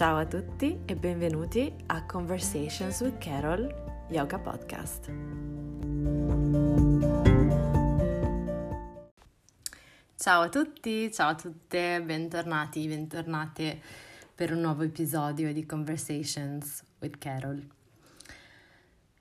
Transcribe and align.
Ciao 0.00 0.16
a 0.16 0.24
tutti 0.24 0.80
e 0.86 0.96
benvenuti 0.96 1.70
a 1.88 2.06
Conversations 2.06 3.00
with 3.00 3.18
Carol 3.18 3.68
Yoga 4.08 4.38
Podcast. 4.38 5.10
Ciao 10.16 10.40
a 10.40 10.48
tutti, 10.48 11.12
ciao 11.12 11.28
a 11.28 11.34
tutte, 11.34 12.00
bentornati, 12.00 12.88
bentornate 12.88 13.78
per 14.34 14.54
un 14.54 14.60
nuovo 14.60 14.84
episodio 14.84 15.52
di 15.52 15.66
Conversations 15.66 16.82
with 17.00 17.18
Carol. 17.18 17.62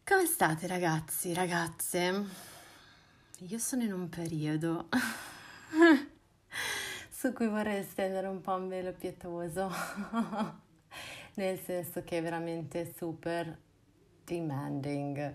Come 0.05 0.25
state 0.27 0.65
ragazzi, 0.65 1.33
ragazze? 1.33 2.25
Io 3.39 3.57
sono 3.57 3.83
in 3.83 3.91
un 3.91 4.07
periodo 4.07 4.87
su 7.11 7.33
cui 7.33 7.49
vorrei 7.49 7.83
stendere 7.83 8.27
un 8.27 8.39
po' 8.39 8.53
un 8.53 8.69
velo 8.69 8.93
pietoso, 8.93 9.69
nel 11.35 11.59
senso 11.59 12.03
che 12.03 12.17
è 12.17 12.21
veramente 12.21 12.93
super 12.95 13.57
demanding. 14.23 15.33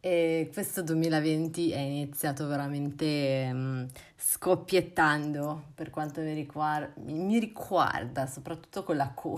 E 0.00 0.50
questo 0.52 0.82
2020 0.82 1.72
è 1.72 1.78
iniziato 1.78 2.46
veramente 2.46 3.48
um, 3.50 3.88
scoppiettando 4.16 5.64
per 5.74 5.90
quanto 5.90 6.20
mi 6.20 6.32
riguarda, 6.32 6.92
mi 7.06 7.38
riguarda, 7.38 8.26
soprattutto 8.26 8.84
con 8.84 8.96
la 8.96 9.12
Q. 9.12 9.34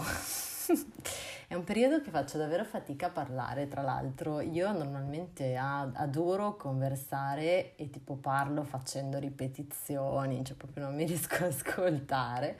È 1.48 1.55
un 1.55 1.65
periodo 1.65 2.03
che 2.03 2.11
faccio 2.11 2.37
davvero 2.37 2.62
fatica 2.62 3.06
a 3.06 3.11
parlare, 3.11 3.69
tra 3.69 3.80
l'altro. 3.80 4.41
Io 4.42 4.70
normalmente 4.70 5.56
adoro 5.56 6.59
conversare 6.59 7.75
e 7.77 7.89
tipo 7.89 8.17
parlo 8.17 8.65
facendo 8.65 9.19
ripetizioni, 9.19 10.45
cioè 10.45 10.56
proprio 10.56 10.84
non 10.84 10.95
mi 10.95 11.06
riesco 11.09 11.45
a 11.45 11.47
ascoltare. 11.47 12.59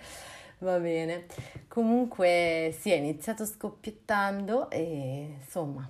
Va 0.61 0.79
bene. 0.79 1.27
Comunque 1.69 2.75
sì, 2.79 2.91
è 2.91 2.97
iniziato 2.97 3.45
scoppiettando 3.45 4.69
e 4.71 5.37
insomma 5.41 5.89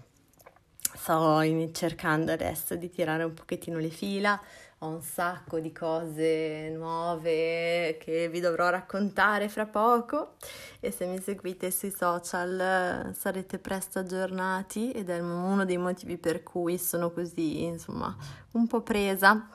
sto 1.08 1.42
cercando 1.72 2.32
adesso 2.32 2.74
di 2.76 2.90
tirare 2.90 3.24
un 3.24 3.32
pochettino 3.32 3.78
le 3.78 3.88
fila. 3.88 4.38
Ho 4.80 4.88
un 4.88 5.00
sacco 5.00 5.58
di 5.58 5.72
cose 5.72 6.68
nuove 6.68 7.96
che 7.98 8.28
vi 8.28 8.40
dovrò 8.40 8.68
raccontare 8.68 9.48
fra 9.48 9.64
poco. 9.64 10.34
E 10.80 10.90
se 10.90 11.06
mi 11.06 11.18
seguite 11.18 11.70
sui 11.70 11.90
social 11.90 13.12
sarete 13.16 13.58
presto 13.58 14.00
aggiornati 14.00 14.92
ed 14.92 15.08
è 15.08 15.18
uno 15.18 15.64
dei 15.64 15.78
motivi 15.78 16.18
per 16.18 16.42
cui 16.42 16.76
sono 16.78 17.10
così, 17.10 17.64
insomma, 17.64 18.14
un 18.52 18.66
po' 18.66 18.82
presa 18.82 19.48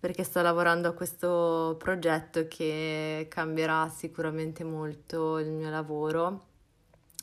perché 0.00 0.24
sto 0.24 0.40
lavorando 0.40 0.88
a 0.88 0.92
questo 0.92 1.76
progetto 1.78 2.48
che 2.48 3.26
cambierà 3.28 3.88
sicuramente 3.90 4.64
molto 4.64 5.38
il 5.38 5.50
mio 5.50 5.68
lavoro 5.68 6.46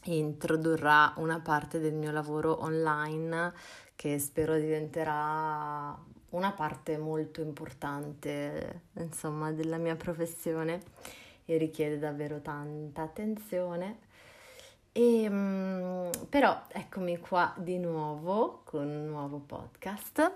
e 0.03 0.15
introdurrà 0.15 1.11
una 1.17 1.39
parte 1.39 1.79
del 1.79 1.95
mio 1.95 2.11
lavoro 2.11 2.61
online 2.63 3.51
che 3.95 4.19
spero 4.19 4.55
diventerà 4.57 5.97
una 6.29 6.51
parte 6.51 6.97
molto 6.99 7.41
importante, 7.41 8.81
insomma, 8.93 9.51
della 9.51 9.77
mia 9.77 9.95
professione 9.95 10.83
e 11.45 11.57
richiede 11.57 11.97
davvero 11.97 12.41
tanta 12.41 13.01
attenzione. 13.01 14.05
E, 14.91 15.27
mm, 15.29 16.09
però 16.29 16.63
eccomi 16.69 17.17
qua 17.17 17.53
di 17.57 17.79
nuovo 17.79 18.61
con 18.65 18.87
un 18.87 19.07
nuovo 19.07 19.39
podcast 19.39 20.33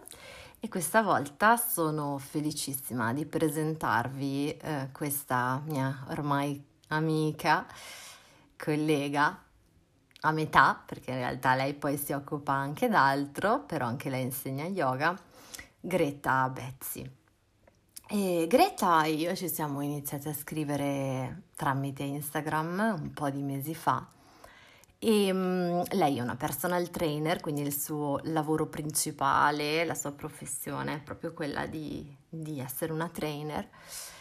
e 0.64 0.70
questa 0.70 1.02
volta 1.02 1.58
sono 1.58 2.20
felicissima 2.20 3.14
di 3.14 3.26
presentarvi 3.26 4.58
eh, 4.58 4.90
questa 4.92 5.60
mia 5.66 6.06
ormai 6.10 6.64
amica, 6.90 7.66
collega 8.56 9.44
a 10.20 10.32
metà, 10.32 10.80
perché 10.86 11.10
in 11.10 11.18
realtà 11.18 11.56
lei 11.56 11.74
poi 11.74 11.98
si 11.98 12.14
occupa 12.14 12.54
anche 12.54 12.90
d'altro, 12.90 13.62
però 13.62 13.88
anche 13.88 14.12
lei 14.12 14.22
insegna 14.22 14.66
yoga 14.66 15.20
Greta 15.80 16.48
Bezzi. 16.50 17.10
E 18.08 18.46
Greta 18.48 19.04
e 19.06 19.14
io 19.14 19.36
ci 19.36 19.50
siamo 19.50 19.82
iniziati 19.82 20.28
a 20.28 20.34
scrivere 20.34 21.46
tramite 21.56 22.04
Instagram 22.04 22.98
un 23.02 23.12
po' 23.14 23.32
di 23.32 23.42
mesi 23.42 23.74
fa 23.74 24.08
e 25.04 25.32
um, 25.32 25.84
lei 25.94 26.18
è 26.18 26.22
una 26.22 26.36
personal 26.36 26.92
trainer, 26.92 27.40
quindi 27.40 27.62
il 27.62 27.76
suo 27.76 28.20
lavoro 28.26 28.68
principale, 28.68 29.84
la 29.84 29.96
sua 29.96 30.12
professione 30.12 30.94
è 30.94 31.00
proprio 31.00 31.34
quella 31.34 31.66
di, 31.66 32.16
di 32.30 32.60
essere 32.60 32.94
una 32.94 33.10
trainer, 33.10 33.68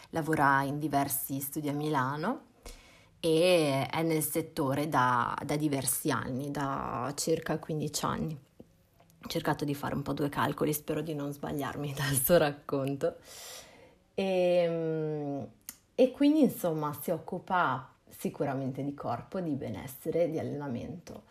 lavora 0.09 0.63
in 0.63 0.79
diversi 0.79 1.39
studi 1.41 1.69
a 1.69 1.75
Milano 1.75 2.45
e 3.21 3.87
è 3.91 4.03
nel 4.03 4.23
settore 4.23 4.89
da, 4.89 5.37
da 5.45 5.57
diversi 5.57 6.11
anni, 6.11 6.51
da 6.51 7.13
circa 7.15 7.59
15 7.59 8.05
anni 8.07 8.39
ho 9.23 9.29
cercato 9.29 9.67
di 9.67 9.75
fare 9.75 9.95
un 9.95 10.01
po' 10.01 10.15
due 10.15 10.31
calcoli, 10.31 10.73
spero 10.73 11.03
di 11.03 11.13
non 11.13 11.31
sbagliarmi 11.31 11.93
dal 11.95 12.15
suo 12.15 12.39
racconto. 12.39 13.17
E, 14.15 14.25
ehm, 14.25 15.49
e 15.95 16.11
quindi 16.13 16.41
insomma 16.41 16.97
si 17.03 17.11
occupa 17.11 17.90
sicuramente 18.21 18.85
di 18.85 18.93
corpo, 18.93 19.41
di 19.41 19.55
benessere, 19.55 20.31
di 20.31 20.39
allenamento 20.39 21.23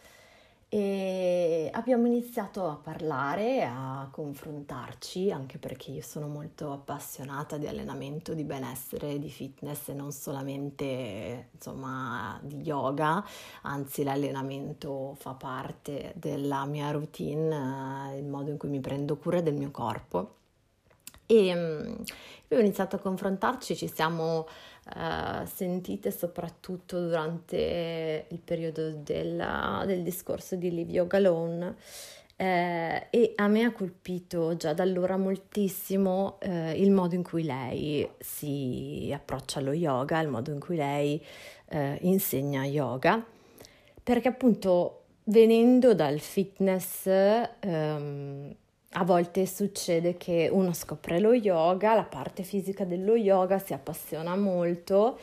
e 0.71 1.67
abbiamo 1.73 2.05
iniziato 2.05 2.67
a 2.69 2.75
parlare, 2.75 3.63
a 3.63 4.07
confrontarci, 4.11 5.31
anche 5.31 5.57
perché 5.57 5.89
io 5.89 6.03
sono 6.03 6.27
molto 6.27 6.71
appassionata 6.71 7.57
di 7.57 7.65
allenamento, 7.65 8.35
di 8.35 8.43
benessere, 8.43 9.17
di 9.17 9.31
fitness 9.31 9.87
e 9.87 9.93
non 9.93 10.11
solamente 10.11 11.49
insomma 11.53 12.39
di 12.43 12.57
yoga, 12.57 13.25
anzi 13.63 14.03
l'allenamento 14.03 15.15
fa 15.17 15.33
parte 15.33 16.13
della 16.15 16.63
mia 16.65 16.91
routine, 16.91 18.15
il 18.15 18.25
modo 18.25 18.51
in 18.51 18.57
cui 18.57 18.69
mi 18.69 18.79
prendo 18.79 19.17
cura 19.17 19.41
del 19.41 19.55
mio 19.55 19.71
corpo. 19.71 20.35
E 21.25 21.51
um, 21.51 22.03
abbiamo 22.43 22.63
iniziato 22.63 22.95
a 22.95 22.99
confrontarci, 22.99 23.75
ci 23.75 23.87
siamo 23.87 24.47
uh, 24.95 25.45
sentite 25.45 26.11
soprattutto 26.11 26.99
durante 26.99 28.25
il 28.29 28.39
periodo 28.39 28.91
della, 28.91 29.83
del 29.85 30.03
discorso 30.03 30.55
di 30.55 30.69
Live 30.71 30.91
Yoga 30.91 31.17
Alone 31.17 31.75
eh, 32.41 33.07
e 33.09 33.33
a 33.35 33.49
me 33.49 33.63
ha 33.63 33.71
colpito 33.73 34.55
già 34.55 34.71
da 34.71 34.81
allora 34.81 35.17
moltissimo 35.17 36.37
eh, 36.39 36.71
il 36.79 36.89
modo 36.89 37.13
in 37.13 37.21
cui 37.21 37.43
lei 37.43 38.09
si 38.17 39.11
approccia 39.13 39.59
allo 39.59 39.73
yoga, 39.73 40.21
il 40.21 40.29
modo 40.29 40.49
in 40.53 40.59
cui 40.61 40.77
lei 40.77 41.21
eh, 41.67 41.97
insegna 42.03 42.63
yoga, 42.63 43.21
perché 44.01 44.29
appunto 44.29 45.01
venendo 45.25 45.93
dal 45.93 46.19
fitness 46.19 47.07
ehm, 47.07 48.55
a 48.93 49.03
volte 49.03 49.45
succede 49.45 50.17
che 50.17 50.49
uno 50.51 50.73
scopre 50.73 51.19
lo 51.19 51.33
yoga, 51.33 51.93
la 51.93 52.03
parte 52.03 52.43
fisica 52.43 52.85
dello 52.85 53.15
yoga 53.15 53.59
si 53.59 53.73
appassiona 53.73 54.35
molto, 54.35 55.19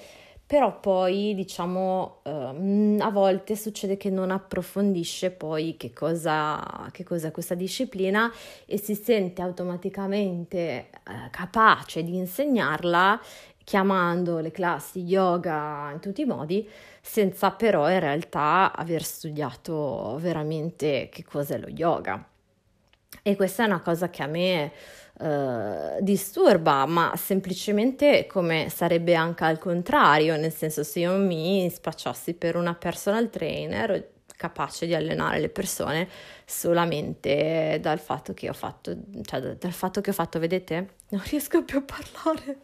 però 0.47 0.78
poi 0.78 1.34
diciamo 1.34 2.21
uh, 2.22 2.97
a 3.00 3.10
volte 3.10 3.56
succede 3.56 3.97
che 3.97 4.10
non 4.10 4.31
approfondisce 4.31 5.32
poi 5.32 5.76
che 5.76 5.93
cosa, 5.93 6.88
che 6.93 7.03
cos'è 7.03 7.32
questa 7.32 7.56
disciplina 7.56 8.32
e 8.65 8.78
si 8.78 8.94
sente 8.94 9.43
automaticamente 9.43 10.91
uh, 11.09 11.31
capace 11.31 12.05
di 12.05 12.15
insegnarla 12.16 13.21
chiamando 13.65 14.38
le 14.38 14.53
classi 14.53 15.00
yoga 15.00 15.91
in 15.93 15.99
tutti 15.99 16.21
i 16.21 16.25
modi 16.25 16.69
senza 17.03 17.50
però 17.50 17.91
in 17.91 17.99
realtà 17.99 18.72
aver 18.72 19.03
studiato 19.03 20.16
veramente 20.21 21.09
che 21.10 21.25
cos'è 21.25 21.59
lo 21.59 21.69
yoga. 21.69 22.25
E 23.26 23.34
questa 23.34 23.64
è 23.64 23.66
una 23.66 23.81
cosa 23.81 24.09
che 24.09 24.22
a 24.22 24.28
me 24.28 24.70
eh, 25.19 25.97
disturba, 25.98 26.87
ma 26.87 27.12
semplicemente 27.16 28.25
come 28.28 28.69
sarebbe 28.70 29.16
anche 29.16 29.42
al 29.42 29.59
contrario, 29.59 30.37
nel 30.37 30.52
senso 30.52 30.84
se 30.84 31.00
io 31.00 31.17
mi 31.17 31.69
spacciassi 31.69 32.34
per 32.34 32.55
una 32.55 32.76
personal 32.76 33.28
trainer 33.28 34.12
capace 34.37 34.87
di 34.87 34.94
allenare 34.94 35.40
le 35.40 35.49
persone 35.49 36.08
solamente 36.44 37.78
dal 37.81 37.99
fatto 37.99 38.32
che 38.32 38.49
ho 38.49 38.52
fatto, 38.52 38.96
cioè 39.23 39.40
dal 39.40 39.73
fatto 39.73 40.00
che 40.00 40.11
ho 40.11 40.12
fatto, 40.12 40.38
vedete? 40.38 40.90
Non 41.08 41.23
riesco 41.28 41.64
più 41.64 41.78
a 41.78 41.82
parlare 41.82 42.58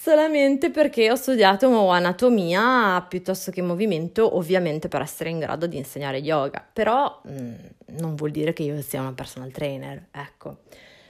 solamente 0.00 0.70
perché 0.70 1.10
ho 1.10 1.16
studiato 1.16 1.88
anatomia 1.88 3.04
piuttosto 3.08 3.50
che 3.50 3.62
movimento, 3.62 4.36
ovviamente 4.36 4.86
per 4.86 5.02
essere 5.02 5.30
in 5.30 5.40
grado 5.40 5.66
di 5.66 5.76
insegnare 5.76 6.18
yoga, 6.18 6.64
però 6.72 7.20
mh, 7.24 7.32
mm, 7.32 7.54
non 7.98 8.14
vuol 8.14 8.30
dire 8.30 8.52
che 8.52 8.62
io 8.62 8.80
sia 8.80 9.00
una 9.00 9.12
personal 9.12 9.50
trainer, 9.50 10.06
ecco. 10.12 10.58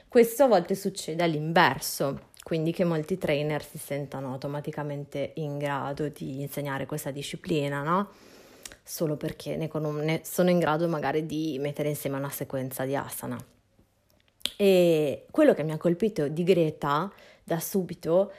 Questo 0.07 0.43
a 0.43 0.47
volte 0.47 0.73
succede 0.73 1.21
all'inverso, 1.21 2.29
quindi 2.41 2.71
che 2.71 2.83
molti 2.83 3.19
trainer 3.19 3.63
si 3.63 3.77
sentano 3.77 4.31
automaticamente 4.31 5.33
in 5.35 5.59
grado 5.59 6.07
di 6.07 6.41
insegnare 6.41 6.87
questa 6.87 7.11
disciplina, 7.11 7.83
no? 7.83 8.09
Solo 8.83 9.17
perché 9.17 9.55
ne, 9.55 9.69
ne 10.01 10.21
sono 10.23 10.49
in 10.49 10.57
grado 10.57 10.87
magari 10.87 11.27
di 11.27 11.57
mettere 11.59 11.89
insieme 11.89 12.17
una 12.17 12.31
sequenza 12.31 12.85
di 12.85 12.95
asana. 12.95 13.37
E 14.57 15.27
quello 15.29 15.53
che 15.53 15.61
mi 15.63 15.73
ha 15.73 15.77
colpito 15.77 16.27
di 16.27 16.43
Greta 16.43 17.11
da 17.43 17.59
subito 17.59 18.31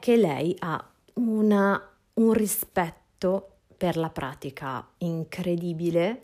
che 0.00 0.16
lei 0.16 0.54
ha 0.60 0.82
una, 1.14 1.90
un 2.14 2.32
rispetto 2.32 3.48
per 3.76 3.96
la 3.96 4.10
pratica 4.10 4.86
incredibile 4.98 6.22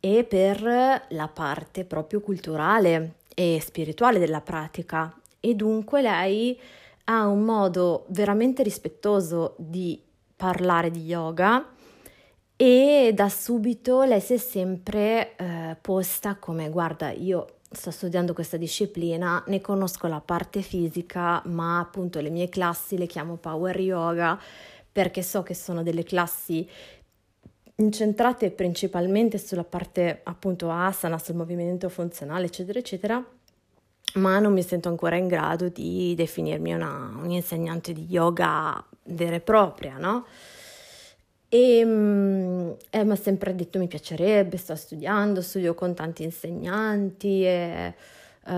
e 0.00 0.24
per 0.24 0.62
la 1.08 1.28
parte 1.28 1.84
proprio 1.84 2.20
culturale 2.20 3.16
e 3.34 3.58
spirituale 3.62 4.18
della 4.18 4.40
pratica. 4.40 5.14
E 5.40 5.54
dunque 5.54 6.02
lei 6.02 6.58
ha 7.04 7.26
un 7.26 7.42
modo 7.42 8.04
veramente 8.08 8.62
rispettoso 8.62 9.54
di 9.58 10.00
parlare 10.34 10.90
di 10.90 11.04
yoga 11.04 11.66
e 12.56 13.12
da 13.14 13.28
subito 13.28 14.02
lei 14.04 14.20
si 14.20 14.34
è 14.34 14.38
sempre 14.38 15.36
eh, 15.36 15.76
posta 15.80 16.36
come 16.36 16.70
guarda 16.70 17.10
io 17.10 17.55
sto 17.70 17.90
studiando 17.90 18.32
questa 18.32 18.56
disciplina, 18.56 19.42
ne 19.46 19.60
conosco 19.60 20.06
la 20.06 20.20
parte 20.20 20.62
fisica, 20.62 21.42
ma 21.46 21.80
appunto 21.80 22.20
le 22.20 22.30
mie 22.30 22.48
classi 22.48 22.96
le 22.96 23.06
chiamo 23.06 23.36
power 23.36 23.78
yoga 23.80 24.38
perché 24.90 25.22
so 25.22 25.42
che 25.42 25.54
sono 25.54 25.82
delle 25.82 26.04
classi 26.04 26.68
incentrate 27.78 28.50
principalmente 28.50 29.36
sulla 29.36 29.64
parte 29.64 30.20
appunto 30.24 30.70
asana, 30.70 31.18
sul 31.18 31.34
movimento 31.34 31.88
funzionale, 31.88 32.46
eccetera, 32.46 32.78
eccetera, 32.78 33.22
ma 34.14 34.38
non 34.38 34.52
mi 34.52 34.62
sento 34.62 34.88
ancora 34.88 35.16
in 35.16 35.26
grado 35.26 35.68
di 35.68 36.14
definirmi 36.16 36.72
una, 36.72 37.12
un'insegnante 37.22 37.92
di 37.92 38.06
yoga 38.08 38.82
vera 39.04 39.36
e 39.36 39.40
propria, 39.40 39.98
no? 39.98 40.24
E 41.48 41.84
mm, 41.84 42.70
eh, 42.90 43.04
mi 43.04 43.12
ha 43.12 43.16
sempre 43.16 43.54
detto 43.54 43.78
mi 43.78 43.86
piacerebbe, 43.86 44.56
sto 44.56 44.74
studiando, 44.74 45.40
studio 45.40 45.74
con 45.74 45.94
tanti 45.94 46.24
insegnanti 46.24 47.44
e 47.44 47.94
uh, 48.46 48.52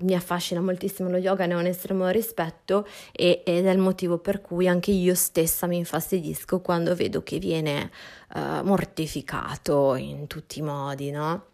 mi 0.00 0.14
affascina 0.14 0.60
moltissimo 0.60 1.08
lo 1.08 1.16
yoga, 1.16 1.46
ne 1.46 1.54
ho 1.54 1.58
un 1.58 1.66
estremo 1.66 2.08
rispetto 2.08 2.86
e, 3.12 3.42
ed 3.44 3.66
è 3.66 3.70
il 3.70 3.78
motivo 3.78 4.18
per 4.18 4.42
cui 4.42 4.68
anche 4.68 4.90
io 4.90 5.14
stessa 5.14 5.66
mi 5.66 5.78
infastidisco 5.78 6.60
quando 6.60 6.94
vedo 6.94 7.22
che 7.22 7.38
viene 7.38 7.90
uh, 8.34 8.64
mortificato 8.64 9.94
in 9.94 10.26
tutti 10.26 10.58
i 10.58 10.62
modi, 10.62 11.10
no? 11.10 11.44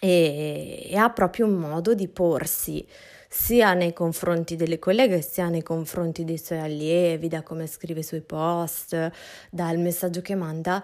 E, 0.00 0.86
e 0.90 0.96
ha 0.96 1.10
proprio 1.10 1.46
un 1.46 1.54
modo 1.54 1.94
di 1.94 2.08
porsi 2.08 2.86
sia 3.28 3.74
nei 3.74 3.92
confronti 3.92 4.56
delle 4.56 4.78
colleghe 4.78 5.20
sia 5.20 5.48
nei 5.48 5.62
confronti 5.62 6.24
dei 6.24 6.38
suoi 6.38 6.60
allievi, 6.60 7.28
da 7.28 7.42
come 7.42 7.66
scrive 7.66 8.00
i 8.00 8.04
suoi 8.04 8.22
post, 8.22 9.10
dal 9.50 9.78
messaggio 9.78 10.22
che 10.22 10.34
manda, 10.34 10.82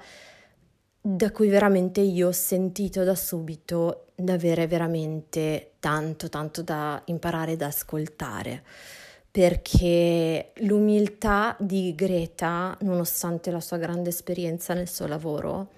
da 1.00 1.30
cui 1.32 1.48
veramente 1.48 2.00
io 2.00 2.28
ho 2.28 2.32
sentito 2.32 3.02
da 3.02 3.14
subito 3.14 4.06
di 4.14 4.30
avere 4.30 4.66
veramente 4.66 5.72
tanto, 5.80 6.28
tanto 6.28 6.62
da 6.62 7.00
imparare 7.06 7.52
ed 7.52 7.62
ascoltare. 7.62 8.62
Perché 9.30 10.52
l'umiltà 10.58 11.56
di 11.58 11.94
Greta, 11.96 12.76
nonostante 12.82 13.50
la 13.50 13.60
sua 13.60 13.78
grande 13.78 14.10
esperienza 14.10 14.74
nel 14.74 14.88
suo 14.88 15.06
lavoro, 15.08 15.68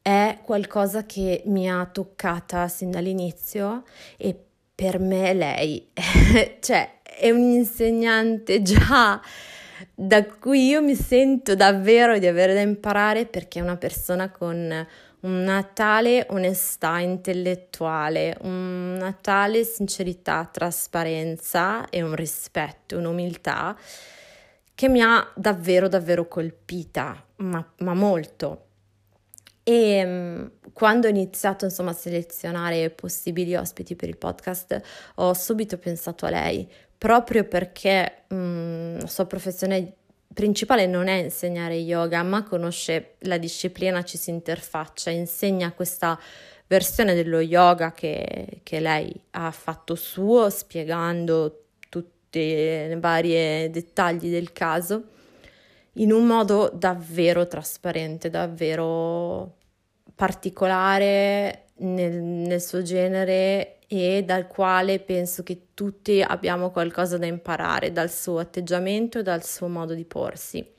è 0.00 0.38
qualcosa 0.44 1.04
che 1.04 1.42
mi 1.46 1.68
ha 1.68 1.84
toccata 1.86 2.68
sin 2.68 2.92
dall'inizio 2.92 3.82
e 4.16 4.45
per 4.76 4.98
me 4.98 5.32
lei, 5.32 5.90
cioè, 6.60 7.00
è 7.02 7.30
un 7.30 7.40
insegnante 7.40 8.60
già 8.60 9.18
da 9.94 10.24
cui 10.26 10.66
io 10.66 10.82
mi 10.82 10.94
sento 10.94 11.54
davvero 11.54 12.18
di 12.18 12.26
avere 12.26 12.52
da 12.52 12.60
imparare 12.60 13.24
perché 13.24 13.58
è 13.58 13.62
una 13.62 13.78
persona 13.78 14.30
con 14.30 14.86
una 15.20 15.62
tale 15.62 16.26
onestà 16.28 16.98
intellettuale, 16.98 18.36
una 18.42 19.16
tale 19.18 19.64
sincerità, 19.64 20.46
trasparenza 20.52 21.88
e 21.88 22.02
un 22.02 22.14
rispetto, 22.14 22.98
un'umiltà 22.98 23.74
che 24.74 24.88
mi 24.90 25.00
ha 25.00 25.26
davvero 25.34 25.88
davvero 25.88 26.28
colpita, 26.28 27.24
ma, 27.36 27.66
ma 27.78 27.94
molto. 27.94 28.65
E 29.68 30.04
mm, 30.06 30.46
quando 30.72 31.08
ho 31.08 31.10
iniziato 31.10 31.64
insomma 31.64 31.90
a 31.90 31.94
selezionare 31.94 32.90
possibili 32.90 33.56
ospiti 33.56 33.96
per 33.96 34.08
il 34.08 34.16
podcast 34.16 34.80
ho 35.16 35.34
subito 35.34 35.76
pensato 35.76 36.24
a 36.24 36.30
lei, 36.30 36.70
proprio 36.96 37.42
perché 37.42 38.22
mh, 38.28 38.36
mm, 38.36 38.98
la 39.00 39.06
sua 39.08 39.26
professione 39.26 39.92
principale 40.32 40.86
non 40.86 41.08
è 41.08 41.14
insegnare 41.14 41.74
yoga, 41.74 42.22
ma 42.22 42.44
conosce 42.44 43.14
la 43.20 43.38
disciplina, 43.38 44.04
ci 44.04 44.16
si 44.16 44.30
interfaccia, 44.30 45.10
insegna 45.10 45.72
questa 45.72 46.16
versione 46.68 47.14
dello 47.14 47.40
yoga 47.40 47.90
che, 47.90 48.60
che 48.62 48.78
lei 48.78 49.12
ha 49.30 49.50
fatto 49.50 49.96
suo, 49.96 50.48
spiegando 50.48 51.64
tutti 51.88 52.38
i 52.38 52.96
vari 53.00 53.68
dettagli 53.68 54.30
del 54.30 54.52
caso 54.52 55.14
in 55.98 56.12
un 56.12 56.26
modo 56.26 56.70
davvero 56.72 57.46
trasparente, 57.46 58.30
davvero 58.30 59.56
particolare 60.14 61.66
nel, 61.78 62.14
nel 62.14 62.60
suo 62.60 62.82
genere 62.82 63.78
e 63.88 64.24
dal 64.24 64.46
quale 64.46 64.98
penso 64.98 65.42
che 65.42 65.68
tutti 65.74 66.20
abbiamo 66.20 66.70
qualcosa 66.70 67.18
da 67.18 67.26
imparare 67.26 67.92
dal 67.92 68.10
suo 68.10 68.38
atteggiamento 68.38 69.18
e 69.18 69.22
dal 69.22 69.44
suo 69.44 69.68
modo 69.68 69.94
di 69.94 70.04
porsi. 70.04 70.74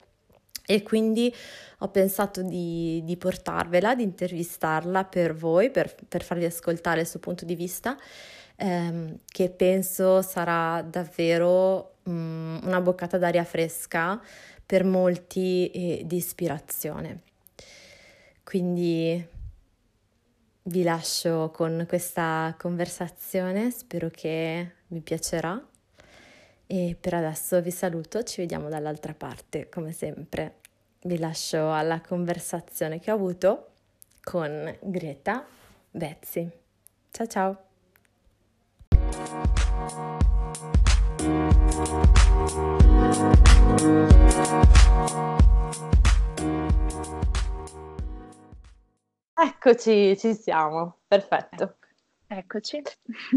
E 0.69 0.83
quindi 0.83 1.33
ho 1.79 1.87
pensato 1.87 2.41
di, 2.41 3.01
di 3.05 3.15
portarvela, 3.15 3.95
di 3.95 4.03
intervistarla 4.03 5.05
per 5.05 5.33
voi, 5.33 5.71
per, 5.71 5.95
per, 6.07 6.23
farvi 6.23 6.43
ascoltare 6.43 7.01
il 7.01 7.07
suo 7.07 7.19
punto 7.19 7.45
di 7.45 7.55
vista, 7.55 7.95
ehm, 8.57 9.19
che 9.25 9.49
penso 9.49 10.21
sarà 10.21 10.81
davvero 10.81 11.93
um, 12.03 12.59
una 12.63 12.81
boccata 12.81 13.17
d'aria 13.17 13.45
fresca 13.45 14.21
per 14.67 14.83
molti 14.83 15.71
e 15.71 16.03
di 16.05 16.17
ispirazione. 16.17 17.21
Quindi 18.43 19.25
vi 20.63 20.83
lascio 20.83 21.49
con 21.51 21.85
questa 21.87 22.53
conversazione, 22.59 23.71
spero 23.71 24.09
che 24.09 24.73
vi 24.87 24.99
piacerà 24.99 25.65
e 26.67 26.97
per 26.99 27.13
adesso 27.13 27.61
vi 27.61 27.71
saluto, 27.71 28.23
ci 28.23 28.41
vediamo 28.41 28.67
dall'altra 28.67 29.13
parte 29.13 29.69
come 29.69 29.93
sempre. 29.93 30.55
Vi 31.03 31.17
lascio 31.17 31.71
alla 31.71 32.01
conversazione 32.01 32.99
che 32.99 33.09
ho 33.11 33.15
avuto 33.15 33.69
con 34.21 34.77
Greta 34.81 35.45
Bezzi. 35.89 36.49
Ciao 37.09 37.27
ciao! 37.27 37.65
Eccoci, 49.39 50.17
ci 50.17 50.34
siamo, 50.34 51.00
perfetto. 51.07 51.75
Ecco, 52.27 52.57
eccoci. 52.57 52.81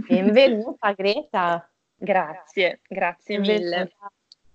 Benvenuta 0.08 0.92
Greta. 0.92 1.68
Grazie, 1.96 2.80
grazie 2.88 3.38
mille. 3.38 3.92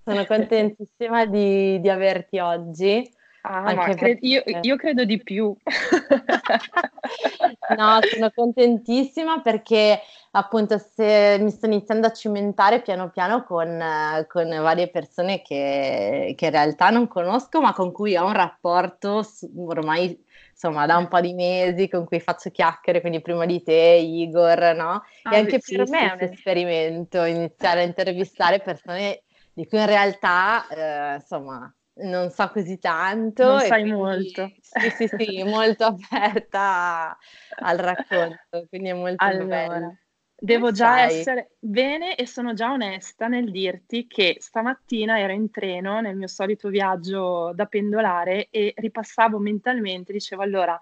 Sono 0.04 0.26
contentissima 0.26 1.26
di, 1.26 1.80
di 1.82 1.90
averti 1.90 2.40
oggi. 2.40 3.15
Ah, 3.48 3.76
ma 3.76 3.94
cre- 3.94 4.18
io, 4.22 4.42
io, 4.62 4.76
credo 4.76 5.06
di 5.06 5.22
più. 5.22 5.56
no, 7.78 8.00
sono 8.02 8.32
contentissima 8.34 9.42
perché 9.42 10.02
appunto 10.32 10.80
se 10.80 11.38
mi 11.40 11.52
sto 11.52 11.68
iniziando 11.68 12.08
a 12.08 12.12
cimentare 12.12 12.82
piano 12.82 13.12
piano 13.12 13.44
con, 13.44 13.80
con 14.28 14.50
varie 14.50 14.90
persone 14.90 15.44
che, 15.44 16.34
che, 16.36 16.46
in 16.46 16.52
realtà 16.52 16.90
non 16.90 17.08
conosco, 17.08 17.62
ma 17.62 17.72
con 17.74 17.92
cui 17.92 18.16
ho 18.16 18.26
un 18.26 18.34
rapporto 18.34 19.24
ormai 19.58 20.20
insomma 20.50 20.88
da 20.88 20.98
un 20.98 21.08
po' 21.08 21.22
di 21.22 21.34
mesi 21.34 21.88
con 21.88 22.06
cui 22.06 22.20
faccio 22.20 22.50
chiacchiere, 22.50 23.02
quindi 23.02 23.22
prima 23.22 23.46
di 23.46 23.62
te, 23.62 24.00
Igor, 24.02 24.74
no? 24.76 25.04
Ah, 25.24 25.36
e 25.36 25.38
anche 25.38 25.60
sì, 25.60 25.76
per 25.76 25.88
me 25.90 26.10
è 26.10 26.14
un 26.14 26.22
esperimento 26.22 27.24
iniziare 27.26 27.82
a 27.82 27.86
intervistare 27.86 28.60
persone 28.60 29.22
di 29.54 29.68
cui 29.68 29.78
in 29.78 29.86
realtà, 29.86 30.66
eh, 30.70 31.16
insomma, 31.16 31.72
non 31.96 32.30
so 32.30 32.50
così 32.50 32.78
tanto. 32.80 33.44
Non 33.44 33.60
sai 33.60 33.82
quindi, 33.82 33.92
molto. 33.92 34.52
Sì, 34.62 34.90
sì, 34.90 35.08
sì, 35.18 35.44
molto 35.46 35.86
aperta 35.86 37.18
al 37.60 37.78
racconto, 37.78 38.66
quindi 38.70 38.90
è 38.90 38.94
molto 38.94 39.24
allora. 39.24 39.46
bello. 39.46 39.98
Devo 40.38 40.72
già 40.72 40.96
sai? 40.96 41.20
essere 41.20 41.52
bene 41.60 42.16
e 42.16 42.28
sono 42.28 42.54
già 42.54 42.72
onesta 42.72 43.28
nel 43.28 43.50
dirti 43.52 44.06
che 44.06 44.36
stamattina 44.40 45.18
ero 45.18 45.32
in 45.32 45.50
treno 45.50 46.02
nel 46.02 46.18
mio 46.18 46.28
solito 46.28 46.68
viaggio 46.68 47.54
da 47.56 47.66
pendolare 47.66 48.50
e 48.50 48.74
ripassavo 48.76 49.40
mentalmente, 49.40 50.12
dicevo 50.12 50.42
allora, 50.42 50.78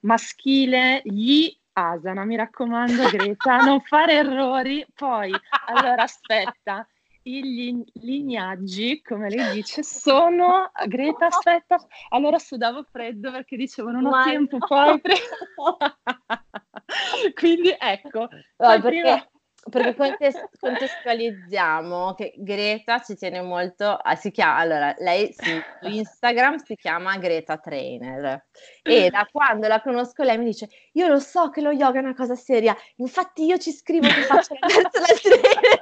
maschile, 0.00 1.00
gli 1.02 1.50
asana, 1.72 2.24
mi 2.24 2.36
raccomando 2.36 3.08
Greta, 3.08 3.56
non 3.58 3.80
fare 3.80 4.14
errori, 4.14 4.86
poi 4.94 5.32
allora 5.66 6.02
aspetta, 6.02 6.86
i 7.22 7.84
lignaggi, 7.94 9.02
come 9.02 9.28
lei 9.28 9.54
dice, 9.54 9.82
sono 9.82 10.70
Greta, 10.86 11.26
aspetta, 11.26 11.78
allora 12.10 12.38
sudavo 12.38 12.82
freddo 12.82 13.30
perché 13.30 13.56
dicevo 13.56 13.90
non 13.90 14.06
ho 14.06 14.10
Ma 14.10 14.24
tempo 14.24 14.58
poi. 14.58 15.00
Quindi 17.34 17.74
ecco, 17.78 18.28
no, 18.56 18.80
perché, 18.80 19.28
perché 19.68 19.94
contes- 19.94 20.48
contestualizziamo 20.58 22.14
che 22.14 22.32
Greta 22.38 23.00
ci 23.00 23.16
tiene 23.16 23.42
molto, 23.42 23.90
a, 23.90 24.16
si 24.16 24.30
chiama, 24.30 24.56
allora 24.56 24.94
lei 24.98 25.30
su 25.32 25.50
Instagram 25.82 26.56
si 26.56 26.74
chiama 26.74 27.18
Greta 27.18 27.58
Trainer 27.58 28.46
e 28.82 29.10
da 29.10 29.28
quando 29.30 29.68
la 29.68 29.82
conosco 29.82 30.22
lei 30.22 30.38
mi 30.38 30.46
dice 30.46 30.68
io 30.92 31.06
lo 31.06 31.18
so 31.18 31.50
che 31.50 31.60
lo 31.60 31.70
yoga 31.70 31.98
è 31.98 32.02
una 32.02 32.14
cosa 32.14 32.34
seria, 32.34 32.74
infatti 32.96 33.44
io 33.44 33.58
ci 33.58 33.72
scrivo 33.72 34.08
che 34.08 34.22
faccio 34.22 34.54
la 34.58 34.66
personal 34.66 35.20
trainer. 35.20 35.80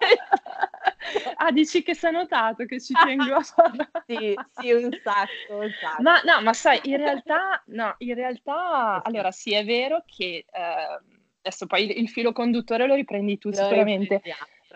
Ah, 1.40 1.52
dici 1.52 1.82
che 1.82 1.94
si 1.94 2.06
è 2.06 2.10
notato 2.10 2.64
che 2.64 2.80
ci 2.80 2.94
tengo 2.94 3.34
a 3.34 3.42
sì, 4.06 4.34
sì, 4.58 4.72
un 4.72 4.90
sacco, 5.02 5.56
un 5.56 5.72
sacco. 5.80 6.02
Ma 6.02 6.20
no, 6.22 6.42
ma 6.42 6.52
sai, 6.52 6.80
in 6.84 6.96
realtà, 6.98 7.62
no, 7.66 7.94
in 7.98 8.14
realtà, 8.14 9.02
allora 9.04 9.30
sì, 9.30 9.52
è 9.52 9.64
vero 9.64 10.04
che 10.06 10.44
eh, 10.50 11.00
adesso 11.40 11.66
poi 11.66 11.98
il 11.98 12.08
filo 12.08 12.32
conduttore 12.32 12.86
lo 12.86 12.94
riprendi 12.94 13.38
tu 13.38 13.50
lo 13.50 13.54
sicuramente. 13.54 14.22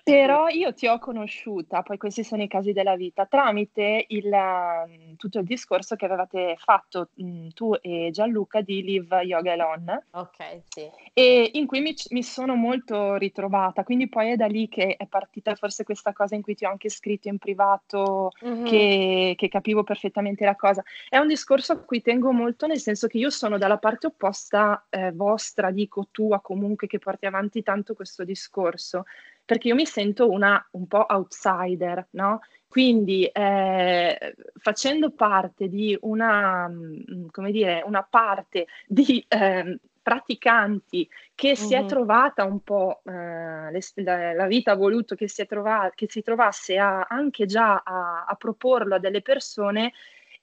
Però 0.05 0.49
io 0.49 0.75
ti 0.75 0.89
ho 0.89 0.99
conosciuta, 0.99 1.83
poi 1.83 1.97
questi 1.97 2.25
sono 2.25 2.43
i 2.43 2.49
casi 2.49 2.73
della 2.73 2.97
vita, 2.97 3.25
tramite 3.27 4.07
il, 4.09 4.29
mm, 4.29 5.15
tutto 5.15 5.39
il 5.39 5.45
discorso 5.45 5.95
che 5.95 6.07
avevate 6.07 6.57
fatto 6.59 7.11
mh, 7.15 7.25
mm, 7.25 7.49
tu 7.55 7.73
e 7.81 8.09
Gianluca 8.11 8.63
di 8.63 8.83
Live 8.83 9.23
Yoga 9.23 9.53
Alone. 9.53 10.07
Ok, 10.11 10.63
sì. 10.69 10.91
E 11.13 11.51
in 11.53 11.67
cui 11.67 11.81
mi, 11.81 11.95
mi, 12.11 12.23
sono 12.25 12.57
molto 12.57 13.15
ritrovata, 13.15 13.85
quindi 13.85 14.09
poi 14.09 14.33
è 14.33 14.37
da 14.37 14.47
lì 14.47 14.69
che 14.69 14.97
è 14.97 15.07
partita 15.07 15.55
forse 15.55 15.85
questa 15.85 16.13
cosa 16.13 16.35
in 16.35 16.43
cui 16.43 16.57
ti 16.57 16.65
ho 16.65 16.71
anche 16.71 16.89
scritto 16.89 17.29
in 17.29 17.39
privato, 17.39 18.33
mm-hmm. 18.45 18.65
che, 18.65 19.35
che 19.37 19.49
capivo 19.49 19.85
perfettamente 19.85 20.45
la 20.45 20.57
cosa. 20.57 20.83
È 21.09 21.19
un 21.19 21.29
discorso 21.29 21.75
a 21.75 21.79
cui 21.79 22.03
tengo 22.03 22.33
molto, 22.33 22.67
nel 22.67 22.81
senso 22.81 23.07
che 23.07 23.19
io 23.19 23.31
sono 23.31 23.57
dalla 23.57 23.79
parte 23.79 24.09
opposta 24.09 24.85
eh, 24.91 25.13
vostra, 25.13 25.71
dico 25.71 26.09
tua 26.11 26.41
comunque, 26.41 26.89
che 26.89 26.99
porti 26.99 27.27
avanti 27.27 27.63
tanto 27.63 27.95
questo 27.95 28.25
discorso 28.25 29.05
perché 29.45 29.69
io 29.69 29.75
mi 29.75 29.87
sento 29.87 30.31
una 30.31 30.65
un 30.73 30.87
po' 30.87 31.05
outsider, 31.09 32.09
no? 32.11 32.41
Quindi 32.69 33.27
eh, 33.27 34.35
facendo 34.59 35.11
parte 35.11 35.69
di 35.69 35.97
una, 36.03 36.69
mm, 36.69 37.27
come 37.31 37.51
dire, 37.51 37.83
una 37.85 38.03
parte 38.03 38.67
di 38.87 39.23
eh, 39.29 39.79
praticanti 40.01 41.09
che 41.35 41.49
mm-hmm. 41.49 41.57
si 41.57 41.75
è 41.75 41.85
trovata 41.85 42.45
un 42.45 42.61
po', 42.61 43.03
eh, 43.05 43.71
le, 43.71 43.81
la, 43.97 44.33
la, 44.33 44.47
vita 44.47 44.73
ha 44.73 44.77
voluto 44.77 45.15
che 45.15 45.29
si, 45.29 45.45
trova, 45.47 45.91
che 45.95 46.07
si 46.09 46.23
trovasse 46.23 46.79
a, 46.79 47.07
anche 47.09 47.47
già 47.47 47.83
a, 47.85 48.25
a 48.27 48.35
proporlo 48.37 48.95
a 48.95 48.99
delle 48.99 49.23
persone, 49.23 49.93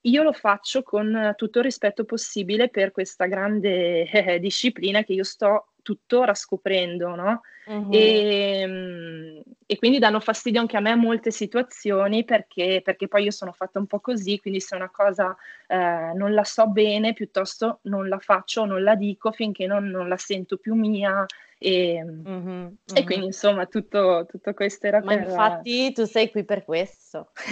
io 0.01 0.23
lo 0.23 0.31
faccio 0.31 0.81
con 0.81 1.33
tutto 1.35 1.57
il 1.59 1.65
rispetto 1.65 2.05
possibile 2.05 2.69
per 2.69 2.91
questa 2.91 3.25
grande 3.25 4.03
eh, 4.09 4.39
disciplina 4.39 5.03
che 5.03 5.13
io 5.13 5.23
sto 5.23 5.69
tuttora 5.89 6.35
scoprendo, 6.35 7.15
no? 7.15 7.41
Uh-huh. 7.65 7.91
E, 7.91 9.43
e, 9.65 9.77
quindi 9.77 9.97
danno 9.97 10.19
fastidio 10.19 10.59
anche 10.59 10.77
a 10.77 10.81
me 10.81 10.93
molte 10.95 11.31
situazioni 11.31 12.23
perché, 12.23 12.81
perché, 12.83 13.07
poi 13.07 13.23
io 13.23 13.31
sono 13.31 13.51
fatta 13.51 13.79
un 13.79 13.87
po' 13.87 13.99
così, 13.99 14.39
quindi 14.39 14.59
se 14.59 14.75
una 14.75 14.91
cosa 14.91 15.35
eh, 15.67 16.11
non 16.13 16.33
la 16.33 16.43
so 16.43 16.67
bene, 16.67 17.13
piuttosto 17.13 17.79
non 17.83 18.07
la 18.07 18.19
faccio, 18.19 18.65
non 18.65 18.83
la 18.83 18.93
dico 18.93 19.31
finché 19.31 19.65
non, 19.65 19.87
non 19.87 20.07
la 20.07 20.17
sento 20.17 20.57
più 20.57 20.75
mia. 20.75 21.25
E, 21.61 22.01
uh-huh, 22.01 22.31
uh-huh. 22.31 22.77
e 22.93 23.03
quindi 23.03 23.25
insomma 23.25 23.65
tutto, 23.65 24.25
tutto, 24.29 24.53
questo 24.53 24.87
era 24.87 25.01
Ma 25.03 25.17
per... 25.17 25.27
infatti 25.27 25.91
tu 25.91 26.05
sei 26.05 26.31
qui 26.31 26.45
per 26.45 26.63
questo, 26.63 27.31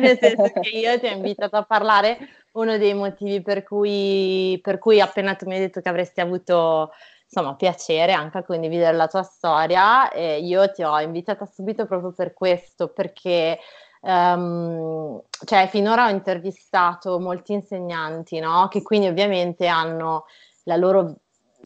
nel 0.00 0.18
senso 0.18 0.50
che 0.60 0.68
io 0.70 0.98
ti 0.98 1.06
ho 1.06 1.10
invitato 1.10 1.56
a 1.56 1.62
parlare, 1.62 2.18
uno 2.52 2.76
dei 2.78 2.94
motivi 2.94 3.40
per 3.40 3.62
cui, 3.62 4.58
per 4.60 4.78
cui 4.78 5.00
appena 5.00 5.34
tu 5.36 5.46
mi 5.46 5.54
hai 5.54 5.60
detto 5.60 5.80
che 5.80 5.88
avresti 5.88 6.20
avuto 6.20 6.90
insomma, 7.32 7.54
piacere 7.54 8.12
anche 8.12 8.38
a 8.38 8.42
condividere 8.42 8.96
la 8.96 9.06
tua 9.06 9.22
storia. 9.22 10.10
E 10.10 10.40
io 10.40 10.70
ti 10.72 10.82
ho 10.82 10.98
invitata 11.00 11.46
subito 11.46 11.86
proprio 11.86 12.12
per 12.12 12.34
questo, 12.34 12.88
perché 12.88 13.58
um, 14.00 15.20
cioè, 15.44 15.68
finora 15.68 16.06
ho 16.06 16.10
intervistato 16.10 17.20
molti 17.20 17.52
insegnanti, 17.52 18.40
no? 18.40 18.68
Che 18.68 18.82
quindi 18.82 19.06
ovviamente 19.06 19.68
hanno 19.68 20.26
la 20.64 20.76
loro, 20.76 21.14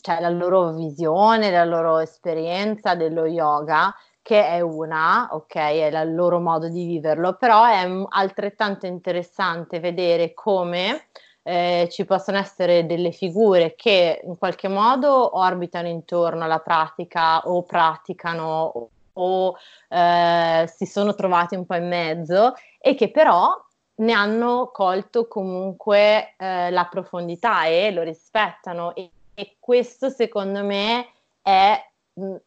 cioè, 0.01 0.21
la 0.21 0.29
loro 0.29 0.73
visione, 0.73 1.51
la 1.51 1.65
loro 1.65 1.99
esperienza 1.99 2.95
dello 2.95 3.25
yoga 3.27 3.95
che 4.21 4.47
è 4.47 4.61
una, 4.63 5.29
ok, 5.33 5.55
è 5.55 6.01
il 6.03 6.15
loro 6.15 6.41
modo 6.41 6.71
di 6.71 6.87
viverlo, 6.87 7.37
però 7.37 7.67
è 7.67 7.87
altrettanto 8.09 8.87
interessante 8.87 9.81
vedere 9.81 10.33
come 10.33 11.09
eh, 11.45 11.89
ci 11.91 12.05
possono 12.05 12.39
essere 12.39 12.87
delle 12.87 13.13
figure 13.13 13.75
che 13.77 14.23
in 14.25 14.37
qualche 14.39 14.69
modo 14.69 15.37
orbitano 15.39 15.89
intorno 15.89 16.45
alla 16.45 16.59
pratica 16.59 17.47
o 17.47 17.63
praticano 17.63 18.89
o 19.13 19.57
eh, 19.89 20.69
si 20.75 20.87
sono 20.87 21.15
trovati 21.15 21.55
un 21.55 21.67
po' 21.67 21.77
in 21.77 21.87
mezzo 21.87 22.55
e 22.81 22.95
che 22.95 23.11
però 23.11 23.53
ne 23.97 24.13
hanno 24.13 24.71
colto 24.73 25.29
comunque 25.29 26.35
eh, 26.37 26.71
la 26.71 26.87
profondità 26.87 27.67
e 27.67 27.93
lo 27.93 28.03
rispettano. 28.03 28.95
E, 28.95 29.11
e 29.35 29.57
questo 29.61 30.09
secondo 30.09 30.65
me 30.65 31.07
è 31.43 31.81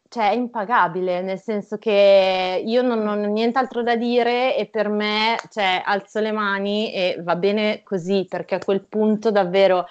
cioè 0.08 0.30
è 0.30 0.34
impagabile, 0.34 1.20
nel 1.20 1.38
senso 1.38 1.76
che 1.76 2.62
io 2.64 2.82
non, 2.82 3.00
non, 3.00 3.22
ho 3.22 3.26
nient'altro 3.26 3.82
da 3.82 3.96
dire 3.96 4.56
e 4.56 4.66
per 4.66 4.88
me, 4.88 5.36
cioè, 5.50 5.82
alzo 5.84 6.20
le 6.20 6.32
mani 6.32 6.92
e 6.92 7.18
va 7.22 7.36
bene 7.36 7.82
così, 7.82 8.24
perché 8.26 8.54
a 8.54 8.64
quel 8.64 8.86
punto 8.86 9.30
davvero, 9.30 9.86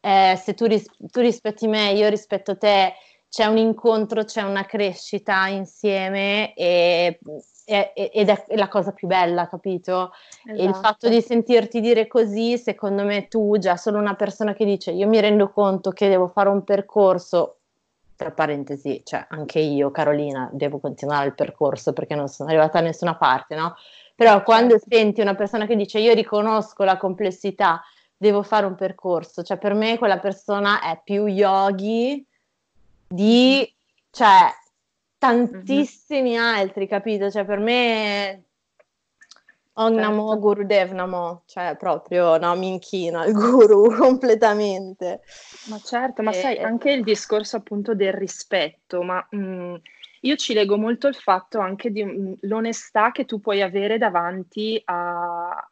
eh, 0.00 0.38
se 0.40 0.52
tu, 0.52 0.66
ris- 0.66 0.90
tu 0.98 1.20
rispetti 1.20 1.66
me, 1.66 1.92
io 1.92 2.08
rispetto 2.10 2.58
te, 2.58 2.94
c'è 3.30 3.46
un 3.46 3.56
incontro, 3.56 4.24
c'è 4.24 4.42
una 4.42 4.66
crescita 4.66 5.48
insieme 5.48 6.54
e, 6.54 7.18
e, 7.64 7.92
ed 8.12 8.28
è 8.28 8.44
la 8.56 8.68
cosa 8.68 8.92
più 8.92 9.08
bella, 9.08 9.48
capito? 9.48 10.12
Esatto. 10.44 10.62
E 10.62 10.64
il 10.64 10.74
fatto 10.74 11.08
di 11.08 11.22
sentirti 11.22 11.80
dire 11.80 12.06
così, 12.06 12.58
secondo 12.58 13.04
me 13.04 13.26
tu, 13.26 13.56
già 13.58 13.76
solo 13.76 13.98
una 13.98 14.14
persona 14.14 14.52
che 14.52 14.66
dice 14.66 14.92
io 14.92 15.08
mi 15.08 15.18
rendo 15.18 15.50
conto 15.50 15.90
che 15.90 16.08
devo 16.08 16.28
fare 16.28 16.50
un 16.50 16.62
percorso 16.62 17.60
tra 18.16 18.30
parentesi, 18.30 19.02
cioè 19.04 19.26
anche 19.28 19.58
io, 19.58 19.90
Carolina, 19.90 20.48
devo 20.52 20.78
continuare 20.78 21.26
il 21.26 21.34
percorso 21.34 21.92
perché 21.92 22.14
non 22.14 22.28
sono 22.28 22.48
arrivata 22.48 22.78
da 22.78 22.86
nessuna 22.86 23.16
parte, 23.16 23.54
no? 23.54 23.74
Però 24.14 24.42
quando 24.42 24.78
certo. 24.78 24.94
senti 24.94 25.20
una 25.20 25.34
persona 25.34 25.66
che 25.66 25.76
dice 25.76 25.98
io 25.98 26.14
riconosco 26.14 26.84
la 26.84 26.96
complessità, 26.96 27.82
devo 28.16 28.42
fare 28.42 28.66
un 28.66 28.76
percorso, 28.76 29.42
cioè 29.42 29.58
per 29.58 29.74
me 29.74 29.98
quella 29.98 30.18
persona 30.18 30.80
è 30.80 31.00
più 31.02 31.26
yogi 31.26 32.24
di, 33.06 33.74
cioè, 34.10 34.48
tantissimi 35.18 36.32
mm-hmm. 36.32 36.42
altri, 36.42 36.86
capito? 36.86 37.30
Cioè 37.30 37.44
per 37.44 37.58
me 37.58 38.44
Om 39.76 39.94
Namo 39.94 40.28
certo. 40.28 40.40
Gurudev 40.40 40.92
Namo, 40.92 41.42
cioè 41.46 41.76
proprio 41.76 42.36
no, 42.38 42.54
mi 42.56 42.68
inchino 42.68 43.20
al 43.20 43.32
guru 43.32 43.90
completamente. 43.98 45.22
Ma 45.68 45.78
certo, 45.80 46.22
ma 46.22 46.30
e... 46.30 46.34
sai, 46.34 46.58
anche 46.58 46.92
il 46.92 47.02
discorso 47.02 47.56
appunto 47.56 47.94
del 47.94 48.12
rispetto, 48.12 49.02
ma 49.02 49.26
mh, 49.30 49.36
mm, 49.36 49.74
io 50.20 50.36
ci 50.36 50.54
leggo 50.54 50.78
molto 50.78 51.08
il 51.08 51.16
fatto 51.16 51.58
anche 51.58 51.90
di 51.90 52.04
mh, 52.04 52.10
mm, 52.10 52.32
l'onestà 52.42 53.10
che 53.10 53.24
tu 53.24 53.40
puoi 53.40 53.62
avere 53.62 53.98
davanti 53.98 54.80
a, 54.84 55.68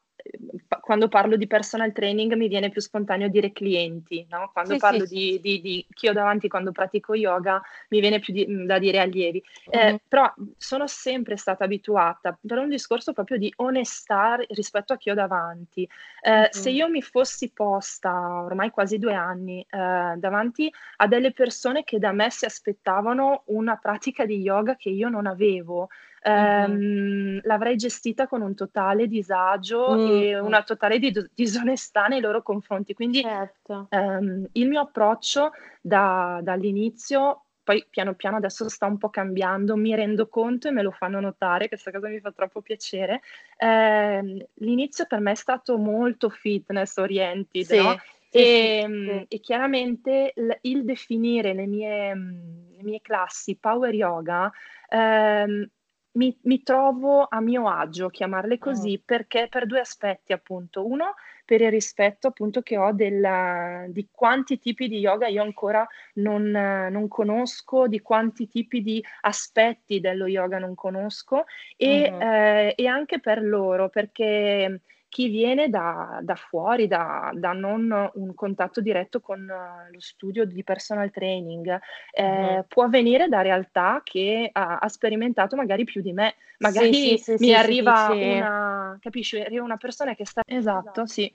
quando 0.81 1.09
parlo 1.09 1.37
di 1.37 1.47
personal 1.47 1.93
training 1.93 2.35
mi 2.35 2.49
viene 2.49 2.71
più 2.71 2.81
spontaneo 2.81 3.29
dire 3.29 3.53
clienti, 3.53 4.27
no? 4.29 4.51
quando 4.53 4.75
sì, 4.75 4.79
parlo 4.79 5.07
sì, 5.07 5.15
di, 5.15 5.41
di, 5.41 5.61
di, 5.61 5.87
chi 5.93 6.09
ho 6.09 6.13
davanti 6.13 6.49
quando 6.49 6.73
pratico 6.73 7.15
yoga 7.15 7.63
mi 7.89 8.01
viene 8.01 8.19
più 8.19 8.33
di, 8.33 8.67
da 8.67 8.79
dire 8.79 8.99
allievi. 8.99 9.43
Eh, 9.71 9.85
mm-hmm. 9.85 9.97
però 10.09 10.33
sono 10.57 10.87
sempre 10.87 11.37
stata 11.37 11.65
abituata 11.65 12.37
per 12.45 12.59
un 12.59 12.69
discorso 12.69 13.13
proprio 13.13 13.39
di 13.39 13.53
onestà 13.57 14.39
rispetto 14.49 14.93
a 14.93 14.97
chi 14.97 15.11
ho 15.11 15.15
davanti. 15.15 15.89
Eh, 16.21 16.31
mm-hmm. 16.31 16.45
Se 16.51 16.71
io 16.71 16.89
mi 16.89 17.03
fossi 17.03 17.51
posta 17.51 18.43
ormai 18.43 18.71
quasi 18.71 18.99
due 18.99 19.15
anni 19.15 19.65
eh, 19.69 20.15
davanti 20.17 20.73
a 20.97 21.07
delle 21.07 21.33
persone 21.33 21.85
che 21.85 21.99
da 21.99 22.13
me 22.13 22.31
si 22.31 22.45
aspettavano 22.45 23.43
una 23.47 23.77
pratica 23.77 24.25
di 24.25 24.41
yoga 24.41 24.77
che 24.77 24.89
io 24.89 25.09
non 25.09 25.27
avevo, 25.27 25.89
mm-hmm. 26.31 27.39
l'avrei 27.43 27.77
gestita 27.77 28.27
con 28.27 28.43
un 28.43 28.55
totale 28.55 29.07
disagio 29.07 29.95
mm-hmm. 29.95 30.23
e 30.23 30.39
una 30.39 30.63
totale 30.63 30.99
di- 30.99 31.13
disonestà 31.35 32.07
nei 32.07 32.21
loro 32.21 32.43
confronti. 32.43 32.95
Quindi 32.95 33.23
certo. 33.23 33.87
ehm, 33.91 34.49
il 34.53 34.69
mio 34.69 34.81
approccio 34.81 35.51
da, 35.81 36.41
dall'inizio 36.43 37.45
poi 37.65 37.87
piano 37.89 38.15
piano 38.15 38.37
adesso 38.37 38.69
sta 38.69 38.87
un 38.87 38.99
po' 38.99 39.09
cambiando, 39.09 39.77
mi 39.77 39.95
rendo 39.95 40.29
conto 40.29 40.69
e 40.69 40.73
me 40.73 40.83
lo 40.83 40.91
fanno 40.91 41.21
notare, 41.21 41.69
questa 41.69 41.93
cosa 41.93 42.09
mi 42.09 42.21
fa 42.21 42.33
troppo 42.33 42.61
piacere. 42.61 43.21
Eh, 43.57 44.49
l'inizio 44.55 45.07
per 45.07 45.21
me 45.21 45.33
è 45.33 45.37
stato 45.37 45.79
molto 45.79 46.29
fitness 46.29 46.97
oriented, 46.97 47.65
sì, 47.65 47.77
no? 47.77 48.01
sì, 48.29 48.39
e, 48.39 48.43
sì, 48.43 48.79
ehm, 48.81 49.25
e, 49.29 49.41
chiaramente 49.41 50.33
il, 50.35 50.59
il 50.63 50.85
definire 50.85 51.53
le 51.55 51.67
mie, 51.67 52.15
le 52.15 52.83
mie, 52.83 53.01
classi 53.01 53.57
power 53.57 53.95
yoga 53.95 54.51
ehm, 54.89 55.69
mi, 56.13 56.37
mi, 56.43 56.63
trovo 56.63 57.27
a 57.29 57.41
mio 57.41 57.69
agio, 57.69 58.09
chiamarle 58.09 58.59
così, 58.59 58.95
oh. 58.99 59.03
perché 59.05 59.49
per 59.49 59.67
due 59.67 59.81
aspetti, 59.81 60.33
appunto. 60.33 60.87
Uno, 60.87 61.15
per 61.45 61.61
il 61.61 61.71
rispetto 61.71 62.29
appunto 62.29 62.63
che 62.63 62.77
ho 62.77 62.93
della, 62.93 63.85
di 63.89 64.09
quanti 64.11 64.59
tipi 64.59 64.89
di 64.89 64.99
yoga 64.99 65.27
io 65.27 65.43
ancora 65.43 65.87
non, 66.15 66.51
non, 66.51 67.09
conosco, 67.09 67.89
di 67.89 68.01
quanti 68.01 68.47
tipi 68.49 68.81
di 68.81 69.05
aspetti 69.23 70.01
dello 70.01 70.27
yoga 70.27 70.59
non 70.59 70.75
conosco 70.75 71.45
e, 71.77 72.11
uh-huh. 72.11 72.21
eh, 72.21 72.75
e 72.77 72.87
anche 72.87 73.21
per 73.21 73.43
loro, 73.43 73.89
perché 73.89 74.81
chi 75.13 75.29
viene 75.29 75.69
da, 75.69 76.21
da 76.23 76.35
fuori, 76.37 76.87
da, 76.87 77.31
da, 77.35 77.53
non 77.53 78.11
un 78.15 78.35
contatto 78.35 78.81
diretto 78.81 79.21
con 79.21 79.45
lo 79.45 80.01
studio 80.01 80.47
di 80.47 80.65
personal 80.65 81.11
training, 81.11 81.79
eh, 82.13 82.57
uh-huh. 82.57 82.65
può 82.67 82.89
venire 82.89 83.29
da 83.29 83.43
realtà 83.43 84.01
che 84.03 84.49
ha, 84.51 84.79
ha, 84.79 84.89
sperimentato 84.89 85.55
magari 85.55 85.85
più 85.85 86.01
di 86.01 86.15
me. 86.15 86.37
Magari 86.61 86.95
sì, 86.95 87.19
sì, 87.19 87.37
sì, 87.37 87.45
mi 87.45 87.53
arriva 87.53 88.09
una, 88.11 88.99
capisci, 89.03 89.39
arriva 89.39 89.63
una 89.63 89.77
persona 89.77 90.15
che 90.15 90.25
sta... 90.25 90.41
Esatto, 90.47 91.05
sì 91.05 91.31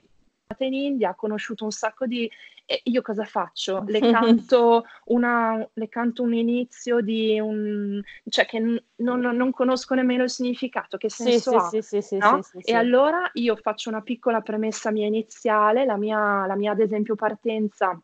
in 0.58 0.74
India, 0.74 1.10
ha 1.10 1.14
conosciuto 1.14 1.64
un 1.64 1.70
sacco 1.70 2.06
di... 2.06 2.30
E 2.70 2.80
io 2.84 3.00
cosa 3.02 3.24
faccio? 3.24 3.82
Le 3.88 4.00
canto, 4.00 4.84
una, 5.06 5.66
le 5.72 5.88
canto 5.88 6.22
un 6.22 6.34
inizio 6.34 7.00
di 7.00 7.38
un... 7.40 8.00
cioè 8.28 8.46
che 8.46 8.58
n- 8.58 8.82
non, 8.96 9.20
non, 9.20 9.50
conosco 9.50 9.94
nemmeno 9.94 10.24
il 10.24 10.30
significato, 10.30 10.96
che 10.96 11.08
senso 11.08 11.50
sì, 11.50 11.56
ha? 11.56 11.68
Sì, 11.68 11.82
sì, 11.82 12.02
sì, 12.02 12.16
no? 12.16 12.40
E 12.62 12.74
allora 12.74 13.30
io 13.34 13.56
faccio 13.56 13.88
una 13.88 14.02
piccola 14.02 14.40
premessa 14.40 14.90
mia 14.90 15.06
iniziale, 15.06 15.84
la 15.84 15.96
mia, 15.96 16.46
la 16.46 16.56
mia 16.56 16.72
ad 16.72 16.80
esempio 16.80 17.14
partenza 17.14 17.98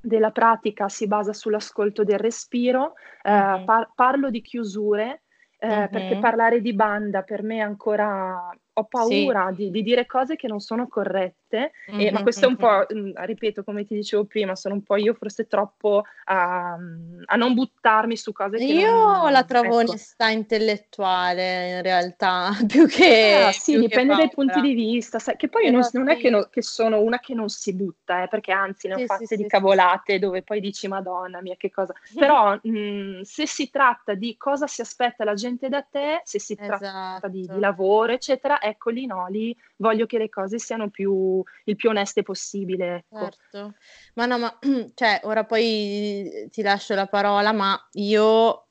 della 0.00 0.30
pratica 0.30 0.88
si 0.88 1.06
basa 1.06 1.32
sull'ascolto 1.32 2.04
del 2.04 2.18
respiro, 2.18 2.94
eh, 3.22 3.30
mm-hmm. 3.30 3.64
par- 3.64 3.90
parlo 3.94 4.30
di 4.30 4.40
chiusure, 4.40 5.24
eh, 5.58 5.66
mm-hmm. 5.66 5.90
perché 5.90 6.18
parlare 6.18 6.60
di 6.60 6.72
banda 6.72 7.22
per 7.22 7.42
me 7.42 7.56
è 7.56 7.60
ancora 7.60 8.50
ho 8.78 8.84
paura 8.84 9.50
di, 9.52 9.70
di, 9.70 9.82
dire 9.82 10.04
cose 10.04 10.36
che 10.36 10.48
non 10.48 10.60
sono 10.60 10.86
corrette, 10.86 11.45
mm-hmm, 11.54 12.00
e, 12.00 12.10
ma 12.10 12.22
questo 12.22 12.46
è 12.46 12.48
un 12.48 12.56
po', 12.56 12.86
mh, 12.88 13.24
ripeto, 13.24 13.62
come 13.62 13.84
ti 13.84 13.94
dicevo 13.94 14.24
prima, 14.24 14.54
sono 14.56 14.74
un 14.74 14.82
po' 14.82 14.96
io 14.96 15.14
forse 15.14 15.46
troppo 15.46 16.02
a, 16.24 16.76
a 17.24 17.36
non 17.36 17.54
buttarmi 17.54 18.16
su 18.16 18.32
cose 18.32 18.58
che 18.58 18.64
Io 18.64 18.90
non, 18.90 19.30
la 19.30 19.44
trovo 19.44 19.80
ecco. 19.80 19.90
onestà 19.90 20.28
intellettuale 20.28 21.76
in 21.76 21.82
realtà, 21.82 22.50
più 22.66 22.86
che... 22.86 23.44
Ah, 23.46 23.52
sì, 23.52 23.72
più 23.72 23.82
dipende 23.82 24.14
che 24.14 24.18
dai 24.20 24.30
punti 24.30 24.60
di 24.60 24.74
vista, 24.74 25.18
sai, 25.18 25.36
che 25.36 25.48
poi 25.48 25.70
non, 25.70 25.86
non, 25.92 26.08
è 26.08 26.16
che, 26.16 26.30
no, 26.30 26.48
che, 26.50 26.62
sono 26.62 27.00
una 27.00 27.20
che 27.20 27.34
non 27.34 27.48
si 27.48 27.74
butta, 27.74 28.22
eh, 28.22 28.28
perché 28.28 28.52
anzi 28.52 28.88
ne 28.88 28.94
ho 28.94 28.98
sì, 28.98 29.06
fatte 29.06 29.26
sì, 29.26 29.36
di 29.36 29.42
sì, 29.42 29.48
cavolate 29.48 30.18
dove 30.18 30.42
poi 30.42 30.60
dici, 30.60 30.88
madonna 30.88 31.40
mia, 31.40 31.54
che 31.56 31.70
cosa... 31.70 31.92
Però 32.16 32.58
mh, 32.60 33.22
se 33.22 33.46
si 33.46 33.70
tratta 33.70 34.14
di 34.14 34.36
cosa 34.36 34.66
si 34.66 34.80
aspetta 34.80 35.24
la 35.24 35.34
gente 35.34 35.68
da 35.68 35.82
te, 35.82 36.20
se 36.24 36.38
si 36.38 36.56
esatto. 36.58 36.78
tratta 36.78 37.28
di, 37.28 37.38
di 37.38 37.42
esatto. 37.44 37.60
lavoro, 37.60 38.12
eccetera, 38.12 38.60
ecco 38.60 38.90
lì 38.90 39.06
no, 39.06 39.26
lì 39.28 39.56
voglio 39.76 40.06
che 40.06 40.18
le 40.18 40.28
cose 40.28 40.58
siano 40.58 40.88
più, 40.88 41.35
il 41.64 41.76
più 41.76 41.90
oneste 41.90 42.22
possibile. 42.22 43.04
Ecco. 43.08 43.30
Certo, 43.30 43.74
ma 44.14 44.26
no, 44.26 44.38
ma 44.38 44.58
cioè, 44.94 45.20
ora 45.24 45.44
poi 45.44 46.48
ti 46.50 46.62
lascio 46.62 46.94
la 46.94 47.06
parola, 47.06 47.52
ma 47.52 47.88
io, 47.92 48.66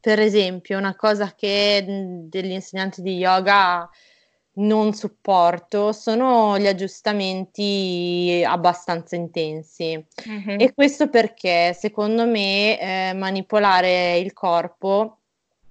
per 0.00 0.20
esempio, 0.20 0.78
una 0.78 0.96
cosa 0.96 1.34
che 1.34 1.84
degli 2.28 2.52
insegnanti 2.52 3.02
di 3.02 3.16
yoga 3.16 3.88
non 4.58 4.94
supporto 4.94 5.92
sono 5.92 6.58
gli 6.58 6.66
aggiustamenti 6.66 8.42
abbastanza 8.46 9.14
intensi 9.16 10.02
mm-hmm. 10.28 10.60
e 10.60 10.72
questo 10.72 11.08
perché 11.08 11.74
secondo 11.74 12.26
me 12.26 12.80
eh, 12.80 13.12
manipolare 13.14 14.16
il 14.16 14.32
corpo 14.32 15.18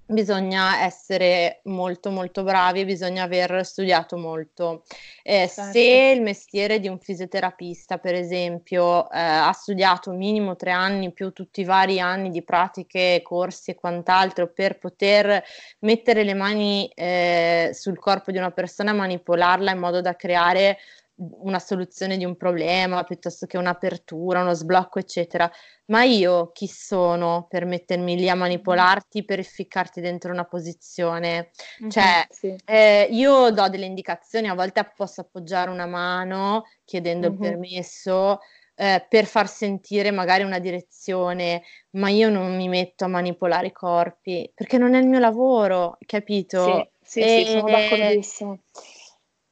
bisogna 0.05 0.83
essere 0.83 1.61
molto 1.63 2.11
molto 2.11 2.43
bravi, 2.43 2.85
bisogna 2.85 3.23
aver 3.23 3.65
studiato 3.65 4.17
molto. 4.17 4.83
Eh, 5.23 5.49
certo. 5.51 5.71
Se 5.71 6.13
il 6.15 6.21
mestiere 6.21 6.79
di 6.79 6.87
un 6.87 6.99
fisioterapista, 6.99 7.97
per 7.97 8.13
esempio, 8.13 9.09
eh, 9.09 9.19
ha 9.19 9.51
studiato 9.51 10.11
minimo 10.11 10.55
tre 10.55 10.71
anni 10.71 11.11
più 11.11 11.31
tutti 11.31 11.61
i 11.61 11.65
vari 11.65 11.99
anni 11.99 12.29
di 12.29 12.43
pratiche, 12.43 13.21
corsi 13.23 13.71
e 13.71 13.75
quant'altro 13.75 14.47
per 14.47 14.77
poter 14.77 15.43
mettere 15.79 16.23
le 16.23 16.33
mani 16.33 16.87
eh, 16.93 17.71
sul 17.73 17.97
corpo 17.97 18.31
di 18.31 18.37
una 18.37 18.51
persona 18.51 18.91
e 18.91 18.95
manipolarla 18.95 19.71
in 19.71 19.79
modo 19.79 20.01
da 20.01 20.15
creare 20.15 20.77
una 21.17 21.59
soluzione 21.59 22.17
di 22.17 22.25
un 22.25 22.35
problema 22.35 23.03
piuttosto 23.03 23.45
che 23.45 23.57
un'apertura, 23.57 24.41
uno 24.41 24.53
sblocco, 24.53 24.99
eccetera. 24.99 25.49
Ma 25.85 26.03
io 26.03 26.51
chi 26.51 26.67
sono 26.67 27.45
per 27.49 27.65
mettermi 27.65 28.15
lì 28.15 28.29
a 28.29 28.35
manipolarti, 28.35 29.23
per 29.23 29.43
ficcarti 29.43 30.01
dentro 30.01 30.31
una 30.31 30.45
posizione? 30.45 31.51
Mm-hmm, 31.81 31.89
cioè, 31.89 32.25
sì. 32.29 32.55
eh, 32.65 33.07
io 33.11 33.51
do 33.51 33.69
delle 33.69 33.85
indicazioni, 33.85 34.49
a 34.49 34.53
volte 34.55 34.91
posso 34.95 35.21
appoggiare 35.21 35.69
una 35.69 35.85
mano 35.85 36.63
chiedendo 36.83 37.29
mm-hmm. 37.29 37.43
il 37.43 37.49
permesso. 37.49 38.39
Eh, 38.77 39.05
per 39.07 39.23
far 39.23 39.47
sentire 39.47 40.11
magari 40.11 40.43
una 40.43 40.59
direzione, 40.59 41.63
ma 41.91 42.09
io 42.09 42.29
non 42.29 42.57
mi 42.57 42.67
metto 42.67 43.05
a 43.05 43.07
manipolare 43.07 43.67
i 43.67 43.71
corpi 43.71 44.51
perché 44.53 44.77
non 44.77 44.95
è 44.95 44.99
il 44.99 45.07
mio 45.07 45.19
lavoro, 45.19 45.97
capito? 46.05 46.65
Sì, 46.65 46.89
sì, 47.01 47.19
e... 47.21 47.43
sì 47.45 47.51
sono 47.51 47.69
d'accordissimo. 47.69 48.59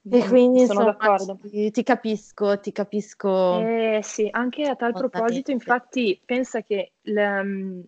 E 0.10 0.28
quindi 0.28 0.66
sono 0.66 0.82
insomma, 0.82 0.98
d'accordo. 0.98 1.40
Ti, 1.42 1.72
ti, 1.72 1.84
capisco, 1.84 2.60
ti 2.60 2.72
capisco. 2.72 3.60
Eh, 3.60 4.00
sì, 4.04 4.28
anche 4.30 4.64
a 4.64 4.76
tal 4.76 4.92
proposito, 4.94 5.52
infatti, 5.52 6.20
pensa 6.26 6.62
che 6.62 6.94
le, 7.02 7.44
mm, 7.44 7.82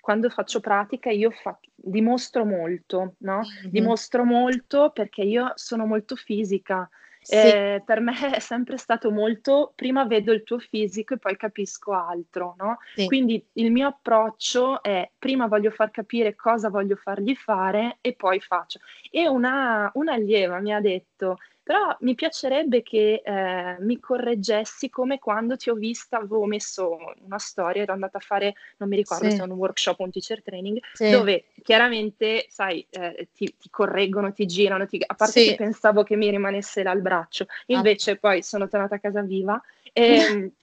quando 0.00 0.28
faccio 0.28 0.60
pratica 0.60 1.10
io 1.10 1.30
fa, 1.30 1.58
dimostro 1.74 2.44
molto, 2.44 3.14
no? 3.18 3.38
Mm-hmm. 3.38 3.70
Dimostro 3.70 4.24
molto 4.24 4.90
perché 4.90 5.22
io 5.22 5.52
sono 5.54 5.86
molto 5.86 6.14
fisica. 6.16 6.88
Sì. 7.22 7.36
Eh, 7.36 7.82
per 7.86 8.00
me 8.00 8.32
è 8.34 8.40
sempre 8.40 8.76
stato 8.76 9.12
molto, 9.12 9.72
prima 9.76 10.04
vedo 10.04 10.32
il 10.32 10.42
tuo 10.42 10.58
fisico 10.58 11.14
e 11.14 11.18
poi 11.18 11.36
capisco 11.36 11.92
altro, 11.92 12.56
no? 12.58 12.78
Sì. 12.96 13.06
Quindi 13.06 13.42
il 13.52 13.70
mio 13.70 13.86
approccio 13.86 14.82
è 14.82 15.08
prima 15.16 15.46
voglio 15.46 15.70
far 15.70 15.92
capire 15.92 16.34
cosa 16.34 16.68
voglio 16.68 16.96
fargli 16.96 17.36
fare 17.36 17.98
e 18.00 18.14
poi 18.14 18.40
faccio. 18.40 18.80
E 19.08 19.28
una, 19.28 19.88
una 19.94 20.14
allieva 20.14 20.58
mi 20.58 20.74
ha 20.74 20.80
detto, 20.80 21.38
però 21.62 21.96
mi 22.00 22.14
piacerebbe 22.14 22.82
che 22.82 23.22
eh, 23.24 23.76
mi 23.80 24.00
correggessi 24.00 24.90
come 24.90 25.20
quando 25.20 25.56
ti 25.56 25.70
ho 25.70 25.74
vista, 25.74 26.16
avevo 26.16 26.44
messo 26.44 26.98
una 27.24 27.38
storia, 27.38 27.82
ero 27.82 27.92
andata 27.92 28.18
a 28.18 28.20
fare, 28.20 28.54
non 28.78 28.88
mi 28.88 28.96
ricordo 28.96 29.30
sì. 29.30 29.36
se 29.36 29.42
è 29.42 29.44
un 29.44 29.52
workshop 29.52 30.00
o 30.00 30.04
un 30.04 30.10
teacher 30.10 30.42
training, 30.42 30.80
sì. 30.92 31.10
dove 31.10 31.44
chiaramente, 31.62 32.46
sai, 32.48 32.84
eh, 32.90 33.28
ti, 33.32 33.54
ti, 33.56 33.70
correggono, 33.70 34.32
ti 34.32 34.44
girano, 34.46 34.86
ti, 34.86 35.00
a 35.06 35.14
parte 35.14 35.40
sì. 35.40 35.48
che 35.50 35.54
pensavo 35.54 36.02
che 36.02 36.16
mi 36.16 36.30
rimanesse 36.30 36.82
là 36.82 36.90
il 36.90 37.00
braccio, 37.00 37.44
ah. 37.48 37.56
invece 37.66 38.12
ah. 38.12 38.16
poi 38.16 38.42
sono 38.42 38.66
tornata 38.68 38.96
a 38.96 39.00
casa 39.00 39.22
viva. 39.22 39.62
E, 39.92 40.16
ehm, 40.16 40.50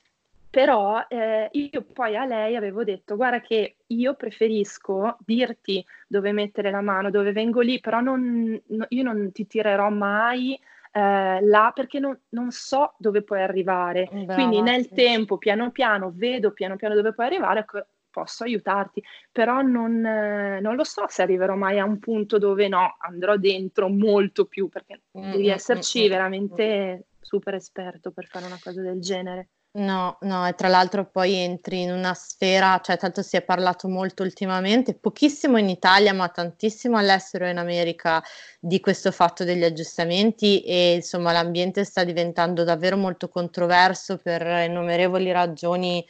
però 0.51 1.05
eh, 1.07 1.47
io 1.51 1.85
poi 1.93 2.17
a 2.17 2.25
lei 2.25 2.55
avevo 2.55 2.83
detto 2.83 3.15
guarda 3.15 3.39
che 3.39 3.75
io 3.85 4.15
preferisco 4.15 5.15
dirti 5.19 5.85
dove 6.07 6.31
mettere 6.31 6.71
la 6.71 6.81
mano, 6.81 7.09
dove 7.11 7.31
vengo 7.31 7.61
lì, 7.61 7.79
però 7.79 8.01
non, 8.01 8.59
no, 8.65 8.85
io 8.89 9.03
non 9.03 9.31
ti 9.31 9.45
tirerò 9.47 9.89
mai 9.89 10.59
eh, 10.91 11.39
là 11.41 11.71
perché 11.73 11.99
non, 11.99 12.19
non, 12.29 12.51
so 12.51 12.93
dove 12.97 13.23
puoi 13.23 13.41
arrivare. 13.41 14.09
Brava, 14.11 14.33
Quindi 14.33 14.61
nel 14.61 14.85
sì. 14.85 14.93
tempo, 14.93 15.37
piano 15.37 15.71
piano, 15.71 16.11
vedo 16.13 16.51
piano 16.51 16.75
piano 16.75 16.95
dove 16.95 17.13
puoi 17.13 17.27
arrivare, 17.27 17.59
ecco, 17.59 17.85
posso 18.09 18.43
aiutarti, 18.43 19.03
però 19.31 19.61
non, 19.61 20.03
eh, 20.05 20.59
non, 20.59 20.75
lo 20.75 20.83
so 20.83 21.05
se 21.07 21.21
arriverò 21.21 21.55
mai 21.55 21.79
a 21.79 21.85
un 21.85 21.99
punto 21.99 22.37
dove 22.37 22.67
no, 22.67 22.95
andrò 22.99 23.37
dentro 23.37 23.87
molto 23.87 24.45
più, 24.45 24.67
perché 24.67 25.03
mm, 25.17 25.31
devi 25.31 25.47
mm, 25.47 25.51
esserci 25.51 26.05
mm, 26.05 26.09
veramente 26.09 27.05
super 27.21 27.53
esperto 27.53 28.11
per 28.11 28.25
fare 28.25 28.45
una 28.45 28.59
cosa 28.61 28.81
del 28.81 28.99
genere. 28.99 29.49
No, 29.71 30.17
no, 30.21 30.47
e 30.47 30.55
tra 30.55 30.67
l'altro 30.67 31.05
poi 31.05 31.35
entri 31.35 31.81
in 31.83 31.91
una 31.91 32.15
sfera, 32.15 32.81
cioè 32.83 32.97
tanto 32.97 33.21
si 33.21 33.35
è 33.37 33.43
parlato 33.43 33.87
molto 33.87 34.23
ultimamente, 34.23 34.95
pochissimo 34.95 35.57
in 35.59 35.69
Italia, 35.69 36.11
ma 36.11 36.27
tantissimo 36.27 36.97
all'estero 36.97 37.45
e 37.45 37.51
in 37.51 37.59
America 37.59 38.21
di 38.59 38.79
questo 38.79 39.11
fatto 39.11 39.43
degli 39.43 39.63
aggiustamenti 39.63 40.61
e 40.63 40.95
insomma 40.95 41.31
l'ambiente 41.31 41.83
sta 41.85 42.03
diventando 42.03 42.63
davvero 42.63 42.97
molto 42.97 43.29
controverso 43.29 44.17
per 44.17 44.41
innumerevoli 44.41 45.31
ragioni 45.31 46.03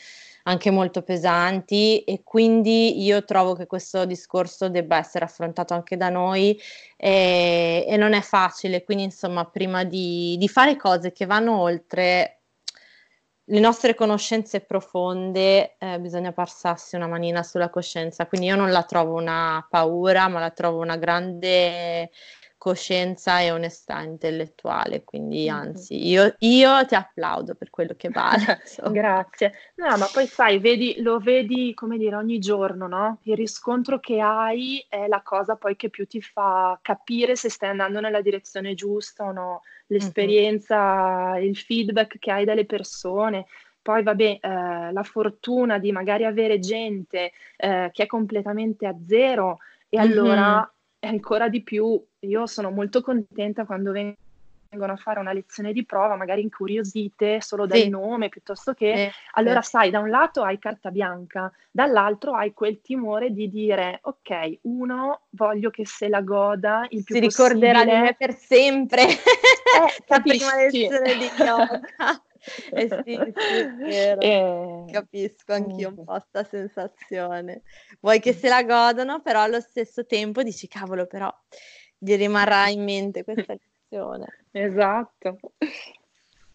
anche 0.43 0.71
molto 0.71 1.01
pesanti 1.03 1.99
e 2.05 2.21
quindi 2.23 3.03
io 3.03 3.25
trovo 3.25 3.55
che 3.55 3.67
questo 3.67 4.05
discorso 4.05 4.69
debba 4.69 4.97
essere 4.97 5.25
affrontato 5.25 5.73
anche 5.73 5.97
da 5.97 6.07
noi 6.09 6.57
e, 6.95 7.85
e 7.87 7.97
non 7.97 8.13
è 8.13 8.21
facile, 8.21 8.83
quindi 8.85 9.03
insomma 9.03 9.45
prima 9.45 9.83
di, 9.83 10.37
di 10.39 10.47
fare 10.47 10.77
cose 10.77 11.11
che 11.11 11.25
vanno 11.25 11.59
oltre 11.59 12.38
le 13.51 13.59
nostre 13.59 13.95
conoscenze 13.95 14.61
profonde 14.61 15.75
eh, 15.79 15.99
bisogna 15.99 16.31
passarsi 16.31 16.95
una 16.95 17.07
manina 17.07 17.41
sulla 17.41 17.69
coscienza, 17.69 18.27
quindi 18.27 18.47
io 18.47 18.55
non 18.55 18.69
la 18.69 18.83
trovo 18.83 19.15
una 19.15 19.65
paura, 19.67 20.27
ma 20.27 20.39
la 20.39 20.51
trovo 20.51 20.81
una 20.81 20.97
grande 20.97 22.11
coscienza 22.59 23.39
e 23.39 23.51
onestà 23.51 24.01
intellettuale, 24.01 25.05
quindi 25.05 25.47
anzi 25.47 26.05
io, 26.05 26.35
io 26.39 26.85
ti 26.85 26.93
applaudo 26.93 27.55
per 27.55 27.69
quello 27.69 27.95
che 27.95 28.09
vale. 28.09 28.59
Grazie. 28.91 29.53
No, 29.75 29.97
ma 29.97 30.07
poi 30.11 30.27
sai, 30.27 30.59
vedi, 30.59 31.01
lo 31.01 31.19
vedi, 31.19 31.73
come 31.73 31.97
dire, 31.97 32.17
ogni 32.17 32.37
giorno, 32.37 32.85
no? 32.87 33.19
Il 33.23 33.37
riscontro 33.37 33.99
che 33.99 34.19
hai 34.19 34.85
è 34.89 35.07
la 35.07 35.21
cosa 35.21 35.55
poi 35.55 35.77
che 35.77 35.89
più 35.89 36.05
ti 36.05 36.21
fa 36.21 36.77
capire 36.81 37.37
se 37.37 37.49
stai 37.49 37.69
andando 37.69 38.01
nella 38.01 38.21
direzione 38.21 38.73
giusta 38.73 39.23
o 39.23 39.31
no, 39.31 39.61
l'esperienza, 39.87 41.35
mm-hmm. 41.35 41.43
il 41.43 41.55
feedback 41.55 42.19
che 42.19 42.31
hai 42.31 42.43
dalle 42.43 42.65
persone. 42.65 43.45
Poi, 43.81 44.03
vabbè, 44.03 44.39
eh, 44.41 44.91
la 44.91 45.03
fortuna 45.03 45.77
di 45.77 45.93
magari 45.93 46.25
avere 46.25 46.59
gente 46.59 47.31
eh, 47.55 47.89
che 47.93 48.03
è 48.03 48.05
completamente 48.05 48.85
a 48.85 48.93
zero 49.07 49.59
e 49.87 49.97
mm-hmm. 49.97 50.11
allora 50.11 50.73
ancora 51.07 51.49
di 51.49 51.61
più, 51.61 52.01
io 52.19 52.45
sono 52.45 52.71
molto 52.71 53.01
contenta 53.01 53.65
quando 53.65 53.91
vengono 53.91 54.93
a 54.93 54.97
fare 54.97 55.19
una 55.19 55.33
lezione 55.33 55.73
di 55.73 55.85
prova, 55.85 56.15
magari 56.15 56.41
incuriosite 56.41 57.41
solo 57.41 57.65
dal 57.65 57.79
sì. 57.79 57.89
nome 57.89 58.29
piuttosto 58.29 58.73
che, 58.73 58.91
eh, 58.91 59.11
allora 59.33 59.59
eh. 59.59 59.63
sai, 59.63 59.89
da 59.89 59.99
un 59.99 60.09
lato 60.09 60.43
hai 60.43 60.59
carta 60.59 60.91
bianca, 60.91 61.51
dall'altro 61.71 62.33
hai 62.33 62.53
quel 62.53 62.81
timore 62.81 63.31
di 63.31 63.49
dire, 63.49 63.99
ok, 64.03 64.59
uno, 64.63 65.21
voglio 65.31 65.69
che 65.69 65.85
se 65.85 66.07
la 66.07 66.21
goda 66.21 66.85
il 66.89 67.03
più 67.03 67.15
si 67.15 67.21
possibile. 67.21 67.29
Si 67.31 67.41
ricorderà 67.41 67.83
di 67.83 68.01
me 68.01 68.15
per 68.17 68.35
sempre, 68.35 69.03
eh, 69.03 70.03
la 70.07 70.19
prima 70.19 70.55
lezione 70.55 71.17
di 71.17 71.29
yoga. 71.37 71.81
Eh 72.71 72.87
sì, 73.03 73.15
sì, 73.35 74.19
eh, 74.21 74.85
capisco 74.91 75.53
anch'io 75.53 75.89
un 75.89 75.95
po' 75.95 76.03
questa 76.03 76.43
sensazione. 76.43 77.63
Vuoi 77.99 78.19
che 78.19 78.33
se 78.33 78.47
la 78.49 78.63
godano, 78.63 79.21
però 79.21 79.41
allo 79.41 79.59
stesso 79.59 80.05
tempo 80.05 80.43
dici, 80.43 80.67
cavolo, 80.67 81.05
però 81.05 81.33
gli 81.97 82.15
rimarrà 82.15 82.69
in 82.69 82.83
mente 82.83 83.23
questa 83.23 83.55
lezione. 83.89 84.45
Esatto. 84.51 85.37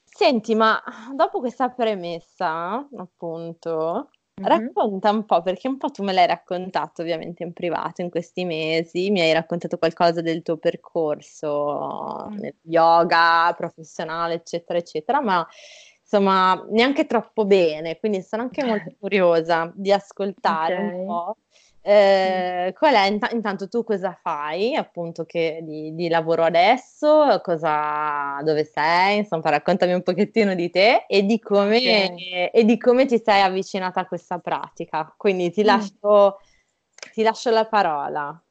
Senti, 0.03 0.55
ma 0.55 0.81
dopo 1.13 1.41
questa 1.41 1.71
premessa, 1.71 2.89
appunto, 2.97 4.11
Mm-hmm. 4.41 4.49
Racconta 4.49 5.11
un 5.11 5.25
po', 5.25 5.43
perché 5.43 5.69
un 5.69 5.77
po' 5.77 5.91
tu 5.91 6.03
me 6.03 6.13
l'hai 6.13 6.27
raccontato 6.27 7.03
ovviamente 7.03 7.45
in 7.45 7.53
privato 7.53 8.03
in 8.03 8.11
questi 8.11 8.45
mesi, 8.45 9.11
mi 9.11 9.21
hai 9.21 9.33
raccontato 9.33 9.79
qualcosa 9.79 10.23
del 10.23 10.43
tuo 10.43 10.57
percorso 10.57 12.29
mm. 12.31 12.39
nel 12.39 12.55
yoga 12.63 13.55
professionale, 13.57 14.35
eccetera, 14.35 14.79
eccetera, 14.79 15.21
ma 15.21 15.47
insomma 16.01 16.67
neanche 16.71 17.07
troppo 17.07 17.45
bene, 17.45 17.99
quindi 17.99 18.23
sono 18.23 18.43
anche 18.43 18.65
molto 18.65 18.93
curiosa 18.99 19.71
di 19.73 19.93
ascoltare 19.93 20.75
okay. 20.75 20.99
un 20.99 21.07
po' 21.07 21.37
Eh, 21.87 22.73
qual 22.79 22.95
è 22.95 23.07
int- 23.09 23.31
intanto 23.35 23.69
tu 23.69 23.85
cosa 23.85 24.19
fai 24.23 24.75
appunto 24.75 25.27
che 25.27 25.61
di, 25.63 25.95
di, 25.95 26.09
lavoro 26.09 26.43
adesso, 26.43 27.39
cosa, 27.43 28.41
dove 28.43 28.65
sei, 28.65 29.19
insomma 29.19 29.51
raccontami 29.51 29.93
un 29.93 30.03
pochettino 30.03 30.55
di 30.55 30.71
te 30.71 31.05
e 31.07 31.25
di 31.25 31.39
come, 31.39 31.77
okay. 31.77 32.47
e 32.55 32.65
di 32.65 32.79
come 32.79 33.05
ti 33.05 33.21
sei 33.23 33.43
avvicinata 33.43 34.01
a 34.01 34.07
questa 34.07 34.39
pratica. 34.39 35.13
Quindi 35.15 35.51
ti 35.51 35.61
mm. 35.61 35.67
lascio, 35.67 36.39
mm. 36.41 37.11
ti 37.13 37.23
lascio 37.23 37.51
la 37.51 37.67
parola, 37.67 38.43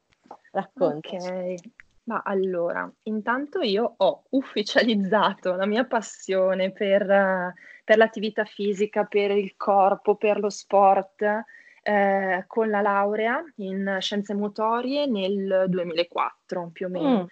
racconta. 0.52 1.10
Ok, 1.16 1.56
ma 2.04 2.22
allora, 2.24 2.88
intanto 3.04 3.62
io 3.62 3.96
ho 3.98 4.26
ufficializzato 4.30 5.56
la 5.56 5.66
mia 5.66 5.86
passione 5.86 6.72
per, 6.72 7.52
per 7.84 7.98
l'attività 7.98 8.46
fisica, 8.46 9.06
per 9.06 9.32
il 9.32 9.56
corpo, 9.58 10.18
per 10.18 10.38
lo 10.40 10.52
sport 10.52 11.46
eh, 11.84 12.46
con 12.48 12.70
la 12.70 12.82
laurea 12.82 13.44
in 13.58 13.98
scienze 14.00 14.34
motorie 14.34 15.06
nel 15.06 15.66
2004 15.68 16.70
più 16.74 16.88
o 16.88 16.90
meno. 16.90 17.24
Mm. 17.24 17.26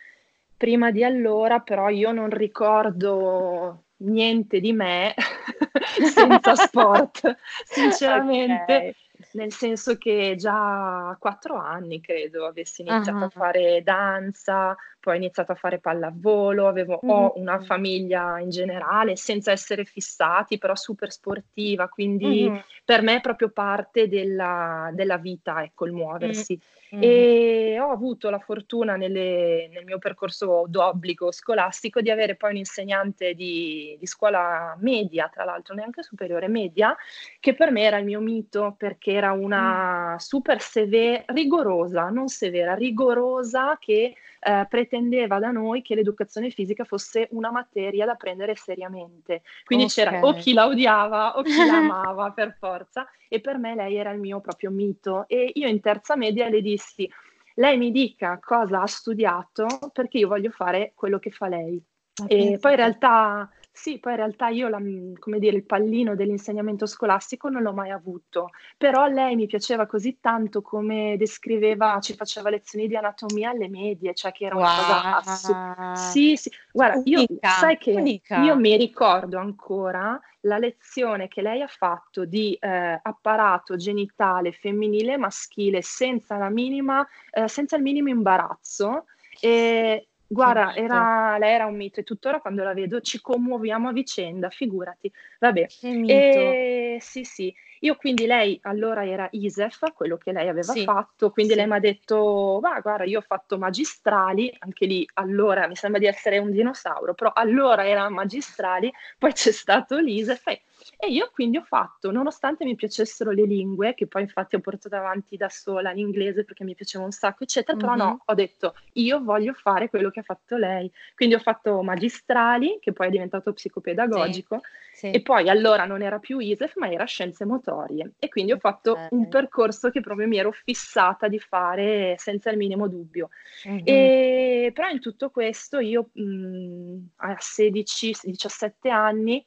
Prima 0.58 0.92
di 0.92 1.04
allora 1.04 1.60
però 1.60 1.90
io 1.90 2.12
non 2.12 2.30
ricordo 2.30 3.86
niente 3.98 4.60
di 4.60 4.74
me 4.74 5.16
senza 6.14 6.56
sport, 6.56 7.36
sinceramente. 7.66 8.64
Okay 8.64 8.96
nel 9.34 9.52
senso 9.54 9.98
che 9.98 10.36
già 10.38 11.10
a 11.10 11.18
quattro 11.18 11.56
anni 11.56 12.02
credo 12.02 12.46
avessi 12.46 12.82
iniziato 12.82 13.18
uh-huh. 13.18 13.24
a 13.26 13.30
fare 13.30 13.82
danza, 13.84 14.76
poi 15.02 15.16
ho 15.16 15.18
iniziato 15.18 15.52
a 15.52 15.56
fare 15.56 15.80
pallavolo, 15.80 16.68
avevo, 16.68 17.00
uh-huh. 17.02 17.12
ho 17.12 17.34
una 17.36 17.60
famiglia 17.60 18.40
in 18.40 18.50
generale 18.50 19.18
senza 19.18 19.52
essere 19.52 19.84
fissati, 19.84 20.58
però 20.58 20.76
super 20.76 21.12
sportiva, 21.12 21.90
quindi 21.90 22.46
uh-huh. 22.46 22.62
per 22.86 23.02
me 23.02 23.16
è 23.16 23.22
proprio 23.22 23.50
parte 23.50 24.08
della, 24.08 24.92
della 24.94 25.18
vita, 25.18 25.64
ecco, 25.64 25.86
il 25.86 25.92
muoversi. 25.92 26.58
Mm. 26.94 27.02
E 27.02 27.78
ho 27.80 27.90
avuto 27.90 28.30
la 28.30 28.40
fortuna 28.40 28.98
nelle, 28.98 29.70
nel 29.72 29.86
mio 29.86 29.98
percorso 29.98 30.66
d'obbligo 30.68 31.32
scolastico 31.32 32.02
di 32.02 32.10
avere 32.10 32.36
poi 32.36 32.52
un 32.52 32.58
insegnante 32.58 33.34
di, 33.34 33.96
di, 33.98 34.06
scuola 34.06 34.76
media, 34.78 35.30
tra 35.32 35.46
l'altro 35.46 35.74
neanche 35.74 36.04
superiore 36.04 36.50
media, 36.50 36.94
che 37.40 37.54
per 37.54 37.72
me 37.72 37.84
era 37.84 37.98
il 37.98 38.04
mio 38.04 38.20
mito 38.20 38.76
perché 38.78 39.14
era 39.14 39.32
una 39.32 40.16
mm. 40.16 40.18
super 40.18 40.60
severa, 40.60 41.24
rigorosa, 41.28 42.10
non 42.10 42.28
severa, 42.28 42.74
rigorosa 42.74 43.78
che 43.80 44.14
eh, 44.44 44.68
pretendeva 44.92 45.40
da 45.40 45.52
noi 45.52 45.82
che 45.82 45.96
l'educazione 45.96 46.50
fisica 46.50 46.84
fosse 46.84 47.30
una 47.32 47.50
materia 47.50 48.06
da 48.06 48.16
prendere 48.16 48.56
seriamente. 48.56 49.44
Quindi 49.64 49.86
okay. 49.86 49.96
c'era 49.96 50.20
o 50.20 50.34
chi 50.34 50.52
la 50.52 50.68
odiava 50.68 51.38
o 51.38 51.44
chi 51.44 51.66
la 51.66 51.78
amava 51.78 52.32
per 52.32 52.58
forza 52.60 53.08
e 53.30 53.40
per 53.40 53.58
me 53.58 53.74
lei 53.74 53.96
era 53.96 54.12
il 54.12 54.20
mio 54.20 54.42
proprio 54.42 54.70
mito 54.70 55.26
e 55.30 55.52
io 55.54 55.68
in 55.70 55.80
terza 55.80 56.18
media 56.18 56.50
le 56.50 56.62
dissi 56.62 57.10
lei 57.56 57.78
mi 57.78 57.92
dica 57.92 58.40
cosa 58.42 58.82
ha 58.82 58.88
studiato 58.88 59.68
perché 59.94 60.18
io 60.18 60.28
voglio 60.28 60.50
fare 60.50 60.92
quello 60.94 61.20
che 61.20 61.32
fa 61.32 61.48
lei. 61.48 61.82
Ah, 62.22 62.26
e 62.28 62.58
poi 62.60 62.72
in 62.72 62.78
realtà 62.78 63.50
sì, 63.74 64.00
poi 64.00 64.12
in 64.12 64.18
realtà 64.18 64.50
io 64.50 64.68
la, 64.68 64.80
mhmm, 64.80 65.18
come 65.18 65.40
dire, 65.40 65.56
il 65.56 65.66
pallino 65.66 66.14
dell'insegnamento 66.16 66.86
scolastico 66.86 67.50
non 67.50 67.62
l'ho 67.62 67.74
mai 67.74 67.90
avuto, 67.90 68.50
però 68.78 69.08
lei 69.08 69.36
mi 69.36 69.48
piaceva 69.48 69.86
così 69.86 70.20
tanto 70.20 70.62
come 70.62 71.16
descriveva, 71.18 72.00
ci 72.02 72.14
faceva 72.14 72.50
lezioni 72.50 72.88
di 72.88 72.96
anatomia 72.96 73.52
alle 73.52 73.70
medie, 73.70 74.14
cioè 74.14 74.32
che 74.34 74.46
era 74.46 74.58
una 74.58 74.68
wow. 74.68 74.76
cosa 74.76 75.16
assurda. 75.18 75.96
Sì, 75.96 76.36
sì, 76.36 76.52
guarda, 76.72 77.02
io 77.06 77.24
sai 77.40 77.78
che 77.78 77.94
unica. 77.94 78.44
io 78.44 78.56
mi 78.58 78.76
ricordo 78.76 79.38
ancora 79.38 80.20
la 80.42 80.58
lezione 80.58 81.28
che 81.28 81.42
lei 81.42 81.62
ha 81.62 81.68
fatto 81.68 82.26
di 82.26 82.54
eh, 82.60 83.00
apparato 83.02 83.78
genitale 83.78 84.52
femminile 84.52 85.14
e 85.14 85.18
maschile 85.18 85.82
senza 85.82 86.38
la 86.38 86.50
minima, 86.50 87.08
eh, 87.32 87.48
senza 87.48 87.78
il 87.78 87.84
minimo 87.84 88.10
imbarazzo. 88.10 89.06
E, 89.40 90.08
Guarda, 90.34 90.74
era, 90.76 91.38
lei 91.38 91.52
era 91.54 91.66
un 91.66 91.76
mito 91.76 92.00
e 92.00 92.04
tuttora 92.04 92.40
quando 92.40 92.64
la 92.64 92.74
vedo 92.74 93.02
ci 93.02 93.20
commuoviamo 93.20 93.90
a 93.90 93.92
vicenda, 93.92 94.50
figurati. 94.50 95.12
Vabbè, 95.40 95.68
e, 96.06 96.98
sì, 97.02 97.26
sì. 97.26 97.54
Io 97.84 97.96
quindi 97.96 98.26
lei 98.26 98.60
allora 98.64 99.06
era 99.06 99.28
ISEF, 99.32 99.94
quello 99.94 100.18
che 100.18 100.32
lei 100.32 100.48
aveva 100.48 100.74
sì, 100.74 100.84
fatto, 100.84 101.32
quindi 101.32 101.54
sì. 101.54 101.58
lei 101.58 101.68
mi 101.68 101.76
ha 101.76 101.80
detto, 101.80 102.60
va 102.62 102.80
guarda, 102.80 103.04
io 103.06 103.20
ho 103.20 103.24
fatto 103.26 103.58
magistrali, 103.58 104.54
anche 104.60 104.86
lì 104.86 105.08
allora 105.14 105.68
mi 105.68 105.76
sembra 105.76 106.00
di 106.00 106.06
essere 106.06 106.38
un 106.38 106.52
dinosauro, 106.52 107.14
però 107.14 107.32
allora 107.34 107.88
era 107.88 108.08
magistrali, 108.10 108.92
poi 109.18 109.34
c'è 109.34 109.52
stato 109.52 109.98
l'ISEF 109.98 110.48
e 110.48 110.62
e 110.98 111.08
io 111.10 111.30
quindi 111.34 111.58
ho 111.58 111.64
fatto, 111.64 112.12
nonostante 112.12 112.64
mi 112.64 112.76
piacessero 112.76 113.32
le 113.32 113.46
lingue, 113.46 113.94
che 113.94 114.08
poi 114.08 114.24
infatti 114.24 114.56
ho 114.56 114.60
portato 114.60 114.96
avanti 114.96 115.38
da 115.38 115.50
sola 115.50 115.92
l'inglese 115.92 116.44
perché 116.44 116.64
mi 116.64 116.76
piaceva 116.76 117.04
un 117.04 117.12
sacco, 117.12 117.44
eccetera, 117.44 117.78
mm-hmm. 117.78 117.88
però 117.88 118.04
no, 118.04 118.22
ho 118.26 118.34
detto 118.34 118.76
io 118.94 119.22
voglio 119.24 119.54
fare 119.54 119.90
quello 119.90 120.10
che 120.10 120.22
ha 120.22 120.24
fatto 120.24 120.58
lei. 120.58 120.92
Quindi 121.16 121.36
ho 121.36 121.40
fatto 121.40 121.82
magistrali, 121.82 122.78
che 122.80 122.94
poi 122.94 123.08
è 123.08 123.12
diventato 123.12 123.54
psicopedagogico, 123.54 124.60
sì, 124.92 125.08
sì. 125.08 125.12
e 125.12 125.22
poi 125.22 125.50
allora 125.50 125.86
non 125.86 126.02
era 126.02 126.20
più 126.20 126.40
ISEF, 126.40 126.76
ma 126.78 126.90
era 126.90 127.06
scienze 127.06 127.46
motorie. 127.46 127.71
E 128.20 128.30
quindi 128.30 128.52
ho 128.52 128.60
fatto 128.60 128.92
okay. 128.92 129.08
un 129.12 129.28
percorso 129.28 129.90
che 129.90 130.02
proprio 130.02 130.28
mi 130.28 130.38
ero 130.38 130.52
fissata 130.52 131.28
di 131.28 131.40
fare 131.40 132.16
senza 132.18 132.50
il 132.50 132.58
minimo 132.58 132.88
dubbio. 132.88 133.30
Mm-hmm. 133.68 133.84
E, 133.84 134.72
però 134.74 134.90
in 134.90 135.00
tutto 135.00 135.30
questo 135.30 135.80
io 135.80 136.10
mh, 136.14 136.98
a 137.18 137.38
16-17 137.40 138.90
anni 138.90 139.46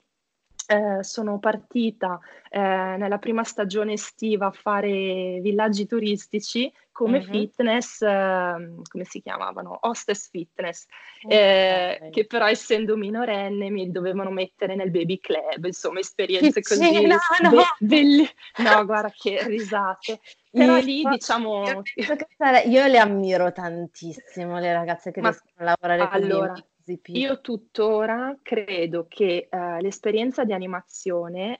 eh, 0.67 1.03
sono 1.03 1.39
partita 1.39 2.19
eh, 2.51 2.59
nella 2.61 3.19
prima 3.19 3.45
stagione 3.45 3.95
estiva 3.95 4.47
a 4.47 4.53
fare 4.53 5.41
villaggi 5.41 5.87
turistici 5.87 6.73
come 6.95 7.19
mm-hmm. 7.19 7.31
fitness, 7.31 8.03
eh, 8.03 8.75
come 8.89 9.05
si 9.05 9.21
chiamavano? 9.21 9.79
Hostess 9.81 10.31
fitness, 10.31 10.87
eh, 11.29 11.97
okay. 11.97 12.11
che 12.11 12.27
però 12.27 12.47
essendo 12.47 12.97
minorenne 12.97 13.69
mi 13.69 13.91
dovevano 13.91 14.31
mettere 14.31 14.77
nel 14.77 14.93
baby 14.93 15.19
club, 15.19 15.65
insomma 15.65 15.99
esperienze 15.99 16.61
che 16.61 16.63
così. 16.63 17.05
No, 17.05 17.17
no. 17.43 17.51
Be- 17.51 17.87
belli- 17.87 18.29
no, 18.59 18.85
guarda 18.85 19.13
che 19.13 19.45
risate. 19.45 20.21
Però 20.53 20.77
lì 20.77 21.03
diciamo... 21.03 21.83
Io, 22.67 22.87
le 22.87 22.99
ammiro 22.99 23.51
tantissimo, 23.51 24.61
le 24.61 24.73
ragazze 24.73 25.11
che 25.11 25.21
Ma, 25.21 25.31
riescono 25.31 25.53
a 25.57 25.65
lavorare 25.65 26.09
allora, 26.13 26.53
con 26.53 26.63
io 27.07 27.41
tuttora 27.41 28.37
credo 28.43 29.07
che 29.09 29.49
uh, 29.51 29.81
l'esperienza 29.81 30.45
di 30.45 30.53
animazione 30.53 31.59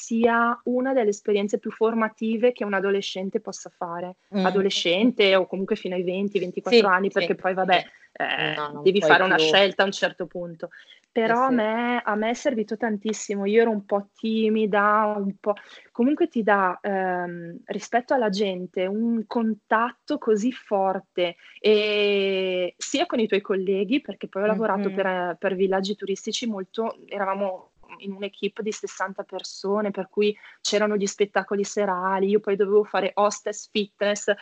sia 0.00 0.58
una 0.64 0.94
delle 0.94 1.10
esperienze 1.10 1.58
più 1.58 1.70
formative 1.70 2.52
che 2.52 2.64
un 2.64 2.72
adolescente 2.72 3.40
possa 3.40 3.70
fare. 3.74 4.16
Mm. 4.34 4.46
Adolescente 4.46 5.36
o 5.36 5.46
comunque 5.46 5.76
fino 5.76 5.94
ai 5.94 6.04
20-24 6.04 6.68
sì, 6.68 6.78
anni, 6.80 7.10
perché 7.10 7.34
sì, 7.34 7.40
poi 7.40 7.54
vabbè, 7.54 7.84
eh, 8.12 8.54
no, 8.56 8.80
devi 8.82 9.00
fare 9.00 9.16
più. 9.16 9.24
una 9.26 9.38
scelta 9.38 9.82
a 9.82 9.86
un 9.86 9.92
certo 9.92 10.26
punto. 10.26 10.70
Però 11.12 11.46
a 11.46 11.50
me, 11.50 12.00
a, 12.04 12.14
me, 12.14 12.30
è 12.30 12.34
servito 12.34 12.76
tantissimo, 12.76 13.44
io 13.44 13.62
ero 13.62 13.70
un 13.70 13.84
po' 13.84 14.10
timida, 14.14 15.12
un 15.16 15.34
po'... 15.40 15.54
comunque 15.90 16.28
ti 16.28 16.44
dà 16.44 16.78
ehm, 16.80 17.58
rispetto 17.64 18.14
alla 18.14 18.28
gente 18.28 18.86
un 18.86 19.24
contatto 19.26 20.18
così 20.18 20.52
forte, 20.52 21.34
e 21.58 22.74
sia 22.76 23.06
con 23.06 23.18
i 23.18 23.26
tuoi 23.26 23.40
colleghi, 23.40 24.00
perché 24.00 24.28
poi 24.28 24.44
ho 24.44 24.46
lavorato 24.46 24.88
mm-hmm. 24.88 24.96
per, 24.96 25.36
per 25.38 25.54
villaggi 25.56 25.96
turistici 25.96 26.46
molto, 26.46 26.96
eravamo 27.08 27.72
in 27.98 28.12
un'equipe 28.12 28.62
di 28.62 28.72
60 28.72 29.24
persone, 29.24 29.90
per 29.90 30.08
cui 30.08 30.36
c'erano 30.60 30.96
gli 30.96 31.06
spettacoli 31.06 31.64
serali, 31.64 32.28
io 32.28 32.40
poi 32.40 32.54
dovevo 32.54 32.84
fare 32.84 33.10
hostess 33.14 33.68
fitness 33.70 34.32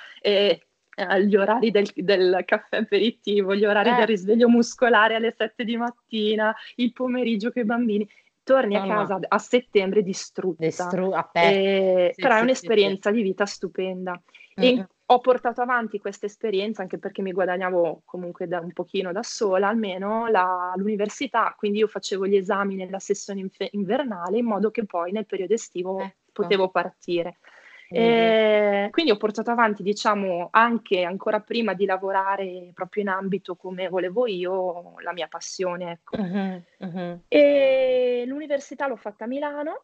e 0.98 1.02
agli 1.02 1.36
orari 1.36 1.70
del, 1.70 1.88
del, 1.94 2.42
caffè 2.44 2.78
aperitivo, 2.78 3.54
gli 3.54 3.64
orari 3.64 3.90
eh. 3.90 3.94
del 3.94 4.06
risveglio 4.06 4.48
muscolare 4.48 5.14
alle 5.14 5.32
7 5.36 5.62
di 5.62 5.76
mattina, 5.76 6.52
il 6.76 6.92
pomeriggio 6.92 7.52
con 7.52 7.62
i 7.62 7.64
bambini. 7.64 8.08
Torni 8.42 8.74
no, 8.74 8.82
a 8.82 8.86
casa 8.86 9.14
no. 9.14 9.26
a 9.28 9.38
settembre 9.38 10.02
distrutta. 10.02 10.64
Distru- 10.64 11.14
e, 11.32 12.10
sì, 12.14 12.20
però 12.20 12.34
sì, 12.34 12.40
è 12.40 12.42
un'esperienza 12.42 13.10
sì, 13.10 13.16
di 13.16 13.22
vita 13.22 13.46
stupenda. 13.46 14.20
Mm-hmm. 14.60 14.78
E 14.78 14.86
ho 15.10 15.20
portato 15.20 15.60
avanti 15.60 16.00
questa 16.00 16.26
esperienza 16.26 16.82
anche 16.82 16.98
perché 16.98 17.22
mi 17.22 17.32
guadagnavo 17.32 18.02
comunque 18.04 18.48
da 18.48 18.58
un 18.58 18.72
pochino 18.72 19.12
da 19.12 19.22
sola, 19.22 19.68
almeno 19.68 20.26
la, 20.26 20.72
l'università, 20.76 21.54
quindi 21.56 21.78
io 21.78 21.86
facevo 21.86 22.26
gli 22.26 22.36
esami 22.36 22.74
nella 22.74 22.98
sessione 22.98 23.40
inf- 23.40 23.68
invernale 23.70 24.38
in 24.38 24.46
modo 24.46 24.70
che 24.72 24.84
poi 24.84 25.12
nel 25.12 25.26
periodo 25.26 25.54
estivo 25.54 26.00
ecco. 26.00 26.14
potevo 26.32 26.70
partire. 26.70 27.38
Eh, 27.90 28.88
quindi 28.90 29.10
ho 29.10 29.16
portato 29.16 29.50
avanti, 29.50 29.82
diciamo, 29.82 30.48
anche 30.50 31.02
ancora 31.04 31.40
prima 31.40 31.74
di 31.74 31.86
lavorare 31.86 32.70
proprio 32.74 33.02
in 33.02 33.08
ambito 33.08 33.56
come 33.56 33.88
volevo 33.88 34.26
io, 34.26 34.94
la 35.00 35.12
mia 35.12 35.28
passione. 35.28 35.92
Ecco. 35.92 36.16
Uh-huh, 36.20 36.62
uh-huh. 36.78 37.20
E 37.28 38.24
l'università 38.26 38.86
l'ho 38.86 38.96
fatta 38.96 39.24
a 39.24 39.28
Milano 39.28 39.82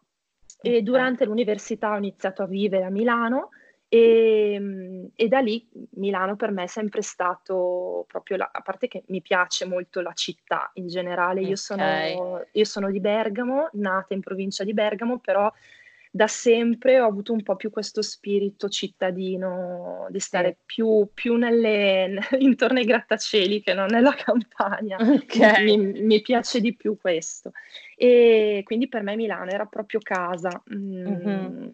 e 0.60 0.82
durante 0.82 1.24
l'università 1.24 1.92
ho 1.92 1.96
iniziato 1.96 2.42
a 2.42 2.46
vivere 2.46 2.84
a 2.84 2.90
Milano 2.90 3.50
e, 3.88 5.10
e, 5.14 5.28
da 5.28 5.38
lì 5.40 5.68
Milano 5.92 6.36
per 6.36 6.50
me 6.50 6.64
è 6.64 6.66
sempre 6.66 7.02
stato 7.02 8.04
proprio, 8.08 8.38
la, 8.38 8.48
a 8.52 8.60
parte 8.60 8.88
che 8.88 9.04
mi 9.08 9.20
piace 9.20 9.66
molto 9.66 10.00
la 10.00 10.12
città 10.14 10.70
in 10.74 10.88
generale, 10.88 11.40
io, 11.40 11.52
okay. 11.52 11.56
sono, 11.56 12.44
io 12.50 12.64
sono 12.64 12.90
di 12.90 12.98
Bergamo, 12.98 13.68
nata 13.74 14.14
in 14.14 14.20
provincia 14.20 14.64
di 14.64 14.74
Bergamo, 14.74 15.18
però 15.18 15.52
da 16.14 16.29
sempre 16.29 17.00
ho 17.00 17.09
avuto 17.09 17.33
un 17.33 17.42
po' 17.42 17.57
più 17.57 17.70
questo 17.70 18.00
spirito 18.00 18.68
cittadino, 18.68 20.07
di 20.11 20.20
stare 20.20 20.59
più, 20.64 21.09
più 21.12 21.35
nelle, 21.35 22.20
intorno 22.38 22.79
ai 22.79 22.85
grattacieli 22.85 23.61
che 23.61 23.74
non 23.74 23.88
nella 23.90 24.14
campagna. 24.14 24.96
Okay. 24.96 25.77
Mi, 25.77 26.03
mi, 26.03 26.20
piace 26.20 26.61
di 26.61 26.77
più 26.77 26.96
questo. 27.00 27.50
E 27.96 28.61
quindi 28.62 28.87
per 28.87 29.03
me 29.03 29.16
Milano 29.16 29.50
era 29.50 29.66
proprio 29.66 29.98
casa. 30.00 30.62
Mm. 30.72 31.05
Mm-hmm. 31.05 31.68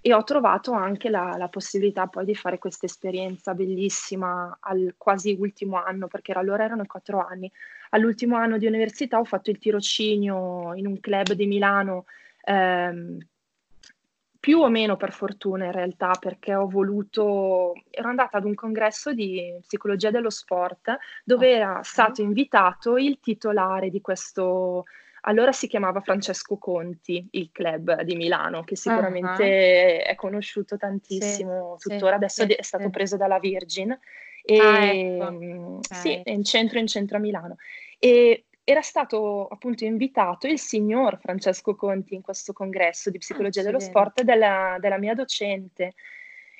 E 0.00 0.12
ho 0.12 0.24
trovato 0.24 0.72
anche 0.72 1.08
la, 1.08 1.36
la, 1.38 1.48
possibilità 1.48 2.08
poi 2.08 2.24
di 2.24 2.34
fare 2.34 2.58
questa 2.58 2.86
esperienza 2.86 3.54
bellissima 3.54 4.58
al 4.60 4.96
quasi 4.98 5.36
ultimo 5.38 5.80
anno, 5.80 6.08
perché 6.08 6.32
allora 6.32 6.64
erano 6.64 6.84
quattro 6.84 7.24
anni. 7.24 7.48
All'ultimo 7.90 8.34
anno 8.34 8.58
di 8.58 8.66
università 8.66 9.20
ho 9.20 9.24
fatto 9.24 9.50
il 9.50 9.58
tirocinio 9.58 10.74
in 10.74 10.88
un 10.88 10.98
club 10.98 11.34
di 11.34 11.46
Milano 11.46 12.06
ehm, 12.42 13.18
più 14.44 14.58
o 14.58 14.68
meno 14.68 14.98
per 14.98 15.10
fortuna 15.10 15.64
in 15.64 15.72
realtà, 15.72 16.10
perché 16.20 16.54
ho 16.54 16.68
voluto, 16.68 17.72
ero 17.88 18.10
andata 18.10 18.36
ad 18.36 18.44
un 18.44 18.54
congresso 18.54 19.14
di 19.14 19.56
psicologia 19.62 20.10
dello 20.10 20.28
sport 20.28 20.98
dove 21.24 21.50
era 21.50 21.80
stato 21.82 22.20
invitato 22.20 22.98
il 22.98 23.20
titolare 23.20 23.88
di 23.88 24.02
questo, 24.02 24.84
allora 25.22 25.50
si 25.52 25.66
chiamava 25.66 26.02
Francesco 26.02 26.58
Conti, 26.58 27.26
il 27.30 27.48
club 27.52 28.02
di 28.02 28.16
Milano, 28.16 28.64
che 28.64 28.76
sicuramente 28.76 30.02
uh-huh. 30.02 30.10
è 30.10 30.14
conosciuto 30.14 30.76
tantissimo 30.76 31.76
sì, 31.78 31.88
tuttora, 31.88 32.10
sì, 32.10 32.16
adesso 32.16 32.44
sì, 32.44 32.52
è 32.52 32.62
stato 32.62 32.90
preso 32.90 33.16
dalla 33.16 33.38
Virgin. 33.38 33.98
E, 34.42 34.58
ah, 34.58 34.84
ecco. 34.84 35.24
okay. 35.24 35.78
Sì, 35.80 36.20
è 36.22 36.30
in 36.32 36.44
centro, 36.44 36.78
in 36.78 36.86
centro 36.86 37.16
a 37.16 37.20
Milano. 37.20 37.56
E 37.98 38.44
era 38.64 38.80
stato 38.80 39.46
appunto 39.46 39.84
invitato 39.84 40.46
il 40.46 40.58
signor 40.58 41.18
Francesco 41.18 41.74
Conti 41.74 42.14
in 42.14 42.22
questo 42.22 42.54
congresso 42.54 43.10
di 43.10 43.18
psicologia 43.18 43.62
dello 43.62 43.78
sport 43.78 44.22
della, 44.22 44.78
della, 44.80 44.98
mia 44.98 45.14
docente. 45.14 45.94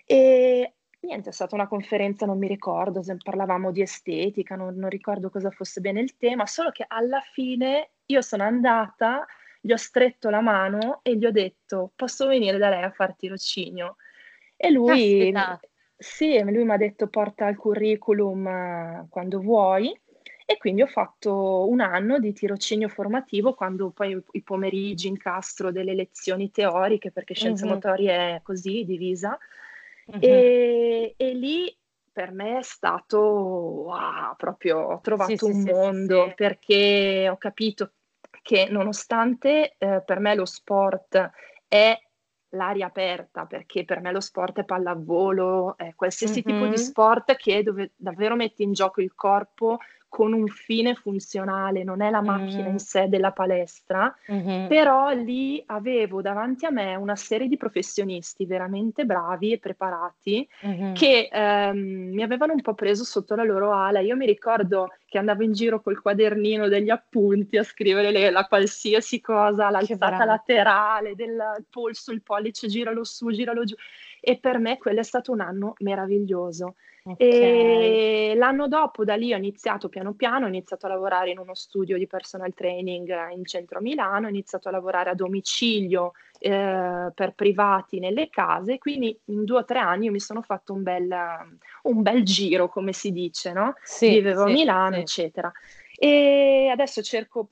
E 0.04 0.74
niente, 1.00 1.30
è 1.30 1.32
stata 1.32 1.54
una 1.54 1.66
conferenza, 1.66 2.26
non 2.26 2.36
mi 2.36 2.46
ricordo, 2.46 3.02
se 3.02 3.16
parlavamo 3.22 3.72
di 3.72 3.80
estetica, 3.80 4.54
non, 4.54 4.74
non 4.76 4.90
ricordo 4.90 5.30
cosa 5.30 5.50
fosse 5.50 5.80
bene 5.80 6.00
il 6.00 6.16
tema, 6.18 6.44
solo 6.44 6.70
che 6.70 6.84
alla 6.86 7.20
fine 7.32 7.92
io 8.04 8.20
sono 8.20 8.42
andata, 8.42 9.24
gli 9.58 9.72
ho 9.72 9.76
stretto 9.76 10.28
la 10.28 10.42
mano 10.42 11.00
e 11.02 11.16
gli 11.16 11.24
ho 11.24 11.30
detto 11.30 11.92
posso 11.96 12.26
venire 12.26 12.58
da 12.58 12.68
lei 12.68 12.82
a 12.82 12.90
far 12.90 13.16
tirocinio? 13.16 13.96
E 14.56 14.70
lui, 14.70 15.32
sì, 15.96 16.38
lui 16.42 16.64
mi 16.64 16.72
ha 16.72 16.76
detto 16.76 17.08
porta 17.08 17.48
il 17.48 17.56
curriculum 17.56 18.46
eh, 18.46 19.06
quando 19.08 19.40
vuoi 19.40 19.98
e 20.46 20.58
quindi 20.58 20.82
ho 20.82 20.86
fatto 20.86 21.66
un 21.68 21.80
anno 21.80 22.18
di 22.18 22.32
tirocinio 22.34 22.88
formativo 22.88 23.54
quando 23.54 23.90
poi 23.90 24.22
i 24.32 24.42
pomeriggi 24.42 25.08
incastro 25.08 25.72
delle 25.72 25.94
lezioni 25.94 26.50
teoriche, 26.50 27.10
perché 27.10 27.34
scienze 27.34 27.64
mm-hmm. 27.64 27.74
motorie 27.74 28.12
è 28.12 28.40
così 28.42 28.84
divisa. 28.84 29.38
Mm-hmm. 30.10 30.20
E, 30.22 31.14
e, 31.16 31.32
lì 31.32 31.74
per 32.12 32.30
me 32.30 32.58
è 32.58 32.62
stato 32.62 33.18
wow, 33.18 34.36
proprio 34.36 34.80
ho 34.80 35.00
trovato 35.00 35.34
sì, 35.34 35.44
un 35.44 35.62
sì, 35.62 35.72
mondo 35.72 36.26
sì, 36.28 36.34
perché 36.34 37.26
ho 37.30 37.38
capito 37.38 37.92
che 38.42 38.68
nonostante 38.70 39.76
eh, 39.78 40.02
per 40.04 40.18
me 40.18 40.34
lo 40.34 40.44
sport 40.44 41.30
è 41.66 41.98
l'aria 42.50 42.86
aperta, 42.86 43.46
perché 43.46 43.84
per 43.84 44.00
me 44.00 44.12
lo 44.12 44.20
sport 44.20 44.60
è 44.60 44.64
pallavolo, 44.64 45.76
è 45.76 45.94
qualsiasi 45.94 46.42
mm-hmm. 46.46 46.58
tipo 46.60 46.70
di 46.70 46.78
sport 46.78 47.34
che 47.36 47.62
dove 47.62 47.92
davvero 47.96 48.36
metti 48.36 48.62
in 48.62 48.74
gioco 48.74 49.00
il 49.00 49.14
corpo 49.14 49.78
con 50.14 50.32
un 50.32 50.46
fine 50.46 50.94
funzionale, 50.94 51.82
non 51.82 52.00
è 52.00 52.08
la 52.08 52.22
macchina 52.22 52.68
mm. 52.68 52.70
in 52.70 52.78
sé 52.78 53.08
della 53.08 53.32
palestra, 53.32 54.16
mm-hmm. 54.30 54.68
però 54.68 55.10
lì 55.10 55.60
avevo 55.66 56.22
davanti 56.22 56.66
a 56.66 56.70
me 56.70 56.94
una 56.94 57.16
serie 57.16 57.48
di 57.48 57.56
professionisti 57.56 58.46
veramente 58.46 59.06
bravi 59.06 59.50
e 59.50 59.58
preparati 59.58 60.48
mm-hmm. 60.64 60.94
che 60.94 61.28
ehm, 61.32 62.12
mi 62.12 62.22
avevano 62.22 62.52
un 62.52 62.62
po' 62.62 62.74
preso 62.74 63.02
sotto 63.02 63.34
la 63.34 63.42
loro 63.42 63.72
ala. 63.72 63.98
Io 63.98 64.14
mi 64.14 64.24
ricordo 64.24 64.92
che 65.04 65.18
andavo 65.18 65.42
in 65.42 65.50
giro 65.50 65.80
col 65.80 66.00
quadernino 66.00 66.68
degli 66.68 66.90
appunti 66.90 67.56
a 67.56 67.64
scrivere 67.64 68.12
le, 68.12 68.30
la 68.30 68.44
qualsiasi 68.44 69.20
cosa, 69.20 69.68
l'alzata 69.68 70.24
laterale 70.24 71.16
del 71.16 71.42
polso, 71.68 72.12
il 72.12 72.22
pollice, 72.22 72.68
giralo 72.68 73.02
su, 73.02 73.32
giralo 73.32 73.64
giù. 73.64 73.74
E 74.20 74.38
per 74.38 74.60
me 74.60 74.78
quello 74.78 75.00
è 75.00 75.04
stato 75.04 75.32
un 75.32 75.40
anno 75.40 75.74
meraviglioso. 75.78 76.76
Okay. 77.06 78.30
E 78.30 78.34
l'anno 78.34 78.66
dopo 78.66 79.04
da 79.04 79.14
lì 79.14 79.34
ho 79.34 79.36
iniziato 79.36 79.90
piano 79.90 80.14
piano, 80.14 80.46
ho 80.46 80.48
iniziato 80.48 80.86
a 80.86 80.88
lavorare 80.88 81.30
in 81.30 81.38
uno 81.38 81.54
studio 81.54 81.98
di 81.98 82.06
personal 82.06 82.54
training 82.54 83.30
in 83.30 83.44
centro 83.44 83.78
a 83.78 83.82
Milano, 83.82 84.26
ho 84.26 84.30
iniziato 84.30 84.68
a 84.68 84.72
lavorare 84.72 85.10
a 85.10 85.14
domicilio 85.14 86.12
eh, 86.38 87.10
per 87.14 87.34
privati 87.34 87.98
nelle 87.98 88.30
case, 88.30 88.78
quindi 88.78 89.18
in 89.26 89.44
due 89.44 89.58
o 89.58 89.64
tre 89.66 89.80
anni 89.80 90.08
mi 90.08 90.18
sono 90.18 90.40
fatto 90.40 90.72
un 90.72 90.82
bel, 90.82 91.14
un 91.82 92.00
bel 92.00 92.22
giro, 92.22 92.70
come 92.70 92.94
si 92.94 93.12
dice, 93.12 93.52
no? 93.52 93.74
Sì, 93.82 94.08
Vivevo 94.08 94.46
sì, 94.46 94.50
a 94.50 94.52
Milano, 94.54 94.94
sì. 94.94 95.00
eccetera. 95.00 95.52
E 95.96 96.70
adesso 96.72 97.02
cerco, 97.02 97.50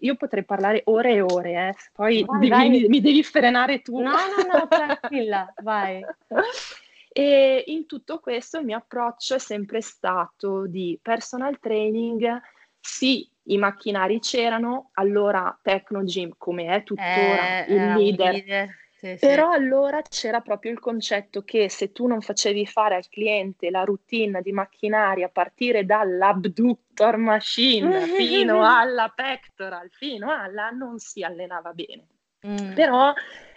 io 0.00 0.16
potrei 0.16 0.44
parlare 0.44 0.82
ore 0.84 1.14
e 1.14 1.20
ore, 1.22 1.68
eh. 1.68 1.74
poi 1.92 2.24
vai, 2.24 2.38
devi, 2.38 2.50
vai. 2.50 2.68
Mi, 2.68 2.88
mi, 2.88 3.00
devi 3.00 3.22
frenare 3.22 3.80
tu. 3.80 3.98
No, 4.00 4.10
no, 4.10 4.58
no, 4.58 4.68
tranquilla, 4.68 5.52
vai. 5.62 6.04
E 7.12 7.64
in 7.66 7.86
tutto 7.86 8.20
questo 8.20 8.58
il 8.58 8.64
mio 8.64 8.78
approccio 8.78 9.34
è 9.34 9.38
sempre 9.38 9.82
stato 9.82 10.66
di 10.66 10.98
personal 11.02 11.58
training, 11.58 12.40
sì, 12.80 13.28
i 13.44 13.58
macchinari 13.58 14.18
c'erano, 14.20 14.90
allora 14.94 15.56
Technogym, 15.62 16.34
come 16.38 16.66
è 16.66 16.82
tuttora 16.82 17.64
eh, 17.64 17.74
il 17.74 17.92
leader, 17.92 18.32
leader. 18.32 18.80
Sì, 19.02 19.16
però 19.18 19.50
sì. 19.50 19.58
allora 19.58 20.00
c'era 20.02 20.40
proprio 20.40 20.70
il 20.70 20.78
concetto 20.78 21.42
che 21.42 21.68
se 21.68 21.90
tu 21.90 22.06
non 22.06 22.20
facevi 22.20 22.64
fare 22.66 22.94
al 22.94 23.08
cliente 23.08 23.68
la 23.68 23.82
routine 23.82 24.40
di 24.42 24.52
macchinari 24.52 25.24
a 25.24 25.28
partire 25.28 25.84
dall'abductor 25.84 27.16
machine 27.16 28.06
fino 28.16 28.64
alla 28.64 29.12
pectoral, 29.14 29.90
fino 29.90 30.30
alla, 30.30 30.70
non 30.70 30.98
si 30.98 31.22
allenava 31.24 31.72
bene. 31.72 32.06
Mm. 32.46 32.74
Però 32.74 33.12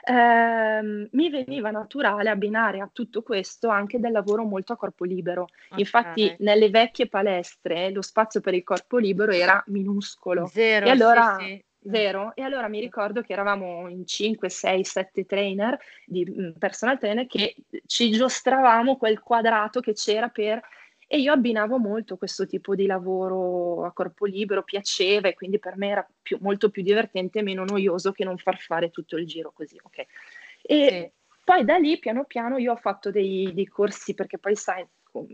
ehm, 0.05 1.07
mi 1.11 1.29
veniva 1.29 1.71
naturale 1.71 2.29
abbinare 2.29 2.79
a 2.79 2.89
tutto 2.91 3.21
questo 3.23 3.69
anche 3.69 3.99
del 3.99 4.11
lavoro 4.11 4.43
molto 4.43 4.73
a 4.73 4.77
corpo 4.77 5.03
libero. 5.03 5.43
Okay. 5.43 5.79
Infatti, 5.79 6.35
nelle 6.39 6.69
vecchie 6.69 7.07
palestre 7.07 7.89
lo 7.91 8.01
spazio 8.01 8.41
per 8.41 8.53
il 8.53 8.63
corpo 8.63 8.97
libero 8.97 9.31
era 9.31 9.61
minuscolo. 9.67 10.45
Zero, 10.47 10.85
e 10.85 10.89
allora 10.89 11.37
sì, 11.39 11.63
sì. 11.81 11.89
zero. 11.89 12.35
E 12.35 12.43
allora 12.43 12.67
mi 12.67 12.79
ricordo 12.79 13.21
che 13.21 13.33
eravamo 13.33 13.87
in 13.89 14.05
5, 14.05 14.49
6, 14.49 14.83
7 14.83 15.25
trainer, 15.25 15.77
di 16.05 16.25
mm, 16.25 16.51
personal 16.59 16.99
trainer, 16.99 17.25
che 17.25 17.55
ci 17.85 18.11
giostravamo 18.11 18.97
quel 18.97 19.19
quadrato 19.19 19.79
che 19.79 19.93
c'era 19.93 20.29
per... 20.29 20.61
E 21.07 21.19
io 21.19 21.31
abbinavo 21.31 21.77
molto 21.77 22.17
questo 22.17 22.47
tipo 22.47 22.73
di 22.73 22.85
lavoro 22.85 23.85
a 23.85 23.91
corpo 23.91 24.25
libero, 24.25 24.63
piaceva 24.63 25.27
e 25.27 25.33
quindi 25.35 25.59
per 25.59 25.77
me 25.77 25.89
era 25.89 26.07
più, 26.21 26.37
molto 26.41 26.69
più 26.69 26.81
divertente 26.81 27.39
e 27.39 27.43
meno 27.43 27.63
noioso 27.63 28.11
che 28.11 28.23
non 28.23 28.37
far 28.37 28.57
fare 28.57 28.89
tutto 28.89 29.17
il 29.17 29.27
giro 29.27 29.51
così, 29.53 29.79
ok? 29.81 30.05
E 30.63 30.89
sì. 30.89 31.37
poi 31.43 31.63
da 31.63 31.77
lì 31.77 31.99
piano 31.99 32.25
piano 32.25 32.57
io 32.57 32.71
ho 32.71 32.75
fatto 32.75 33.11
dei, 33.11 33.51
dei 33.53 33.67
corsi 33.67 34.15
perché 34.15 34.39
poi 34.39 34.55
sai, 34.55 34.85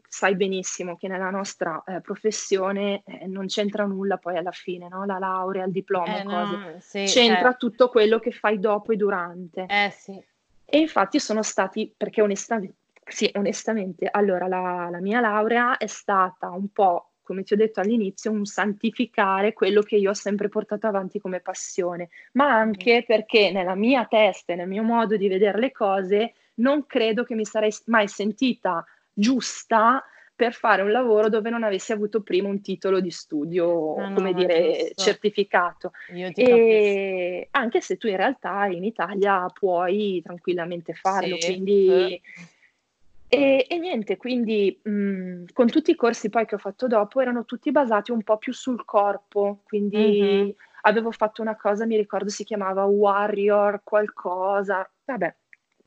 sai 0.07 0.35
benissimo 0.35 0.97
che 0.97 1.07
nella 1.07 1.29
nostra 1.29 1.81
eh, 1.87 2.01
professione 2.01 3.03
eh, 3.05 3.25
non 3.27 3.47
c'entra 3.47 3.85
nulla 3.85 4.17
poi 4.17 4.35
alla 4.37 4.51
fine, 4.51 4.89
no? 4.89 5.05
La 5.05 5.19
laurea, 5.19 5.63
il 5.65 5.71
diploma, 5.71 6.19
eh, 6.19 6.23
no, 6.23 6.75
sì, 6.79 7.05
c'entra 7.05 7.51
eh. 7.51 7.57
tutto 7.57 7.87
quello 7.87 8.19
che 8.19 8.31
fai 8.31 8.59
dopo 8.59 8.91
e 8.91 8.97
durante. 8.97 9.65
Eh 9.69 9.89
sì. 9.91 10.21
E 10.65 10.79
infatti 10.79 11.19
sono 11.19 11.43
stati, 11.43 11.93
perché 11.95 12.21
onestamente, 12.21 12.75
sì, 13.11 13.29
onestamente, 13.35 14.07
allora 14.09 14.47
la, 14.47 14.87
la 14.89 14.99
mia 14.99 15.19
laurea 15.19 15.77
è 15.77 15.87
stata 15.87 16.49
un 16.49 16.69
po' 16.71 17.11
come 17.31 17.43
ti 17.43 17.53
ho 17.53 17.55
detto 17.55 17.79
all'inizio, 17.79 18.29
un 18.29 18.45
santificare 18.45 19.53
quello 19.53 19.81
che 19.81 19.95
io 19.95 20.09
ho 20.09 20.13
sempre 20.13 20.49
portato 20.49 20.87
avanti 20.87 21.19
come 21.19 21.39
passione, 21.39 22.09
ma 22.33 22.51
anche 22.51 23.01
mm. 23.01 23.05
perché 23.05 23.51
nella 23.51 23.75
mia 23.75 24.05
testa 24.05 24.51
e 24.51 24.55
nel 24.57 24.67
mio 24.67 24.83
modo 24.83 25.15
di 25.15 25.29
vedere 25.29 25.57
le 25.57 25.71
cose 25.71 26.33
non 26.55 26.85
credo 26.85 27.23
che 27.23 27.35
mi 27.35 27.45
sarei 27.45 27.71
mai 27.85 28.09
sentita 28.09 28.83
giusta 29.13 30.03
per 30.35 30.53
fare 30.53 30.81
un 30.81 30.91
lavoro 30.91 31.29
dove 31.29 31.49
non 31.49 31.63
avessi 31.63 31.91
avuto 31.91 32.21
prima 32.21 32.49
un 32.49 32.61
titolo 32.61 32.99
di 32.99 33.11
studio, 33.11 33.95
no, 33.95 34.13
come 34.13 34.31
no, 34.31 34.37
dire, 34.37 34.91
certificato. 34.95 35.91
E 36.09 37.47
anche 37.51 37.79
se 37.79 37.97
tu 37.97 38.07
in 38.07 38.17
realtà 38.17 38.65
in 38.65 38.83
Italia 38.83 39.45
puoi 39.57 40.19
tranquillamente 40.21 40.93
farlo, 40.93 41.39
sì, 41.39 41.53
quindi... 41.53 42.21
E, 43.33 43.65
e, 43.69 43.77
niente, 43.77 44.17
quindi 44.17 44.77
mh, 44.83 45.45
con 45.53 45.67
tutti 45.67 45.91
i 45.91 45.95
corsi 45.95 46.29
poi 46.29 46.45
che 46.45 46.55
ho 46.55 46.57
fatto 46.57 46.87
dopo 46.87 47.21
erano 47.21 47.45
tutti 47.45 47.71
basati 47.71 48.11
un 48.11 48.23
po' 48.23 48.37
più 48.37 48.51
sul 48.51 48.83
corpo, 48.83 49.61
quindi 49.63 50.21
mm-hmm. 50.21 50.49
avevo 50.81 51.11
fatto 51.11 51.41
una 51.41 51.55
cosa, 51.55 51.85
mi 51.85 51.95
ricordo 51.95 52.27
si 52.27 52.43
chiamava 52.43 52.83
Warrior 52.83 53.83
qualcosa, 53.85 54.85
vabbè, 55.05 55.35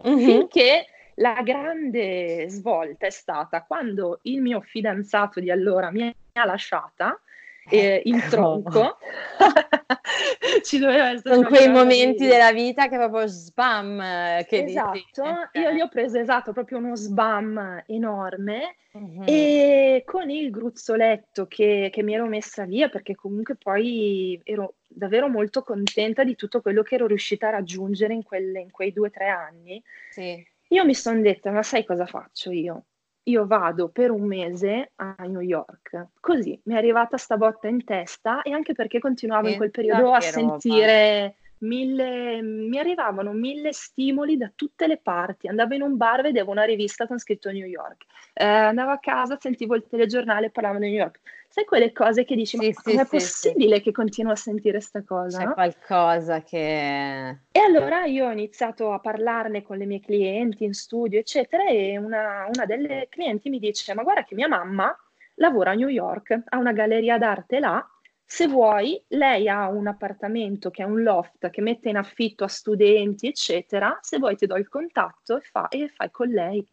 mm-hmm. 0.09 0.25
finché 0.25 0.87
la 1.17 1.43
grande 1.43 2.47
svolta 2.49 3.09
è 3.09 3.11
stata 3.11 3.63
quando 3.63 4.21
il 4.23 4.41
mio 4.41 4.63
fidanzato 4.63 5.39
di 5.39 5.51
allora 5.51 5.91
mi 5.91 6.15
ha 6.33 6.45
lasciata 6.47 7.21
eh, 7.69 8.03
in 8.05 8.23
tronco. 8.31 8.99
Ci 10.63 10.79
doveva 10.79 11.11
essere. 11.11 11.35
Sono 11.35 11.49
quei 11.49 11.69
momenti 11.69 12.27
della 12.27 12.53
vita 12.53 12.89
che 12.89 12.97
proprio 12.97 13.27
sbam. 13.27 14.01
Eh, 14.01 14.47
che 14.49 14.65
esatto, 14.65 14.93
dici. 14.93 15.61
io 15.61 15.73
gli 15.73 15.81
ho 15.81 15.89
preso 15.89 16.19
esatto 16.19 16.53
proprio 16.53 16.79
uno 16.79 16.97
sbam 16.97 17.83
enorme 17.87 18.77
mm-hmm. 18.97 19.23
e 19.27 20.03
con 20.05 20.31
il 20.31 20.51
gruzzoletto 20.51 21.47
che, 21.47 21.91
che 21.93 22.03
mi 22.03 22.15
ero 22.15 22.27
messa 22.27 22.65
via 22.65 22.89
perché 22.89 23.15
comunque 23.15 23.57
poi 23.57 24.41
ero 24.45 24.75
davvero 24.87 25.29
molto 25.29 25.63
contenta 25.63 26.25
di 26.25 26.37
tutto 26.37 26.61
quello 26.61 26.83
che 26.83 26.95
ero 26.95 27.07
riuscita 27.07 27.49
a 27.49 27.53
raggiungere 27.53 28.15
in, 28.15 28.23
quelle, 28.23 28.61
in 28.61 28.71
quei 28.71 28.93
due 28.93 29.09
o 29.09 29.11
tre 29.11 29.29
anni. 29.29 29.83
Sì 30.11 30.53
io 30.69 30.85
mi 30.85 30.95
sono 30.95 31.21
detta, 31.21 31.51
ma 31.51 31.63
sai 31.63 31.85
cosa 31.85 32.07
faccio 32.07 32.51
io? 32.51 32.85
Io 33.25 33.47
vado 33.47 33.89
per 33.89 34.11
un 34.11 34.27
mese 34.27 34.93
a 34.97 35.15
New 35.27 35.41
York. 35.41 36.09
Così 36.21 36.61
mi 36.65 36.75
è 36.75 36.77
arrivata 36.77 37.17
sta 37.17 37.37
botta 37.37 37.69
in 37.69 37.83
testa 37.85 38.43
e 38.43 38.53
anche 38.53 38.75
perché 38.75 38.99
continuavo 38.99 39.49
in 39.49 39.57
quel 39.57 39.71
periodo 39.71 40.13
a 40.13 40.21
sentire 40.21 41.37
mille, 41.59 42.43
mi 42.43 42.79
arrivavano 42.79 43.33
mille 43.33 43.73
stimoli 43.73 44.37
da 44.37 44.51
tutte 44.55 44.87
le 44.87 44.99
parti. 44.99 45.49
Andavo 45.49 45.75
in 45.75 45.83
un 45.83 45.97
bar, 45.97 46.23
vedevo 46.23 46.51
una 46.51 46.65
rivista 46.65 47.07
con 47.07 47.19
scritto 47.19 47.51
New 47.51 47.67
York. 47.67 48.05
Eh, 48.33 48.45
andavo 48.45 48.91
a 48.91 48.99
casa, 48.99 49.39
sentivo 49.41 49.75
il 49.75 49.87
telegiornale, 49.89 50.51
parlavano 50.51 50.85
di 50.85 50.91
New 50.91 50.99
York. 50.99 51.21
Sai 51.49 51.65
quelle 51.65 51.93
cose 51.93 52.25
che 52.25 52.35
dici, 52.35 52.59
sì, 52.59 52.67
ma 52.67 52.73
sì, 52.73 52.83
com'è 52.83 53.05
sì, 53.05 53.11
possibile 53.11 53.81
che 53.81 53.93
continuo 53.93 54.33
a 54.33 54.37
sentire 54.37 54.79
questa 54.79 55.05
cosa? 55.05 55.39
C'è 55.39 55.45
no? 55.45 55.53
qualcosa 55.53 56.43
che... 56.43 57.39
E 57.53 57.61
allora 57.61 58.07
io 58.07 58.27
ho 58.27 58.33
iniziato 58.33 58.93
a 58.93 58.99
parlarne 58.99 59.63
con 59.63 59.79
le 59.79 59.87
mie 59.87 60.01
clienti 60.01 60.65
in 60.65 60.75
studio, 60.75 61.19
eccetera, 61.21 61.69
e 61.69 61.97
una, 61.97 62.49
una 62.53 62.67
delle 62.67 63.07
clienti 63.09 63.51
mi 63.51 63.61
dice, 63.61 63.95
ma 63.95 64.03
guarda 64.03 64.25
che 64.25 64.35
mia 64.35 64.49
mamma 64.49 64.93
lavora 65.37 65.71
a 65.71 65.75
New 65.75 65.87
York, 65.87 66.43
ha 66.45 66.57
una 66.59 66.73
galleria 66.73 67.19
d'arte 67.19 67.61
là, 67.61 67.89
se 68.27 68.47
vuoi, 68.47 69.03
lei 69.09 69.49
ha 69.49 69.69
un 69.69 69.87
appartamento 69.87 70.71
che 70.71 70.83
è 70.83 70.87
un 70.87 71.03
loft 71.03 71.51
che 71.51 71.61
mette 71.61 71.91
in 71.91 71.97
affitto 71.97 72.45
a 72.45 72.49
studenti, 72.49 73.27
eccetera. 73.27 73.99
Se 74.01 74.19
vuoi 74.19 74.37
ti 74.37 74.47
do 74.47 74.57
il 74.57 74.69
contatto 74.69 75.37
e, 75.37 75.41
fa, 75.41 75.69
e 75.69 75.89
fai 75.89 76.11
con 76.11 76.29
lei. 76.29 76.67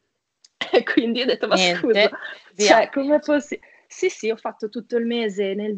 E 0.74 0.84
quindi 0.84 1.22
ho 1.22 1.26
detto, 1.26 1.48
ma 1.48 1.56
Niente, 1.56 1.80
scusa, 1.80 2.10
cioè, 2.56 2.90
come 2.92 3.20
possibile? 3.20 3.68
Sì, 3.88 4.10
sì, 4.10 4.30
ho 4.30 4.38
fatto 4.38 4.70
tutto 4.70 4.96
il 4.96 5.06
mese 5.06 5.54
nel 5.54 5.76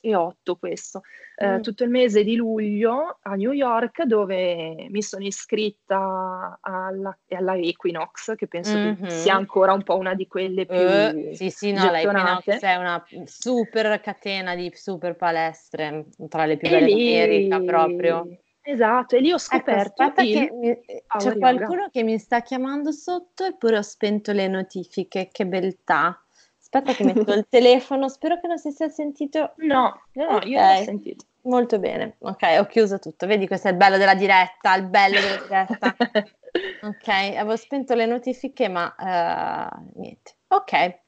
2008 0.00 0.56
questo, 0.56 1.02
eh, 1.36 1.58
mm. 1.58 1.60
tutto 1.60 1.84
il 1.84 1.90
mese 1.90 2.24
di 2.24 2.36
luglio 2.36 3.18
a 3.22 3.34
New 3.34 3.52
York 3.52 4.02
dove 4.04 4.86
mi 4.88 5.02
sono 5.02 5.24
iscritta 5.24 6.58
alla, 6.60 7.16
alla 7.28 7.56
Equinox, 7.56 8.34
che 8.34 8.46
penso 8.46 8.76
mm-hmm. 8.76 9.02
che 9.02 9.10
sia 9.10 9.34
ancora 9.34 9.72
un 9.72 9.82
po' 9.82 9.96
una 9.96 10.14
di 10.14 10.26
quelle 10.26 10.66
più 10.66 10.76
uh, 10.76 11.34
Sì, 11.34 11.50
sì, 11.50 11.72
no, 11.72 11.80
gettonate. 11.80 11.90
la 11.90 12.00
Equinox 12.00 12.60
è 12.60 12.76
una 12.76 13.04
super 13.24 14.00
catena 14.00 14.54
di 14.54 14.70
super 14.74 15.16
palestre, 15.16 16.06
tra 16.28 16.46
le 16.46 16.56
più 16.56 16.68
belle 16.68 16.88
d'America 16.88 17.60
proprio. 17.60 18.26
Esatto, 18.62 19.16
e 19.16 19.20
lì 19.20 19.32
ho 19.32 19.36
ecco, 19.36 19.38
scoperto 19.38 20.02
ecco, 20.02 20.20
il... 20.20 20.50
mi... 20.52 20.78
c'è 21.18 21.38
qualcuno 21.38 21.88
che 21.90 22.02
mi 22.02 22.18
sta 22.18 22.42
chiamando 22.42 22.92
sotto 22.92 23.44
eppure 23.44 23.78
ho 23.78 23.82
spento 23.82 24.32
le 24.32 24.48
notifiche, 24.48 25.28
che 25.32 25.46
beltà. 25.46 26.22
Aspetta 26.72 26.92
che 26.94 27.04
metto 27.04 27.32
il 27.34 27.46
telefono, 27.48 28.08
spero 28.08 28.38
che 28.38 28.46
non 28.46 28.58
si 28.58 28.70
sia 28.70 28.88
sentito. 28.88 29.54
No, 29.56 30.00
no, 30.12 30.36
okay. 30.36 30.50
io 30.50 30.60
non 30.60 30.76
ho 30.76 30.84
sentito. 30.84 31.24
Molto 31.42 31.78
bene, 31.78 32.16
ok, 32.18 32.58
ho 32.60 32.66
chiuso 32.66 32.98
tutto. 32.98 33.26
Vedi, 33.26 33.46
questo 33.46 33.68
è 33.68 33.70
il 33.72 33.76
bello 33.76 33.96
della 33.96 34.14
diretta, 34.14 34.76
il 34.76 34.86
bello 34.86 35.18
della 35.18 35.42
diretta. 35.42 35.96
ok, 36.86 37.08
avevo 37.08 37.56
spento 37.56 37.94
le 37.94 38.06
notifiche, 38.06 38.68
ma 38.68 38.94
uh, 38.96 39.98
niente. 39.98 40.34
Ok, 40.48 41.00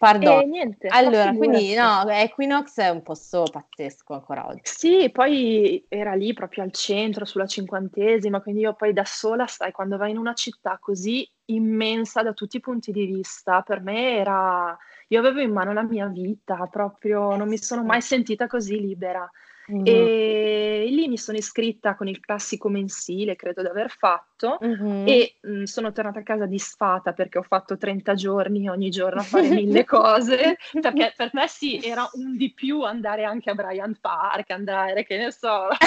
Pardon. 0.00 0.48
niente, 0.48 0.88
allora, 0.88 1.30
quindi 1.34 1.74
no, 1.74 2.08
Equinox 2.08 2.78
è 2.78 2.88
un 2.88 3.02
posto 3.02 3.44
pazzesco 3.52 4.14
ancora 4.14 4.46
oggi. 4.46 4.62
Sì, 4.62 5.10
poi 5.12 5.84
era 5.88 6.14
lì 6.14 6.32
proprio 6.32 6.64
al 6.64 6.72
centro, 6.72 7.26
sulla 7.26 7.46
cinquantesima, 7.46 8.40
quindi 8.40 8.62
io 8.62 8.72
poi 8.72 8.94
da 8.94 9.04
sola, 9.04 9.46
sai, 9.46 9.72
quando 9.72 9.98
vai 9.98 10.12
in 10.12 10.16
una 10.16 10.32
città 10.32 10.78
così 10.80 11.30
immensa 11.46 12.22
da 12.22 12.32
tutti 12.32 12.56
i 12.56 12.60
punti 12.60 12.92
di 12.92 13.04
vista, 13.04 13.60
per 13.60 13.82
me 13.82 14.16
era... 14.16 14.74
Io 15.08 15.18
avevo 15.18 15.40
in 15.40 15.52
mano 15.52 15.74
la 15.74 15.82
mia 15.82 16.06
vita, 16.06 16.66
proprio 16.70 17.36
non 17.36 17.48
mi 17.48 17.58
sono 17.58 17.82
mai 17.82 18.00
sentita 18.00 18.46
così 18.46 18.80
libera. 18.80 19.30
Mm-hmm. 19.70 19.84
E 19.86 20.86
lì 20.88 21.08
mi 21.08 21.16
sono 21.16 21.38
iscritta 21.38 21.94
con 21.94 22.08
il 22.08 22.20
classico 22.20 22.68
mensile, 22.68 23.36
credo 23.36 23.62
di 23.62 23.68
aver 23.68 23.90
fatto, 23.90 24.58
mm-hmm. 24.64 25.06
e 25.06 25.36
mh, 25.40 25.62
sono 25.64 25.92
tornata 25.92 26.20
a 26.20 26.22
casa 26.22 26.46
disfata 26.46 27.12
perché 27.12 27.38
ho 27.38 27.42
fatto 27.42 27.76
30 27.76 28.14
giorni 28.14 28.68
ogni 28.68 28.90
giorno 28.90 29.20
a 29.20 29.24
fare 29.24 29.48
mille 29.50 29.84
cose, 29.84 30.56
perché 30.80 31.12
per 31.16 31.30
me 31.32 31.46
sì, 31.46 31.78
era 31.82 32.08
un 32.14 32.36
di 32.36 32.52
più 32.52 32.82
andare 32.82 33.24
anche 33.24 33.50
a 33.50 33.54
Bryant 33.54 33.98
Park, 34.00 34.50
andare, 34.50 35.04
che 35.04 35.16
ne 35.16 35.30
so, 35.30 35.68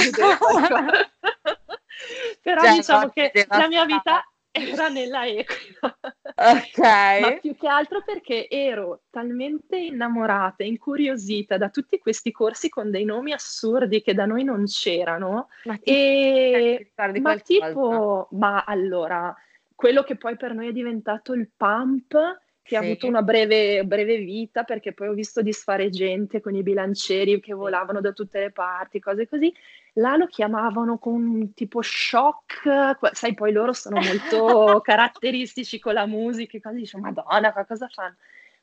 Però 2.42 2.62
cioè, 2.62 2.74
diciamo 2.74 3.10
che 3.10 3.32
la 3.48 3.68
mia 3.68 3.86
vita 3.86 4.26
era 4.74 4.88
nella 4.88 5.28
equina. 5.28 5.98
Ok. 6.36 6.78
Ma 7.22 7.38
più 7.42 7.56
che 7.56 7.68
altro 7.68 8.04
perché 8.04 8.48
ero 8.48 9.02
talmente 9.10 9.78
innamorata, 9.78 10.64
incuriosita 10.64 11.58
da 11.58 11.70
tutti 11.70 11.98
questi 11.98 12.32
corsi 12.32 12.70
con 12.70 12.92
dei 12.92 13.04
nomi 13.04 13.34
assurdi 13.34 14.02
che 14.02 14.14
da 14.14 14.26
noi 14.26 14.44
non 14.44 14.66
c'erano. 14.66 15.50
Ma, 15.64 15.78
e... 15.82 16.92
ma 17.20 17.38
tipo, 17.40 18.28
ma 18.32 18.64
allora, 18.64 19.36
quello 19.74 20.04
che 20.04 20.18
poi 20.18 20.38
per 20.38 20.54
noi 20.54 20.68
è 20.68 20.72
diventato 20.72 21.34
il 21.34 21.50
pump 21.56 22.42
che 22.62 22.70
sì. 22.70 22.76
ha 22.76 22.80
avuto 22.80 23.08
una 23.08 23.24
breve, 23.24 23.84
breve, 23.84 24.18
vita 24.18 24.64
perché 24.64 24.94
poi 24.94 25.10
ho 25.10 25.14
visto 25.14 25.42
disfare 25.42 25.90
gente 25.90 26.40
con 26.40 26.56
i 26.56 26.64
bilancieri 26.64 27.42
che 27.42 27.54
volavano 27.54 28.00
da 28.00 28.14
tutte 28.14 28.40
le 28.40 28.52
parti, 28.52 29.00
cose 29.00 29.28
così. 29.28 29.54
Là 29.98 30.16
lo 30.16 30.26
chiamavano 30.26 30.98
con 30.98 31.54
tipo 31.54 31.82
shock, 31.82 32.98
sai, 33.12 33.36
poi 33.36 33.52
loro 33.52 33.74
sono 33.74 34.00
molto 34.00 34.82
caratteristici 34.84 35.80
con 35.80 35.94
la 35.94 36.08
musica 36.08 36.58
e 36.58 36.62
cose, 36.62 36.76
dice, 36.76 36.98
madonna, 36.98 37.54
cosa 37.66 37.88
fanno? 37.88 38.16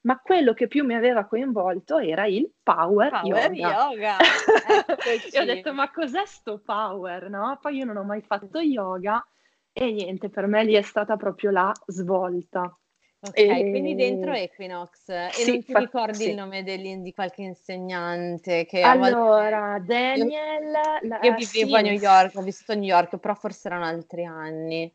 Ma 0.03 0.19
quello 0.19 0.55
che 0.55 0.66
più 0.66 0.85
mi 0.85 0.95
aveva 0.95 1.27
coinvolto 1.27 1.99
era 1.99 2.27
il 2.27 2.51
power, 2.62 3.11
power 3.11 3.53
yoga. 3.53 3.90
yoga. 3.90 4.16
e 5.31 5.38
ho 5.38 5.45
detto, 5.45 5.75
ma 5.75 5.90
cos'è 5.90 6.25
sto 6.25 6.59
power, 6.59 7.29
no? 7.29 7.59
Poi 7.61 7.77
io 7.77 7.85
non 7.85 7.99
ho 7.99 8.05
mai 8.05 8.23
fatto 8.23 8.59
yoga 8.61 9.25
e 9.73 9.93
niente, 9.93 10.31
per 10.31 10.47
me 10.47 10.64
lì 10.64 10.75
è 10.75 10.83
stata 10.83 11.16
proprio 11.16 11.51
la 11.51 11.73
svolta. 11.87 12.75
Ok, 13.23 13.37
e... 13.37 13.68
quindi 13.71 13.95
dentro 13.95 14.33
Equinox 14.33 15.09
e 15.09 15.29
sì, 15.33 15.51
non 15.51 15.64
ti 15.64 15.73
fa... 15.73 15.79
ricordi 15.81 16.14
sì. 16.14 16.31
il 16.31 16.37
nome 16.37 16.62
degli, 16.62 16.97
di 16.97 17.12
qualche 17.12 17.43
insegnante 17.43 18.64
che 18.64 18.81
Allora, 18.81 19.77
volte... 19.77 19.87
Daniel... 19.87 20.71
Io, 21.03 21.09
la... 21.09 21.18
io 21.21 21.35
vivevo 21.35 21.68
sì. 21.68 21.75
a 21.75 21.81
New 21.81 21.99
York, 21.99 22.37
ho 22.37 22.43
vissuto 22.43 22.73
a 22.73 22.77
New 22.77 22.85
York, 22.85 23.18
però 23.18 23.35
forse 23.35 23.68
erano 23.68 23.85
altri 23.85 24.25
anni. 24.25 24.91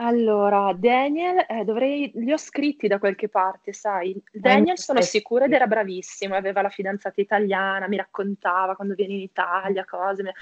Allora, 0.00 0.72
Daniel, 0.74 1.44
eh, 1.48 1.64
dovrei, 1.64 2.10
li 2.14 2.32
ho 2.32 2.36
scritti 2.36 2.86
da 2.86 2.98
qualche 2.98 3.28
parte, 3.28 3.72
sai. 3.72 4.16
Daniel 4.32 4.78
sono 4.78 5.00
sicura 5.00 5.46
ed 5.46 5.52
era 5.52 5.66
bravissimo, 5.66 6.36
aveva 6.36 6.62
la 6.62 6.68
fidanzata 6.68 7.20
italiana, 7.20 7.88
mi 7.88 7.96
raccontava 7.96 8.76
quando 8.76 8.94
viene 8.94 9.14
in 9.14 9.20
Italia, 9.20 9.84
cose. 9.84 10.32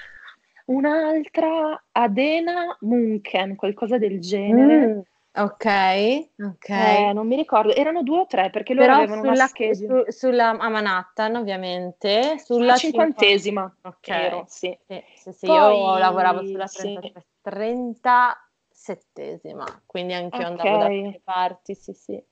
Un'altra, 0.65 1.81
Adena 1.91 2.77
Munken, 2.81 3.55
qualcosa 3.55 3.97
del 3.97 4.19
genere. 4.19 4.87
Mm, 4.87 4.99
ok, 5.37 6.29
ok. 6.39 6.69
Eh, 6.69 7.11
non 7.13 7.27
mi 7.27 7.35
ricordo, 7.35 7.73
erano 7.73 8.03
due 8.03 8.19
o 8.19 8.25
tre 8.25 8.49
perché 8.49 8.73
loro 8.73 8.87
Però 8.87 8.97
avevano 8.99 9.21
sulla, 9.21 9.49
una 9.55 9.73
su, 9.73 10.11
sulla 10.11 10.49
a 10.49 10.69
Manhattan, 10.69 11.35
ovviamente, 11.35 12.37
sulla 12.39 12.75
cinquantesima. 12.75 13.77
Ok, 13.83 14.07
ero, 14.09 14.45
sì. 14.47 14.77
Sì, 14.87 15.03
sì, 15.15 15.31
sì. 15.31 15.45
Poi, 15.45 15.77
io 15.77 15.97
lavoravo 15.97 16.43
sulla 16.43 16.67
30, 16.67 17.01
sì. 17.01 17.13
30 17.41 18.49
settesima, 18.69 19.65
quindi 19.85 20.13
anche 20.13 20.41
io 20.41 20.47
andavo 20.47 20.77
da 20.77 20.87
quelle 20.87 21.21
parti, 21.23 21.75
sì, 21.75 21.93
sì. 21.93 22.23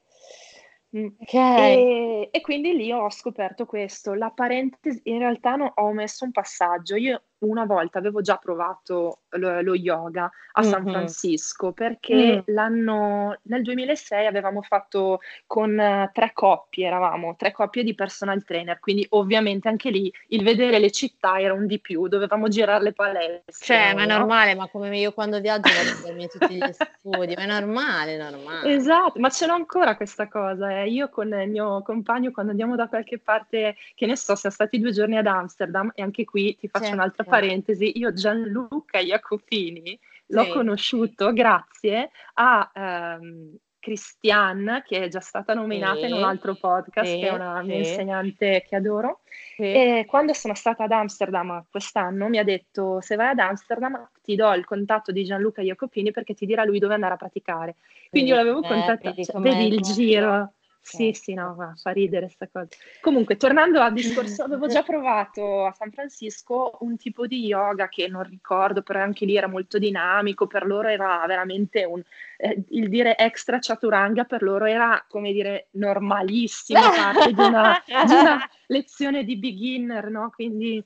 Mm. 0.97 1.07
Okay. 1.19 1.77
E, 1.77 2.29
e, 2.31 2.41
quindi 2.41 2.73
lì 2.73 2.91
ho 2.91 3.09
scoperto 3.09 3.65
questo. 3.65 4.13
La 4.13 4.29
parentesi, 4.29 5.01
in 5.05 5.19
realtà 5.19 5.55
no, 5.55 5.71
ho 5.75 5.91
messo 5.91 6.23
un 6.23 6.31
passaggio. 6.31 6.95
Io 6.95 7.21
una 7.45 7.65
volta 7.65 7.99
avevo 7.99 8.21
già 8.21 8.37
provato 8.37 9.19
lo, 9.31 9.61
lo 9.61 9.75
yoga 9.75 10.29
a 10.53 10.61
mm-hmm. 10.61 10.71
San 10.71 10.83
Francisco 10.87 11.71
perché 11.71 12.37
mm. 12.37 12.53
l'anno 12.53 13.37
nel 13.43 13.61
2006 13.61 14.25
avevamo 14.25 14.61
fatto 14.61 15.19
con 15.45 15.77
uh, 15.77 16.09
tre 16.13 16.31
coppie, 16.33 16.87
eravamo 16.87 17.35
tre 17.37 17.51
coppie 17.51 17.83
di 17.83 17.93
personal 17.93 18.43
trainer, 18.43 18.79
quindi 18.79 19.05
ovviamente 19.09 19.67
anche 19.67 19.89
lì 19.89 20.11
il 20.29 20.43
vedere 20.43 20.79
le 20.79 20.91
città 20.91 21.39
era 21.39 21.53
un 21.53 21.67
di 21.67 21.79
più, 21.79 22.07
dovevamo 22.07 22.47
girare 22.47 22.83
le 22.83 22.93
palestre. 22.93 23.65
Cioè, 23.65 23.89
no? 23.89 23.95
ma 23.95 24.03
è 24.03 24.07
normale, 24.07 24.55
ma 24.55 24.67
come 24.67 24.97
io 24.97 25.11
quando 25.11 25.39
viaggio 25.39 25.69
vado 25.73 26.27
tutti 26.27 26.55
gli 26.55 26.71
studi, 26.71 27.35
ma 27.35 27.43
è 27.43 27.45
normale, 27.45 28.17
normale. 28.17 28.73
Esatto, 28.73 29.19
ma 29.19 29.29
ce 29.29 29.45
l'ho 29.45 29.53
ancora 29.53 29.95
questa 29.95 30.27
cosa, 30.27 30.81
eh. 30.81 30.89
io 30.89 31.09
con 31.09 31.27
il 31.27 31.49
mio 31.49 31.81
compagno 31.83 32.31
quando 32.31 32.51
andiamo 32.51 32.75
da 32.75 32.87
qualche 32.87 33.19
parte, 33.19 33.75
che 33.93 34.05
ne 34.05 34.15
so, 34.15 34.35
siamo 34.35 34.55
stati 34.55 34.79
due 34.79 34.91
giorni 34.91 35.17
ad 35.17 35.27
Amsterdam 35.27 35.91
e 35.95 36.01
anche 36.01 36.25
qui 36.25 36.55
ti 36.57 36.67
faccio 36.67 36.85
certo. 36.85 36.99
un'altra 36.99 37.23
parentesi, 37.39 37.97
io 37.97 38.13
Gianluca 38.13 38.99
Jacopini 38.99 39.99
l'ho 40.27 40.43
sì. 40.43 40.49
conosciuto 40.49 41.33
grazie 41.33 42.09
a 42.33 42.71
um, 43.19 43.55
Christiane, 43.85 44.81
che 44.83 45.03
è 45.03 45.07
già 45.09 45.19
stata 45.19 45.53
nominata 45.53 45.99
sì. 45.99 46.05
in 46.07 46.13
un 46.13 46.23
altro 46.23 46.55
podcast, 46.55 47.11
sì. 47.11 47.19
che 47.19 47.27
è 47.27 47.31
una 47.31 47.61
mia 47.61 47.77
insegnante 47.77 48.65
che 48.67 48.75
adoro. 48.75 49.21
E 49.57 50.05
quando 50.07 50.33
sono 50.33 50.55
stata 50.55 50.85
ad 50.85 50.91
Amsterdam 50.91 51.65
quest'anno 51.69 52.27
mi 52.27 52.39
ha 52.39 52.43
detto 52.43 52.99
se 52.99 53.15
vai 53.15 53.29
ad 53.29 53.39
Amsterdam 53.39 54.09
ti 54.21 54.35
do 54.35 54.51
il 54.53 54.65
contatto 54.65 55.11
di 55.11 55.23
Gianluca 55.23 55.61
Jacopini 55.61 56.11
perché 56.11 56.33
ti 56.33 56.45
dirà 56.45 56.65
lui 56.65 56.79
dove 56.79 56.95
andare 56.95 57.13
a 57.13 57.17
praticare. 57.17 57.75
Quindi 58.09 58.31
io 58.31 58.35
l'avevo 58.35 58.63
eh, 58.63 58.67
contattato, 58.67 59.23
cioè, 59.23 59.39
vedi 59.39 59.67
il 59.67 59.81
giro. 59.81 60.53
Sì, 60.85 61.13
sì, 61.13 61.33
no, 61.33 61.55
va, 61.55 61.73
fa 61.75 61.89
ridere 61.89 62.25
questa 62.25 62.47
cosa. 62.47 62.67
Comunque, 63.01 63.37
tornando 63.37 63.81
al 63.81 63.91
discorso, 63.91 64.43
avevo 64.45 64.67
già 64.67 64.83
provato 64.83 65.65
a 65.65 65.71
San 65.71 65.91
Francisco 65.91 66.77
un 66.81 66.95
tipo 66.95 67.25
di 67.25 67.45
yoga 67.45 67.89
che 67.89 68.07
non 68.07 68.23
ricordo, 68.23 68.83
però 68.83 69.01
anche 69.01 69.25
lì 69.25 69.35
era 69.35 69.47
molto 69.47 69.79
dinamico, 69.79 70.45
per 70.45 70.65
loro 70.65 70.87
era 70.87 71.23
veramente 71.27 71.83
un... 71.85 72.03
Eh, 72.37 72.63
il 72.69 72.89
dire 72.89 73.17
extra 73.17 73.57
chaturanga 73.59 74.25
per 74.25 74.43
loro 74.43 74.65
era, 74.65 75.03
come 75.07 75.31
dire, 75.31 75.67
normalissima 75.71 76.81
parte 76.95 77.33
di 77.33 77.41
una, 77.41 77.81
di 77.85 78.13
una 78.13 78.49
lezione 78.67 79.23
di 79.23 79.37
beginner, 79.37 80.09
no? 80.11 80.29
Quindi 80.35 80.83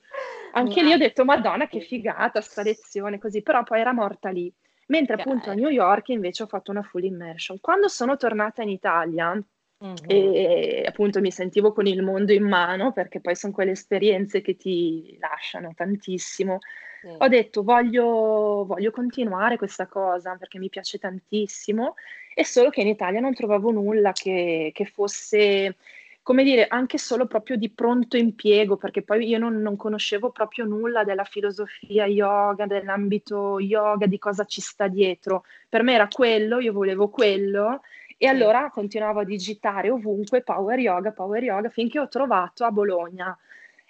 anche 0.53 0.81
lì 0.81 0.93
ho 0.93 0.97
detto, 0.97 1.25
madonna, 1.25 1.67
che 1.67 1.81
figata 1.81 2.39
sta 2.39 2.61
lezione, 2.61 3.19
così, 3.19 3.41
però 3.41 3.63
poi 3.63 3.81
era 3.81 3.91
morta 3.91 4.29
lì. 4.29 4.51
Mentre 4.87 5.15
appunto 5.15 5.51
a 5.51 5.53
New 5.53 5.69
York 5.69 6.07
invece 6.09 6.43
ho 6.43 6.47
fatto 6.47 6.71
una 6.71 6.81
full 6.81 7.03
immersion. 7.03 7.59
Quando 7.59 7.87
sono 7.87 8.17
tornata 8.17 8.63
in 8.63 8.69
Italia, 8.69 9.39
Mm-hmm. 9.83 9.95
E 10.07 10.83
appunto 10.85 11.21
mi 11.21 11.31
sentivo 11.31 11.71
con 11.71 11.85
il 11.87 12.01
mondo 12.01 12.33
in 12.33 12.43
mano 12.43 12.91
perché 12.91 13.21
poi 13.21 13.35
sono 13.35 13.53
quelle 13.53 13.71
esperienze 13.71 14.41
che 14.41 14.57
ti 14.57 15.17
lasciano 15.19 15.71
tantissimo. 15.73 16.59
Sì. 17.01 17.07
Ho 17.17 17.27
detto 17.29 17.63
voglio, 17.63 18.65
voglio 18.65 18.91
continuare 18.91 19.55
questa 19.55 19.87
cosa 19.87 20.35
perché 20.35 20.59
mi 20.59 20.67
piace 20.67 20.97
tantissimo, 20.97 21.95
e 22.35 22.43
solo 22.43 22.69
che 22.69 22.81
in 22.81 22.87
Italia 22.87 23.21
non 23.21 23.33
trovavo 23.33 23.71
nulla 23.71 24.11
che, 24.11 24.71
che 24.73 24.83
fosse, 24.83 25.77
come 26.21 26.43
dire, 26.43 26.67
anche 26.67 26.97
solo 26.97 27.25
proprio 27.25 27.55
di 27.55 27.69
pronto 27.69 28.17
impiego, 28.17 28.75
perché 28.75 29.01
poi 29.01 29.25
io 29.25 29.37
non, 29.37 29.61
non 29.61 29.77
conoscevo 29.77 30.31
proprio 30.31 30.65
nulla 30.65 31.05
della 31.05 31.23
filosofia 31.23 32.05
yoga, 32.05 32.65
dell'ambito 32.65 33.61
yoga, 33.61 34.05
di 34.05 34.17
cosa 34.17 34.43
ci 34.43 34.59
sta 34.59 34.89
dietro. 34.89 35.45
Per 35.69 35.83
me 35.83 35.93
era 35.93 36.09
quello, 36.09 36.59
io 36.59 36.73
volevo 36.73 37.07
quello 37.07 37.79
e 38.21 38.27
allora 38.27 38.69
continuavo 38.69 39.21
a 39.21 39.23
digitare 39.23 39.89
ovunque 39.89 40.41
Power 40.41 40.77
Yoga, 40.77 41.13
Power 41.13 41.41
Yoga, 41.41 41.69
finché 41.69 41.99
ho 41.99 42.09
trovato 42.09 42.65
a 42.65 42.71
Bologna. 42.71 43.35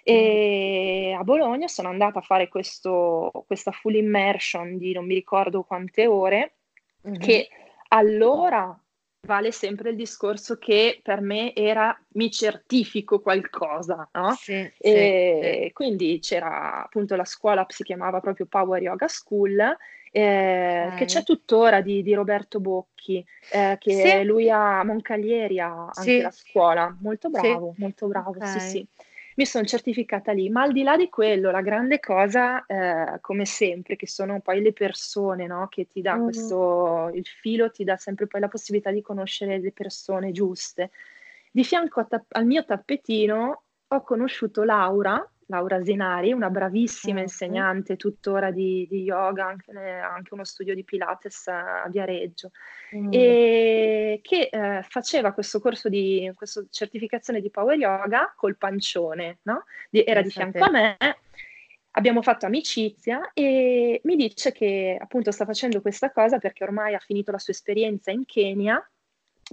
E 0.04 1.16
a 1.18 1.24
Bologna 1.24 1.66
sono 1.66 1.88
andata 1.88 2.20
a 2.20 2.22
fare 2.22 2.46
questo, 2.46 3.44
questa 3.48 3.72
full 3.72 3.96
immersion 3.96 4.78
di 4.78 4.92
non 4.92 5.04
mi 5.04 5.14
ricordo 5.14 5.64
quante 5.64 6.06
ore, 6.06 6.54
mm-hmm. 7.06 7.18
che 7.18 7.48
allora 7.88 8.80
vale 9.26 9.50
sempre 9.50 9.90
il 9.90 9.96
discorso 9.96 10.58
che 10.58 11.00
per 11.02 11.20
me 11.20 11.52
era 11.52 12.00
mi 12.12 12.30
certifico 12.30 13.18
qualcosa, 13.18 14.08
no? 14.12 14.32
Sì, 14.34 14.70
e 14.78 15.62
sì. 15.64 15.72
quindi 15.72 16.20
c'era 16.20 16.84
appunto 16.84 17.16
la 17.16 17.24
scuola, 17.24 17.66
si 17.68 17.82
chiamava 17.82 18.20
proprio 18.20 18.46
Power 18.46 18.80
Yoga 18.80 19.08
School 19.08 19.76
eh, 20.10 20.84
okay. 20.86 20.98
che 20.98 21.04
c'è 21.04 21.22
tuttora 21.22 21.80
di, 21.80 22.02
di 22.02 22.14
Roberto 22.14 22.60
Bocchi, 22.60 23.24
eh, 23.52 23.76
che 23.78 23.92
sì. 23.92 24.24
lui 24.24 24.50
a 24.50 24.82
Moncaglieri 24.84 25.60
ha 25.60 25.84
anche 25.84 26.02
sì. 26.02 26.20
la 26.20 26.30
scuola, 26.30 26.96
molto 27.00 27.30
bravo, 27.30 27.72
sì. 27.74 27.80
molto 27.80 28.06
bravo, 28.08 28.30
okay. 28.30 28.58
sì 28.58 28.68
sì. 28.68 28.86
Mi 29.36 29.46
sono 29.46 29.64
certificata 29.64 30.32
lì, 30.32 30.50
ma 30.50 30.62
al 30.62 30.72
di 30.72 30.82
là 30.82 30.96
di 30.96 31.08
quello, 31.08 31.50
la 31.50 31.62
grande 31.62 31.98
cosa, 32.00 32.66
eh, 32.66 33.20
come 33.20 33.46
sempre, 33.46 33.96
che 33.96 34.06
sono 34.06 34.40
poi 34.40 34.60
le 34.60 34.72
persone, 34.72 35.46
no? 35.46 35.68
Che 35.70 35.86
ti 35.86 36.02
dà 36.02 36.16
mm. 36.16 36.22
questo, 36.24 37.10
il 37.14 37.24
filo 37.24 37.70
ti 37.70 37.84
dà 37.84 37.96
sempre 37.96 38.26
poi 38.26 38.40
la 38.40 38.48
possibilità 38.48 38.90
di 38.90 39.00
conoscere 39.00 39.58
le 39.58 39.72
persone 39.72 40.32
giuste. 40.32 40.90
Di 41.50 41.64
fianco 41.64 42.06
ta- 42.06 42.22
al 42.30 42.44
mio 42.44 42.64
tappetino 42.64 43.62
ho 43.86 44.02
conosciuto 44.02 44.62
Laura, 44.62 45.26
Laura 45.50 45.84
Zinari, 45.84 46.32
una 46.32 46.48
bravissima 46.48 47.14
mm-hmm. 47.14 47.22
insegnante 47.24 47.96
tuttora 47.96 48.50
di, 48.52 48.86
di 48.88 49.02
yoga, 49.02 49.46
anche, 49.46 49.72
anche, 49.72 50.32
uno 50.32 50.44
studio 50.44 50.74
di 50.74 50.84
Pilates 50.84 51.48
a 51.48 51.86
Viareggio, 51.90 52.52
mm. 52.96 53.08
e 53.10 54.20
che 54.22 54.48
eh, 54.50 54.82
faceva 54.88 55.32
questo 55.32 55.60
corso 55.60 55.88
di 55.88 56.30
questa 56.34 56.64
certificazione 56.70 57.40
di 57.40 57.50
Power 57.50 57.76
Yoga 57.76 58.32
col 58.36 58.56
pancione, 58.56 59.40
no? 59.42 59.64
Di, 59.90 60.04
era 60.04 60.22
di 60.22 60.30
fianco 60.30 60.64
a 60.64 60.70
me. 60.70 60.96
Abbiamo 61.94 62.22
fatto 62.22 62.46
amicizia 62.46 63.32
e 63.34 64.00
mi 64.04 64.14
dice 64.14 64.52
che 64.52 64.96
appunto 64.98 65.32
sta 65.32 65.44
facendo 65.44 65.80
questa 65.80 66.12
cosa 66.12 66.38
perché 66.38 66.62
ormai 66.62 66.94
ha 66.94 67.00
finito 67.00 67.32
la 67.32 67.38
sua 67.38 67.52
esperienza 67.52 68.12
in 68.12 68.24
Kenya 68.24 68.80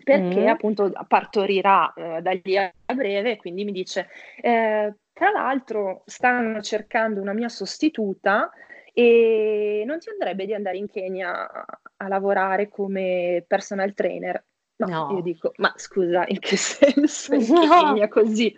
perché 0.03 0.41
mm. 0.41 0.47
appunto 0.47 0.91
partorirà 1.07 1.91
eh, 1.93 2.21
da 2.21 2.31
lì 2.43 2.55
a 2.55 2.71
breve, 2.93 3.37
quindi 3.37 3.63
mi 3.63 3.71
dice 3.71 4.07
eh, 4.39 4.93
tra 5.17 5.31
l'altro 5.31 6.03
stanno 6.05 6.61
cercando 6.61 7.19
una 7.19 7.33
mia 7.33 7.49
sostituta 7.49 8.51
e 8.93 9.83
non 9.83 9.97
ti 9.97 10.09
andrebbe 10.09 10.45
di 10.45 10.53
andare 10.53 10.77
in 10.77 10.87
Kenya 10.87 11.49
a 11.97 12.07
lavorare 12.07 12.69
come 12.69 13.43
personal 13.47 13.95
trainer? 13.95 14.43
No, 14.75 14.85
no. 14.85 15.15
io 15.15 15.21
dico, 15.21 15.53
ma 15.57 15.73
scusa, 15.75 16.23
in 16.27 16.37
che 16.37 16.55
senso 16.57 17.33
in 17.33 17.47
no. 17.49 17.67
Kenya 17.67 18.07
così? 18.07 18.55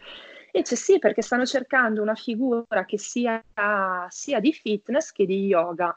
E 0.51 0.59
dice 0.59 0.75
sì, 0.75 0.99
perché 0.99 1.21
stanno 1.21 1.45
cercando 1.45 2.01
una 2.01 2.15
figura 2.15 2.83
che 2.85 2.97
sia, 2.97 3.41
sia 4.09 4.39
di 4.41 4.51
fitness 4.51 5.13
che 5.13 5.25
di 5.25 5.45
yoga. 5.45 5.95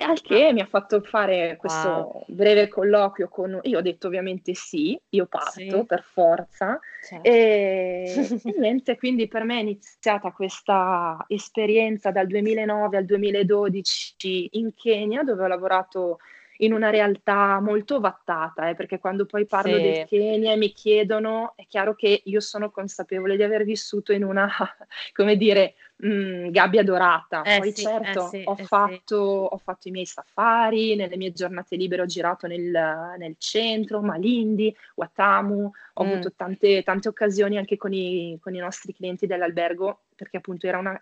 Al 0.00 0.20
che 0.22 0.52
mi 0.52 0.60
ha 0.60 0.66
fatto 0.66 1.00
fare 1.02 1.56
questo 1.58 1.88
wow. 1.88 2.24
breve 2.26 2.68
colloquio 2.68 3.28
con... 3.28 3.58
Io 3.62 3.78
ho 3.78 3.82
detto 3.82 4.06
ovviamente 4.06 4.54
sì, 4.54 4.98
io 5.10 5.26
parto 5.26 5.50
sì. 5.50 5.84
per 5.86 6.02
forza. 6.02 6.80
Certo. 7.06 7.28
E... 7.28 8.40
e 8.44 8.54
niente, 8.58 8.96
quindi 8.96 9.28
per 9.28 9.44
me 9.44 9.58
è 9.58 9.60
iniziata 9.60 10.30
questa 10.32 11.22
esperienza 11.28 12.10
dal 12.10 12.26
2009 12.26 12.96
al 12.96 13.04
2012 13.04 14.48
in 14.52 14.74
Kenya, 14.74 15.22
dove 15.22 15.44
ho 15.44 15.48
lavorato 15.48 16.18
in 16.60 16.72
una 16.72 16.90
realtà 16.90 17.60
molto 17.60 18.00
vattata, 18.00 18.68
eh, 18.68 18.74
perché 18.74 18.98
quando 18.98 19.26
poi 19.26 19.46
parlo 19.46 19.76
sì. 19.76 19.82
del 19.82 20.06
Kenya 20.06 20.52
e 20.52 20.56
mi 20.56 20.72
chiedono, 20.72 21.52
è 21.56 21.66
chiaro 21.66 21.94
che 21.94 22.22
io 22.24 22.40
sono 22.40 22.70
consapevole 22.70 23.36
di 23.36 23.42
aver 23.42 23.64
vissuto 23.64 24.12
in 24.12 24.24
una, 24.24 24.48
come 25.12 25.36
dire, 25.36 25.74
mh, 25.96 26.08
mm, 26.08 26.48
gabbia 26.48 26.82
dorata. 26.82 27.42
Eh 27.42 27.58
poi 27.58 27.72
sì, 27.72 27.82
certo, 27.82 28.26
eh 28.26 28.28
sì, 28.28 28.42
ho, 28.44 28.56
eh 28.58 28.64
fatto, 28.64 29.16
ho, 29.16 29.58
fatto, 29.58 29.88
i 29.88 29.90
miei 29.90 30.06
safari, 30.06 30.96
nelle 30.96 31.16
mie 31.16 31.32
giornate 31.32 31.76
libere 31.76 32.02
ho 32.02 32.06
girato 32.06 32.46
nel, 32.46 32.70
nel 33.18 33.36
centro, 33.38 34.00
Malindi, 34.02 34.74
Watamu, 34.94 35.70
ho 35.94 36.04
mm. 36.04 36.10
avuto 36.10 36.32
tante, 36.32 36.82
tante, 36.82 37.08
occasioni 37.08 37.56
anche 37.56 37.76
con 37.76 37.92
i, 37.92 38.38
con 38.40 38.54
i 38.54 38.58
nostri 38.58 38.94
clienti 38.94 39.26
dell'albergo, 39.26 40.00
perché 40.14 40.38
appunto 40.38 40.66
era 40.66 40.78
una 40.78 41.00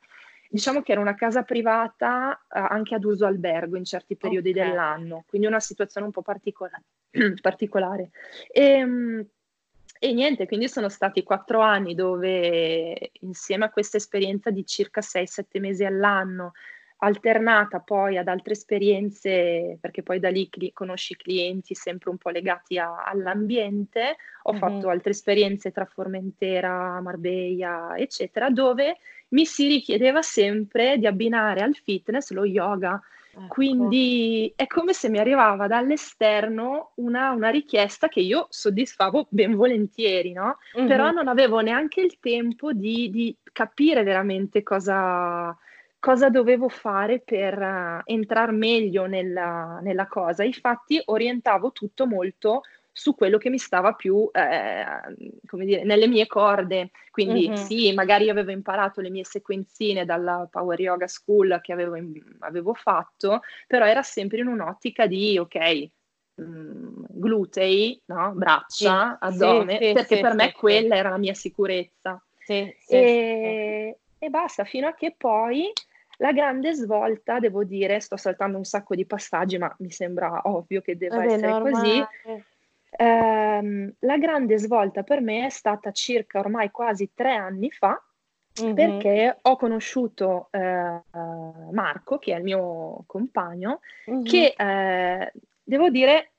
Diciamo 0.51 0.80
che 0.82 0.92
era 0.92 1.01
una 1.01 1.14
casa 1.14 1.42
privata 1.42 2.34
eh, 2.34 2.59
anche 2.59 2.94
ad 2.94 3.05
uso 3.05 3.26
albergo 3.26 3.76
in 3.76 3.84
certi 3.84 4.16
periodi 4.16 4.51
okay. 4.51 4.62
dell'anno, 4.68 5.24
quindi 5.28 5.46
una 5.46 5.61
situazione 5.61 6.07
un 6.07 6.12
po' 6.12 6.22
particola- 6.22 6.80
particolare. 7.40 8.11
E, 8.51 8.62
ehm, 8.62 9.26
e, 10.01 10.12
niente, 10.12 10.46
quindi 10.46 10.68
sono 10.68 10.88
stati 10.88 11.24
quattro 11.24 11.61
anni 11.61 11.94
dove 11.94 13.11
insieme 13.20 13.64
a 13.64 13.70
questa 13.70 13.96
esperienza 13.96 14.51
di 14.51 14.64
circa 14.64 15.01
6-7 15.01 15.59
mesi 15.61 15.84
all'anno, 15.84 16.53
alternata 16.99 17.80
poi 17.80 18.16
ad 18.16 18.28
altre 18.28 18.55
esperienze, 18.55 19.78
perché 19.80 20.03
poi 20.03 20.18
da 20.18 20.30
lì 20.30 20.49
cli- 20.49 20.72
conosci 20.72 21.16
clienti 21.16 21.74
sempre 21.74 22.11
un 22.11 22.16
po' 22.16 22.30
legati 22.30 22.78
a- 22.78 23.05
all'ambiente, 23.05 24.16
ho 24.42 24.53
mm-hmm. 24.53 24.61
fatto 24.61 24.88
altre 24.88 25.11
esperienze 25.11 25.70
tra 25.70 25.84
Formentera, 25.84 27.01
Marbella, 27.01 27.94
eccetera, 27.96 28.51
dove 28.51 28.96
mi 29.28 29.44
si 29.44 29.66
richiedeva 29.68 30.22
sempre 30.22 30.99
di 30.99 31.07
abbinare 31.07 31.61
al 31.61 31.74
fitness 31.74 32.30
lo 32.30 32.44
yoga. 32.44 33.01
Ecco. 33.30 33.46
Quindi 33.46 34.53
è 34.57 34.66
come 34.66 34.92
se 34.92 35.09
mi 35.09 35.18
arrivava 35.18 35.68
dall'esterno 35.68 36.92
una, 36.96 37.30
una 37.30 37.51
richiesta 37.51 38.09
che 38.09 38.18
io 38.18 38.49
soddisfavo 38.51 39.26
ben 39.28 39.55
volentieri, 39.55 40.32
no? 40.32 40.59
Mm-hmm. 40.76 40.88
Però 40.88 41.11
non 41.12 41.28
avevo 41.28 41.61
neanche 41.61 42.01
il 42.01 42.18
tempo 42.18 42.72
di, 42.72 43.11
di 43.11 43.36
capire 43.53 44.03
veramente 44.03 44.64
cosa, 44.64 45.57
cosa 45.99 46.28
dovevo 46.30 46.68
fare 46.68 47.20
per 47.20 47.59
uh, 47.59 48.01
entrare 48.05 48.53
meglio 48.53 49.07
nella, 49.07 49.80
nella, 49.82 50.07
cosa. 50.07 50.44
Infatti 50.44 51.01
orientavo 51.05 51.72
tutto 51.72 52.07
molto 52.07 52.62
su 52.92 53.14
quello 53.14 53.38
che 53.38 53.49
mi 53.49 53.59
stava 53.59 53.92
più, 53.92 54.28
eh, 54.32 54.84
come 55.46 55.64
dire, 55.64 55.84
nelle 55.84 56.09
mie 56.09 56.26
corde. 56.26 56.90
Quindi 57.11 57.49
mm-hmm. 57.49 57.62
sì, 57.62 57.92
magari 57.92 58.28
avevo 58.28 58.51
imparato 58.51 59.01
le 59.01 59.11
mie 59.11 59.24
sequenzine 59.24 60.05
dalla 60.05 60.49
Power 60.51 60.80
Yoga 60.80 61.07
School 61.07 61.61
che 61.62 61.72
avevo, 61.72 61.96
avevo 62.40 62.74
fatto, 62.74 63.42
però 63.68 63.86
era 63.86 64.03
sempre 64.03 64.38
in 64.38 64.49
un'ottica 64.49 65.07
di, 65.07 65.38
ok, 65.38 65.88
mm, 66.42 67.05
glutei, 67.09 68.01
no? 68.07 68.32
braccia, 68.34 69.16
sì, 69.20 69.26
addome, 69.26 69.78
sì, 69.80 69.92
perché 69.92 70.16
sì, 70.16 70.22
per 70.22 70.34
me 70.34 70.53
quella 70.53 70.96
era 70.96 71.11
la 71.11 71.18
mia 71.18 71.34
sicurezza. 71.34 72.20
E, 72.46 72.76
e 74.18 74.28
basta, 74.30 74.64
fino 74.64 74.88
a 74.88 74.94
che 74.94 75.14
poi 75.16 75.70
la 76.18 76.32
grande 76.32 76.72
svolta, 76.74 77.38
devo 77.38 77.64
dire, 77.64 78.00
sto 78.00 78.16
saltando 78.16 78.56
un 78.56 78.64
sacco 78.64 78.94
di 78.94 79.06
passaggi, 79.06 79.58
ma 79.58 79.74
mi 79.78 79.90
sembra 79.90 80.40
ovvio 80.44 80.80
che 80.80 80.96
debba 80.96 81.16
Vabbè, 81.16 81.32
essere 81.32 81.48
normale. 81.48 81.70
così. 81.70 82.06
Ehm, 82.90 83.94
la 84.00 84.18
grande 84.18 84.58
svolta 84.58 85.02
per 85.02 85.20
me 85.20 85.46
è 85.46 85.50
stata 85.50 85.92
circa 85.92 86.40
ormai 86.40 86.70
quasi 86.70 87.10
tre 87.14 87.34
anni 87.34 87.70
fa, 87.70 88.02
mm-hmm. 88.60 88.74
perché 88.74 89.38
ho 89.40 89.56
conosciuto 89.56 90.48
eh, 90.50 91.02
Marco, 91.70 92.18
che 92.18 92.34
è 92.34 92.38
il 92.38 92.42
mio 92.42 93.04
compagno, 93.06 93.80
mm-hmm. 94.10 94.24
che 94.24 94.54
eh, 94.56 95.32
devo 95.62 95.88
dire 95.88 96.32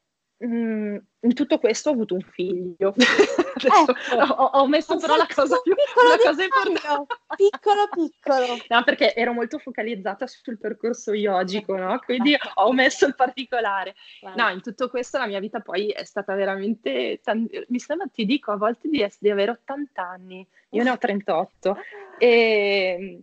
Mm, 0.45 0.95
in 1.21 1.33
tutto 1.33 1.59
questo 1.59 1.89
ho 1.89 1.93
avuto 1.93 2.13
un 2.13 2.21
figlio. 2.21 2.93
ecco, 2.95 3.93
ho, 4.15 4.43
ho, 4.53 4.67
messo 4.67 4.95
però 4.97 5.17
la 5.17 5.27
cosa 5.27 5.59
più 5.59 5.75
piccolo 5.75 6.09
la 6.09 6.17
cosa 6.17 6.43
importante. 6.43 7.15
Piccolo 7.35 7.89
piccolo. 7.91 8.45
No, 8.69 8.83
perché 8.85 9.13
ero 9.13 9.33
molto 9.33 9.57
focalizzata 9.57 10.27
sul 10.27 10.57
percorso 10.57 11.13
yogico, 11.13 11.75
no? 11.75 11.99
Quindi 11.99 12.37
ho 12.53 12.71
messo 12.71 13.05
il 13.05 13.15
particolare. 13.15 13.95
No, 14.35 14.47
in 14.49 14.61
tutto 14.61 14.89
questo 14.89 15.17
la 15.17 15.27
mia 15.27 15.41
vita 15.41 15.59
poi 15.59 15.89
è 15.89 16.05
stata 16.05 16.33
veramente 16.35 17.19
t- 17.21 17.65
mi 17.67 17.79
sembra 17.79 18.07
ti 18.07 18.23
dico 18.25 18.51
a 18.51 18.57
volte 18.57 18.87
di, 18.87 19.05
di 19.19 19.29
avere 19.29 19.51
80 19.51 20.01
anni. 20.01 20.47
Io 20.69 20.83
ne 20.83 20.89
ho 20.89 20.97
38 20.97 21.77
e 22.17 23.19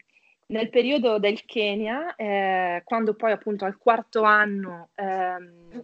nel 0.48 0.68
periodo 0.70 1.18
del 1.18 1.44
Kenya, 1.44 2.14
eh, 2.14 2.82
quando 2.84 3.14
poi 3.14 3.32
appunto 3.32 3.64
al 3.64 3.76
quarto 3.78 4.22
anno 4.22 4.90
eh, 4.94 5.38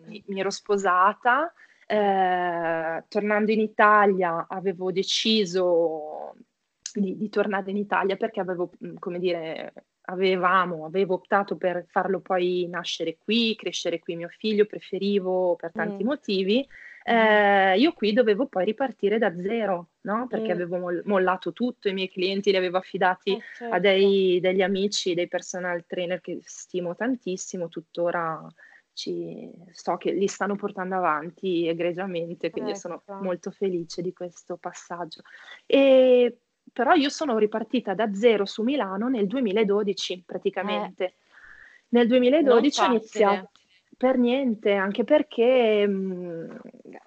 mi, 0.06 0.22
mi, 0.26 0.40
ero 0.40 0.50
sposata, 0.50 1.52
eh, 1.86 3.04
tornando 3.08 3.50
in 3.50 3.60
Italia 3.60 4.46
avevo 4.48 4.92
deciso 4.92 6.34
di, 6.94 7.16
di, 7.16 7.28
tornare 7.28 7.70
in 7.70 7.76
Italia 7.76 8.16
perché 8.16 8.40
avevo, 8.40 8.70
come 8.98 9.18
dire, 9.18 9.72
avevamo, 10.02 10.84
avevo 10.84 11.14
optato 11.14 11.56
per 11.56 11.84
farlo 11.88 12.20
poi 12.20 12.66
nascere 12.70 13.18
qui, 13.18 13.56
crescere 13.56 13.98
qui 13.98 14.16
mio 14.16 14.28
figlio, 14.28 14.66
preferivo 14.66 15.56
per 15.56 15.72
tanti 15.72 16.04
mm. 16.04 16.06
motivi 16.06 16.68
eh, 17.04 17.78
io 17.78 17.92
qui 17.92 18.12
dovevo 18.12 18.46
poi 18.46 18.64
ripartire 18.64 19.18
da 19.18 19.34
zero, 19.40 19.88
no? 20.02 20.26
Perché 20.28 20.48
mm. 20.48 20.50
avevo 20.50 21.02
mollato 21.04 21.52
tutto, 21.52 21.88
i 21.88 21.92
miei 21.92 22.08
clienti 22.08 22.50
li 22.50 22.56
avevo 22.56 22.78
affidati 22.78 23.32
eh, 23.32 23.40
certo. 23.56 23.74
a 23.74 23.78
dei, 23.78 24.38
degli 24.40 24.62
amici, 24.62 25.14
dei 25.14 25.28
personal 25.28 25.84
trainer 25.86 26.20
che 26.20 26.38
stimo 26.42 26.94
tantissimo, 26.94 27.68
tuttora 27.68 28.46
ci, 28.92 29.50
so 29.70 29.96
che 29.96 30.12
li 30.12 30.28
stanno 30.28 30.54
portando 30.54 30.96
avanti 30.96 31.66
egregiamente, 31.66 32.50
quindi 32.50 32.70
ecco. 32.70 32.78
sono 32.78 33.02
molto 33.20 33.50
felice 33.50 34.02
di 34.02 34.12
questo 34.12 34.56
passaggio. 34.56 35.22
E, 35.66 36.38
però 36.72 36.92
io 36.94 37.08
sono 37.08 37.36
ripartita 37.38 37.94
da 37.94 38.14
zero 38.14 38.44
su 38.44 38.62
Milano 38.62 39.08
nel 39.08 39.26
2012 39.26 40.22
praticamente. 40.24 41.04
Eh. 41.04 41.14
Nel 41.88 42.06
2012 42.06 42.80
ho 42.80 42.84
iniziato 42.86 43.50
per 43.96 44.18
niente, 44.18 44.72
anche 44.72 45.04
perché 45.04 45.86
mh, 45.86 45.92
mm, 45.92 46.50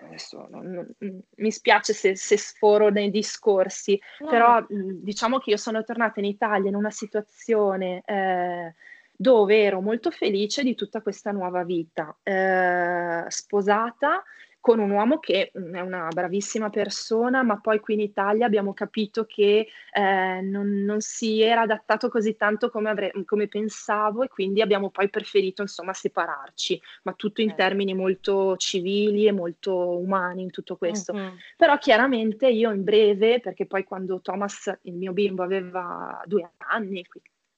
adesso 0.06 0.48
non, 0.50 0.72
non, 0.72 1.22
mi 1.36 1.52
spiace 1.52 1.94
se, 1.94 2.16
se, 2.16 2.38
sforo 2.38 2.90
nei 2.90 3.10
discorsi, 3.10 4.00
no. 4.20 4.30
però 4.30 4.60
mh, 4.62 5.02
diciamo 5.04 5.40
che 5.40 5.52
io 5.52 5.58
sono 5.58 5.84
tornata 5.84 6.20
in 6.20 6.26
Italia 6.26 6.70
in 6.70 6.76
una 6.76 6.92
situazione 6.92 8.02
eh, 8.06 8.74
dove 9.12 9.64
ero 9.64 9.82
molto 9.82 10.12
felice 10.12 10.64
di 10.64 10.76
tutta 10.76 11.02
questa 11.02 11.32
nuova 11.32 11.64
vita, 11.64 12.16
eh, 12.24 13.26
sposata 13.28 14.24
con 14.66 14.80
un 14.80 14.90
uomo 14.90 15.20
che 15.20 15.52
mm, 15.56 15.76
è 15.76 15.80
una 15.82 16.08
bravissima 16.08 16.72
persona, 16.72 17.44
ma 17.44 17.60
poi 17.60 17.80
qui 17.80 17.94
in 17.94 18.00
Italia 18.00 18.48
abbiamo 18.48 18.74
capito 18.74 19.26
che 19.26 19.68
eh, 19.94 20.42
non, 20.42 20.84
non, 20.84 21.02
si 21.02 21.40
era 21.40 21.62
adattato 21.62 22.10
così 22.10 22.36
tanto 22.36 22.72
come, 22.72 22.90
avre- 22.90 23.14
come, 23.26 23.48
pensavo 23.48 24.24
e 24.24 24.28
quindi 24.28 24.64
abbiamo 24.64 24.90
poi 24.90 25.08
preferito 25.12 25.62
insomma 25.62 25.94
separarci, 25.94 26.82
ma 27.04 27.14
tutto 27.14 27.42
in 27.42 27.54
termini 27.54 27.94
molto 27.94 28.58
civili 28.58 29.28
e 29.28 29.32
molto 29.32 30.00
umani 30.00 30.42
in 30.42 30.50
tutto 30.50 30.78
questo. 30.78 31.14
Mm-hmm. 31.14 31.36
Però 31.58 31.78
chiaramente 31.78 32.48
io 32.48 32.72
in 32.72 32.84
breve, 32.84 33.42
perché 33.42 33.68
poi 33.68 33.84
quando 33.84 34.20
Thomas, 34.20 34.80
il 34.82 34.96
mio 34.96 35.14
bimbo, 35.14 35.44
aveva 35.44 36.24
due 36.26 36.54
anni, 36.58 37.06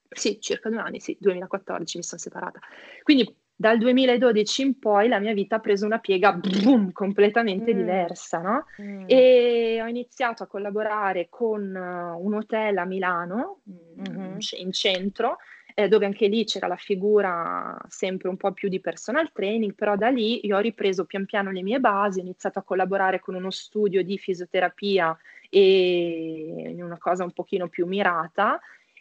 sì, 0.10 0.42
circa 0.42 0.68
due 0.68 0.80
anni, 0.80 1.00
sì, 1.00 1.16
2014 1.18 2.00
mi 2.00 2.04
sono 2.04 2.20
separata. 2.20 2.60
Quindi 3.02 3.34
dal 3.60 3.80
2012 3.80 4.62
in 4.62 4.78
poi 4.78 5.08
la 5.08 5.20
mia 5.20 5.34
vita 5.34 5.56
ha 5.56 5.60
preso 5.60 5.88
una 5.88 5.98
piega 5.98 6.32
boom, 6.32 6.92
completamente 6.92 7.74
mm. 7.74 7.78
diversa, 7.78 8.40
no? 8.40 8.66
Mm. 8.80 9.06
E 9.08 9.80
ho 9.82 9.88
iniziato 9.88 10.44
a 10.44 10.48
collaborare 10.48 11.28
con 11.28 11.74
uh, 11.74 12.24
un 12.24 12.36
hotel 12.36 12.78
a 12.78 12.86
Milano, 12.86 13.62
mm-hmm. 13.68 14.38
in 14.60 14.72
centro, 14.72 15.38
eh, 15.74 15.88
dove 15.88 16.06
anche 16.06 16.28
lì 16.28 16.44
c'era 16.46 16.68
la 16.68 16.76
figura 16.76 17.76
sempre 17.88 18.30
un 18.30 18.38
po' 18.38 18.52
più 18.52 18.70
di 18.70 18.80
personal 18.80 19.32
training, 19.32 19.74
però 19.74 19.96
da 19.96 20.10
lì 20.10 20.46
io 20.46 20.56
ho 20.56 20.60
ripreso 20.60 21.06
pian 21.06 21.26
piano 21.26 21.50
le 21.52 21.64
mie 21.64 21.80
basi, 21.80 22.20
ho 22.20 22.22
iniziato 22.22 22.60
a 22.60 22.64
collaborare 22.64 23.20
con 23.20 23.34
uno 23.34 23.50
studio 23.50 24.04
di 24.04 24.20
fisioterapia 24.20 25.18
e 25.50 26.64
in 26.68 26.84
una 26.84 26.98
cosa 27.00 27.24
un 27.24 27.32
pochino 27.32 27.70
più 27.70 27.88
mirata 27.88 28.60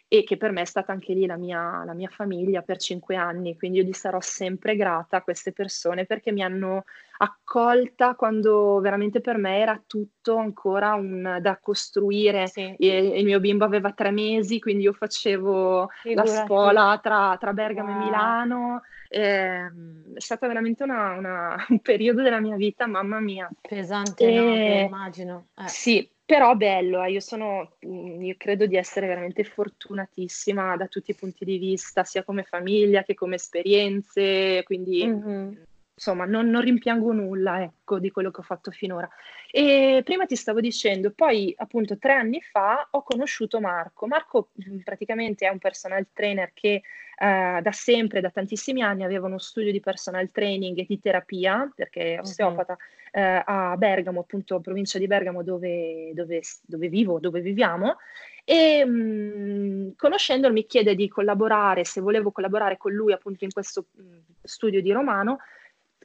e 0.09 0.23
che 0.23 0.37
per 0.37 0.51
me 0.51 0.61
è 0.61 0.65
stata 0.65 0.93
anche 0.93 1.13
lì 1.13 1.25
la 1.25 1.35
mia, 1.35 1.83
la 1.83 1.93
mia, 1.93 2.07
famiglia 2.07 2.61
per 2.61 2.77
cinque 2.77 3.15
anni, 3.15 3.57
quindi 3.57 3.79
io 3.79 3.83
gli 3.83 3.91
sarò 3.91 4.21
sempre 4.21 4.77
grata 4.77 5.17
a 5.17 5.21
queste 5.21 5.51
persone 5.51 6.05
perché 6.05 6.31
mi 6.31 6.41
hanno 6.41 6.85
accolta 7.17 8.15
quando 8.15 8.79
veramente 8.79 9.19
per 9.19 9.37
me 9.37 9.59
era 9.59 9.81
tutto 9.85 10.37
ancora 10.37 10.93
un, 10.93 11.39
da 11.41 11.57
costruire. 11.57 12.47
Sì. 12.47 12.75
il 12.77 13.25
mio 13.25 13.39
bimbo 13.41 13.65
aveva 13.65 13.91
tre 13.91 14.11
mesi, 14.11 14.59
quindi 14.59 14.83
io 14.83 14.93
facevo 14.93 15.89
Figurati. 16.01 16.29
la 16.29 16.35
spola 16.35 16.99
tra, 17.01 17.35
tra 17.37 17.51
Bergamo 17.51 17.91
wow. 17.91 18.01
e 18.01 18.03
Milano. 18.05 18.81
Ehm, 19.09 20.13
è 20.13 20.19
stato 20.19 20.47
veramente 20.47 20.83
una, 20.83 21.13
una, 21.13 21.65
un 21.67 21.79
periodo 21.79 22.21
della 22.21 22.39
mia 22.39 22.55
vita, 22.55 22.87
mamma 22.87 23.19
mia. 23.19 23.49
Pesante, 23.59 24.25
e, 24.25 24.35
no? 24.35 24.85
immagino. 24.85 25.47
Eh. 25.57 25.67
Sì, 25.67 26.09
però 26.27 26.55
bello, 26.55 27.01
eh, 27.03 27.11
io 27.11 27.21
sono, 27.21 27.77
mm, 27.85 28.21
io 28.21 28.35
credo 28.37 28.65
di 28.65 28.75
essere 28.75 29.07
veramente 29.07 29.45
fortunatissima 29.45 30.75
da 30.75 30.87
tutti 30.87 31.11
i 31.11 31.15
punti 31.15 31.45
di 31.45 31.57
vista, 31.57 32.03
sia 32.03 32.25
come 32.25 32.43
famiglia 32.43 33.03
che 33.03 33.13
come 33.13 33.35
esperienze, 33.35 34.61
quindi 34.65 35.07
mm-hmm. 35.07 35.51
Insomma, 35.97 36.25
non, 36.25 36.49
non, 36.49 36.61
rimpiango 36.61 37.11
nulla, 37.11 37.63
ecco, 37.63 37.97
di 37.97 38.11
quello 38.11 38.29
che 38.29 38.41
ho 38.41 38.43
fatto 38.43 38.69
finora. 38.69 39.09
E 39.49 40.01
prima 40.05 40.25
ti 40.27 40.35
stavo 40.35 40.59
dicendo, 40.61 41.11
poi 41.11 41.53
appunto 41.57 41.97
tre 41.97 42.13
anni 42.13 42.39
fa 42.39 42.87
ho 42.91 43.01
conosciuto 43.01 43.59
Marco. 43.59 44.05
Marco 44.05 44.49
mm, 44.69 44.79
praticamente 44.79 45.47
è 45.47 45.49
un 45.49 45.57
personal 45.57 46.05
trainer 46.13 46.51
che 46.53 46.83
eh, 47.19 47.59
da 47.61 47.71
sempre, 47.71 48.21
da 48.21 48.29
tantissimi 48.29 48.83
anni, 48.83 49.03
aveva 49.03 49.25
uno 49.25 49.39
studio 49.39 49.71
di 49.71 49.79
personal 49.79 50.29
training 50.29 50.77
e 50.77 50.85
di 50.87 50.99
terapia, 50.99 51.69
perché 51.75 52.13
è 52.13 52.19
osteopata, 52.19 52.77
eh, 53.11 53.41
a 53.43 53.75
Bergamo, 53.75 54.19
appunto, 54.19 54.59
provincia 54.59 54.99
di 54.99 55.07
Bergamo, 55.07 55.41
dove, 55.41 56.11
dove, 56.13 56.41
dove 56.61 56.87
vivo, 56.89 57.19
dove 57.19 57.41
viviamo. 57.41 57.97
E 58.45 58.85
mh, 58.85 58.91
mm, 58.91 59.89
conoscendolo 59.97 60.53
mi 60.53 60.67
chiede 60.67 60.93
di 60.93 61.07
collaborare, 61.07 61.83
se 61.85 62.01
volevo 62.01 62.31
collaborare 62.31 62.77
con 62.77 62.93
lui 62.93 63.13
appunto 63.13 63.43
in 63.43 63.51
questo 63.51 63.87
mh, 63.91 64.01
mm, 64.01 64.17
studio 64.43 64.79
di 64.81 64.91
Romano, 64.91 65.39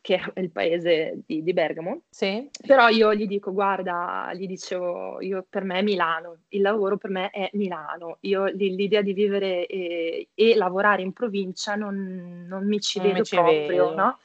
che 0.03 0.21
è 0.35 0.41
il 0.41 0.51
paese 0.51 1.23
di, 1.25 1.43
di, 1.43 1.53
Bergamo. 1.53 2.03
Sì. 2.11 2.51
Però 2.67 2.89
io 2.89 3.15
gli 3.15 3.27
dico, 3.27 3.53
guarda, 3.53 4.31
gli 4.35 4.47
dicevo, 4.47 5.21
io, 5.23 5.47
per 5.49 5.63
me 5.63 5.79
è 5.79 5.83
Milano, 5.83 6.39
il 6.49 6.61
lavoro 6.61 6.99
per 6.99 7.11
me 7.11 7.31
è 7.31 7.49
Milano, 7.55 8.19
io 8.21 8.47
l'idea 8.47 9.01
di 9.01 9.13
vivere 9.13 9.65
e, 9.67 10.29
e 10.35 10.57
lavorare 10.57 11.03
in 11.03 11.13
provincia 11.13 11.77
non, 11.77 12.45
non 12.49 12.67
mi 12.67 12.81
ci 12.81 12.99
non 12.99 13.09
vedo 13.09 13.25
ci 13.25 13.37
proprio, 13.37 13.67
vedo. 13.67 13.95
no? 13.95 14.19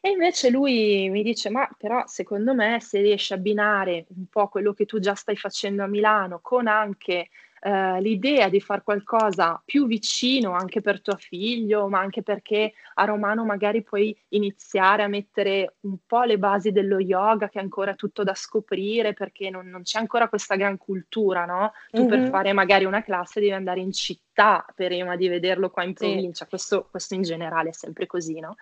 E 0.00 0.10
invece 0.10 0.50
lui 0.50 1.08
mi 1.08 1.22
dice, 1.22 1.48
ma 1.50 1.68
però 1.76 2.04
secondo 2.06 2.54
me 2.54 2.78
se 2.80 3.00
riesci 3.00 3.32
a 3.32 3.36
abbinare 3.36 4.04
un 4.14 4.26
po' 4.30 4.48
quello 4.48 4.72
che 4.72 4.84
tu 4.84 5.00
già 5.00 5.14
stai 5.14 5.36
facendo 5.36 5.82
a 5.82 5.88
Milano 5.88 6.38
con 6.40 6.68
anche 6.68 7.30
eh, 7.66 8.00
l'idea 8.00 8.48
di 8.48 8.60
fare 8.60 8.82
qualcosa 8.84 9.60
più 9.64 9.88
vicino 9.88 10.52
anche 10.52 10.80
per 10.80 11.00
tuo 11.00 11.16
figlio, 11.16 11.88
ma 11.88 11.98
anche 11.98 12.22
perché 12.22 12.74
a 12.94 13.04
Romano 13.04 13.44
magari 13.44 13.82
puoi 13.82 14.16
iniziare 14.28 15.02
a 15.02 15.08
mettere 15.08 15.74
un 15.80 15.96
po' 16.06 16.22
le 16.22 16.38
basi 16.38 16.70
dello 16.70 17.00
yoga, 17.00 17.48
che 17.48 17.58
è 17.58 17.62
ancora 17.62 17.94
tutto 17.94 18.22
da 18.22 18.34
scoprire, 18.34 19.14
perché 19.14 19.50
non, 19.50 19.66
non 19.66 19.82
c'è 19.82 19.98
ancora 19.98 20.28
questa 20.28 20.54
gran 20.54 20.78
cultura, 20.78 21.44
no? 21.44 21.72
Tu 21.90 22.02
mm-hmm. 22.02 22.08
per 22.08 22.28
fare 22.28 22.52
magari 22.52 22.84
una 22.84 23.02
classe 23.02 23.40
devi 23.40 23.52
andare 23.52 23.80
in 23.80 23.90
città 23.90 24.64
prima 24.72 25.16
di 25.16 25.26
vederlo 25.26 25.68
qua 25.68 25.82
in 25.82 25.94
provincia, 25.94 26.44
sì. 26.44 26.50
questo, 26.50 26.86
questo, 26.88 27.14
in 27.14 27.22
generale 27.22 27.70
è 27.70 27.72
sempre 27.72 28.06
così, 28.06 28.38
no? 28.38 28.54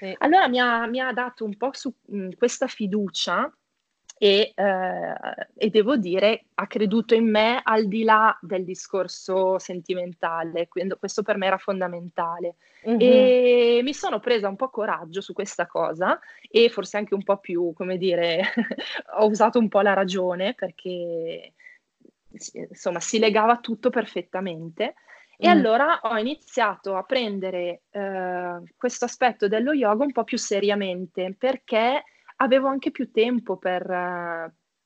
Sì. 0.00 0.12
Allora 0.18 0.48
mi 0.48 0.58
ha, 0.58 0.84
mi 0.86 0.98
ha, 0.98 1.12
dato 1.12 1.44
un 1.44 1.56
po' 1.56 1.70
su 1.72 1.94
mh, 2.06 2.30
questa 2.36 2.66
fiducia 2.66 3.52
e, 4.18 4.52
eh, 4.52 5.14
e, 5.54 5.70
devo 5.70 5.96
dire 5.96 6.46
ha 6.54 6.66
creduto 6.66 7.14
in 7.14 7.30
me 7.30 7.60
al 7.62 7.86
di 7.86 8.02
là 8.02 8.36
del 8.40 8.64
discorso 8.64 9.60
sentimentale, 9.60 10.66
quindi 10.66 10.96
questo 10.98 11.22
per 11.22 11.36
me 11.36 11.46
era 11.46 11.56
fondamentale. 11.56 12.56
Mm-hmm. 12.88 12.98
E 13.00 13.80
mi 13.84 13.94
sono 13.94 14.18
presa 14.18 14.48
un 14.48 14.56
po' 14.56 14.70
coraggio 14.70 15.20
su 15.20 15.32
questa 15.32 15.66
cosa 15.66 16.18
e 16.50 16.68
forse 16.68 16.96
anche 16.96 17.14
un 17.14 17.22
po' 17.22 17.38
più, 17.38 17.72
come 17.74 17.96
dire, 17.96 18.42
ho 19.18 19.26
usato 19.26 19.60
un 19.60 19.68
po' 19.68 19.82
la 19.82 19.94
ragione 19.94 20.54
perché 20.54 21.52
insomma 22.52 22.98
si 22.98 23.20
legava 23.20 23.58
tutto 23.58 23.88
perfettamente. 23.88 24.94
E 25.36 25.46
mm. 25.46 25.50
allora 25.52 26.00
ho 26.02 26.18
iniziato 26.18 26.96
a 26.96 27.04
prendere 27.04 27.82
eh, 27.90 28.62
questo 28.76 29.04
aspetto 29.04 29.46
dello 29.46 29.72
yoga 29.72 30.02
un 30.02 30.10
po' 30.10 30.24
più 30.24 30.36
seriamente 30.36 31.36
perché 31.38 32.02
avevo 32.38 32.68
anche 32.68 32.90
più 32.90 33.10
tempo 33.10 33.56
per, 33.56 33.84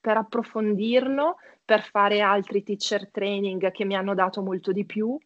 per 0.00 0.16
approfondirlo, 0.16 1.36
per 1.64 1.82
fare 1.82 2.20
altri 2.20 2.62
teacher 2.62 3.11
training 3.11 3.70
che 3.70 3.84
mi 3.84 3.94
hanno 3.96 4.14
dato 4.14 4.42
molto 4.42 4.72
di 4.72 4.84
più. 4.84 5.18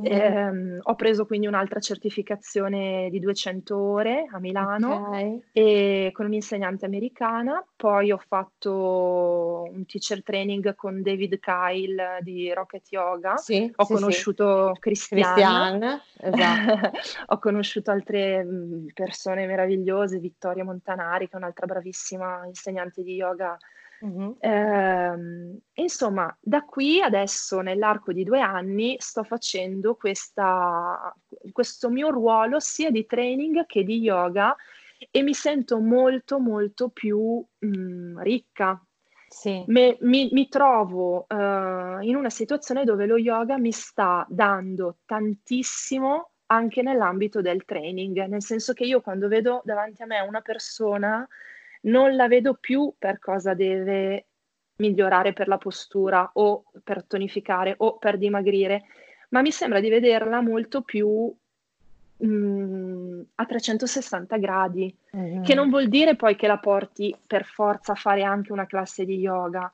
Eh, 0.00 0.78
ho 0.80 0.94
preso 0.94 1.26
quindi 1.26 1.46
un'altra 1.46 1.78
certificazione 1.78 3.10
di 3.10 3.20
200 3.20 3.78
ore 3.78 4.26
a 4.32 4.38
Milano 4.38 5.08
okay. 5.08 5.42
e, 5.52 6.10
con 6.14 6.24
un'insegnante 6.24 6.86
americana, 6.86 7.62
poi 7.76 8.10
ho 8.10 8.16
fatto 8.16 9.68
un 9.70 9.84
teacher 9.84 10.22
training 10.22 10.74
con 10.76 11.02
David 11.02 11.38
Kyle 11.38 12.20
di 12.22 12.50
Rocket 12.54 12.90
Yoga, 12.90 13.36
sì, 13.36 13.70
ho 13.76 13.84
sì, 13.84 13.92
conosciuto 13.92 14.72
sì. 14.74 14.80
Cristian, 14.80 16.00
esatto. 16.16 16.90
ho 17.28 17.38
conosciuto 17.38 17.90
altre 17.90 18.46
persone 18.94 19.44
meravigliose, 19.46 20.18
Vittoria 20.18 20.64
Montanari 20.64 21.28
che 21.28 21.34
è 21.34 21.36
un'altra 21.36 21.66
bravissima 21.66 22.46
insegnante 22.46 23.02
di 23.02 23.16
yoga 23.16 23.58
Uh-huh. 24.02 24.36
Eh, 24.40 25.60
insomma, 25.74 26.36
da 26.40 26.64
qui 26.64 27.00
adesso 27.00 27.60
nell'arco 27.60 28.12
di 28.12 28.24
due 28.24 28.40
anni 28.40 28.96
sto 28.98 29.22
facendo 29.22 29.94
questa, 29.94 31.14
questo 31.52 31.88
mio 31.88 32.10
ruolo 32.10 32.58
sia 32.58 32.90
di 32.90 33.06
training 33.06 33.64
che 33.64 33.84
di 33.84 34.00
yoga 34.00 34.56
e 35.08 35.22
mi 35.22 35.34
sento 35.34 35.78
molto 35.78 36.40
molto 36.40 36.88
più 36.88 37.44
mh, 37.58 37.66
mm, 37.66 38.20
ricca. 38.20 38.84
Sì. 39.28 39.62
Me, 39.68 39.96
mi, 40.00 40.28
mi, 40.32 40.48
trovo 40.48 41.26
uh, 41.28 42.00
in 42.00 42.16
una 42.16 42.28
situazione 42.28 42.84
dove 42.84 43.06
lo 43.06 43.16
yoga 43.16 43.56
mi 43.56 43.72
sta 43.72 44.26
dando 44.28 44.98
tantissimo 45.06 46.32
anche 46.46 46.82
nell'ambito 46.82 47.40
del 47.40 47.64
training, 47.64 48.26
nel 48.26 48.42
senso 48.42 48.74
che 48.74 48.84
io 48.84 49.00
quando 49.00 49.28
vedo 49.28 49.62
davanti 49.64 50.02
a 50.02 50.06
me 50.06 50.20
una 50.20 50.42
persona 50.42 51.26
non 51.82 52.14
la 52.14 52.28
vedo 52.28 52.54
più 52.54 52.92
per 52.98 53.18
cosa 53.18 53.54
deve 53.54 54.26
migliorare 54.76 55.32
per 55.32 55.48
la 55.48 55.58
postura 55.58 56.28
o 56.34 56.64
per 56.82 57.04
tonificare 57.04 57.74
o 57.78 57.98
per 57.98 58.18
dimagrire, 58.18 58.84
ma 59.30 59.40
mi 59.40 59.50
sembra 59.50 59.80
di 59.80 59.88
vederla 59.88 60.40
molto 60.40 60.82
più 60.82 61.32
mh, 62.16 62.26
mm, 62.26 63.20
a 63.36 63.46
360 63.46 64.36
gradi, 64.38 64.94
mm-hmm. 65.16 65.42
che 65.42 65.54
non 65.54 65.70
vuol 65.70 65.88
dire 65.88 66.16
poi 66.16 66.36
che 66.36 66.46
la 66.46 66.58
porti 66.58 67.14
per 67.26 67.44
forza 67.44 67.92
a 67.92 67.96
fare 67.96 68.22
anche 68.22 68.52
una 68.52 68.66
classe 68.66 69.04
di 69.04 69.18
yoga, 69.18 69.70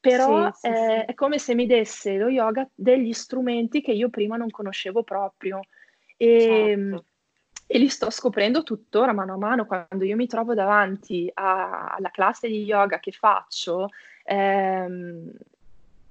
però 0.00 0.50
sì, 0.52 0.60
sì, 0.60 0.66
è, 0.68 0.74
sì. 0.74 1.10
è, 1.10 1.14
come 1.14 1.38
se 1.38 1.54
mi 1.54 1.66
desse 1.66 2.16
lo 2.16 2.28
yoga 2.28 2.68
degli 2.74 3.12
strumenti 3.12 3.80
che 3.80 3.92
io 3.92 4.10
prima 4.10 4.36
non 4.36 4.50
conoscevo 4.50 5.02
proprio. 5.02 5.60
E, 6.16 6.40
certo 6.40 7.04
e 7.74 7.78
li 7.78 7.88
sto 7.88 8.10
scoprendo 8.10 8.62
tuttora 8.62 9.14
mano 9.14 9.32
a 9.32 9.38
mano 9.38 9.64
quando 9.64 10.04
io 10.04 10.14
mi 10.14 10.26
trovo 10.26 10.52
davanti 10.52 11.30
a, 11.32 11.94
alla 11.96 12.10
classe 12.10 12.46
di 12.46 12.64
yoga 12.64 13.00
che 13.00 13.12
faccio. 13.12 13.88
Ehm, 14.24 15.32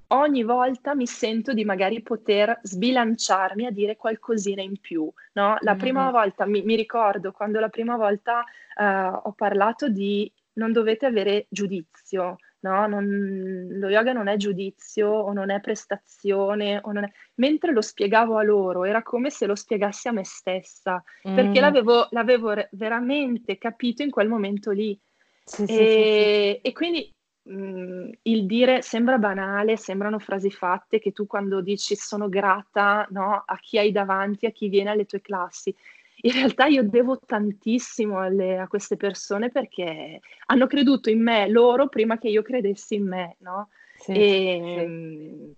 ogni 0.08 0.42
volta 0.42 0.96
mi 0.96 1.06
sento 1.06 1.54
di 1.54 1.64
magari 1.64 2.02
poter 2.02 2.60
sbilanciarmi 2.64 3.68
a 3.68 3.72
dire 3.72 3.96
qualcosina 3.96 4.64
in 4.64 4.80
più. 4.80 5.08
No? 5.34 5.58
La 5.60 5.74
mm-hmm. 5.74 5.80
prima 5.80 6.10
volta 6.10 6.48
mi, 6.48 6.64
mi, 6.64 6.76
ricordo 6.76 7.32
quando 7.32 7.60
la 7.60 7.70
prima 7.70 7.96
volta 7.96 8.40
uh, 8.78 9.20
ho 9.22 9.32
parlato 9.34 9.88
di 9.88 10.32
non 10.54 10.72
dovete 10.72 11.06
avere 11.06 11.46
giudizio, 11.48 12.38
no? 12.62 12.88
Non, 12.88 13.68
lo 13.72 13.90
yoga 13.90 14.14
non 14.14 14.28
è 14.28 14.38
giudizio 14.38 15.10
o 15.10 15.32
non 15.34 15.52
è 15.52 15.60
prestazione, 15.60 16.80
o 16.84 16.92
non 16.92 17.04
è... 17.04 17.12
mentre 17.36 17.72
lo 17.72 17.82
spiegavo 17.82 18.38
a 18.38 18.44
loro 18.44 18.84
era 18.84 19.04
come 19.04 19.30
se 19.30 19.46
lo 19.46 19.56
spiegassi 19.56 20.08
a 20.08 20.12
me 20.12 20.26
stessa, 20.26 21.04
mm. 21.28 21.36
perché 21.36 21.60
l'avevo, 21.60 22.08
l'avevo 22.12 22.52
re- 22.52 22.70
veramente 22.72 23.58
capito 23.58 24.04
in 24.04 24.10
quel 24.10 24.28
momento 24.28 24.72
lì. 24.72 25.00
Sì, 25.44 25.64
e, 25.64 25.68
sì, 25.68 25.74
sì, 25.74 26.60
e, 26.62 26.72
quindi 26.74 27.14
mh, 27.44 27.54
mm, 27.54 28.10
il 28.24 28.46
dire 28.46 28.82
sembra 28.82 29.18
banale, 29.18 29.78
sembrano 29.78 30.20
frasi 30.20 30.52
fatte 30.52 31.00
che 31.00 31.12
tu 31.12 31.26
quando 31.26 31.62
dici 31.62 31.96
sono 31.96 32.30
grata 32.30 33.08
no, 33.10 33.44
a 33.46 33.58
chi 33.60 33.78
hai 33.78 33.92
davanti, 33.92 34.46
a 34.46 34.52
chi 34.52 34.70
viene 34.70 34.92
alle 34.92 35.06
tue 35.06 35.22
classi, 35.22 35.76
in 36.22 36.34
realtà 36.34 36.66
io 36.66 36.84
devo 36.84 37.20
tantissimo 37.20 38.20
alle, 38.20 38.58
a 38.58 38.68
queste 38.68 38.98
persone 38.98 39.50
perché 39.50 40.20
hanno 40.48 40.68
creduto 40.68 41.10
in 41.10 41.22
me 41.22 41.48
loro 41.50 41.88
prima 41.88 42.18
che 42.18 42.30
io 42.30 42.42
credessi 42.42 42.96
in 42.96 43.08
me, 43.08 43.36
no? 43.40 43.70
Sì, 43.96 44.12
e, 44.12 45.56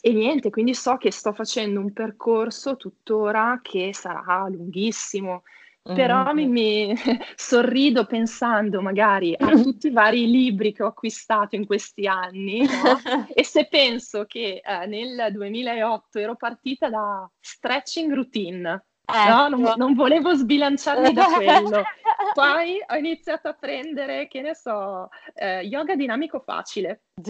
sì. 0.00 0.08
e, 0.08 0.12
niente, 0.12 0.50
quindi 0.50 0.74
so 0.74 0.96
che 0.96 1.10
sto 1.10 1.32
facendo 1.32 1.80
un 1.80 1.92
percorso 1.92 2.76
tuttora 2.76 3.60
che 3.62 3.92
sarà 3.94 4.46
lunghissimo, 4.48 5.42
mm-hmm. 5.88 5.96
però 5.96 6.32
mi, 6.32 6.46
mi 6.46 6.94
sorrido 7.36 8.06
pensando 8.06 8.80
magari 8.80 9.34
a 9.38 9.48
tutti 9.62 9.88
i 9.88 9.92
vari 9.92 10.30
libri 10.30 10.72
che 10.72 10.82
ho 10.82 10.88
acquistato 10.88 11.56
in 11.56 11.66
questi 11.66 12.06
anni 12.06 12.60
no? 12.60 12.68
e 13.32 13.44
se 13.44 13.66
penso 13.68 14.24
che 14.26 14.62
eh, 14.64 14.86
nel 14.86 15.30
2008 15.32 16.18
ero 16.18 16.36
partita 16.36 16.88
da 16.88 17.30
stretching 17.38 18.12
routine 18.12 18.84
no, 19.28 19.48
non, 19.48 19.74
non, 19.76 19.94
volevo 19.94 20.34
sbilanciarmi 20.34 21.12
da 21.12 21.24
quello. 21.24 21.82
Poi 22.34 22.82
ho 22.86 22.94
iniziato 22.94 23.48
a 23.48 23.54
prendere, 23.54 24.28
che 24.28 24.40
ne 24.40 24.54
so, 24.54 25.08
eh, 25.34 25.62
yoga 25.62 25.94
dinamico 25.96 26.40
facile. 26.40 27.02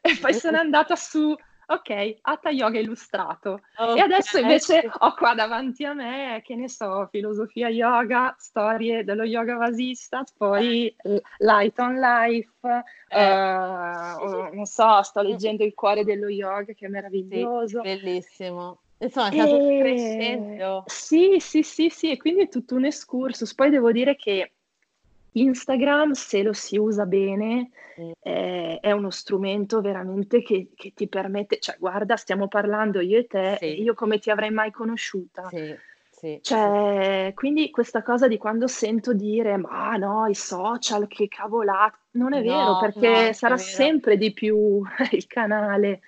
e 0.00 0.18
poi 0.20 0.34
sono 0.34 0.58
andata 0.58 0.96
su, 0.96 1.34
ok, 1.66 2.18
Hatha 2.22 2.50
Yoga 2.50 2.78
illustrato. 2.78 3.60
Okay. 3.76 3.98
E 3.98 4.00
adesso 4.00 4.38
invece 4.38 4.90
ho 4.98 5.14
qua 5.14 5.34
davanti 5.34 5.84
a 5.84 5.94
me, 5.94 6.40
che 6.44 6.54
ne 6.54 6.68
so, 6.68 7.08
filosofia 7.10 7.68
yoga, 7.68 8.34
storie 8.38 9.04
dello 9.04 9.24
yoga 9.24 9.56
vasista, 9.56 10.24
poi 10.36 10.94
Light 11.38 11.78
on 11.78 11.94
Life, 11.94 12.84
eh, 13.08 14.16
uh, 14.16 14.54
non 14.54 14.64
so, 14.64 15.02
sto 15.02 15.20
leggendo 15.22 15.64
Il 15.64 15.74
cuore 15.74 16.04
dello 16.04 16.28
yoga, 16.28 16.72
che 16.72 16.86
è 16.86 16.88
meraviglioso. 16.88 17.82
Sì, 17.82 17.88
bellissimo. 17.88 18.81
Insomma, 19.02 19.28
è 19.28 19.32
stato 19.32 19.68
e... 19.68 19.78
crescendo. 19.80 20.84
Sì, 20.86 21.36
sì, 21.40 21.62
sì, 21.62 21.88
sì, 21.90 22.10
e 22.10 22.16
quindi 22.16 22.42
è 22.42 22.48
tutto 22.48 22.76
un 22.76 22.84
excursus. 22.84 23.54
Poi 23.54 23.70
devo 23.70 23.90
dire 23.90 24.16
che 24.16 24.52
Instagram, 25.32 26.12
se 26.12 26.42
lo 26.42 26.52
si 26.52 26.76
usa 26.76 27.04
bene, 27.04 27.70
mm. 28.00 28.10
eh, 28.20 28.78
è 28.80 28.92
uno 28.92 29.10
strumento 29.10 29.80
veramente 29.80 30.42
che, 30.42 30.68
che, 30.74 30.92
ti 30.94 31.08
permette, 31.08 31.58
cioè 31.58 31.76
guarda, 31.78 32.16
stiamo 32.16 32.48
parlando 32.48 33.00
io 33.00 33.18
e 33.18 33.26
te, 33.26 33.56
sì. 33.58 33.64
e 33.64 33.72
io 33.72 33.94
come 33.94 34.18
ti 34.18 34.30
avrei 34.30 34.50
mai 34.50 34.70
conosciuta. 34.70 35.48
Sì, 35.48 35.74
sì, 36.10 36.38
cioè, 36.40 37.32
quindi 37.34 37.70
questa 37.70 38.02
cosa 38.02 38.28
di 38.28 38.38
quando 38.38 38.68
sento 38.68 39.12
dire, 39.12 39.56
ma 39.56 39.96
no, 39.96 40.26
i 40.26 40.34
social, 40.34 41.08
che 41.08 41.26
cavolate, 41.26 41.96
non 42.12 42.32
è 42.34 42.42
no, 42.42 42.44
vero, 42.44 42.78
perché 42.78 43.26
no, 43.26 43.32
sarà 43.32 43.56
sempre 43.56 44.16
di 44.16 44.32
più 44.32 44.82
il 45.10 45.26
canale. 45.26 46.00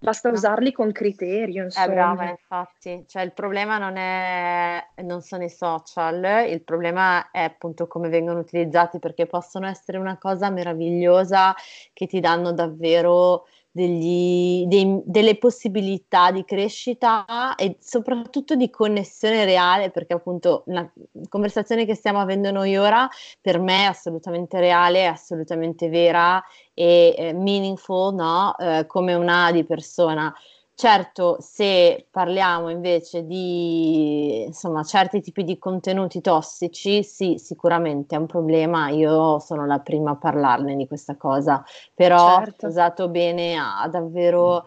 Basta 0.00 0.30
usarli 0.30 0.70
con 0.72 0.92
criterio, 0.92 1.64
insomma. 1.64 1.86
È 1.86 1.90
brava, 1.90 2.28
infatti. 2.30 3.04
Cioè, 3.08 3.22
il 3.22 3.32
problema 3.32 3.78
non, 3.78 3.96
è, 3.96 4.86
non 5.02 5.20
sono 5.22 5.42
i 5.44 5.50
social, 5.50 6.48
il 6.48 6.62
problema 6.62 7.30
è 7.30 7.42
appunto 7.42 7.86
come 7.88 8.08
vengono 8.08 8.38
utilizzati, 8.38 9.00
perché 9.00 9.26
possono 9.26 9.66
essere 9.66 9.98
una 9.98 10.16
cosa 10.16 10.50
meravigliosa 10.50 11.54
che 11.92 12.06
ti 12.06 12.20
danno 12.20 12.52
davvero 12.52 13.46
degli, 13.70 14.66
dei, 14.66 15.00
delle 15.04 15.36
possibilità 15.36 16.30
di 16.30 16.44
crescita 16.44 17.54
e 17.54 17.76
soprattutto 17.80 18.54
di 18.54 18.70
connessione 18.70 19.44
reale, 19.44 19.90
perché 19.90 20.14
appunto 20.14 20.64
la 20.66 20.88
conversazione 21.28 21.84
che 21.84 21.94
stiamo 21.94 22.20
avendo 22.20 22.50
noi 22.50 22.76
ora 22.76 23.08
per 23.40 23.58
me 23.58 23.82
è 23.82 23.86
assolutamente 23.86 24.58
reale, 24.58 25.00
è 25.00 25.04
assolutamente 25.04 25.88
vera 25.88 26.42
e 26.74 27.14
eh, 27.16 27.32
meaningful, 27.32 28.14
no? 28.14 28.56
Eh, 28.58 28.86
come 28.86 29.14
una 29.14 29.52
di 29.52 29.64
persona. 29.64 30.34
Certo, 30.80 31.38
se 31.40 32.06
parliamo 32.08 32.70
invece 32.70 33.26
di 33.26 34.44
insomma, 34.46 34.84
certi 34.84 35.20
tipi 35.20 35.42
di 35.42 35.58
contenuti 35.58 36.20
tossici, 36.20 37.02
sì, 37.02 37.34
sicuramente 37.36 38.14
è 38.14 38.18
un 38.18 38.26
problema, 38.26 38.88
io 38.88 39.40
sono 39.40 39.66
la 39.66 39.80
prima 39.80 40.12
a 40.12 40.16
parlarne 40.16 40.76
di 40.76 40.86
questa 40.86 41.16
cosa, 41.16 41.64
però 41.92 42.38
certo. 42.44 42.68
usato 42.68 43.08
bene 43.08 43.56
ha 43.56 43.88
davvero 43.88 44.66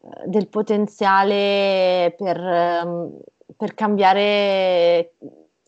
eh, 0.00 0.26
del 0.26 0.48
potenziale 0.48 2.12
per, 2.18 2.40
um, 2.84 3.20
per 3.56 3.74
cambiare 3.74 5.12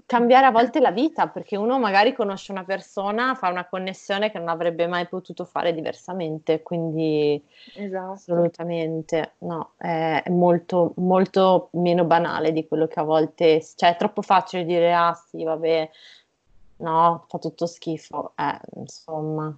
cambiare 0.07 0.47
a 0.47 0.51
volte 0.51 0.81
la 0.81 0.91
vita, 0.91 1.29
perché 1.29 1.57
uno 1.57 1.79
magari 1.79 2.13
conosce 2.13 2.53
una 2.53 2.65
persona, 2.65 3.35
fa 3.35 3.49
una 3.49 3.67
connessione 3.67 4.31
che 4.31 4.39
non 4.39 4.49
avrebbe 4.49 4.87
mai 4.87 5.07
potuto 5.09 5.45
fare 5.45 5.73
diversamente, 5.73 6.63
quindi 6.63 7.43
esatto. 7.75 8.13
assolutamente 8.13 9.35
no, 9.39 9.73
è, 9.77 10.23
molto, 10.29 10.93
molto 10.97 11.69
meno 11.73 12.05
banale 12.05 12.53
di 12.53 12.67
quello 12.69 12.87
che 12.87 13.01
a 13.01 13.05
volte, 13.05 13.65
cioè 13.77 13.91
è 13.91 13.97
troppo 13.97 14.23
facile 14.23 14.65
dire 14.65 14.93
ah 14.93 15.15
sì, 15.15 15.43
vabbè, 15.43 15.91
no, 16.77 17.25
fa 17.29 17.39
tutto 17.39 17.67
schifo, 17.67 18.33
eh, 18.37 18.61
insomma. 18.77 19.57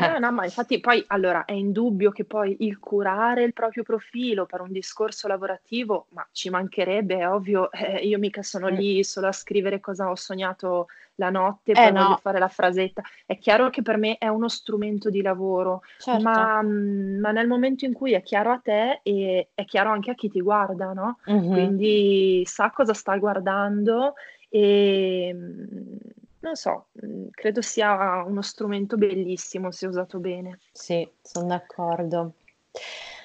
No, 0.00 0.18
no, 0.18 0.32
ma 0.32 0.44
infatti 0.44 0.80
poi 0.80 1.02
allora 1.08 1.44
è 1.44 1.52
indubbio 1.52 2.10
che 2.10 2.24
poi 2.24 2.56
il 2.60 2.78
curare 2.78 3.42
il 3.42 3.52
proprio 3.52 3.82
profilo 3.82 4.44
per 4.44 4.60
un 4.60 4.70
discorso 4.70 5.28
lavorativo, 5.28 6.06
ma 6.10 6.26
ci 6.32 6.50
mancherebbe, 6.50 7.18
è 7.18 7.28
ovvio, 7.28 7.70
eh, 7.72 7.98
io 8.06 8.18
mica 8.18 8.42
sono 8.42 8.70
mm. 8.70 8.74
lì 8.74 9.04
solo 9.04 9.28
a 9.28 9.32
scrivere 9.32 9.80
cosa 9.80 10.10
ho 10.10 10.14
sognato 10.14 10.88
la 11.16 11.30
notte, 11.30 11.72
poi 11.72 11.86
eh, 11.86 11.90
no. 11.90 12.18
fare 12.20 12.38
la 12.38 12.48
frasetta. 12.48 13.02
È 13.24 13.38
chiaro 13.38 13.70
che 13.70 13.82
per 13.82 13.96
me 13.96 14.18
è 14.18 14.28
uno 14.28 14.48
strumento 14.48 15.10
di 15.10 15.22
lavoro, 15.22 15.82
certo. 15.98 16.22
ma, 16.22 16.62
mm, 16.62 17.20
ma, 17.20 17.30
nel 17.30 17.46
momento 17.46 17.84
in 17.84 17.92
cui 17.92 18.12
è 18.12 18.22
chiaro 18.22 18.50
a 18.50 18.58
te 18.58 19.00
e 19.02 19.48
è 19.54 19.64
chiaro 19.64 19.90
anche 19.90 20.10
a 20.10 20.14
chi 20.14 20.28
ti 20.28 20.40
guarda, 20.40 20.92
no? 20.92 21.18
Mm-hmm. 21.30 21.50
Quindi 21.50 22.42
sa 22.46 22.70
cosa 22.70 22.94
sta 22.94 23.16
guardando 23.16 24.14
e 24.48 25.30
mm, 25.34 25.96
non 26.42 26.56
so, 26.56 26.88
mm, 27.04 27.28
credo 27.30 27.62
sia 27.62 28.22
uno 28.26 28.42
strumento 28.42 28.96
bellissimo 28.96 29.70
se 29.70 29.86
usato 29.86 30.18
bene. 30.18 30.58
Sì, 30.72 31.08
sono 31.22 31.46
d'accordo. 31.46 32.32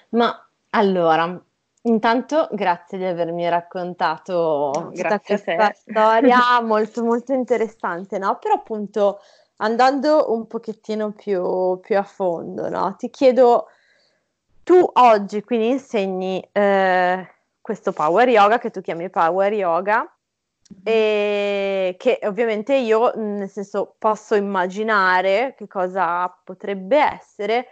Ma 0.10 0.48
allora, 0.72 1.40
intanto 1.84 2.48
grazie 2.52 2.98
di 2.98 3.06
avermi 3.06 3.50
raccontato 3.50 4.72
no, 4.74 4.92
tutta 4.92 5.20
questa 5.20 5.72
storia 5.74 6.62
molto 6.62 7.04
molto 7.04 7.34
interessante, 7.34 8.18
no? 8.20 8.38
Però 8.40 8.54
appunto 8.54 9.20
andando 9.58 10.32
un 10.32 10.46
pochettino 10.46 11.12
più, 11.12 11.80
più 11.80 11.98
a 11.98 12.04
fondo, 12.04 12.70
no? 12.70 12.96
Ti 12.98 13.10
chiedo, 13.10 13.68
tu 14.64 14.88
oggi 14.94 15.42
quindi 15.44 15.70
insegni 15.70 16.48
eh, 16.52 17.28
questo 17.62 17.92
power 17.94 18.30
yoga 18.30 18.60
che 18.60 18.70
tu 18.70 18.82
chiami 18.82 19.10
power 19.10 19.54
yoga 19.54 20.17
e 20.84 21.96
che 21.98 22.20
ovviamente 22.24 22.76
io, 22.76 23.12
nel 23.16 23.50
senso, 23.50 23.96
posso 23.98 24.36
immaginare 24.36 25.56
che 25.58 25.68
cosa 25.68 26.28
potrebbe 26.44 26.98
essere, 26.98 27.68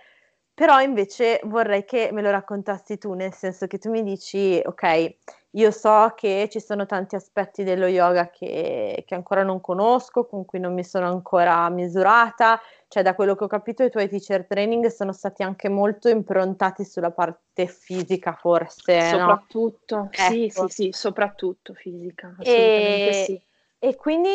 però 0.55 0.79
invece 0.79 1.41
vorrei 1.43 1.83
che 1.83 2.09
me 2.13 2.21
lo 2.21 2.31
raccontassi 2.31 2.97
tu, 2.97 3.13
nel 3.13 3.33
senso 3.33 3.67
che 3.67 3.77
tu 3.77 3.89
mi 3.91 4.03
dici, 4.03 4.59
ok, 4.63 5.15
io 5.51 5.69
so 5.69 6.13
che 6.15 6.47
ci 6.49 6.61
sono 6.61 6.85
tanti 6.85 7.15
aspetti 7.15 7.63
dello 7.63 7.87
yoga 7.87 8.29
che, 8.29 9.03
che 9.05 9.15
ancora 9.15 9.43
non 9.43 9.59
conosco, 9.59 10.25
con 10.25 10.45
cui 10.45 10.59
non 10.59 10.73
mi 10.73 10.85
sono 10.85 11.07
ancora 11.07 11.69
misurata, 11.69 12.59
cioè 12.87 13.03
da 13.03 13.15
quello 13.15 13.35
che 13.35 13.43
ho 13.43 13.47
capito 13.47 13.83
i 13.83 13.89
tuoi 13.89 14.07
teacher 14.07 14.45
training 14.45 14.87
sono 14.87 15.11
stati 15.11 15.43
anche 15.43 15.67
molto 15.67 16.07
improntati 16.07 16.85
sulla 16.85 17.11
parte 17.11 17.67
fisica 17.67 18.33
forse. 18.33 19.09
Soprattutto, 19.09 19.95
no? 19.95 20.09
sì, 20.11 20.45
ecco. 20.45 20.67
sì, 20.69 20.73
sì, 20.73 20.89
soprattutto 20.93 21.73
fisica, 21.73 22.33
assolutamente 22.37 23.09
e... 23.09 23.13
sì. 23.13 23.41
E 23.85 23.95
quindi, 23.97 24.31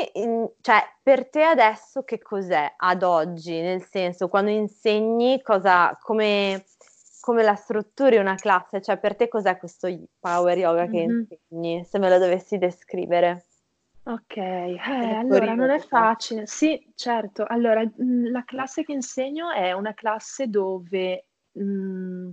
cioè, 0.60 0.80
per 1.02 1.28
te 1.28 1.42
adesso 1.42 2.04
che 2.04 2.20
cos'è 2.20 2.72
ad 2.76 3.02
oggi? 3.02 3.60
Nel 3.60 3.82
senso, 3.82 4.28
quando 4.28 4.52
insegni, 4.52 5.42
cosa, 5.42 5.98
come, 6.00 6.66
come 7.18 7.42
la 7.42 7.56
strutturi 7.56 8.18
una 8.18 8.36
classe? 8.36 8.80
Cioè, 8.80 8.98
per 8.98 9.16
te 9.16 9.26
cos'è 9.26 9.56
questo 9.56 9.88
power 10.20 10.56
yoga 10.56 10.86
che 10.86 11.04
mm-hmm. 11.04 11.18
insegni? 11.18 11.84
Se 11.84 11.98
me 11.98 12.08
lo 12.08 12.18
dovessi 12.18 12.58
descrivere. 12.58 13.46
Ok, 14.04 14.36
eh, 14.36 14.78
allora 15.16 15.52
non 15.54 15.70
è 15.70 15.80
facile. 15.80 16.46
Sì, 16.46 16.80
certo. 16.94 17.44
Allora, 17.44 17.82
mhmm, 17.82 18.30
la 18.30 18.44
classe 18.44 18.84
che 18.84 18.92
insegno 18.92 19.50
è 19.50 19.72
una 19.72 19.94
classe 19.94 20.46
dove, 20.46 21.26
mhmm 21.54 22.32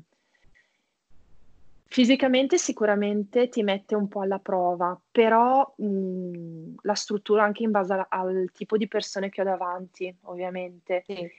fisicamente 1.88 2.58
sicuramente 2.58 3.50
ti 3.50 3.64
mette 3.64 3.96
un 3.96 4.08
po' 4.08 4.22
alla 4.22 4.40
prova, 4.40 5.00
però, 5.12 5.74
mhmm, 5.78 6.76
la 6.82 6.96
struttura 6.96 7.44
anche 7.44 7.64
in 7.64 7.72
base 7.72 7.94
a 7.94 8.08
al 8.10 8.50
tipo 8.54 8.78
di 8.78 8.88
persone 8.88 9.30
che 9.30 9.42
ho 9.42 9.46
davanti, 9.46 10.14
ovviamente. 10.24 11.04
Sì. 11.06 11.30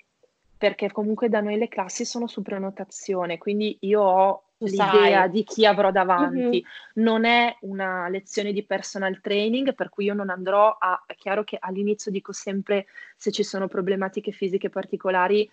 Perché 0.59 0.91
comunque 0.91 1.29
da 1.29 1.41
noi 1.41 1.57
le 1.57 1.69
classi 1.69 2.05
sono 2.05 2.27
su 2.27 2.43
prenotazione, 2.43 3.39
quindi 3.39 3.77
io 3.83 4.03
ho 4.03 4.43
l'idea 4.59 5.29
di 5.29 5.45
chi 5.45 5.65
avrò 5.65 5.93
davanti. 5.93 6.37
Mm-hmm. 6.37 7.05
Non 7.05 7.25
è 7.25 7.57
una 7.61 8.09
lezione 8.09 8.53
di 8.53 8.65
personal 8.65 9.21
training, 9.21 9.75
per 9.75 9.89
cui 9.89 10.07
io 10.07 10.15
non 10.15 10.31
andrò 10.31 10.77
a. 10.77 11.05
È 11.07 11.15
chiaro 11.15 11.45
che 11.45 11.59
all'inizio 11.61 12.11
dico 12.11 12.33
sempre 12.33 12.87
se 13.17 13.31
ci 13.31 13.45
sono 13.45 13.69
problematiche 13.69 14.33
fisiche 14.33 14.69
particolari 14.69 15.49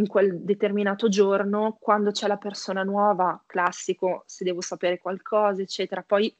in 0.00 0.06
quel 0.06 0.40
determinato 0.40 1.08
giorno, 1.08 1.76
quando 1.78 2.10
c'è 2.10 2.26
la 2.26 2.38
persona 2.38 2.82
nuova, 2.82 3.40
classico, 3.46 4.22
se 4.26 4.44
devo 4.44 4.62
sapere 4.62 4.98
qualcosa, 4.98 5.60
eccetera. 5.60 6.02
Poi 6.02 6.34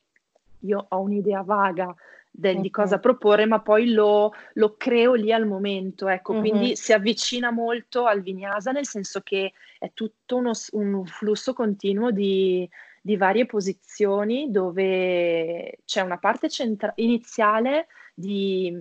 io 0.60 0.86
ho 0.88 1.00
un'idea 1.00 1.42
vaga 1.42 1.94
del, 2.30 2.56
uh-huh. 2.56 2.62
di 2.62 2.70
cosa 2.70 2.98
proporre, 2.98 3.44
ma 3.44 3.60
poi 3.60 3.92
lo, 3.92 4.32
lo, 4.54 4.76
creo 4.76 5.12
lì 5.12 5.30
al 5.30 5.46
momento, 5.46 6.08
ecco, 6.08 6.32
uh-huh. 6.32 6.40
quindi 6.40 6.76
si 6.76 6.94
avvicina 6.94 7.50
molto 7.50 8.06
al 8.06 8.22
vinyasa, 8.22 8.72
nel 8.72 8.86
senso 8.86 9.20
che 9.20 9.52
è 9.78 9.90
tutto 9.92 10.36
uno, 10.36 10.52
un 10.72 11.04
flusso 11.04 11.52
continuo 11.52 12.10
di, 12.10 12.68
di, 13.02 13.16
varie 13.16 13.44
posizioni 13.44 14.50
dove 14.50 15.80
c'è 15.84 16.00
una 16.00 16.18
parte 16.18 16.48
centra- 16.48 16.92
iniziale 16.96 17.88
di 18.20 18.72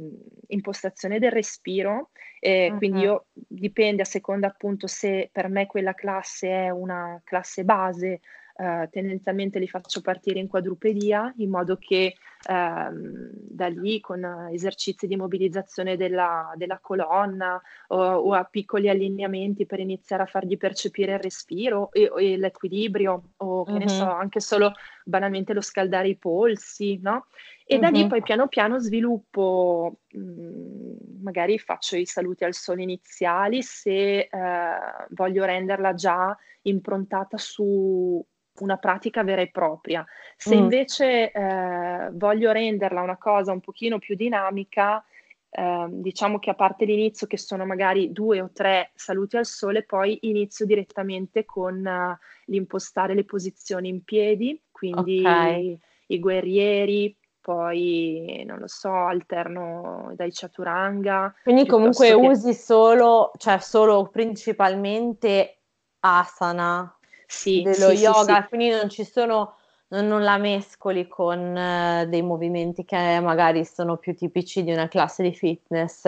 impostazione 0.48 1.18
del 1.18 1.32
respiro, 1.32 2.12
eh, 2.40 2.70
uh-huh. 2.70 2.78
quindi 2.78 3.00
io 3.00 3.28
dipende 3.34 4.04
a 4.04 4.06
seconda 4.06 4.48
appunto 4.48 4.88
se 4.88 5.30
per 5.32 5.50
me 5.50 5.66
quella 5.66 5.94
classe 5.94 6.50
è 6.50 6.70
una 6.70 7.20
classe 7.24 7.64
base 7.64 8.20
Uh, 8.60 8.90
tendenzialmente 8.90 9.58
li 9.58 9.70
faccio 9.70 10.02
partire 10.02 10.38
in 10.38 10.50
quadrupedia 10.50 11.34
in 11.38 11.50
modo 11.50 11.78
che 11.78 12.16
uh, 12.48 13.32
da 13.32 13.68
lì 13.68 14.00
con 14.00 14.50
esercizi 14.52 15.08
di 15.08 15.16
mobilizzazione 15.16 15.98
della, 15.98 16.52
della 16.56 16.80
colonna 16.80 17.62
o, 17.88 17.98
o, 17.98 18.34
a 18.34 18.44
piccoli 18.46 18.90
allineamenti 18.90 19.66
per 19.66 19.80
iniziare 19.80 20.24
a 20.24 20.28
fargli 20.28 20.58
percepire 20.58 21.14
il 21.14 21.20
respiro 21.20 21.92
e, 21.92 22.12
e 22.18 22.38
l'equilibrio 22.38 23.32
o 23.38 23.64
che 23.66 23.72
uh-huh. 23.72 23.78
ne 23.78 23.90
so, 23.90 24.06
mm-hmm. 24.06 24.20
anche 24.20 24.40
solo 24.40 24.74
banalmente 25.04 25.54
lo 25.54 25.62
scaldare 25.62 26.08
i 26.08 26.16
polsi, 26.16 27.00
no? 27.02 27.26
E 27.66 27.78
da 27.78 27.90
lì 27.90 28.00
mm-hmm. 28.00 28.08
poi 28.10 28.24
piano 28.24 28.48
piano 28.48 28.80
sviluppo, 28.80 30.00
mh, 30.12 30.20
mm, 30.20 31.22
magari 31.22 31.60
faccio 31.60 31.98
i 31.98 32.06
saluti 32.06 32.44
al 32.44 32.54
sole 32.54 32.82
iniziali 32.82 33.62
se 33.62 34.28
uh, 34.32 35.06
voglio 35.10 35.46
renderla 35.46 35.94
già 35.94 36.36
improntata 36.64 37.38
su 37.38 38.26
una 38.60 38.78
pratica 38.78 39.24
vera 39.24 39.42
e 39.42 39.50
propria. 39.50 40.06
Se 40.36 40.56
mm. 40.56 40.58
invece 40.58 41.32
eh, 41.32 42.10
voglio 42.12 42.52
renderla 42.52 43.02
una 43.02 43.18
cosa 43.18 43.52
un 43.52 43.60
pochino 43.60 44.00
più 44.00 44.16
dinamica, 44.16 45.04
eh, 45.50 45.86
diciamo 45.90 46.40
che 46.40 46.52
a 46.52 46.56
parte 46.56 46.86
l'inizio, 46.86 47.28
che 47.28 47.38
sono 47.38 47.66
magari 47.66 48.12
due 48.12 48.42
o 48.42 48.52
tre 48.54 48.92
saluti 48.94 49.38
al 49.38 49.46
sole, 49.46 49.84
poi 49.84 50.18
inizio 50.22 50.66
direttamente 50.66 51.46
con 51.46 51.86
uh, 51.86 52.18
l'impostare 52.46 53.16
le 53.16 53.26
posizioni 53.26 53.90
in 53.90 54.04
piedi, 54.04 54.62
quindi 54.72 55.20
okay. 55.20 55.80
i 56.08 56.20
guerrieri, 56.20 57.16
poi 57.42 58.44
non 58.46 58.60
lo 58.60 58.68
so, 58.68 58.94
alterno 58.94 60.12
dai 60.16 60.30
chaturanga. 60.32 61.34
Quindi 61.42 61.66
comunque 61.66 62.08
che... 62.08 62.14
usi 62.14 62.54
solo, 62.54 63.32
cioè 63.38 63.58
solo 63.58 64.08
principalmente 64.12 65.62
asana 66.02 66.99
sì, 67.30 67.62
dello 67.62 67.90
sì, 67.90 68.02
yoga, 68.02 68.42
sì, 68.42 68.48
quindi 68.48 68.70
non 68.70 68.90
ci 68.90 69.06
sono 69.06 69.56
non 69.90 70.24
la 70.24 70.38
mescoli 70.38 71.08
con 71.08 71.40
uh, 71.40 72.08
dei 72.08 72.22
movimenti 72.22 72.86
che 72.86 73.20
magari 73.22 73.66
sono 73.66 73.98
più 73.98 74.16
tipici 74.16 74.64
di 74.64 74.72
una 74.72 74.88
classe 74.88 75.24
di 75.24 75.34
fitness. 75.34 76.04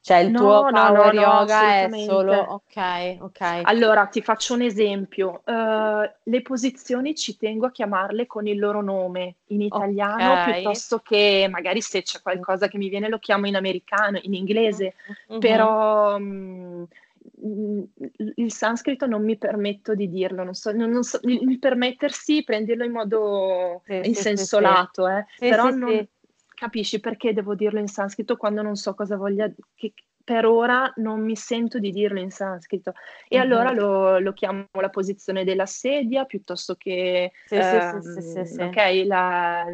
Cioè 0.00 0.18
il 0.18 0.32
no, 0.32 0.38
tuo 0.38 0.68
power 0.70 1.14
no, 1.14 1.20
no, 1.20 1.20
yoga 1.20 1.62
è 1.80 1.88
solo 2.04 2.34
ok, 2.34 3.16
ok. 3.20 3.60
Allora 3.62 4.04
ti 4.04 4.20
faccio 4.20 4.52
un 4.52 4.60
esempio. 4.60 5.40
Uh, 5.46 6.06
le 6.24 6.42
posizioni 6.42 7.14
ci 7.14 7.38
tengo 7.38 7.64
a 7.64 7.70
chiamarle 7.70 8.26
con 8.26 8.46
il 8.46 8.58
loro 8.58 8.82
nome 8.82 9.36
in 9.46 9.62
italiano 9.62 10.32
okay. 10.32 10.60
piuttosto 10.60 10.98
che 10.98 11.48
magari 11.50 11.80
se 11.80 12.02
c'è 12.02 12.20
qualcosa 12.20 12.68
che 12.68 12.76
mi 12.76 12.90
viene 12.90 13.08
lo 13.08 13.18
chiamo 13.18 13.46
in 13.46 13.56
americano, 13.56 14.18
in 14.20 14.34
inglese, 14.34 14.92
mm-hmm. 15.30 15.40
però 15.40 16.16
um, 16.16 16.86
il 18.36 18.52
sanscrito 18.52 19.06
non 19.06 19.24
mi 19.24 19.36
permetto 19.36 19.94
di 19.94 20.08
dirlo, 20.08 20.44
non 20.44 20.54
so, 20.54 20.72
non, 20.72 20.90
non 20.90 21.02
so 21.02 21.18
il 21.22 21.58
permettersi, 21.58 22.44
prenderlo 22.44 22.84
in 22.84 22.92
modo 22.92 23.82
sì, 23.84 23.96
in 23.96 24.14
sì, 24.14 24.22
senso 24.22 24.56
sì, 24.56 24.62
lato, 24.62 25.08
eh, 25.08 25.24
però 25.38 25.70
non 25.70 26.06
capisci 26.54 27.00
perché 27.00 27.32
devo 27.32 27.54
dirlo 27.54 27.80
in 27.80 27.88
sanscrito 27.88 28.36
quando 28.36 28.62
non 28.62 28.76
so 28.76 28.94
cosa 28.94 29.16
voglia, 29.16 29.50
che, 29.74 29.92
per 30.24 30.46
ora 30.46 30.90
non 30.96 31.22
mi 31.22 31.36
sento 31.36 31.78
di 31.78 31.90
dirlo 31.90 32.18
in 32.18 32.30
sanscrito 32.30 32.94
e 33.28 33.36
uh-huh. 33.36 33.42
allora 33.42 33.70
lo, 33.72 34.18
lo, 34.18 34.32
chiamo 34.32 34.66
la 34.72 34.88
posizione 34.88 35.44
della 35.44 35.66
sedia 35.66 36.24
piuttosto 36.24 36.76
che 36.76 37.32
sì, 37.44 37.56
ehm, 37.56 38.00
sì, 38.00 38.46
sì, 38.46 38.60
ok 38.62 39.04
la, 39.04 39.66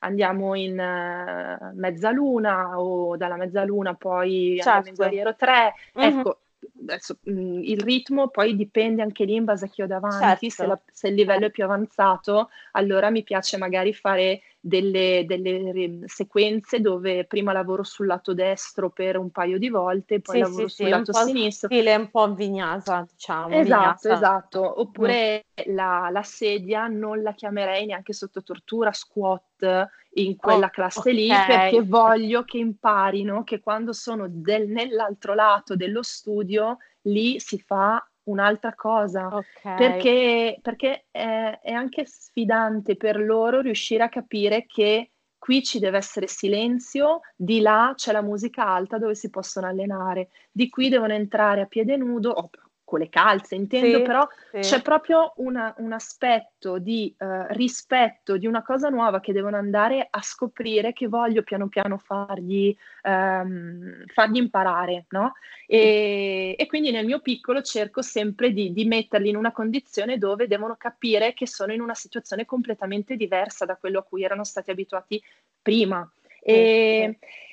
andiamo 0.00 0.54
in 0.54 0.78
uh, 0.78 1.76
mezzaluna 1.76 2.80
o 2.80 3.18
dalla 3.18 3.36
mezzaluna 3.36 3.94
poi 3.94 4.58
certo. 4.62 4.70
al 4.70 4.84
mezzaliero 4.84 5.36
3 5.36 5.74
uh-huh. 5.92 6.02
ecco 6.02 6.40
adesso 6.80 7.18
mh, 7.22 7.30
mhmm, 7.32 7.62
il 7.62 7.80
ritmo 7.80 8.28
poi 8.28 8.54
dipende 8.56 9.02
anche 9.02 9.24
lì 9.24 9.34
in 9.34 9.44
base 9.44 9.66
a 9.66 9.68
chi 9.68 9.82
ho 9.82 9.86
davanti, 9.86 10.50
certo. 10.50 10.50
se, 10.50 10.66
la, 10.66 10.80
se, 10.92 11.08
il 11.08 11.14
livello 11.14 11.46
è 11.46 11.50
più 11.50 11.64
avanzato, 11.64 12.50
allora 12.72 13.10
mi 13.10 13.22
piace 13.22 13.56
magari 13.56 13.92
fare 13.92 14.42
delle, 14.60 15.24
delle 15.26 16.02
sequenze 16.06 16.80
dove 16.80 17.24
prima 17.24 17.52
lavoro 17.52 17.84
sul 17.84 18.06
lato 18.06 18.34
destro 18.34 18.90
per 18.90 19.16
un 19.16 19.30
paio 19.30 19.58
di 19.58 19.68
volte, 19.68 20.20
poi 20.20 20.36
sì, 20.36 20.40
lavoro 20.42 20.68
sì, 20.68 20.74
sul 20.74 20.84
sì, 20.84 20.90
lato 20.90 21.12
sinistro. 21.12 21.68
Stile 21.68 21.94
un 21.94 22.10
po' 22.10 22.34
vignasa, 22.34 23.06
diciamo. 23.08 23.54
Esatto, 23.54 23.62
vignasa. 23.62 24.12
esatto. 24.12 24.80
Oppure 24.80 25.46
mm. 25.46 25.74
la, 25.74 26.08
la, 26.10 26.22
sedia 26.22 26.86
non 26.88 27.22
la 27.22 27.32
chiamerei 27.32 27.86
neanche 27.86 28.12
sotto 28.12 28.42
tortura, 28.42 28.92
squat 28.92 29.88
in 30.14 30.36
quella 30.36 30.66
oh, 30.66 30.70
classe 30.70 31.00
okay. 31.00 31.14
lì, 31.14 31.28
perché 31.28 31.82
voglio 31.82 32.42
che 32.44 32.58
imparino 32.58 33.44
che 33.44 33.60
quando 33.60 33.92
sono 33.92 34.26
del, 34.28 34.68
nell'altro 34.68 35.34
lato 35.34 35.76
dello 35.76 36.02
studio, 36.02 36.78
lì 37.02 37.38
si 37.38 37.58
fa 37.58 38.04
un'altra 38.28 38.74
cosa, 38.74 39.26
okay. 39.26 39.76
perché, 39.76 40.58
perché 40.62 41.06
è, 41.10 41.60
è, 41.62 41.72
anche 41.72 42.06
sfidante 42.06 42.96
per 42.96 43.20
loro 43.20 43.60
riuscire 43.60 44.02
a 44.02 44.08
capire 44.08 44.66
che 44.66 45.10
qui 45.38 45.62
ci 45.62 45.78
deve 45.78 45.98
essere 45.98 46.26
silenzio, 46.26 47.20
di 47.36 47.60
là 47.60 47.92
c'è 47.96 48.12
la 48.12 48.22
musica 48.22 48.66
alta 48.66 48.98
dove 48.98 49.14
si 49.14 49.30
possono 49.30 49.66
allenare, 49.66 50.28
di 50.50 50.68
qui 50.68 50.88
devono 50.88 51.12
entrare 51.12 51.62
a 51.62 51.66
piede 51.66 51.96
nudo, 51.96 52.30
oh, 52.30 52.50
con 52.88 53.00
le 53.00 53.10
calze 53.10 53.54
intendo, 53.54 53.98
sì, 53.98 54.02
però 54.02 54.26
sì. 54.50 54.60
c'è 54.60 54.80
proprio 54.80 55.34
una, 55.36 55.74
un 55.76 55.92
aspetto 55.92 56.78
di 56.78 57.14
uh, 57.18 57.44
rispetto 57.48 58.38
di 58.38 58.46
una 58.46 58.62
cosa 58.62 58.88
nuova 58.88 59.20
che 59.20 59.34
devono 59.34 59.58
andare 59.58 60.06
a 60.08 60.22
scoprire 60.22 60.94
che 60.94 61.06
voglio 61.06 61.42
piano 61.42 61.68
piano 61.68 61.98
fargli, 61.98 62.74
um, 63.02 64.04
fargli 64.06 64.38
imparare, 64.38 65.04
no? 65.10 65.34
E, 65.66 66.54
e, 66.56 66.66
quindi 66.66 66.90
nel 66.90 67.04
mio 67.04 67.20
piccolo 67.20 67.60
cerco 67.60 68.00
sempre 68.00 68.52
di, 68.52 68.72
di, 68.72 68.86
metterli 68.86 69.28
in 69.28 69.36
una 69.36 69.52
condizione 69.52 70.16
dove 70.16 70.46
devono 70.46 70.76
capire 70.78 71.34
che 71.34 71.46
sono 71.46 71.74
in 71.74 71.82
una 71.82 71.94
situazione 71.94 72.46
completamente 72.46 73.16
diversa 73.16 73.66
da 73.66 73.76
quello 73.76 73.98
a 73.98 74.02
cui 74.02 74.24
erano 74.24 74.44
stati 74.44 74.70
abituati 74.70 75.22
prima. 75.60 76.10
E, 76.40 77.18
sì 77.20 77.46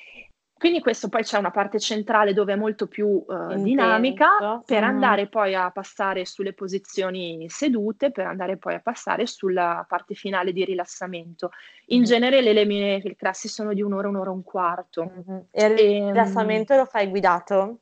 quindi 0.58 0.80
questo 0.80 1.10
poi 1.10 1.22
c'è 1.22 1.36
una 1.36 1.50
parte 1.50 1.78
centrale 1.78 2.32
dove 2.32 2.54
è 2.54 2.56
molto 2.56 2.86
più 2.86 3.06
uh, 3.26 3.62
dinamica 3.62 4.62
per 4.64 4.80
mm. 4.80 4.86
andare 4.86 5.26
poi 5.28 5.54
a 5.54 5.70
passare 5.70 6.24
sulle 6.24 6.54
posizioni 6.54 7.44
sedute, 7.50 8.10
per 8.10 8.26
andare 8.26 8.56
poi 8.56 8.74
a 8.74 8.80
passare 8.80 9.26
sulla 9.26 9.84
parte 9.86 10.14
finale 10.14 10.52
di 10.52 10.64
rilassamento. 10.64 11.50
In 11.88 12.00
mm. 12.00 12.04
genere 12.04 12.40
le, 12.40 12.54
le 12.54 12.64
mie 12.64 13.02
classi 13.16 13.48
sono 13.48 13.74
di 13.74 13.82
un'ora, 13.82 14.08
un'ora 14.08 14.30
e 14.30 14.32
un 14.32 14.42
quarto. 14.42 15.04
Mm-hmm. 15.04 15.40
E 15.50 15.66
il 15.66 15.72
e, 15.78 15.96
ehm, 15.96 16.06
rilassamento 16.12 16.74
lo 16.74 16.86
fai 16.86 17.08
guidato? 17.08 17.80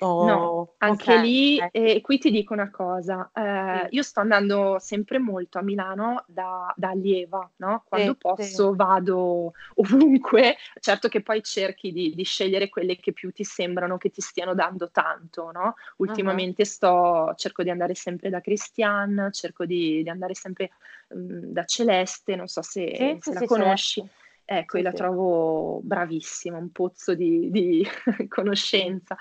Oh, 0.00 0.26
no, 0.26 0.74
anche 0.78 1.12
okay. 1.12 1.22
lì, 1.22 1.68
e 1.70 2.00
qui 2.02 2.18
ti 2.18 2.30
dico 2.30 2.52
una 2.52 2.70
cosa, 2.70 3.30
eh, 3.32 3.86
sì. 3.88 3.96
io 3.96 4.02
sto 4.02 4.20
andando 4.20 4.78
sempre 4.78 5.18
molto 5.18 5.58
a 5.58 5.62
Milano 5.62 6.24
da, 6.26 6.72
da 6.76 6.90
allieva, 6.90 7.48
no? 7.56 7.84
Quando 7.88 8.12
sì, 8.12 8.18
posso 8.18 8.70
sì. 8.70 8.76
vado 8.76 9.52
ovunque, 9.76 10.56
certo 10.80 11.08
che 11.08 11.22
poi 11.22 11.42
cerchi 11.42 11.92
di, 11.92 12.14
di, 12.14 12.24
scegliere 12.24 12.68
quelle 12.68 12.96
che 12.96 13.12
più 13.12 13.32
ti 13.32 13.44
sembrano 13.44 13.96
che 13.96 14.10
ti 14.10 14.20
stiano 14.20 14.54
dando 14.54 14.90
tanto, 14.90 15.50
no? 15.50 15.76
Ultimamente 15.96 16.62
uh-huh. 16.62 16.68
sto, 16.68 17.34
cerco 17.36 17.62
di 17.62 17.70
andare 17.70 17.94
sempre 17.94 18.28
da 18.28 18.40
Christian, 18.40 19.30
cerco 19.32 19.64
di, 19.64 20.02
di 20.02 20.08
andare 20.10 20.34
sempre 20.34 20.72
um, 21.08 21.52
da 21.52 21.64
Celeste, 21.64 22.36
non 22.36 22.48
so 22.48 22.60
se, 22.60 23.18
se 23.20 23.32
la 23.32 23.44
conosci. 23.44 24.00
Certo. 24.00 24.24
Ecco, 24.48 24.76
io 24.76 24.84
la 24.84 24.92
trovo 24.92 25.80
bravissima, 25.82 26.56
un 26.56 26.70
pozzo 26.70 27.14
di, 27.14 27.50
di 27.50 27.84
conoscenza. 28.28 29.16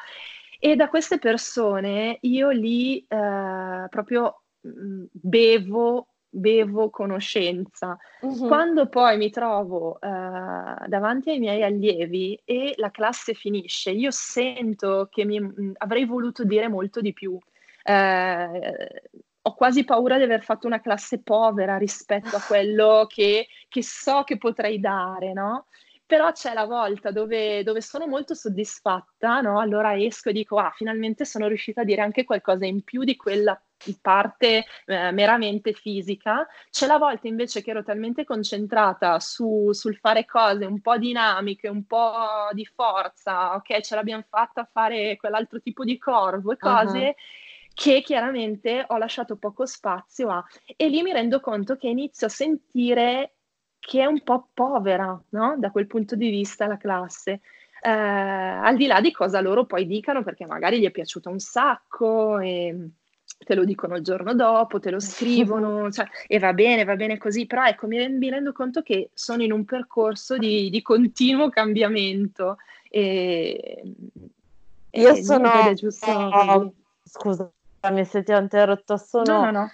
E 0.59 0.75
da 0.75 0.89
queste 0.89 1.19
persone 1.19 2.17
io 2.21 2.49
lì 2.49 2.99
eh, 3.07 3.87
proprio 3.89 4.41
mh, 4.61 5.05
bevo, 5.11 6.07
bevo 6.29 6.89
conoscenza. 6.89 7.97
Uh-huh. 8.21 8.47
Quando 8.47 8.87
poi 8.87 9.17
mi 9.17 9.29
trovo 9.29 9.99
eh, 9.99 10.07
davanti 10.87 11.29
ai 11.29 11.39
miei 11.39 11.63
allievi 11.63 12.39
e 12.43 12.73
la 12.77 12.91
classe 12.91 13.33
finisce, 13.33 13.91
io 13.91 14.11
sento 14.11 15.07
che 15.11 15.25
mi, 15.25 15.39
mh, 15.39 15.73
avrei 15.77 16.05
voluto 16.05 16.43
dire 16.43 16.67
molto 16.67 17.01
di 17.01 17.13
più. 17.13 17.37
Eh, 17.83 19.01
ho 19.47 19.53
quasi 19.53 19.83
paura 19.83 20.17
di 20.17 20.23
aver 20.23 20.41
fatto 20.41 20.65
una 20.65 20.81
classe 20.81 21.21
povera 21.21 21.77
rispetto 21.77 22.35
a 22.35 22.41
quello 22.41 23.05
che, 23.07 23.47
che 23.69 23.83
so 23.83 24.23
che 24.23 24.37
potrei 24.37 24.79
dare, 24.79 25.33
no? 25.33 25.67
Però 26.05 26.31
c'è 26.31 26.53
la 26.53 26.65
volta 26.65 27.11
dove, 27.11 27.63
dove 27.63 27.81
sono 27.81 28.05
molto 28.05 28.33
soddisfatta, 28.33 29.41
no? 29.41 29.59
allora 29.59 29.97
esco 29.99 30.29
e 30.29 30.33
dico, 30.33 30.57
ah, 30.57 30.71
finalmente 30.75 31.25
sono 31.25 31.47
riuscita 31.47 31.81
a 31.81 31.83
dire 31.83 32.01
anche 32.01 32.23
qualcosa 32.23 32.65
in 32.65 32.83
più 32.83 33.03
di 33.03 33.15
quella 33.15 33.59
parte 34.01 34.65
eh, 34.85 35.11
meramente 35.11 35.73
fisica. 35.73 36.47
C'è 36.69 36.85
la 36.85 36.97
volta 36.97 37.27
invece 37.27 37.61
che 37.61 37.71
ero 37.71 37.83
talmente 37.83 38.23
concentrata 38.23 39.19
su, 39.19 39.71
sul 39.71 39.97
fare 39.97 40.25
cose 40.25 40.65
un 40.65 40.79
po' 40.79 40.97
dinamiche, 40.97 41.67
un 41.67 41.85
po' 41.85 42.49
di 42.51 42.65
forza, 42.65 43.55
ok, 43.55 43.81
ce 43.81 43.95
l'abbiamo 43.95 44.23
fatta 44.29 44.61
a 44.61 44.69
fare 44.71 45.15
quell'altro 45.17 45.59
tipo 45.59 45.83
di 45.83 45.97
corvo 45.97 46.51
e 46.51 46.57
cose. 46.57 46.99
Uh-huh 46.99 47.15
che 47.75 48.01
chiaramente 48.01 48.85
ho 48.87 48.97
lasciato 48.97 49.35
poco 49.35 49.65
spazio 49.65 50.29
a 50.29 50.41
e 50.77 50.87
lì 50.87 51.01
mi 51.01 51.11
rendo 51.11 51.41
conto 51.41 51.75
che 51.75 51.89
inizio 51.89 52.27
a 52.27 52.29
sentire 52.29 53.34
che 53.85 54.01
è 54.01 54.05
un 54.05 54.21
po' 54.21 54.47
povera 54.51 55.17
no? 55.29 55.55
da 55.59 55.69
quel 55.69 55.85
punto 55.85 56.15
di 56.15 56.31
vista 56.31 56.65
la 56.65 56.77
classe. 56.77 57.41
Eh, 57.81 57.89
al 57.89 58.75
di 58.75 58.87
là 58.87 58.99
di 58.99 59.11
cosa 59.11 59.39
loro 59.41 59.65
poi 59.65 59.85
dicano, 59.85 60.23
perché 60.23 60.47
magari 60.47 60.79
gli 60.79 60.85
è 60.85 60.91
piaciuta 60.91 61.29
un 61.29 61.37
sacco 61.37 62.39
e 62.39 62.89
te 63.37 63.53
lo 63.53 63.63
dicono 63.63 63.95
il 63.97 64.03
giorno 64.03 64.33
dopo, 64.33 64.79
te 64.79 64.89
lo 64.89 64.99
scrivono, 64.99 65.91
cioè, 65.93 66.07
e 66.25 66.39
va 66.39 66.51
bene, 66.53 66.83
va 66.83 66.95
bene 66.95 67.19
così, 67.19 67.45
però 67.45 67.63
ecco, 67.65 67.85
mi, 67.85 68.09
mi 68.09 68.29
rendo 68.31 68.53
conto 68.53 68.81
che 68.81 69.11
sono 69.13 69.43
in 69.43 69.51
un 69.51 69.65
percorso 69.65 70.37
di, 70.37 70.71
di 70.71 70.81
continuo 70.81 71.49
cambiamento. 71.49 72.57
E, 72.89 73.83
Io 74.89 75.09
e 75.09 75.23
sono... 75.23 75.51
Giusto 75.75 76.09
oh, 76.09 76.73
scusami 77.03 78.03
se 78.03 78.23
ti 78.23 78.31
ho 78.31 78.39
interrotto, 78.39 78.97
sono... 78.97 79.41
No, 79.41 79.45
no, 79.45 79.51
no 79.51 79.71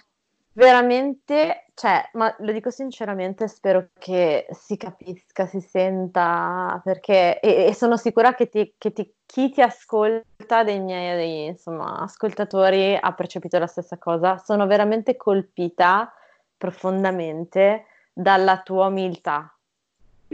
veramente, 0.52 1.66
cioè, 1.74 2.08
ma 2.14 2.34
lo 2.40 2.52
dico 2.52 2.70
sinceramente, 2.70 3.48
spero 3.48 3.88
che 3.98 4.46
si 4.50 4.76
capisca, 4.76 5.46
si 5.46 5.60
senta, 5.60 6.80
perché, 6.84 7.40
e, 7.40 7.66
e 7.66 7.74
sono 7.74 7.96
sicura 7.96 8.34
che, 8.34 8.48
ti, 8.48 8.74
che 8.76 8.92
ti, 8.92 9.12
chi 9.24 9.50
ti 9.50 9.62
ascolta 9.62 10.62
dei 10.62 10.80
miei 10.80 11.16
dei, 11.16 11.46
insomma, 11.46 12.00
ascoltatori 12.00 12.96
ha 13.00 13.12
percepito 13.12 13.58
la 13.58 13.66
stessa 13.66 13.98
cosa. 13.98 14.38
Sono 14.38 14.66
veramente 14.66 15.16
colpita 15.16 16.12
profondamente 16.56 17.86
dalla 18.12 18.60
tua 18.62 18.86
umiltà. 18.86 19.54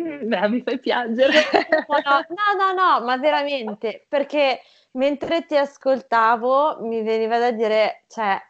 Mm, 0.00 0.28
beh, 0.28 0.48
mi 0.48 0.62
fai 0.62 0.78
piangere. 0.78 1.32
no, 1.88 2.22
no, 2.56 2.72
no, 2.72 3.04
ma 3.04 3.16
veramente, 3.16 4.04
perché 4.08 4.60
mentre 4.92 5.44
ti 5.44 5.56
ascoltavo 5.56 6.78
mi 6.82 7.02
veniva 7.02 7.38
da 7.38 7.50
dire, 7.50 8.04
cioè, 8.08 8.40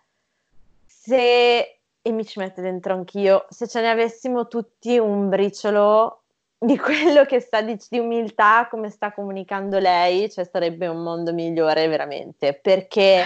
se, 1.09 1.81
e 2.03 2.13
mi 2.13 2.27
ci 2.27 2.39
metto 2.39 2.61
dentro 2.61 2.93
anch'io, 2.93 3.47
se 3.49 3.67
ce 3.67 3.81
ne 3.81 3.89
avessimo 3.89 4.47
tutti 4.47 4.99
un 4.99 5.31
briciolo 5.31 6.25
di 6.59 6.77
quello 6.77 7.25
che 7.25 7.41
sta 7.41 7.63
di, 7.63 7.79
di 7.89 7.99
umiltà, 7.99 8.69
come 8.69 8.91
sta 8.91 9.13
comunicando 9.13 9.79
lei, 9.79 10.31
cioè 10.31 10.45
sarebbe 10.45 10.87
un 10.87 11.03
mondo 11.03 11.33
migliore 11.33 11.89
veramente, 11.89 12.53
perché 12.53 13.25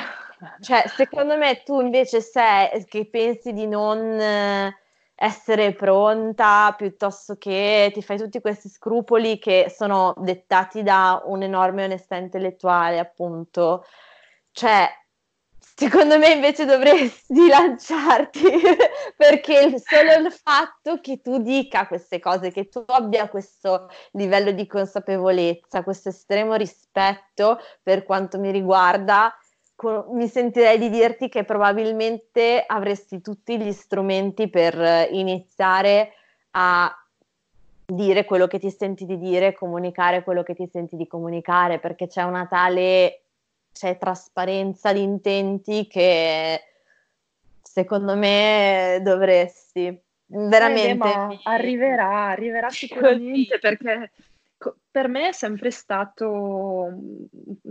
cioè, 0.60 0.84
secondo 0.86 1.36
me 1.36 1.62
tu 1.64 1.80
invece 1.80 2.20
sei 2.20 2.84
che 2.86 3.06
pensi 3.06 3.52
di 3.52 3.66
non 3.66 4.20
essere 5.14 5.72
pronta 5.72 6.74
piuttosto 6.76 7.36
che 7.36 7.90
ti 7.92 8.02
fai 8.02 8.18
tutti 8.18 8.40
questi 8.40 8.68
scrupoli 8.68 9.38
che 9.38 9.72
sono 9.74 10.14
dettati 10.18 10.82
da 10.82 11.20
un'enorme 11.24 11.84
onestà 11.84 12.16
intellettuale, 12.16 12.98
appunto. 12.98 13.84
Cioè, 14.52 14.88
secondo 15.74 16.18
me 16.18 16.32
invece 16.32 16.64
dovresti 16.64 17.48
lanciarti 17.48 18.42
perché 19.16 19.74
solo 19.78 20.26
il 20.26 20.32
fatto 20.32 21.00
che 21.00 21.20
tu 21.20 21.38
dica 21.38 21.86
queste 21.86 22.18
cose, 22.18 22.50
che 22.50 22.68
tu 22.68 22.82
abbia 22.86 23.28
questo 23.28 23.88
livello 24.12 24.52
di 24.52 24.66
consapevolezza, 24.66 25.82
questo 25.82 26.10
estremo 26.10 26.54
rispetto 26.54 27.58
per 27.82 28.04
quanto 28.04 28.38
mi 28.38 28.50
riguarda, 28.50 29.34
mi 30.10 30.28
sentirei 30.28 30.78
di 30.78 30.90
dirti 30.90 31.28
che 31.28 31.44
probabilmente 31.44 32.62
avresti 32.64 33.20
tutti 33.20 33.58
gli 33.58 33.72
strumenti 33.72 34.48
per 34.48 35.08
iniziare 35.10 36.12
a 36.52 36.94
dire 37.84 38.24
quello 38.24 38.46
che 38.46 38.58
ti 38.58 38.70
senti 38.70 39.04
di 39.04 39.18
dire, 39.18 39.54
comunicare 39.54 40.22
quello 40.22 40.42
che 40.42 40.54
ti 40.54 40.68
senti 40.70 40.96
di 40.96 41.06
comunicare, 41.06 41.78
perché 41.80 42.06
c'è 42.06 42.22
una 42.22 42.46
tale 42.46 43.22
c'è 43.72 43.98
trasparenza 43.98 44.92
di 44.92 45.02
intenti 45.02 45.86
che 45.86 46.60
secondo 47.62 48.16
me 48.16 49.00
dovresti 49.02 49.98
veramente 50.26 51.08
eh, 51.08 51.40
arriverà, 51.44 52.28
arriverà 52.28 52.68
sicuramente 52.70 53.58
perché 53.58 54.10
per 54.90 55.08
me 55.08 55.28
è 55.28 55.32
sempre 55.32 55.70
stato 55.70 56.88
mm, 56.90 57.24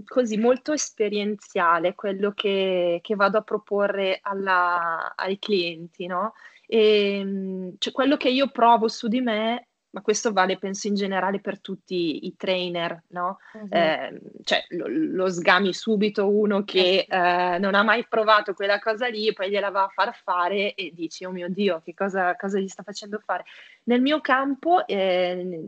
così 0.06 0.38
molto 0.38 0.74
esperienziale 0.74 1.96
quello 1.96 2.32
che, 2.32 3.00
che 3.02 3.16
vado 3.16 3.38
a 3.38 3.44
proporre 3.44 4.20
alla, 4.22 5.14
ai 5.16 5.40
clienti, 5.40 6.08
no? 6.08 6.34
E, 6.68 7.20
ehm, 7.20 7.76
cioè, 7.78 7.94
quello 7.94 8.18
che 8.18 8.30
io 8.30 8.50
provo 8.50 8.88
su 8.88 9.08
di 9.08 9.22
me, 9.22 9.70
ma 9.92 10.02
questo 10.02 10.32
vale 10.32 10.58
penso 10.58 10.88
in 10.88 10.96
generale 10.96 11.40
per 11.40 11.60
tutti 11.60 12.26
i 12.26 12.36
trainer, 12.36 13.04
no? 13.08 13.38
Uh-huh. 13.54 13.68
Eh, 13.70 14.22
cioè 14.44 14.66
lo, 14.70 14.86
lo, 14.88 15.30
sgami 15.30 15.74
subito 15.74 16.30
uno 16.30 16.64
che 16.64 17.06
eh, 17.08 17.58
non 17.60 17.76
ha 17.76 17.84
mai 17.84 18.06
provato 18.08 18.54
quella 18.54 18.80
cosa 18.80 19.08
lì 19.08 19.28
e 19.28 19.34
poi 19.34 19.50
gliela 19.50 19.70
va 19.70 19.84
a 19.84 19.92
far 19.94 20.16
fare 20.24 20.74
e 20.76 20.92
dici, 20.94 21.26
oh 21.26 21.32
mio 21.32 21.50
Dio, 21.50 21.82
che 21.84 21.94
cosa, 21.94 22.36
cosa 22.36 22.60
gli 22.60 22.68
sta 22.68 22.84
facendo 22.84 23.20
fare? 23.24 23.44
Nel 23.84 24.02
mio 24.02 24.22
campo... 24.22 24.86
Eh, 24.88 25.60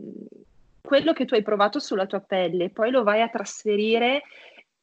quello 0.84 1.14
che 1.14 1.24
tu 1.24 1.32
hai 1.32 1.42
provato 1.42 1.78
sulla 1.78 2.04
tua 2.04 2.20
pelle, 2.20 2.68
poi 2.68 2.90
lo 2.90 3.02
vai 3.02 3.22
a 3.22 3.30
trasferire, 3.30 4.24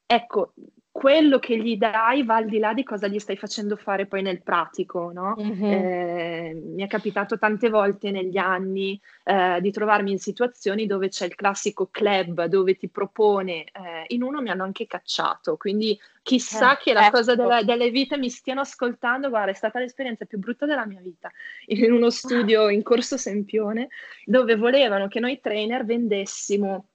ecco, 0.08 0.54
quello 0.92 1.40
che 1.40 1.58
gli 1.58 1.78
dai 1.78 2.24
va 2.24 2.36
al 2.36 2.48
di 2.48 2.60
là 2.60 2.74
di 2.74 2.84
cosa 2.84 3.08
gli 3.08 3.18
stai 3.18 3.38
facendo 3.38 3.78
fare 3.78 4.08
poi 4.08 4.22
nel 4.22 4.44
pratico, 4.44 5.12
no? 5.14 5.36
Mm-hmm. 5.40 5.64
Eh, 5.64 6.62
mi 6.76 6.84
è 6.84 6.88
capitato 6.88 7.38
tante 7.38 7.70
volte 7.70 8.12
negli 8.12 8.38
anni 8.38 9.00
eh, 9.24 9.60
di 9.62 9.72
trovarmi 9.72 10.12
in 10.12 10.20
situazioni 10.20 10.86
dove 10.86 11.08
c'è 11.08 11.26
il 11.26 11.36
classico 11.36 11.88
club 11.90 12.44
dove 12.46 12.76
ti 12.76 12.90
propone, 12.90 13.64
eh, 13.64 14.04
in 14.08 14.22
uno 14.22 14.42
mi 14.42 14.50
hanno 14.50 14.64
anche 14.64 14.86
cacciato, 14.86 15.56
quindi 15.56 15.98
chissà 16.22 16.76
che 16.76 16.92
la 16.92 17.08
ecco. 17.08 17.18
cosa 17.18 17.36
della, 17.36 17.64
delle 17.64 17.90
vite 17.90 18.18
mi 18.18 18.30
stiano 18.30 18.60
ascoltando, 18.60 19.30
guarda, 19.30 19.52
è 19.52 19.56
stata 19.56 19.80
l'esperienza 19.80 20.26
più 20.26 20.40
brutta 20.40 20.66
della 20.66 20.86
mia 20.86 21.00
vita, 21.02 21.32
in 21.68 21.94
uno 21.94 22.10
studio 22.10 22.68
in 22.68 22.84
Corso 22.84 23.16
Sempione, 23.16 23.88
dove 24.26 24.56
volevano 24.58 25.08
che 25.08 25.22
noi 25.22 25.40
trainer 25.40 25.86
vendessimo 25.86 26.88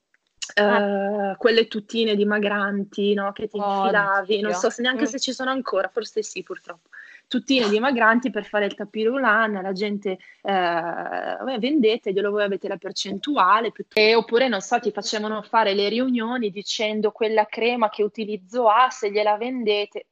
Uh, 0.54 1.36
quelle 1.36 1.66
tutine 1.66 2.14
dimagranti 2.14 3.14
no, 3.14 3.32
che 3.32 3.48
ti 3.48 3.58
oh, 3.58 3.64
infilavi, 3.64 4.40
non 4.40 4.52
so 4.52 4.70
se 4.70 4.82
neanche 4.82 5.02
mm. 5.02 5.06
se 5.06 5.18
ci 5.18 5.32
sono 5.32 5.50
ancora, 5.50 5.88
forse 5.88 6.22
sì 6.22 6.42
purtroppo, 6.42 6.88
tuttine 7.28 7.68
dimagranti 7.68 8.30
per 8.30 8.44
fare 8.44 8.66
il 8.66 8.74
tapirulan, 8.74 9.60
la 9.60 9.72
gente 9.72 10.18
uh, 10.42 11.58
vendete, 11.58 12.12
glielo 12.12 12.30
voi 12.30 12.44
avete 12.44 12.68
la 12.68 12.76
percentuale, 12.76 13.72
e, 13.92 14.14
oppure 14.14 14.48
non 14.48 14.60
so, 14.60 14.78
ti 14.78 14.90
facevano 14.90 15.42
fare 15.42 15.74
le 15.74 15.88
riunioni 15.88 16.50
dicendo 16.50 17.10
quella 17.10 17.46
crema 17.46 17.88
che 17.88 18.02
utilizzo 18.02 18.68
ha, 18.68 18.88
se 18.90 19.10
gliela 19.10 19.36
vendete. 19.36 20.06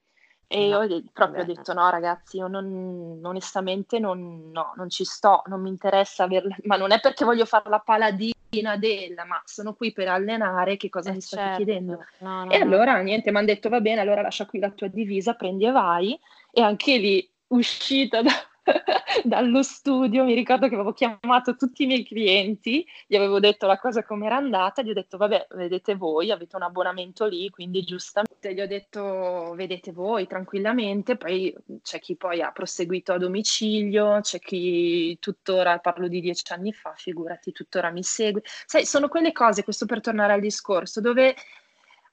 E 0.47 0.69
no, 0.69 0.83
io 0.83 1.03
proprio 1.13 1.43
ho 1.43 1.47
detto 1.47 1.73
no 1.73 1.89
ragazzi, 1.91 2.37
io 2.37 2.47
non, 2.47 3.21
onestamente 3.23 3.99
non, 3.99 4.51
no, 4.53 4.73
non 4.77 4.89
ci 4.91 5.05
sto, 5.05 5.43
non 5.47 5.61
mi 5.61 5.69
interessa 5.69 6.25
averla, 6.25 6.57
ma 6.65 6.77
non 6.77 6.93
è 6.93 7.01
perché 7.01 7.25
voglio 7.25 7.47
fare 7.47 7.69
la 7.69 7.81
paladina 7.81 8.77
della, 8.79 9.25
ma 9.25 9.41
sono 9.45 9.75
qui 9.75 9.93
per 9.93 10.09
allenare, 10.09 10.77
che 10.77 10.89
cosa 10.89 11.11
eh 11.11 11.15
mi 11.15 11.21
state 11.21 11.43
certo. 11.43 11.57
chiedendo? 11.57 12.05
No, 12.19 12.45
no, 12.45 12.51
e 12.51 12.61
allora 12.61 13.01
niente, 13.01 13.31
mi 13.31 13.39
hanno 13.39 13.47
detto 13.47 13.69
va 13.69 13.81
bene, 13.81 14.01
allora 14.01 14.23
lascia 14.23 14.47
qui 14.47 14.59
la 14.59 14.71
tua 14.71 14.89
divisa, 14.89 15.35
prendi 15.35 15.65
e 15.67 15.71
vai, 15.71 16.19
e 16.51 16.61
anche 16.61 16.99
lì 16.99 17.29
uscita 17.49 18.23
da, 18.23 18.33
dallo 19.25 19.63
studio, 19.63 20.25
mi 20.25 20.35
ricordo 20.35 20.69
che 20.69 20.75
avevo 20.75 20.93
chiamato 20.93 21.57
tutti 21.57 21.85
i 21.85 21.87
miei 21.87 22.05
clienti, 22.05 22.87
gli 23.07 23.17
avevo 23.17 23.39
detto 23.39 23.67
la 23.67 23.79
cosa 23.79 24.03
come 24.05 24.27
era 24.27 24.37
andata, 24.37 24.83
gli 24.83 24.91
ho 24.91 24.95
detto 24.95 25.17
vabbè, 25.17 25.49
vedete 25.51 25.95
voi, 25.95 26.31
avete 26.31 26.57
un 26.57 26.63
abbonamento 26.63 27.27
lì, 27.27 27.51
quindi 27.51 27.83
giustamente 27.83 28.55
gli 28.55 28.61
ho 28.61 28.67
detto 28.67 29.53
vedete 29.55 29.93
voi 29.93 30.27
tranquillamente, 30.27 31.17
poi 31.17 31.55
c'è 31.83 32.01
chi 32.01 32.17
poi 32.17 32.41
ha 32.41 32.51
proseguito 32.53 33.13
a 33.13 33.19
domicilio, 33.19 34.21
c'è 34.21 34.39
chi 34.39 35.17
tuttora, 35.21 35.79
parlo 35.79 36.09
di 36.09 36.21
dieci 36.21 36.53
anni 36.53 36.73
fa, 36.73 36.95
figurati, 36.97 37.53
tuttora 37.53 37.91
mi 37.91 38.03
segue. 38.03 38.43
Sai, 38.45 38.87
sono 38.87 39.09
quelle 39.09 39.33
cose, 39.33 39.65
questo 39.65 39.87
per 39.87 40.01
tornare 40.01 40.33
al 40.33 40.41
discorso, 40.41 41.01
dove 41.01 41.35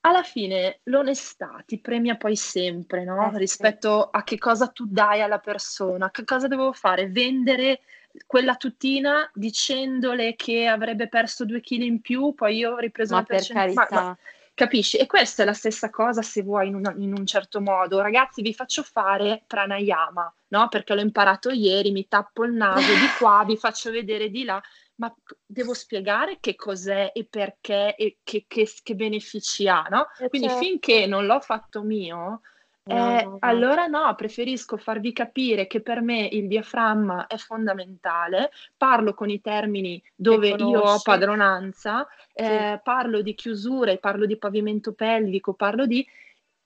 alla 0.01 0.23
fine 0.23 0.79
l'onestà 0.83 1.63
ti 1.65 1.79
premia 1.79 2.15
poi 2.15 2.35
sempre, 2.35 3.03
no? 3.03 3.31
Eh, 3.33 3.37
Rispetto 3.37 4.09
a 4.09 4.23
che 4.23 4.37
cosa 4.37 4.67
tu 4.67 4.85
dai 4.87 5.21
alla 5.21 5.39
persona, 5.39 6.09
che 6.11 6.23
cosa 6.23 6.47
devo 6.47 6.73
fare? 6.73 7.09
Vendere 7.09 7.81
quella 8.25 8.55
tutina 8.55 9.29
dicendole 9.33 10.35
che 10.35 10.67
avrebbe 10.67 11.07
perso 11.07 11.45
due 11.45 11.61
chili 11.61 11.85
in 11.85 12.01
più, 12.01 12.33
poi 12.33 12.57
io 12.57 12.73
ho 12.73 12.77
ripreso 12.77 13.13
ma 13.13 13.19
una 13.19 13.27
percentuale. 13.27 14.17
Capisci? 14.53 14.97
E 14.97 15.07
questa 15.07 15.43
è 15.43 15.45
la 15.45 15.53
stessa 15.53 15.89
cosa 15.89 16.21
se 16.21 16.43
vuoi 16.43 16.67
in, 16.67 16.75
una, 16.75 16.93
in, 16.97 17.13
un 17.17 17.25
certo 17.25 17.61
modo. 17.61 18.01
Ragazzi, 18.01 18.41
vi 18.41 18.53
faccio 18.53 18.83
fare 18.83 19.43
pranayama, 19.47 20.31
no? 20.49 20.67
Perché 20.67 20.93
l'ho 20.93 21.01
imparato 21.01 21.49
ieri, 21.49 21.91
mi 21.91 22.07
tappo 22.07 22.43
il 22.43 22.51
naso 22.51 22.91
di 22.91 23.07
qua, 23.17 23.43
vi 23.47 23.55
faccio 23.55 23.91
vedere 23.91 24.29
di 24.29 24.43
là 24.43 24.61
ma 25.01 25.11
devo 25.43 25.73
spiegare 25.73 26.37
che 26.39 26.55
cos'è 26.55 27.11
e 27.11 27.25
perché 27.25 27.95
e 27.95 28.17
che, 28.23 28.45
che, 28.47 28.69
che 28.83 28.95
benefici 28.95 29.67
ha, 29.67 29.87
no? 29.89 30.05
Eh 30.19 30.29
Quindi 30.29 30.47
certo. 30.47 30.63
finché 30.63 31.07
non 31.07 31.25
l'ho 31.25 31.39
fatto 31.39 31.81
mio, 31.81 32.41
eh, 32.83 33.23
no. 33.23 33.37
allora 33.39 33.87
no, 33.87 34.13
preferisco 34.15 34.77
farvi 34.77 35.11
capire 35.11 35.65
che 35.65 35.81
per 35.81 36.01
me 36.01 36.27
il 36.31 36.47
diaframma 36.47 37.25
è 37.25 37.37
fondamentale, 37.37 38.51
parlo 38.77 39.15
con 39.15 39.31
i 39.31 39.41
termini 39.41 40.01
dove 40.15 40.49
io 40.49 40.81
ho 40.81 40.99
padronanza, 41.01 42.07
sì. 42.31 42.43
eh, 42.43 42.79
parlo 42.83 43.21
di 43.21 43.33
chiusure, 43.33 43.97
parlo 43.97 44.27
di 44.27 44.37
pavimento 44.37 44.93
pelvico, 44.93 45.53
parlo 45.53 45.87
di 45.87 46.05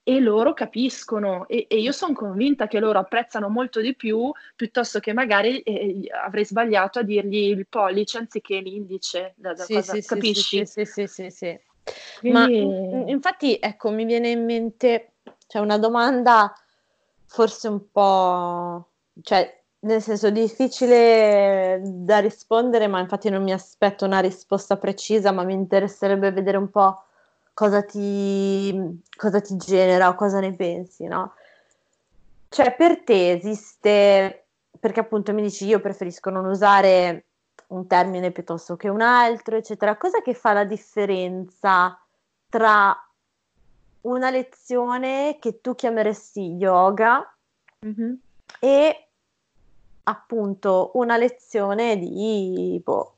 e 0.07 0.19
loro 0.19 0.53
capiscono 0.53 1.47
e, 1.47 1.65
e 1.67 1.79
io 1.79 1.91
sono 1.91 2.13
convinta 2.13 2.67
che 2.67 2.79
loro 2.79 2.99
apprezzano 2.99 3.49
molto 3.49 3.81
di 3.81 3.95
più 3.95 4.31
piuttosto 4.55 4.99
che 4.99 5.13
magari 5.13 5.61
eh, 5.61 6.07
avrei 6.23 6.45
sbagliato 6.45 6.99
a 6.99 7.01
dirgli 7.01 7.49
il 7.49 7.65
pollice 7.67 8.19
anziché 8.19 8.59
l'indice. 8.59 9.33
Da, 9.35 9.53
da 9.53 9.63
sì, 9.63 9.73
cosa, 9.73 9.93
sì, 9.93 10.03
capisci? 10.03 10.63
Sì, 10.67 10.85
sì, 10.85 11.07
sì, 11.07 11.29
sì, 11.31 11.59
Quindi... 12.19 12.61
Ma 13.01 13.09
infatti, 13.09 13.57
ecco, 13.59 13.89
mi 13.89 14.05
viene 14.05 14.29
in 14.29 14.45
mente, 14.45 15.13
c'è 15.47 15.57
una 15.57 15.79
domanda 15.79 16.53
forse 17.25 17.67
un 17.67 17.89
po', 17.89 18.89
cioè, 19.23 19.59
nel 19.79 20.03
senso 20.03 20.29
difficile 20.29 21.81
da 21.83 22.19
rispondere, 22.19 22.85
ma 22.85 22.99
infatti 22.99 23.31
non 23.31 23.41
mi 23.41 23.53
aspetto 23.53 24.05
una 24.05 24.19
risposta 24.19 24.77
precisa, 24.77 25.31
ma 25.31 25.41
mi 25.43 25.53
interesserebbe 25.53 26.31
vedere 26.31 26.57
un 26.57 26.69
po' 26.69 27.05
cosa 27.55 27.83
ti, 27.83 29.01
cosa 29.15 29.39
ti 29.39 29.55
genera 29.55 30.09
o 30.09 30.15
cosa 30.15 30.39
ne 30.39 30.53
pensi, 30.53 31.05
no? 31.05 31.33
Cioè, 32.49 32.75
per 32.75 33.03
te 33.03 33.31
esiste, 33.31 34.47
perché 34.77 34.99
appunto 34.99 35.33
mi 35.33 35.41
dici 35.41 35.65
io 35.65 35.79
preferisco 35.79 36.29
non 36.29 36.45
usare 36.45 37.25
un 37.67 37.87
termine 37.87 38.31
piuttosto 38.31 38.75
che 38.75 38.89
un 38.89 39.01
altro, 39.01 39.55
eccetera. 39.55 39.97
Cosa 39.97 40.21
che 40.21 40.33
fa 40.33 40.51
la 40.53 40.65
differenza 40.65 41.97
tra 42.49 42.95
una 44.01 44.29
lezione 44.29 45.37
che 45.39 45.61
tu 45.61 45.75
chiameresti 45.75 46.55
yoga 46.57 47.35
mm-hmm. 47.85 48.13
e 48.59 49.07
appunto 50.03 50.91
una 50.95 51.17
lezione 51.17 51.97
di 51.97 52.79
boh, 52.83 53.14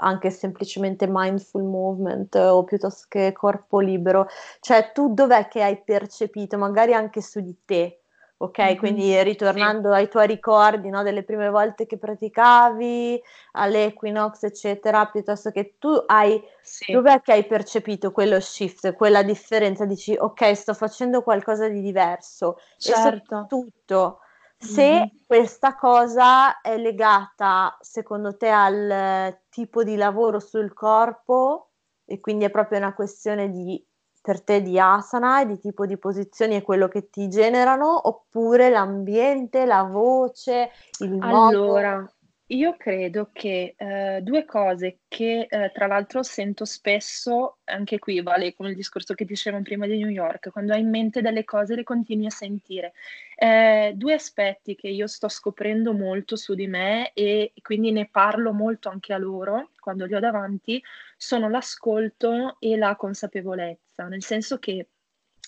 anche 0.00 0.30
semplicemente 0.30 1.06
mindful 1.08 1.62
movement 1.62 2.34
o 2.34 2.64
piuttosto 2.64 3.06
che 3.08 3.32
corpo 3.32 3.80
libero, 3.80 4.26
cioè 4.60 4.92
tu 4.92 5.12
dov'è 5.14 5.48
che 5.48 5.62
hai 5.62 5.80
percepito, 5.82 6.58
magari 6.58 6.94
anche 6.94 7.20
su 7.20 7.40
di 7.40 7.56
te, 7.64 8.00
ok? 8.38 8.58
Mm-hmm. 8.58 8.76
Quindi 8.76 9.22
ritornando 9.22 9.90
sì. 9.92 9.98
ai 9.98 10.08
tuoi 10.08 10.26
ricordi 10.26 10.88
no, 10.88 11.02
delle 11.02 11.22
prime 11.22 11.50
volte 11.50 11.86
che 11.86 11.98
praticavi, 11.98 13.20
all'equinox, 13.52 14.42
eccetera, 14.44 15.06
piuttosto 15.06 15.50
che 15.50 15.74
tu 15.78 15.90
hai, 16.06 16.42
sì. 16.62 16.92
dov'è 16.92 17.20
che 17.20 17.32
hai 17.32 17.46
percepito 17.46 18.12
quello 18.12 18.40
shift, 18.40 18.94
quella 18.94 19.22
differenza, 19.22 19.84
dici 19.84 20.16
ok, 20.18 20.54
sto 20.56 20.74
facendo 20.74 21.22
qualcosa 21.22 21.68
di 21.68 21.80
diverso 21.82 22.58
certo. 22.78 22.98
e 22.98 23.18
soprattutto 23.18 24.20
se 24.60 24.92
mm-hmm. 24.92 25.06
questa 25.26 25.74
cosa 25.74 26.60
è 26.60 26.76
legata, 26.76 27.76
secondo 27.80 28.36
te, 28.36 28.50
al 28.50 29.40
tipo 29.48 29.82
di 29.82 29.96
lavoro 29.96 30.38
sul 30.38 30.74
corpo 30.74 31.70
e 32.04 32.20
quindi 32.20 32.44
è 32.44 32.50
proprio 32.50 32.78
una 32.78 32.92
questione 32.92 33.50
di, 33.50 33.82
per 34.20 34.42
te 34.42 34.60
di 34.60 34.78
asana 34.78 35.40
e 35.40 35.46
di 35.46 35.58
tipo 35.58 35.86
di 35.86 35.96
posizioni 35.96 36.56
e 36.56 36.62
quello 36.62 36.88
che 36.88 37.08
ti 37.08 37.28
generano, 37.28 38.08
oppure 38.08 38.68
l'ambiente, 38.68 39.64
la 39.64 39.84
voce, 39.84 40.70
il 40.98 41.16
modo? 41.16 41.62
Allora, 41.62 42.12
io 42.52 42.76
credo 42.76 43.30
che 43.32 43.74
eh, 43.76 44.20
due 44.22 44.44
cose 44.44 45.00
che 45.06 45.46
eh, 45.48 45.70
tra 45.72 45.86
l'altro 45.86 46.22
sento 46.22 46.64
spesso, 46.64 47.58
anche 47.64 47.98
qui 47.98 48.20
vale 48.22 48.54
come 48.54 48.70
il 48.70 48.74
discorso 48.76 49.14
che 49.14 49.24
dicevamo 49.24 49.62
prima 49.62 49.86
di 49.86 49.98
New 49.98 50.08
York, 50.08 50.50
quando 50.50 50.72
hai 50.72 50.80
in 50.80 50.90
mente 50.90 51.20
delle 51.20 51.44
cose 51.44 51.76
le 51.76 51.84
continui 51.84 52.26
a 52.26 52.30
sentire. 52.30 52.92
Eh, 53.36 53.92
due 53.94 54.14
aspetti 54.14 54.74
che 54.74 54.88
io 54.88 55.06
sto 55.06 55.28
scoprendo 55.28 55.92
molto 55.92 56.34
su 56.34 56.54
di 56.54 56.66
me 56.66 57.12
e 57.12 57.52
quindi 57.62 57.92
ne 57.92 58.08
parlo 58.10 58.52
molto 58.52 58.88
anche 58.88 59.12
a 59.12 59.18
loro 59.18 59.70
quando 59.78 60.04
li 60.06 60.14
ho 60.14 60.20
davanti, 60.20 60.82
sono 61.16 61.48
l'ascolto 61.48 62.56
e 62.58 62.76
la 62.76 62.96
consapevolezza, 62.96 64.08
nel 64.08 64.22
senso 64.22 64.58
che 64.58 64.88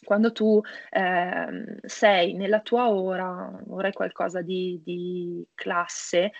quando 0.04 0.32
tu 0.32 0.60
eh, 0.90 1.78
sei 1.82 2.34
nella 2.34 2.60
tua 2.60 2.90
ora, 2.90 3.60
ora 3.68 3.88
è 3.88 3.92
qualcosa 3.92 4.40
di, 4.40 4.80
di 4.84 5.44
classe, 5.54 6.32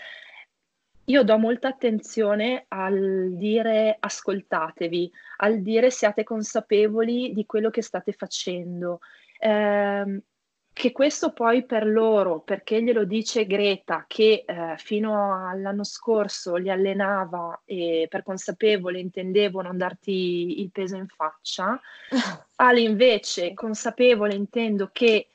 io 1.07 1.22
do 1.24 1.38
molta 1.38 1.68
attenzione 1.68 2.64
al 2.68 3.32
dire 3.32 3.96
ascoltatevi, 3.98 5.11
al 5.38 5.61
dire 5.61 5.90
siate 5.90 6.22
consapevoli 6.24 7.32
di 7.32 7.44
quello 7.44 7.70
che 7.70 7.82
state 7.82 8.12
facendo. 8.12 9.00
Eh, 9.38 10.22
che 10.74 10.90
questo 10.90 11.32
poi 11.32 11.66
per 11.66 11.86
loro, 11.86 12.40
perché 12.40 12.82
glielo 12.82 13.05
dice 13.05 13.46
Greta, 13.46 14.07
che 14.09 14.44
eh, 14.46 14.74
fino 14.78 15.46
all'anno 15.46 15.84
scorso 15.84 16.57
li 16.57 16.70
allenava 16.70 17.61
e 17.66 18.07
per 18.09 18.22
consapevole 18.22 18.98
intendevo 18.98 19.61
non 19.61 19.76
darti 19.76 20.61
il 20.62 20.70
peso 20.70 20.96
in 20.96 21.09
faccia, 21.09 21.78
Ali 22.57 22.84
invece 22.84 23.53
consapevole 23.53 24.34
intendo 24.34 24.88
che 24.92 25.26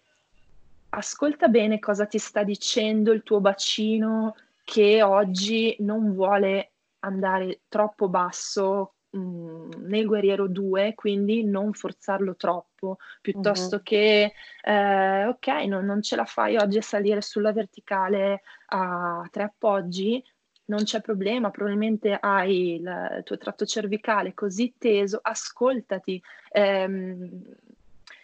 ascolta 0.89 1.49
bene 1.49 1.78
cosa 1.78 2.07
ti 2.07 2.18
sta 2.18 2.43
dicendo 2.43 3.11
il 3.11 3.22
tuo 3.22 3.39
bacino, 3.39 4.36
che 4.68 5.01
oggi 5.01 5.78
non 5.80 6.13
vuole 6.13 6.74
andare 6.99 7.61
troppo 7.70 8.09
basso 8.09 8.95
mh, 9.11 9.86
nel 9.86 10.05
guerriero 10.05 10.49
2, 10.49 10.93
quindi 10.93 11.45
non 11.45 11.72
forzarlo 11.72 12.36
troppo, 12.36 12.97
piuttosto 13.22 13.78
uh-huh. 13.78 13.82
che 13.82 14.34
eh, 14.61 15.26
ok, 15.26 15.47
no, 15.68 15.80
non 15.80 16.01
ce 16.01 16.18
la 16.18 16.26
fai 16.26 16.57
oggi 16.57 16.80
a 16.80 16.82
salire 16.82 17.22
sulla 17.22 17.53
verticale 17.53 18.41
a 18.65 19.26
tre 19.32 19.43
appoggi, 19.43 20.22
non 20.65 20.84
c'è 20.84 20.99
problema, 20.99 21.49
probabilmente 21.49 22.18
hai 22.20 22.74
il, 22.74 23.15
il 23.20 23.24
tuo 23.24 23.38
tratto 23.38 23.65
cervicale 23.65 24.34
così 24.34 24.74
teso, 24.78 25.20
ascoltati. 25.22 26.22
Ehm, 26.51 27.41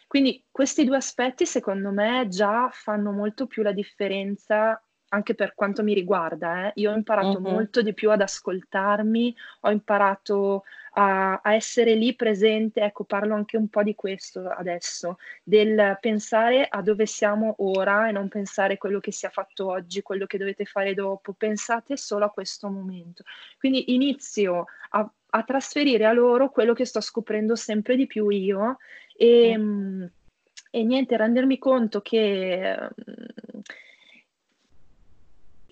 quindi 0.07 0.43
questi 0.51 0.83
due 0.83 0.97
aspetti 0.97 1.45
secondo 1.45 1.91
me 1.91 2.27
già 2.27 2.69
fanno 2.69 3.13
molto 3.13 3.47
più 3.47 3.63
la 3.63 3.71
differenza 3.71 4.77
anche 5.13 5.35
per 5.35 5.53
quanto 5.53 5.83
mi 5.83 5.93
riguarda, 5.93 6.67
eh, 6.67 6.71
io 6.75 6.91
ho 6.91 6.95
imparato 6.95 7.39
mm-hmm. 7.39 7.53
molto 7.53 7.83
di 7.83 7.93
più 7.93 8.09
ad 8.09 8.21
ascoltarmi, 8.21 9.35
ho 9.61 9.69
imparato 9.69 10.63
a, 10.93 11.39
a, 11.41 11.53
essere 11.53 11.93
lì 11.93 12.15
presente, 12.15 12.81
ecco 12.81 13.03
parlo 13.03 13.35
anche 13.35 13.55
un 13.55 13.67
po' 13.69 13.83
di 13.83 13.93
questo 13.93 14.49
adesso, 14.49 15.17
del 15.43 15.97
pensare 16.01 16.67
a 16.67 16.81
dove 16.81 17.05
siamo 17.05 17.55
ora 17.59 18.09
e 18.09 18.11
non 18.11 18.27
pensare 18.27 18.73
a 18.73 18.77
quello 18.77 18.99
che 18.99 19.11
si 19.11 19.27
è 19.27 19.29
fatto 19.29 19.67
oggi, 19.67 20.01
quello 20.01 20.25
che 20.25 20.39
dovete 20.39 20.65
fare 20.65 20.95
dopo, 20.95 21.33
pensate 21.33 21.95
solo 21.95 22.25
a 22.25 22.31
questo 22.31 22.67
momento. 22.69 23.23
Quindi 23.59 23.93
inizio 23.93 24.65
a, 24.89 25.07
a 25.29 25.43
trasferire 25.43 26.05
a 26.05 26.13
loro 26.13 26.49
quello 26.49 26.73
che 26.73 26.85
sto 26.85 27.01
scoprendo 27.01 27.55
sempre 27.55 27.95
di 27.95 28.07
più 28.07 28.29
io 28.29 28.77
e, 29.15 29.55
mm. 29.55 30.03
e 30.71 30.83
niente, 30.83 31.17
rendermi 31.17 31.59
conto 31.59 32.01
che... 32.01 32.77
Mm, 32.79 33.59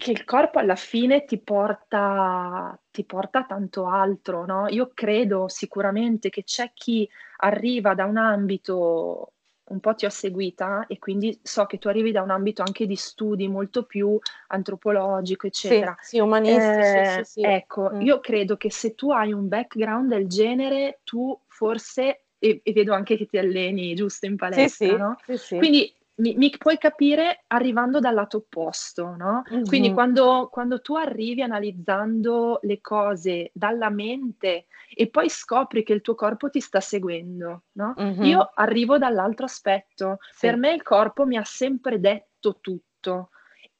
che 0.02 0.10
il 0.10 0.24
corpo 0.24 0.58
alla 0.58 0.76
fine 0.76 1.26
ti 1.26 1.38
porta, 1.38 2.76
ti 2.89 3.04
porta 3.04 3.43
tanto 3.43 3.86
altro, 3.86 4.47
no? 4.47 4.68
Io 4.68 4.89
credo 4.95 5.47
sicuramente 5.47 6.32
che 6.32 6.43
c'è 6.43 6.72
chi 6.74 7.08
arriva 7.38 7.93
da 7.93 8.06
un 8.06 8.18
ambito, 8.18 9.34
un 9.66 9.80
po' 9.80 9.93
ti 9.93 10.08
ho 10.08 10.10
seguita 10.10 10.88
e 10.88 10.97
quindi 10.97 11.39
so 11.43 11.68
che 11.68 11.78
tu 11.78 11.88
arrivi 11.88 12.12
da 12.12 12.24
un 12.24 12.32
ambito 12.32 12.64
anche 12.64 12.88
di 12.88 12.95
studi 12.95 13.47
molto 13.47 13.84
più 13.84 14.20
antropologico, 14.47 15.45
eccetera. 15.45 15.95
Sì, 15.99 16.16
sì 16.16 16.20
umanistici, 16.20 16.97
eh, 16.97 17.24
sì, 17.24 17.32
sì. 17.34 17.41
Ecco, 17.41 17.91
mm. 17.93 18.02
io 18.02 18.20
credo 18.22 18.58
che 18.58 18.72
se 18.72 18.95
tu 18.95 19.12
hai 19.12 19.32
un 19.32 19.47
background 19.47 20.10
del 20.10 20.28
genere, 20.28 21.02
tu 21.04 21.39
forse, 21.45 22.24
e, 22.39 22.60
e 22.64 22.74
vedo 22.74 22.95
anche 22.95 23.18
che 23.18 23.28
ti 23.28 23.38
alleni 23.38 23.93
giusto 23.93 24.26
in 24.26 24.36
palestra, 24.36 24.68
sì, 24.68 24.91
sì, 24.93 24.97
no? 24.97 25.16
Sì, 25.28 25.38
sì. 25.38 25.58
Quindi 25.58 25.93
mi, 26.22 26.36
mi, 26.38 26.49
puoi 26.57 26.78
capire 26.78 27.43
arrivando 27.47 27.99
dal 27.99 28.13
lato 28.13 28.38
opposto, 28.38 29.15
no? 29.17 29.43
Mm-hmm. 29.51 29.65
Quindi 29.65 29.91
quando, 29.91 30.49
quando, 30.51 30.80
tu 30.80 30.95
arrivi 30.95 31.41
analizzando 31.41 32.59
le 32.61 32.80
cose 32.80 33.49
dalla 33.53 33.89
mente 33.89 34.67
e 34.93 35.09
poi 35.09 35.30
scopri 35.30 35.84
che 35.84 35.93
il 35.93 36.01
tuo 36.01 36.15
corpo 36.15 36.49
ti 36.49 36.59
sta 36.59 36.80
seguendo, 36.80 37.63
no? 37.74 37.95
Mm-hmm. 37.99 38.24
Io 38.24 38.51
arrivo 38.53 38.97
dall'altro 38.97 39.45
aspetto. 39.45 40.19
Sì. 40.32 40.45
Per 40.47 40.57
me 40.57 40.74
il 40.74 40.84
corpo 40.84 41.26
mi 41.26 41.38
ha 41.38 41.43
sempre 41.43 41.99
detto 41.99 42.59
tutto 42.61 43.30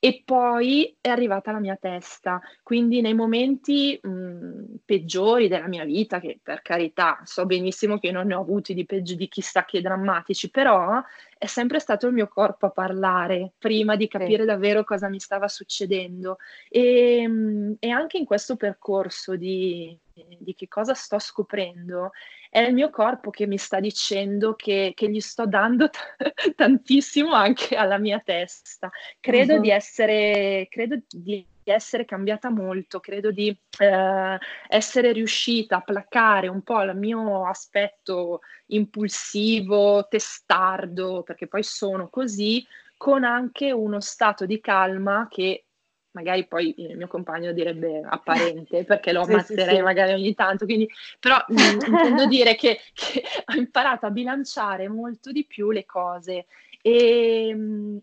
e 0.04 0.24
poi 0.26 0.97
è 0.99 1.10
arrivata 1.10 1.52
la 1.52 1.60
mia 1.60 1.78
testa. 1.80 2.41
Quindi 2.64 3.02
nei 3.02 3.14
momenti 3.14 3.99
mh, 4.02 4.78
peggiori 4.84 5.47
della 5.47 5.68
mia 5.68 5.86
vita, 5.86 6.20
che 6.20 6.39
per 6.41 6.64
carità 6.64 7.20
so 7.24 7.45
benissimo 7.45 7.99
che 7.99 8.10
non 8.10 8.26
ne 8.26 8.34
ho 8.34 8.41
avuti 8.41 8.74
di 8.74 8.84
peggio 8.84 9.14
di 9.14 9.28
chissà 9.28 9.64
che 9.64 9.80
drammatici, 9.80 10.49
però 10.49 10.99
è 11.38 11.45
sempre 11.45 11.78
stato 11.78 12.08
il 12.08 12.14
mio 12.14 12.28
corpo 12.28 12.66
a 12.66 12.72
parlare 12.72 13.52
prima 13.60 13.95
di 13.95 14.08
capire 14.08 14.41
sì. 14.41 14.47
davvero 14.47 14.84
cosa 14.84 15.08
mi 15.08 15.20
stava 15.20 15.47
succedendo. 15.47 16.38
E, 16.68 17.28
mh, 17.28 17.76
e 17.78 17.89
anche 17.91 18.18
in 18.18 18.26
questo 18.26 18.56
percorso 18.56 19.36
di, 19.36 19.95
di 20.28 20.55
che 20.55 20.67
cosa 20.67 20.93
sto 20.93 21.19
scoprendo, 21.19 22.11
è 22.49 22.59
il 22.59 22.74
mio 22.74 22.89
corpo 22.89 23.30
che 23.30 23.47
mi 23.47 23.57
sta 23.57 23.80
dicendo 23.80 24.55
che, 24.55 24.91
che 24.95 25.09
gli 25.09 25.22
sto 25.22 25.45
dando 25.45 25.89
t- 25.89 25.97
tantissimo 26.55 27.34
anche 27.34 27.76
alla 27.76 27.97
mia 27.97 28.19
testa. 28.19 28.89
Credo, 29.19 29.55
uh-huh. 29.55 29.61
di 29.61 29.69
essere, 29.69 30.67
credo 30.69 30.99
di 31.09 31.45
essere 31.63 32.05
cambiata 32.05 32.49
molto, 32.49 32.99
credo 32.99 33.32
di 33.32 33.55
eh, 33.80 34.38
essere 34.67 35.11
riuscita 35.11 35.78
a 35.78 35.82
placare 35.82 36.47
un 36.47 36.61
po' 36.61 36.82
il 36.82 36.95
mio 36.95 37.47
aspetto 37.47 38.41
impulsivo, 38.67 40.07
testardo, 40.09 41.24
perché 41.24 41.47
poi 41.47 41.63
sono 41.63 42.09
così, 42.09 42.65
con 42.97 43.24
anche 43.24 43.72
uno 43.72 43.99
stato 43.99 44.45
di 44.45 44.59
calma 44.59 45.28
che 45.30 45.65
magari 46.12 46.45
poi 46.47 46.74
il 46.78 46.97
mio 46.97 47.07
compagno 47.07 47.51
direbbe 47.51 48.01
apparente 48.07 48.84
perché 48.84 49.12
lo 49.12 49.22
ammazzerei 49.22 49.70
sì, 49.70 49.76
sì, 49.76 49.82
magari 49.82 50.14
ogni 50.14 50.34
tanto, 50.34 50.66
quindi, 50.66 50.89
però 51.20 51.43
mh, 51.47 51.86
intendo 51.88 52.26
dire 52.28 52.55
che, 52.55 52.80
che, 52.93 53.24
ho 53.45 53.57
imparato 53.57 54.05
a 54.05 54.12
bilanciare 54.12 54.88
molto 54.88 55.32
di 55.32 55.45
più 55.45 55.72
le 55.72 55.86
cose 55.86 56.45
e 56.82 57.53
mh, 57.53 57.97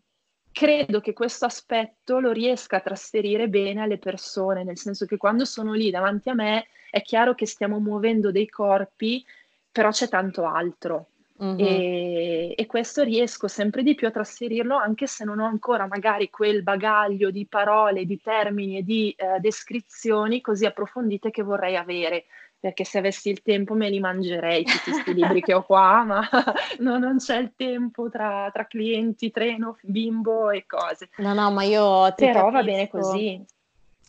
credo 0.52 1.00
che 1.00 1.12
questo 1.12 1.44
aspetto 1.44 2.18
lo 2.18 2.32
riesca 2.32 2.78
a 2.78 2.80
trasferire 2.80 3.48
bene 3.48 3.82
alle 3.82 3.98
persone, 3.98 4.64
nel 4.64 4.78
senso 4.78 5.06
che 5.06 5.16
quando 5.16 5.44
sono 5.44 5.72
lì 5.72 5.90
davanti 5.90 6.30
a 6.30 6.34
me 6.34 6.66
è 6.90 7.02
chiaro 7.02 7.34
che 7.34 7.46
stiamo 7.46 7.78
muovendo 7.78 8.32
dei 8.32 8.48
corpi, 8.48 9.24
però 9.70 9.90
c'è 9.90 10.08
tanto 10.08 10.44
altro. 10.44 11.10
Uh-huh. 11.38 11.56
E, 11.56 12.52
e, 12.56 12.66
questo 12.66 13.04
riesco 13.04 13.46
sempre 13.46 13.84
di 13.84 13.94
più 13.94 14.08
a 14.08 14.10
trasferirlo 14.10 14.76
anche 14.76 15.06
se 15.06 15.24
non 15.24 15.38
ho 15.38 15.46
ancora 15.46 15.86
magari 15.86 16.30
quel 16.30 16.64
bagaglio 16.64 17.30
di 17.30 17.46
parole, 17.46 18.04
di 18.04 18.20
termini 18.20 18.78
e 18.78 18.82
di 18.82 19.14
eh, 19.16 19.38
descrizioni 19.38 20.40
così 20.40 20.66
approfondite 20.66 21.30
che 21.30 21.42
vorrei 21.42 21.76
avere. 21.76 22.24
perché 22.58 22.82
se 22.82 22.98
avessi 22.98 23.30
il 23.30 23.42
tempo 23.42 23.74
me 23.74 23.88
li 23.88 24.00
mangerei 24.00 24.64
tutti 24.64 24.90
questi 24.90 25.14
libri 25.14 25.40
che 25.40 25.54
ho 25.54 25.62
qua, 25.62 26.02
ma 26.02 26.28
no, 26.80 26.98
non 26.98 27.18
c'è 27.18 27.36
il 27.36 27.52
tempo 27.54 28.08
tra, 28.10 28.50
tra, 28.52 28.66
clienti, 28.66 29.30
treno, 29.30 29.78
bimbo 29.82 30.50
e 30.50 30.66
cose. 30.66 31.08
No, 31.18 31.34
no, 31.34 31.52
ma 31.52 31.62
io 31.62 32.12
ti 32.16 32.24
Però 32.24 32.50
capisco. 32.50 32.50
va 32.50 32.62
bene 32.64 32.88
così. 32.88 33.44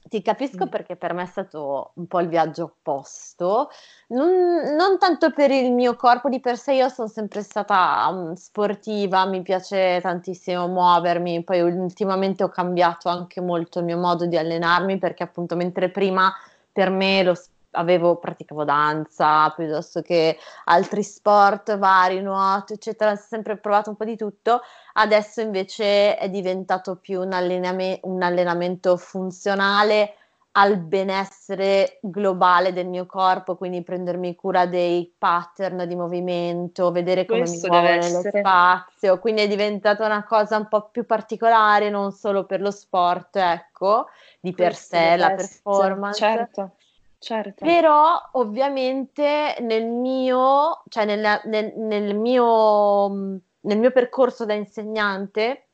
Ti 0.09 0.21
capisco 0.23 0.67
perché 0.67 0.95
per 0.95 1.13
me 1.13 1.23
è 1.23 1.27
stato 1.27 1.91
un 1.93 2.07
po' 2.07 2.19
il 2.19 2.27
viaggio 2.29 2.63
opposto, 2.63 3.69
non, 4.07 4.29
non, 4.75 4.97
tanto 4.97 5.31
per 5.31 5.51
il 5.51 5.71
mio 5.71 5.95
corpo 5.95 6.29
di 6.29 6.39
per 6.39 6.57
sé, 6.57 6.73
io 6.73 6.89
sono 6.89 7.07
sempre 7.07 7.43
stata 7.43 8.07
um, 8.09 8.33
sportiva, 8.33 9.25
mi 9.25 9.43
piace 9.43 9.99
tantissimo 10.01 10.67
muovermi, 10.67 11.43
poi 11.43 11.61
ultimamente 11.61 12.43
ho 12.43 12.49
cambiato 12.49 13.07
anche 13.07 13.39
molto 13.39 13.79
il 13.79 13.85
mio 13.85 13.97
modo 13.97 14.25
di 14.25 14.35
allenarmi 14.35 14.97
perché 14.97 15.21
appunto 15.21 15.55
mentre 15.55 15.89
prima 15.89 16.33
per 16.71 16.89
me 16.89 17.21
lo 17.21 17.35
sport 17.35 17.58
avevo, 17.71 18.17
praticavo 18.17 18.63
danza 18.63 19.49
piuttosto 19.51 20.01
che 20.01 20.37
altri 20.65 21.03
sport 21.03 21.77
vari, 21.77 22.21
nuoto, 22.21 22.73
eccetera, 22.73 23.11
ho 23.11 23.15
sempre 23.15 23.57
provato 23.57 23.89
un 23.89 23.95
po' 23.95 24.05
di 24.05 24.15
tutto. 24.15 24.61
Adesso 24.93 25.41
invece 25.41 26.17
è 26.17 26.29
diventato 26.29 26.95
più 26.95 27.21
un, 27.21 27.33
allename- 27.33 27.99
un 28.03 28.21
allenamento 28.21 28.97
funzionale 28.97 30.15
al 30.53 30.77
benessere 30.77 31.99
globale 32.01 32.73
del 32.73 32.87
mio 32.87 33.05
corpo, 33.05 33.55
quindi 33.55 33.83
prendermi 33.83 34.33
cura 34.33 34.65
dei 34.65 35.13
pattern 35.15 35.87
di 35.87 35.95
movimento, 35.95 36.91
vedere 36.91 37.25
come 37.25 37.41
Questo 37.41 37.67
mi 37.69 37.79
muovo 37.79 37.95
nello 37.95 38.21
spazio, 38.21 39.19
quindi 39.19 39.43
è 39.43 39.47
diventata 39.47 40.05
una 40.05 40.23
cosa 40.23 40.57
un 40.57 40.67
po' 40.67 40.89
più 40.89 41.05
particolare, 41.05 41.91
non 41.91 42.11
solo 42.11 42.45
per 42.45 42.61
lo 42.61 42.71
sport, 42.71 43.35
ecco, 43.35 44.07
di 44.39 44.53
per 44.53 44.71
Questo 44.71 44.95
sé, 44.95 45.15
la 45.17 45.29
performance. 45.29 46.17
Certo 46.17 46.71
Certo. 47.19 47.65
Però 47.65 48.17
ovviamente 48.33 49.57
nel 49.59 49.85
mio, 49.85 50.83
cioè 50.87 51.03
nel, 51.03 51.41
nel, 51.45 51.73
nel, 51.75 52.15
mio, 52.15 53.09
nel 53.09 53.77
mio 53.77 53.91
percorso 53.91 54.45
da 54.45 54.53
insegnante, 54.53 55.67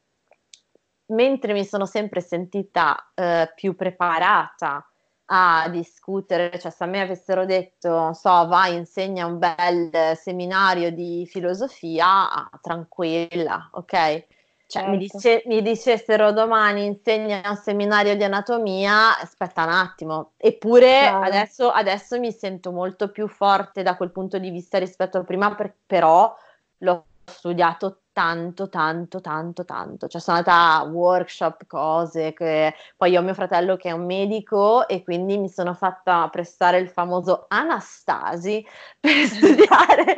mentre 1.08 1.54
mi 1.54 1.64
sono 1.64 1.86
sempre 1.86 2.20
sentita 2.22 3.12
eh, 3.14 3.52
più 3.56 3.76
preparata 3.76 4.90
a 5.28 5.70
discutere, 5.70 6.58
cioè 6.60 6.72
se 6.72 6.84
a 6.84 6.88
me 6.88 7.02
avessero 7.02 7.46
detto, 7.46 7.90
non 7.90 8.16
so, 8.16 8.48
vai, 8.48 8.76
insegna 8.76 9.28
un 9.28 9.38
bel 9.38 10.18
seminario 10.18 10.92
di 10.92 11.28
filosofia, 11.30 12.32
ah, 12.32 12.50
tranquilla, 12.60 13.70
ok? 13.72 14.26
Cioè, 14.68 14.82
certo. 14.82 14.90
mi, 14.90 14.98
dice, 14.98 15.44
mi, 15.46 15.62
dicessero 15.62 16.32
domani 16.32 16.86
insegna 16.86 17.42
un 17.48 17.56
seminario 17.56 18.16
di 18.16 18.24
anatomia, 18.24 19.18
aspetta 19.20 19.64
un 19.64 19.70
attimo. 19.70 20.32
Eppure 20.38 20.88
certo. 20.88 21.26
adesso, 21.26 21.70
adesso, 21.70 22.20
mi 22.20 22.32
sento 22.32 22.72
molto 22.72 23.12
più 23.12 23.28
forte 23.28 23.84
da 23.84 23.96
quel 23.96 24.12
punto 24.12 24.40
di 24.40 24.50
vista 24.50 24.78
rispetto 24.78 25.20
a 25.20 25.24
prima, 25.24 25.54
per, 25.54 25.76
però 25.86 26.36
l'ho 26.80 27.06
studiato 27.26 28.00
tanto, 28.16 28.70
tanto, 28.70 29.20
tanto, 29.20 29.66
tanto. 29.66 30.08
Cioè 30.08 30.22
sono 30.22 30.38
andata 30.38 30.78
a 30.78 30.84
workshop, 30.84 31.68
cose, 31.68 32.32
che... 32.32 32.74
poi 32.96 33.12
io 33.12 33.20
ho 33.20 33.24
mio 33.24 33.34
fratello 33.34 33.76
che 33.76 33.90
è 33.90 33.92
un 33.92 34.06
medico 34.06 34.88
e 34.88 35.04
quindi 35.04 35.38
mi 35.38 35.50
sono 35.50 35.74
fatta 35.74 36.30
prestare 36.30 36.78
il 36.78 36.88
famoso 36.88 37.44
Anastasi 37.50 38.66
per 39.02 39.12
studiare. 39.28 40.18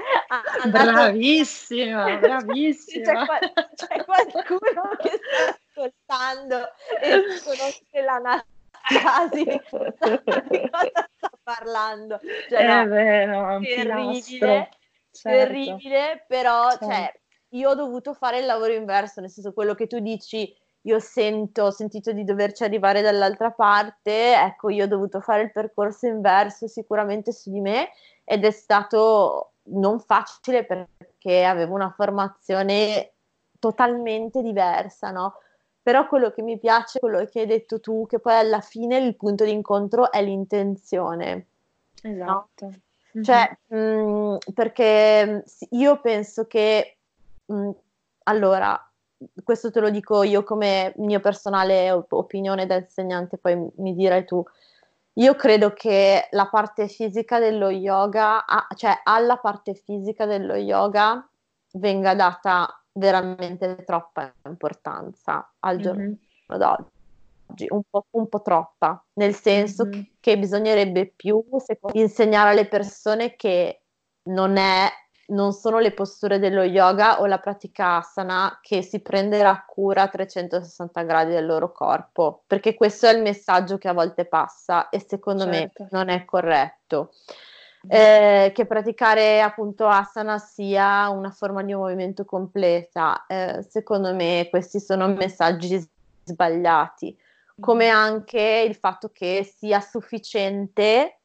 bravissima, 0.68 2.18
bravissima. 2.22 3.26
c'è, 3.26 3.52
c'è, 3.74 4.06
qualcuno 4.06 4.96
che 5.02 5.20
sta 5.20 5.90
ascoltando 5.90 6.70
e 7.02 7.24
conosce 7.44 8.02
l'Anastasi, 8.04 9.44
di 10.50 10.70
cosa 10.70 11.10
sta 11.16 11.32
parlando. 11.42 12.20
Cioè, 12.48 12.64
no, 12.64 12.82
eh 12.82 12.86
beh, 12.86 13.26
no, 13.26 13.60
terribile. 13.60 14.70
Certo. 15.18 15.30
terribile, 15.30 16.26
però 16.28 16.70
certo. 16.70 16.86
cioè, 16.86 17.12
io 17.50 17.70
ho 17.70 17.76
dovuto 17.76 18.14
fare 18.14 18.40
il 18.40 18.46
lavoro 18.46 18.74
inverso, 18.74 19.22
nel 19.22 19.30
senso 19.30 19.54
quello 19.54 19.76
che 19.76 19.88
tu 19.88 20.00
dici, 20.00 20.54
io 20.82 21.00
sento, 21.00 21.64
ho 21.64 21.72
sentito 21.72 22.12
di 22.12 22.24
doverci 22.24 22.64
arrivare 22.64 23.02
dall'altra 23.02 23.52
parte, 23.52 24.36
ecco, 24.36 24.70
io 24.70 24.86
ho 24.86 24.88
dovuto 24.88 25.20
fare 25.20 25.44
il 25.44 25.52
percorso 25.52 26.08
inverso 26.08 26.68
sicuramente 26.68 27.32
su 27.32 27.52
di 27.52 27.60
me 27.60 27.90
ed 28.24 28.46
è 28.46 28.52
stato 28.52 29.54
non 29.70 30.00
facile 30.00 30.66
perché 30.66 31.44
avevo 31.44 31.76
una 31.76 31.92
formazione 31.92 33.14
totalmente 33.60 34.42
diversa, 34.42 35.12
no? 35.12 35.36
Però 35.82 36.08
quello 36.08 36.32
che 36.32 36.42
mi 36.42 36.58
piace, 36.60 37.00
quello 37.00 37.24
che 37.26 37.42
hai 37.42 37.46
detto 37.46 37.80
tu, 37.80 38.06
che 38.08 38.20
poi 38.20 38.36
alla 38.36 38.60
fine 38.60 38.98
il 38.98 39.16
punto 39.16 39.46
di 39.46 39.52
incontro 39.52 40.12
è 40.12 40.22
l'intenzione. 40.22 41.48
Esatto. 42.02 42.66
No? 43.14 43.24
Cioè, 43.24 43.58
mh, 43.68 43.78
mm, 43.78 44.36
perché 44.54 45.44
io 45.70 46.02
penso 46.02 46.46
che, 46.46 46.97
mh, 47.48 47.54
mm, 47.54 47.72
allora, 48.24 48.80
questo 49.44 49.72
te 49.72 49.80
lo 49.80 49.90
dico 49.90 50.24
io 50.24 50.44
come 50.44 50.94
mia 50.98 51.20
personale 51.20 51.92
opinione 51.92 52.66
da 52.66 52.76
insegnante, 52.76 53.38
poi 53.38 53.70
mi 53.78 53.96
dirai 53.96 54.26
tu. 54.26 54.44
Io 55.14 55.36
credo 55.36 55.74
che 55.74 56.28
la 56.32 56.48
parte 56.48 56.88
fisica 56.88 57.40
dello 57.40 57.70
yoga, 57.70 58.46
cioè 58.76 59.02
alla 59.04 59.38
parte 59.38 59.74
fisica 59.74 60.26
dello 60.26 60.56
yoga, 60.56 61.28
venga 61.74 62.14
data 62.14 62.68
veramente 62.94 63.84
troppa 63.84 64.32
importanza 64.46 65.54
al 65.60 65.80
giorno 65.80 66.02
mm-hmm. 66.04 66.58
d'oggi 66.58 66.96
un 67.70 67.82
po', 67.90 68.06
un 68.12 68.28
po', 68.28 68.42
troppa, 68.42 69.04
nel 69.14 69.34
senso 69.34 69.86
mm-hmm. 69.86 70.02
che 70.20 70.38
bisognerebbe 70.38 71.14
più 71.16 71.44
insegnare 71.94 72.52
alle 72.52 72.68
persone 72.68 73.36
che 73.36 73.82
non, 74.24 74.58
è, 74.58 74.88
non 75.28 75.54
sono 75.54 75.80
le 75.80 75.92
posture 75.92 76.40
dello 76.40 76.64
yoga 76.64 77.20
o 77.20 77.26
la 77.26 77.40
pratica 77.40 77.98
asana 77.98 78.60
che 78.62 78.82
si 78.82 79.02
prenderà 79.02 79.64
cura 79.68 80.04
a 80.04 80.08
360 80.08 81.02
gradi 81.04 81.32
del 81.32 81.46
loro 81.46 81.72
corpo, 81.72 82.44
perché 82.48 82.74
questo 82.74 83.08
è 83.08 83.14
il 83.14 83.22
messaggio 83.22 83.78
che 83.78 83.88
a 83.88 83.94
volte 83.94 84.26
passa 84.26 84.90
e 84.90 85.04
secondo 85.06 85.44
certo. 85.44 85.84
me 85.84 85.90
non 85.92 86.10
è 86.10 86.26
corretto. 86.26 87.14
Eh, 87.90 88.52
che 88.54 88.66
praticare 88.66 89.42
appunto 89.42 89.88
asana 89.88 90.40
sia 90.40 91.10
una 91.10 91.30
forma 91.30 91.64
di 91.64 91.74
movimento 91.74 92.26
completa. 92.26 93.26
Eh, 93.28 93.66
secondo 93.70 94.14
me 94.14 94.48
questi 94.50 94.80
sono 94.80 95.08
messaggi 95.08 95.82
sbagliati 96.24 97.18
come 97.60 97.90
anche 97.90 98.64
il 98.68 98.76
fatto 98.76 99.10
che 99.12 99.44
sia 99.44 99.80
sufficiente 99.80 101.20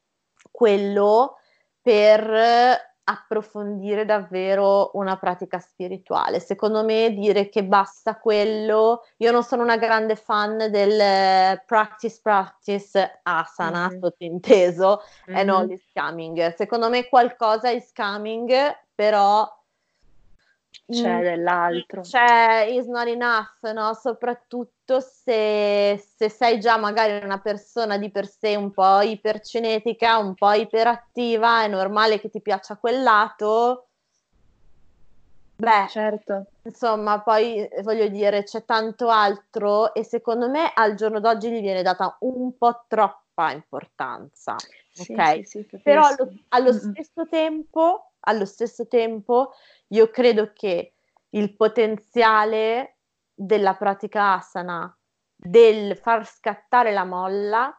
quello 0.50 1.38
per 1.80 2.91
approfondire 3.04 4.04
davvero 4.04 4.90
una 4.94 5.16
pratica 5.16 5.58
spirituale. 5.58 6.40
Secondo 6.40 6.84
me 6.84 7.12
dire 7.12 7.48
che 7.48 7.64
basta 7.64 8.18
quello, 8.18 9.04
io 9.18 9.32
non 9.32 9.42
sono 9.42 9.62
una 9.62 9.76
grande 9.76 10.16
fan 10.16 10.70
del 10.70 11.60
practice 11.66 12.20
practice 12.22 13.20
asana, 13.22 13.88
mm-hmm. 13.88 14.00
sottinteso, 14.00 15.02
mm-hmm. 15.28 15.38
e 15.38 15.42
non 15.44 15.66
di 15.66 15.76
scamming. 15.76 16.54
Secondo 16.54 16.88
me 16.88 17.08
qualcosa 17.08 17.70
è 17.70 17.80
scamming, 17.80 18.52
però 18.94 19.48
c'è 20.86 21.18
mm, 21.18 21.20
dell'altro. 21.20 22.00
C'è 22.02 22.66
is 22.70 22.86
not 22.86 23.06
enough, 23.06 23.72
no? 23.72 23.94
Soprattutto 23.94 25.00
se, 25.00 26.02
se, 26.16 26.28
sei 26.28 26.58
già 26.58 26.76
magari 26.76 27.24
una 27.24 27.40
persona 27.40 27.98
di 27.98 28.10
per 28.10 28.26
sé 28.26 28.56
un 28.56 28.72
po' 28.72 29.00
ipercinetica, 29.00 30.18
un 30.18 30.34
po' 30.34 30.52
iperattiva, 30.52 31.62
è 31.62 31.68
normale 31.68 32.20
che 32.20 32.28
ti 32.28 32.40
piaccia 32.40 32.76
quel 32.76 33.02
lato. 33.02 33.88
Beh, 35.56 35.86
certo. 35.88 36.46
Insomma, 36.64 37.20
poi 37.22 37.68
voglio 37.82 38.08
dire, 38.08 38.42
c'è 38.42 38.64
tanto 38.64 39.08
altro 39.08 39.94
e 39.94 40.02
secondo 40.02 40.48
me 40.50 40.72
al 40.74 40.94
giorno 40.94 41.20
d'oggi 41.20 41.50
gli 41.50 41.60
viene 41.60 41.82
data 41.82 42.16
un 42.20 42.56
po' 42.56 42.84
troppa 42.88 43.52
importanza. 43.52 44.56
Sì, 44.90 45.12
ok? 45.12 45.46
Sì, 45.46 45.64
sì, 45.68 45.78
Però 45.82 46.04
allo, 46.04 46.32
allo 46.48 46.72
stesso 46.72 47.28
tempo, 47.28 48.11
allo 48.22 48.44
stesso 48.44 48.86
tempo 48.86 49.52
io 49.88 50.10
credo 50.10 50.52
che 50.52 50.94
il 51.30 51.54
potenziale 51.54 52.96
della 53.34 53.74
pratica 53.74 54.34
asana, 54.34 54.94
del 55.34 55.96
far 55.96 56.26
scattare 56.26 56.92
la 56.92 57.04
molla, 57.04 57.76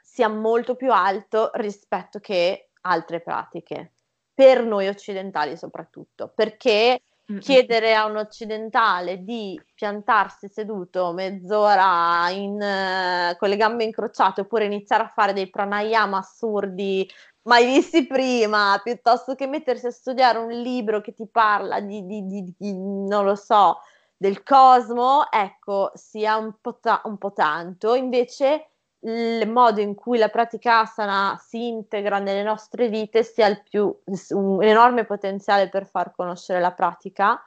sia 0.00 0.28
molto 0.28 0.74
più 0.76 0.92
alto 0.92 1.50
rispetto 1.54 2.20
che 2.20 2.70
altre 2.82 3.20
pratiche, 3.20 3.92
per 4.34 4.64
noi 4.64 4.88
occidentali 4.88 5.56
soprattutto, 5.56 6.32
perché 6.34 7.02
chiedere 7.38 7.94
a 7.94 8.06
un 8.06 8.16
occidentale 8.16 9.22
di 9.22 9.60
piantarsi 9.74 10.48
seduto 10.48 11.12
mezz'ora 11.12 12.28
in, 12.30 12.54
uh, 12.54 13.36
con 13.36 13.48
le 13.48 13.56
gambe 13.56 13.84
incrociate 13.84 14.40
oppure 14.40 14.64
iniziare 14.64 15.04
a 15.04 15.08
fare 15.08 15.32
dei 15.32 15.48
pranayama 15.48 16.18
assurdi 16.18 17.08
mai 17.42 17.66
visti 17.66 18.06
prima, 18.06 18.80
piuttosto 18.82 19.34
che 19.34 19.46
mettersi 19.46 19.86
a 19.86 19.90
studiare 19.90 20.38
un 20.38 20.50
libro 20.50 21.00
che 21.00 21.14
ti 21.14 21.26
parla 21.28 21.80
di, 21.80 22.04
di, 22.06 22.26
di, 22.26 22.54
di 22.56 22.72
non 22.74 23.24
lo 23.24 23.34
so, 23.34 23.80
del 24.16 24.42
cosmo, 24.42 25.30
ecco, 25.30 25.92
sia 25.94 26.36
un 26.36 26.54
po', 26.60 26.78
ta- 26.78 27.00
un 27.04 27.16
po 27.16 27.32
tanto. 27.32 27.94
Invece 27.94 28.66
il 29.00 29.48
modo 29.48 29.80
in 29.80 29.94
cui 29.94 30.18
la 30.18 30.28
pratica 30.28 30.80
asana 30.80 31.40
si 31.42 31.68
integra 31.68 32.18
nelle 32.18 32.42
nostre 32.42 32.88
vite 32.88 33.22
sia 33.22 33.46
il 33.46 33.62
più, 33.62 33.94
un 34.30 34.62
enorme 34.62 35.04
potenziale 35.06 35.70
per 35.70 35.86
far 35.86 36.14
conoscere 36.14 36.60
la 36.60 36.72
pratica, 36.72 37.42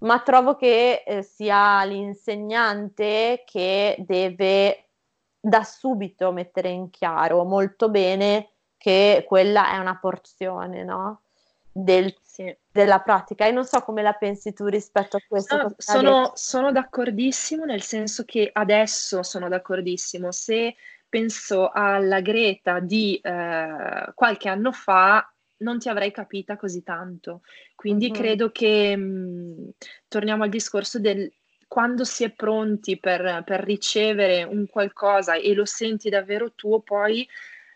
ma 0.00 0.20
trovo 0.20 0.56
che 0.56 1.02
eh, 1.06 1.22
sia 1.22 1.82
l'insegnante 1.84 3.44
che 3.46 3.96
deve 4.06 4.88
da 5.40 5.64
subito 5.64 6.32
mettere 6.32 6.68
in 6.68 6.90
chiaro 6.90 7.44
molto 7.44 7.88
bene 7.88 8.50
che 8.80 9.24
quella 9.26 9.72
è 9.72 9.76
una 9.76 9.98
porzione, 9.98 10.84
no? 10.84 11.20
Del, 11.70 12.16
sì. 12.22 12.52
della 12.72 13.00
pratica 13.00 13.46
e 13.46 13.52
non 13.52 13.66
so 13.66 13.82
come 13.82 14.00
la 14.00 14.14
pensi 14.14 14.54
tu 14.54 14.68
rispetto 14.68 15.18
a 15.18 15.20
questo. 15.28 15.56
No, 15.56 15.74
sono, 15.76 16.32
sono, 16.34 16.72
d'accordissimo 16.72 17.66
nel 17.66 17.82
senso 17.82 18.24
che 18.24 18.48
adesso 18.50 19.22
sono 19.22 19.48
d'accordissimo. 19.48 20.32
Se 20.32 20.74
penso 21.10 21.68
alla 21.68 22.20
Greta 22.20 22.80
di 22.80 23.20
eh, 23.22 24.12
qualche 24.14 24.48
anno 24.48 24.72
fa, 24.72 25.30
non 25.58 25.78
ti 25.78 25.90
avrei 25.90 26.10
capita 26.10 26.56
così 26.56 26.82
tanto. 26.82 27.42
Quindi 27.74 28.06
mm-hmm. 28.06 28.20
credo 28.20 28.50
che 28.50 28.96
mh, 28.96 29.02
mm, 29.02 29.68
torniamo 30.08 30.44
al 30.44 30.48
discorso 30.48 30.98
del 30.98 31.30
quando 31.68 32.04
si 32.04 32.24
è 32.24 32.30
pronti 32.30 32.98
per, 32.98 33.44
per 33.44 33.60
ricevere 33.60 34.42
un 34.42 34.66
qualcosa 34.66 35.34
e 35.34 35.52
lo 35.52 35.66
senti 35.66 36.08
davvero 36.08 36.54
tuo, 36.54 36.80
poi 36.80 37.28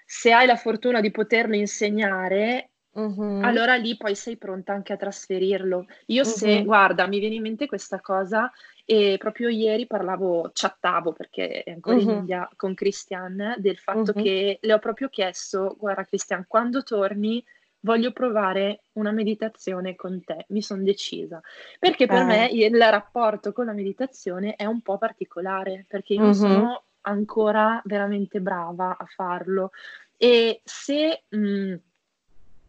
se 0.05 0.33
hai 0.33 0.47
la 0.47 0.57
fortuna 0.57 1.01
di 1.01 1.11
poterlo 1.11 1.55
insegnare, 1.55 2.69
Uh-huh. 2.95 3.41
allora 3.43 3.75
lì 3.75 3.97
poi 3.97 4.15
sei 4.15 4.37
pronta 4.37 4.73
anche 4.73 4.93
a 4.93 4.97
trasferirlo. 4.97 5.87
Io 6.07 6.23
uh-huh. 6.23 6.29
se, 6.29 6.63
guarda, 6.63 7.09
mi 7.09 7.19
viene 7.19 7.35
in 7.35 7.43
mente 7.43 7.67
questa 7.67 7.99
cosa 8.01 8.53
e 8.85 9.17
proprio 9.19 9.49
ieri 9.49 9.89
parlavo, 9.89 10.53
chattavo 10.53 11.13
perché 11.13 11.65
è 11.65 11.73
ancora 11.73 11.97
uh-huh. 11.97 12.03
in 12.03 12.11
India 12.11 12.49
con 12.55 12.73
Christian 12.75 13.57
del 13.59 13.79
fatto 13.79 14.13
che 14.13 14.59
le 14.61 14.73
ho 14.73 14.79
proprio 14.79 15.09
chiesto, 15.09 15.75
guarda 15.77 16.05
Christian, 16.05 16.45
quando 16.47 16.85
torni 16.85 17.45
voglio 17.81 18.13
provare 18.13 18.83
una 18.93 19.11
meditazione 19.11 19.97
con 19.97 20.23
te, 20.23 20.45
mi 20.51 20.63
sono 20.63 20.85
decisa, 20.85 21.41
perché 21.81 22.07
per 22.07 22.23
me 22.23 22.49
il 22.53 22.81
rapporto 22.81 23.53
con 23.53 23.67
la 23.67 23.73
meditazione 23.73 24.55
è 24.55 24.67
un 24.67 24.83
po' 24.83 24.99
particolare, 24.99 25.85
perché 25.89 26.15
io 26.15 26.21
non 26.21 26.35
sono 26.35 26.85
ancora 27.05 27.81
veramente 27.85 28.41
brava 28.41 28.97
a 28.99 29.07
farlo 29.07 29.71
e 30.17 30.61
se 30.65 31.25
mh, 31.29 31.39
mm, 31.39 31.75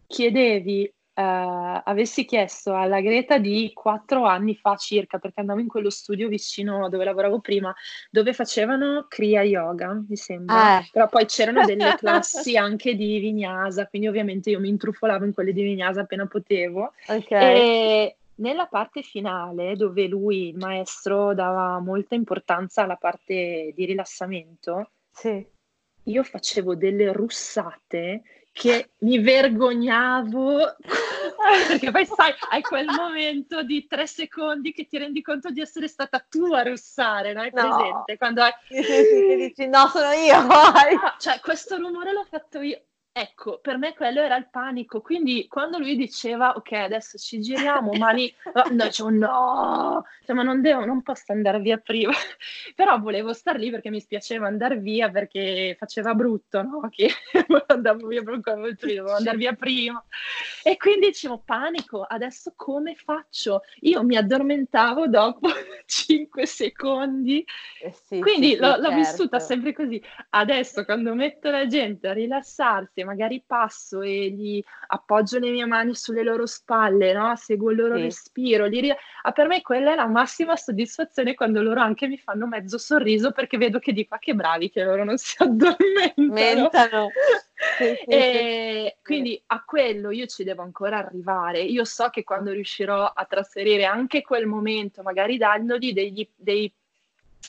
chiedevi 0.07 0.93
Uh, 1.17 1.79
avessi 1.85 2.25
chiesto 2.25 2.75
alla 2.75 2.99
Greta 2.99 3.37
di 3.37 3.71
quattro 3.73 4.25
anni 4.25 4.53
fa 4.53 4.75
circa, 4.75 5.17
perché 5.17 5.39
andavo 5.39 5.61
in 5.61 5.67
quello 5.69 5.89
studio 5.89 6.27
vicino 6.27 6.89
dove 6.89 7.05
lavoravo 7.05 7.39
prima, 7.39 7.73
dove 8.11 8.33
facevano 8.33 9.05
Kriya 9.07 9.41
Yoga, 9.43 9.93
mi 9.93 10.17
sembra, 10.17 10.81
eh. 10.81 10.89
però 10.91 11.07
poi 11.07 11.25
c'erano 11.25 11.63
delle 11.63 11.95
classi 11.97 12.57
anche 12.57 12.95
di 12.95 13.17
Vinyasa, 13.19 13.87
quindi 13.87 14.09
ovviamente 14.09 14.49
io 14.49 14.59
mi 14.59 14.67
intrufolavo 14.67 15.23
in 15.23 15.33
quelle 15.33 15.53
di 15.53 15.63
Vinyasa 15.63 16.01
appena 16.01 16.25
potevo. 16.25 16.91
Okay. 17.07 17.59
E 17.61 18.15
nella 18.35 18.67
parte 18.67 19.01
finale, 19.01 19.75
dove 19.75 20.07
lui, 20.07 20.49
il 20.49 20.57
maestro, 20.57 21.33
dava 21.33 21.79
molta 21.79 22.15
importanza 22.15 22.83
alla 22.83 22.97
parte 22.97 23.71
di 23.75 23.85
rilassamento, 23.85 24.91
sì. 25.11 25.45
io 26.03 26.23
facevo 26.23 26.75
delle 26.75 27.11
russate 27.11 28.23
che 28.51 28.91
mi 28.99 29.19
vergognavo 29.19 30.75
perché 31.67 31.91
poi 31.91 32.05
sai, 32.05 32.33
hai 32.51 32.61
quel 32.61 32.85
momento 32.85 33.63
di 33.63 33.85
tre 33.85 34.07
secondi 34.07 34.71
che 34.71 34.87
ti 34.87 34.97
rendi 34.97 35.21
conto 35.21 35.49
di 35.49 35.61
essere 35.61 35.87
stata 35.87 36.19
tu 36.19 36.53
a 36.53 36.63
russare, 36.63 37.33
no? 37.33 37.41
Hai 37.41 37.51
no. 37.53 37.61
presente? 37.61 38.17
Quando 38.17 38.41
hai... 38.41 38.51
Dici 38.69 39.67
no, 39.67 39.87
sono 39.87 40.11
io. 40.11 40.35
Ah, 40.55 41.15
cioè, 41.19 41.39
questo 41.41 41.77
rumore 41.77 42.13
l'ho 42.13 42.25
fatto 42.29 42.61
io. 42.61 42.81
Ecco, 43.17 43.59
per 43.61 43.77
me 43.77 43.93
quello 43.93 44.19
era 44.19 44.35
il 44.35 44.49
panico, 44.51 44.99
quindi 44.99 45.47
quando 45.47 45.77
lui 45.77 45.95
diceva 45.95 46.53
ok, 46.57 46.73
adesso 46.73 47.17
ci 47.17 47.39
giriamo, 47.39 47.93
mani, 47.93 48.29
no, 48.73 48.83
dicevo 48.87 49.09
no, 49.09 50.03
cioè, 50.25 50.35
ma 50.35 50.43
non, 50.43 50.59
devo, 50.59 50.83
non 50.83 51.01
posso 51.01 51.31
andare 51.31 51.61
via 51.61 51.77
prima, 51.77 52.11
però 52.75 52.99
volevo 52.99 53.31
star 53.31 53.57
lì 53.57 53.71
perché 53.71 53.89
mi 53.89 54.01
spiaceva 54.01 54.47
andare 54.47 54.79
via 54.79 55.09
perché 55.09 55.77
faceva 55.79 56.13
brutto, 56.13 56.61
no? 56.61 56.89
Che 56.91 57.09
andavo 57.67 58.07
via 58.07 58.21
proprio 58.21 58.75
dovevo 58.77 59.13
andare 59.13 59.37
via 59.37 59.53
prima 59.53 60.03
e 60.61 60.75
quindi 60.75 61.07
dicevo 61.07 61.41
panico, 61.45 62.01
adesso 62.01 62.51
come 62.53 62.95
faccio? 62.95 63.61
Io 63.83 64.03
mi 64.03 64.17
addormentavo 64.17 65.07
dopo 65.07 65.47
5 65.85 66.45
secondi, 66.45 67.45
eh 67.81 67.93
sì, 67.93 68.19
quindi 68.19 68.55
sì, 68.55 68.57
l'ho, 68.57 68.73
sì, 68.73 68.81
l'ho 68.81 68.89
certo. 68.89 68.95
vissuta 68.95 69.39
sempre 69.39 69.71
così. 69.71 70.03
Adesso 70.31 70.83
quando 70.83 71.15
metto 71.15 71.49
la 71.49 71.65
gente 71.65 72.09
a 72.09 72.13
rilassarsi 72.13 73.03
magari 73.05 73.41
passo 73.45 74.01
e 74.01 74.29
gli 74.29 74.61
appoggio 74.87 75.39
le 75.39 75.51
mie 75.51 75.65
mani 75.65 75.95
sulle 75.95 76.23
loro 76.23 76.45
spalle, 76.45 77.13
no? 77.13 77.33
seguo 77.37 77.71
il 77.71 77.77
loro 77.77 77.95
sì. 77.95 78.01
respiro. 78.01 78.65
Li... 78.65 78.93
Ah, 79.21 79.31
per 79.31 79.47
me 79.47 79.61
quella 79.61 79.93
è 79.93 79.95
la 79.95 80.07
massima 80.07 80.57
soddisfazione 80.57 81.33
quando 81.33 81.61
loro 81.61 81.79
anche 81.79 82.07
mi 82.07 82.17
fanno 82.17 82.47
mezzo 82.47 82.77
sorriso 82.77 83.31
perché 83.31 83.57
vedo 83.57 83.79
che 83.79 83.93
di 83.93 84.07
qua 84.07 84.17
che 84.17 84.35
bravi 84.35 84.69
che 84.69 84.83
loro 84.83 85.03
non 85.03 85.17
si 85.17 85.35
addormentano. 85.39 87.09
Sì, 87.77 87.95
sì, 87.95 88.03
e 88.09 88.97
quindi 89.01 89.41
a 89.47 89.63
quello 89.63 90.11
io 90.11 90.25
ci 90.25 90.43
devo 90.43 90.61
ancora 90.61 90.97
arrivare. 90.97 91.61
Io 91.61 91.85
so 91.85 92.09
che 92.09 92.23
quando 92.25 92.51
riuscirò 92.51 93.05
a 93.05 93.25
trasferire 93.25 93.85
anche 93.85 94.21
quel 94.21 94.45
momento, 94.45 95.01
magari 95.01 95.37
dandogli 95.37 95.93
degli, 95.93 96.27
dei 96.35 96.71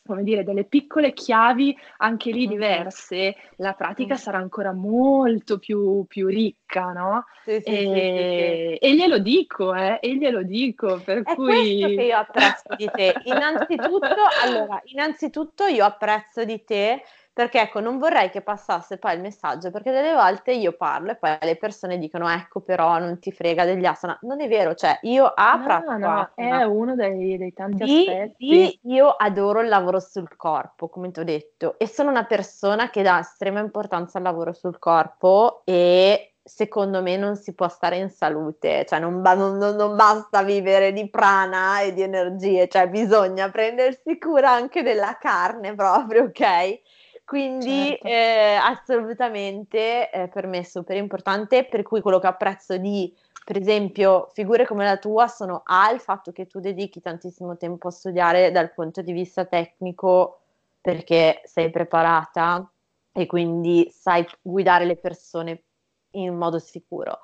come 0.05 0.23
dire, 0.23 0.45
delle 0.45 0.65
piccole 0.65 1.13
chiavi 1.13 1.77
anche 1.99 2.31
lì 2.31 2.47
diverse, 2.47 3.37
la 3.57 3.73
pratica 3.73 4.15
mm. 4.15 4.19
sarà 4.19 4.39
ancora 4.39 4.73
molto 4.73 5.59
più, 5.59 6.05
più 6.07 6.27
ricca, 6.27 6.93
no? 6.93 7.25
Sì, 7.45 7.61
sì, 7.61 7.71
e, 7.71 8.79
sì, 8.81 8.87
e, 8.87 8.95
glielo 8.95 9.19
dico, 9.19 9.75
eh, 9.75 9.99
e 10.01 10.17
glielo 10.17 10.43
dico, 10.43 11.01
per 11.05 11.23
È 11.23 11.35
cui... 11.35 11.47
questo 11.47 11.87
che 11.89 12.03
io 12.03 12.17
apprezzo 12.17 12.75
di 12.77 12.91
te. 12.93 13.15
Innanzitutto, 13.25 14.15
allora, 14.43 14.81
innanzitutto 14.85 15.65
io 15.65 15.85
apprezzo 15.85 16.45
di 16.45 16.65
te 16.65 17.03
perché 17.37 17.61
ecco, 17.61 17.81
non 17.81 17.99
vorrei 17.99 18.31
che 18.31 18.41
passasse 18.41 18.97
poi 18.97 19.15
il 19.15 19.21
messaggio, 19.21 19.71
perché 19.71 19.91
delle 19.91 20.15
volte 20.15 20.53
io 20.53 20.73
parlo 20.73 21.11
e 21.11 21.17
poi 21.17 21.37
le 21.43 21.57
persone 21.57 21.99
dicono 21.99 22.31
ecco 22.31 22.63
però 22.63 22.99
non 22.99 23.19
ti 23.19 23.31
frega 23.31 23.67
degli 23.67 23.85
asana. 23.85 24.19
Non 24.23 24.41
è 24.41 24.49
vero, 24.49 24.75
cioè 24.75 24.99
io 25.03 25.31
a 25.37 25.57
no, 25.57 25.99
no, 25.99 26.31
è 26.35 26.63
uno 26.63 26.95
dei, 26.95 27.37
dei 27.37 27.53
tanti 27.53 27.85
di, 27.85 28.07
aspetti. 28.09 28.49
Di, 28.49 28.81
io 28.85 29.11
adoro 29.11 29.61
il 29.61 29.69
lavoro 29.69 30.01
sul 30.01 30.35
corpo, 30.35 30.89
come 30.89 31.11
ti 31.11 31.21
ho 31.21 31.25
detto, 31.25 31.75
e 31.77 31.87
sono 31.87 32.09
una 32.09 32.25
persona 32.25 32.89
che 32.89 33.03
dà 33.03 33.19
estrema 33.19 33.61
importanza 33.61 34.17
al 34.17 34.25
lavoro 34.25 34.55
sul 34.55 34.79
corpo 34.79 35.61
e 35.67 36.37
secondo 36.43 37.03
me 37.03 37.19
non 37.19 37.37
si 37.37 37.55
può 37.55 37.69
stare 37.69 37.99
in 37.99 38.09
salute, 38.09 38.87
cioè 38.89 38.99
non, 38.99 39.21
non, 39.21 39.59
non, 39.59 39.95
basta 39.95 40.43
vivere 40.43 40.91
di 40.95 41.11
prana 41.11 41.81
e 41.83 41.93
di 41.93 42.01
energie, 42.01 42.67
cioè 42.67 42.89
bisogna 42.89 43.51
prendersi 43.51 44.19
cura 44.19 44.53
anche 44.53 44.83
della 44.83 45.19
carne 45.21 45.75
proprio, 45.75 46.23
ok? 46.23 46.81
Quindi 47.27 47.89
certo. 47.89 48.07
eh, 48.07 48.55
assolutamente 48.55 50.11
eh, 50.11 50.29
per 50.29 50.47
me 50.47 50.59
è 50.59 50.63
super 50.63 50.97
importante, 50.97 51.65
per 51.65 51.83
cui 51.83 52.01
quello 52.01 52.21
che 52.21 52.29
apprezzo 52.29 52.77
di, 52.77 53.13
per 53.45 53.57
esempio, 53.57 54.29
figure 54.33 54.65
come 54.65 54.85
la 54.85 54.97
tua 54.97 55.27
sono 55.27 55.63
A, 55.65 55.91
il 55.91 55.99
fatto 55.99 56.31
che 56.31 56.47
tu 56.47 56.61
dedichi 56.61 57.01
tantissimo 57.01 57.57
tempo 57.57 57.89
a 57.89 57.91
studiare 57.91 58.53
dal 58.53 58.73
punto 58.73 59.03
di 59.03 59.11
vista 59.11 59.45
tecnico 59.45 60.39
perché 60.81 61.43
sei 61.45 61.69
preparata 61.71 62.71
e 63.11 63.27
quindi 63.27 63.91
sai 63.91 64.25
guidare 64.41 64.85
le 64.85 64.97
persone 64.97 65.65
in 66.13 66.33
modo 66.37 66.61
sicuro. 66.61 67.19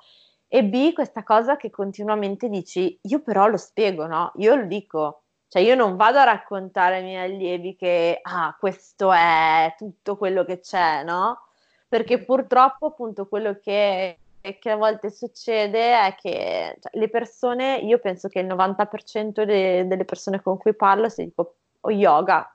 E 0.49 0.65
B, 0.65 0.91
questa 0.91 1.23
cosa 1.23 1.55
che 1.55 1.69
continuamente 1.69 2.49
dici, 2.49 2.99
io 3.03 3.21
però 3.21 3.47
lo 3.47 3.57
spiego, 3.57 4.05
no? 4.05 4.33
Io 4.35 4.53
lo 4.55 4.65
dico, 4.65 5.22
cioè 5.53 5.61
io 5.61 5.75
non 5.75 5.97
vado 5.97 6.17
a 6.17 6.23
raccontare 6.23 6.95
ai 6.95 7.03
miei 7.03 7.31
allievi 7.31 7.75
che 7.75 8.17
ah, 8.23 8.55
questo 8.59 9.11
è 9.13 9.71
tutto 9.77 10.17
quello 10.17 10.43
che 10.45 10.59
c'è, 10.59 11.03
no? 11.03 11.43
Perché 11.87 12.23
purtroppo 12.23 12.87
appunto 12.87 13.27
quello 13.27 13.59
che, 13.61 14.17
che 14.41 14.69
a 14.71 14.75
volte 14.75 15.11
succede 15.11 16.07
è 16.07 16.15
che 16.19 16.75
cioè, 16.81 16.97
le 16.99 17.07
persone, 17.07 17.75
io 17.83 17.99
penso 17.99 18.29
che 18.29 18.39
il 18.39 18.47
90% 18.47 19.43
de, 19.43 19.85
delle 19.85 20.05
persone 20.05 20.41
con 20.41 20.57
cui 20.57 20.73
parlo, 20.73 21.07
se 21.07 21.25
dico 21.25 21.57
oh, 21.81 21.91
yoga, 21.91 22.51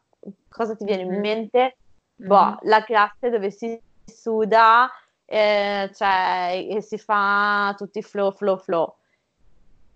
cosa 0.48 0.74
ti 0.74 0.84
viene 0.84 1.04
mm-hmm. 1.04 1.14
in 1.14 1.20
mente? 1.20 1.76
Mm-hmm. 2.20 2.28
Boh, 2.28 2.58
la 2.62 2.82
classe 2.82 3.30
dove 3.30 3.52
si 3.52 3.80
suda, 4.04 4.90
eh, 5.24 5.88
cioè, 5.94 6.66
e 6.68 6.80
si 6.82 6.98
fa 6.98 7.72
tutti 7.78 8.02
flow, 8.02 8.32
flow, 8.32 8.58
flow 8.58 8.97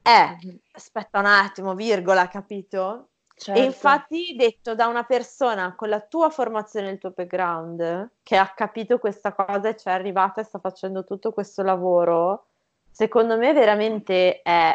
è, 0.02 0.36
aspetta 0.72 1.20
un 1.20 1.26
attimo, 1.26 1.74
virgola, 1.74 2.28
capito? 2.28 3.08
Certo. 3.34 3.60
E 3.60 3.64
infatti 3.64 4.36
detto 4.36 4.74
da 4.74 4.86
una 4.86 5.04
persona 5.04 5.74
con 5.74 5.88
la 5.88 6.00
tua 6.00 6.30
formazione 6.30 6.88
e 6.88 6.92
il 6.92 6.98
tuo 6.98 7.10
background, 7.10 8.10
che 8.22 8.36
ha 8.36 8.46
capito 8.54 8.98
questa 8.98 9.32
cosa 9.32 9.68
e 9.68 9.76
ci 9.76 9.88
è 9.88 9.92
arrivata 9.92 10.40
e 10.40 10.44
sta 10.44 10.58
facendo 10.58 11.04
tutto 11.04 11.32
questo 11.32 11.62
lavoro, 11.62 12.46
secondo 12.90 13.36
me 13.36 13.52
veramente 13.52 14.42
è, 14.42 14.72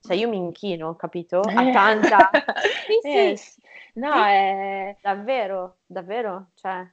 cioè 0.00 0.16
io 0.16 0.28
mi 0.28 0.36
inchino, 0.36 0.96
capito? 0.96 1.40
A 1.40 1.62
eh. 1.62 1.72
tanta... 1.72 2.30
sì, 3.00 3.36
sì. 3.36 3.60
Eh, 3.60 4.00
no, 4.00 4.12
è... 4.24 4.96
Davvero, 5.00 5.78
davvero, 5.86 6.48
cioè... 6.54 6.86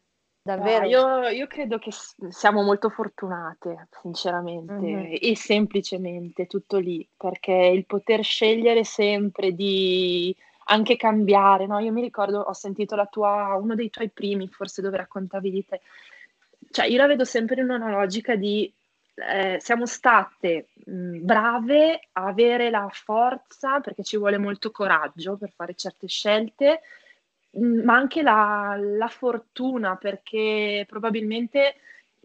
Davvero? 0.43 0.85
Io, 0.85 1.27
io, 1.27 1.45
credo 1.45 1.77
che 1.77 1.91
siamo 2.29 2.63
molto 2.63 2.89
fortunate, 2.89 3.87
sinceramente, 4.01 4.73
mm-hmm. 4.73 5.15
e 5.19 5.35
semplicemente 5.35 6.47
tutto 6.47 6.77
lì, 6.79 7.07
perché 7.15 7.53
il 7.53 7.85
poter 7.85 8.23
scegliere 8.23 8.83
sempre 8.83 9.51
di 9.51 10.35
anche 10.65 10.95
cambiare, 10.95 11.67
no? 11.67 11.77
Io 11.77 11.91
mi 11.91 12.01
ricordo, 12.01 12.39
ho 12.39 12.53
sentito 12.53 12.95
la 12.95 13.05
tua, 13.05 13.55
uno 13.61 13.75
dei 13.75 13.91
tuoi 13.91 14.09
primi, 14.09 14.47
forse 14.47 14.81
dove 14.81 14.97
raccontavi 14.97 15.51
di 15.51 15.65
te, 15.65 15.81
cioè 16.71 16.85
io 16.85 16.97
la 16.97 17.07
vedo 17.07 17.25
sempre 17.25 17.61
in 17.61 17.69
una 17.69 17.91
logica 17.91 18.35
di 18.35 18.71
eh, 19.13 19.57
siamo 19.59 19.85
state 19.85 20.69
mh, 20.85 21.19
brave 21.19 21.99
a 22.13 22.25
avere 22.25 22.69
la 22.69 22.89
forza, 22.91 23.79
perché 23.79 24.03
ci 24.03 24.17
vuole 24.17 24.37
molto 24.37 24.71
coraggio 24.71 25.37
per 25.37 25.51
fare 25.51 25.75
certe 25.75 26.07
scelte, 26.07 26.81
ma 27.59 27.95
anche 27.95 28.21
la, 28.21 28.77
la 28.79 29.07
fortuna, 29.07 29.95
perché 29.95 30.85
probabilmente 30.87 31.75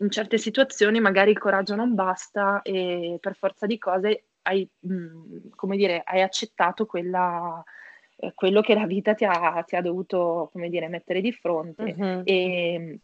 in 0.00 0.10
certe 0.10 0.38
situazioni 0.38 1.00
magari 1.00 1.30
il 1.30 1.38
coraggio 1.38 1.74
non 1.74 1.94
basta 1.94 2.60
e 2.62 3.18
per 3.20 3.34
forza 3.34 3.66
di 3.66 3.78
cose 3.78 4.24
hai, 4.42 4.68
mh, 4.80 5.48
come 5.54 5.76
dire, 5.76 6.02
hai 6.04 6.22
accettato 6.22 6.86
quella, 6.86 7.62
eh, 8.16 8.32
quello 8.34 8.60
che 8.60 8.74
la 8.74 8.86
vita 8.86 9.14
ti 9.14 9.24
ha, 9.24 9.62
ti 9.66 9.76
ha 9.76 9.82
dovuto, 9.82 10.48
come 10.52 10.68
dire, 10.68 10.88
mettere 10.88 11.20
di 11.20 11.32
fronte. 11.32 11.94
Mm-hmm. 11.98 12.20
E, 12.24 12.98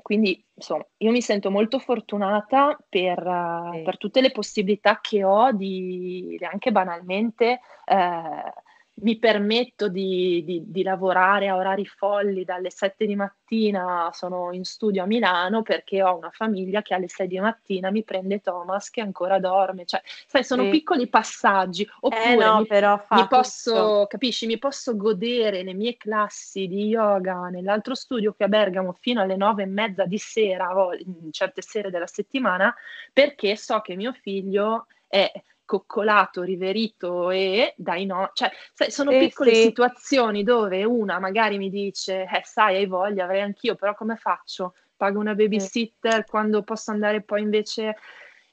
quindi, 0.00 0.42
insomma, 0.54 0.86
io 0.98 1.10
mi 1.10 1.20
sento 1.20 1.50
molto 1.50 1.78
fortunata 1.78 2.78
per, 2.88 3.70
sì. 3.72 3.82
per 3.82 3.98
tutte 3.98 4.20
le 4.20 4.30
possibilità 4.30 5.00
che 5.02 5.24
ho 5.24 5.52
di 5.52 6.38
anche 6.50 6.72
banalmente 6.72 7.60
eh, 7.84 8.52
mi 9.00 9.18
permetto 9.18 9.88
di, 9.88 10.42
di, 10.44 10.62
di, 10.66 10.82
lavorare 10.82 11.48
a 11.48 11.56
orari 11.56 11.84
folli 11.84 12.44
dalle 12.44 12.70
7 12.70 13.06
di 13.06 13.14
mattina, 13.14 14.10
sono 14.12 14.52
in 14.52 14.64
studio 14.64 15.02
a 15.02 15.06
Milano 15.06 15.62
perché 15.62 16.02
ho 16.02 16.16
una 16.16 16.30
famiglia 16.30 16.82
che 16.82 16.94
alle 16.94 17.08
6 17.08 17.26
di 17.26 17.38
mattina 17.38 17.90
mi 17.90 18.02
prende 18.02 18.40
Thomas 18.40 18.90
che 18.90 19.00
ancora 19.00 19.38
dorme, 19.38 19.84
cioè, 19.84 20.00
sai, 20.26 20.44
sono 20.44 20.64
sì. 20.64 20.70
piccoli 20.70 21.08
passaggi, 21.08 21.82
eh, 21.82 21.90
oppure 22.00 22.32
eh 22.32 22.36
no, 22.36 22.58
mi, 22.60 22.66
però 22.66 23.04
mi 23.10 23.26
posso, 23.28 24.06
capisci, 24.08 24.46
mi 24.46 24.58
posso 24.58 24.96
godere 24.96 25.62
le 25.62 25.74
mie 25.74 25.96
classi 25.96 26.66
di 26.66 26.86
yoga 26.86 27.48
nell'altro 27.48 27.94
studio 27.94 28.32
qui 28.32 28.44
a 28.44 28.48
Bergamo 28.48 28.96
fino 28.98 29.20
alle 29.20 29.36
9 29.36 29.62
e 29.62 29.66
mezza 29.66 30.04
di 30.04 30.18
sera, 30.18 30.76
o 30.76 30.94
in 30.94 31.30
certe 31.32 31.62
sere 31.62 31.90
della 31.90 32.06
settimana, 32.06 32.74
perché 33.12 33.56
so 33.56 33.80
che 33.80 33.96
mio 33.96 34.12
figlio 34.12 34.86
è 35.06 35.30
coccolato, 35.68 36.42
riverito 36.42 37.30
e 37.30 37.74
dai 37.76 38.06
no, 38.06 38.30
cioè 38.32 38.50
sai, 38.72 38.90
sono 38.90 39.10
eh, 39.10 39.18
piccole 39.18 39.54
sì. 39.54 39.62
situazioni 39.64 40.42
dove 40.42 40.82
una 40.84 41.18
magari 41.18 41.58
mi 41.58 41.68
dice, 41.68 42.22
eh 42.22 42.40
sai, 42.42 42.76
hai 42.76 42.86
voglia, 42.86 43.24
avrei 43.24 43.42
anch'io, 43.42 43.74
però 43.74 43.94
come 43.94 44.16
faccio? 44.16 44.72
Pago 44.96 45.18
una 45.18 45.34
babysitter 45.34 46.24
sì. 46.24 46.30
quando 46.30 46.62
posso 46.62 46.90
andare 46.90 47.20
poi 47.20 47.42
invece... 47.42 47.96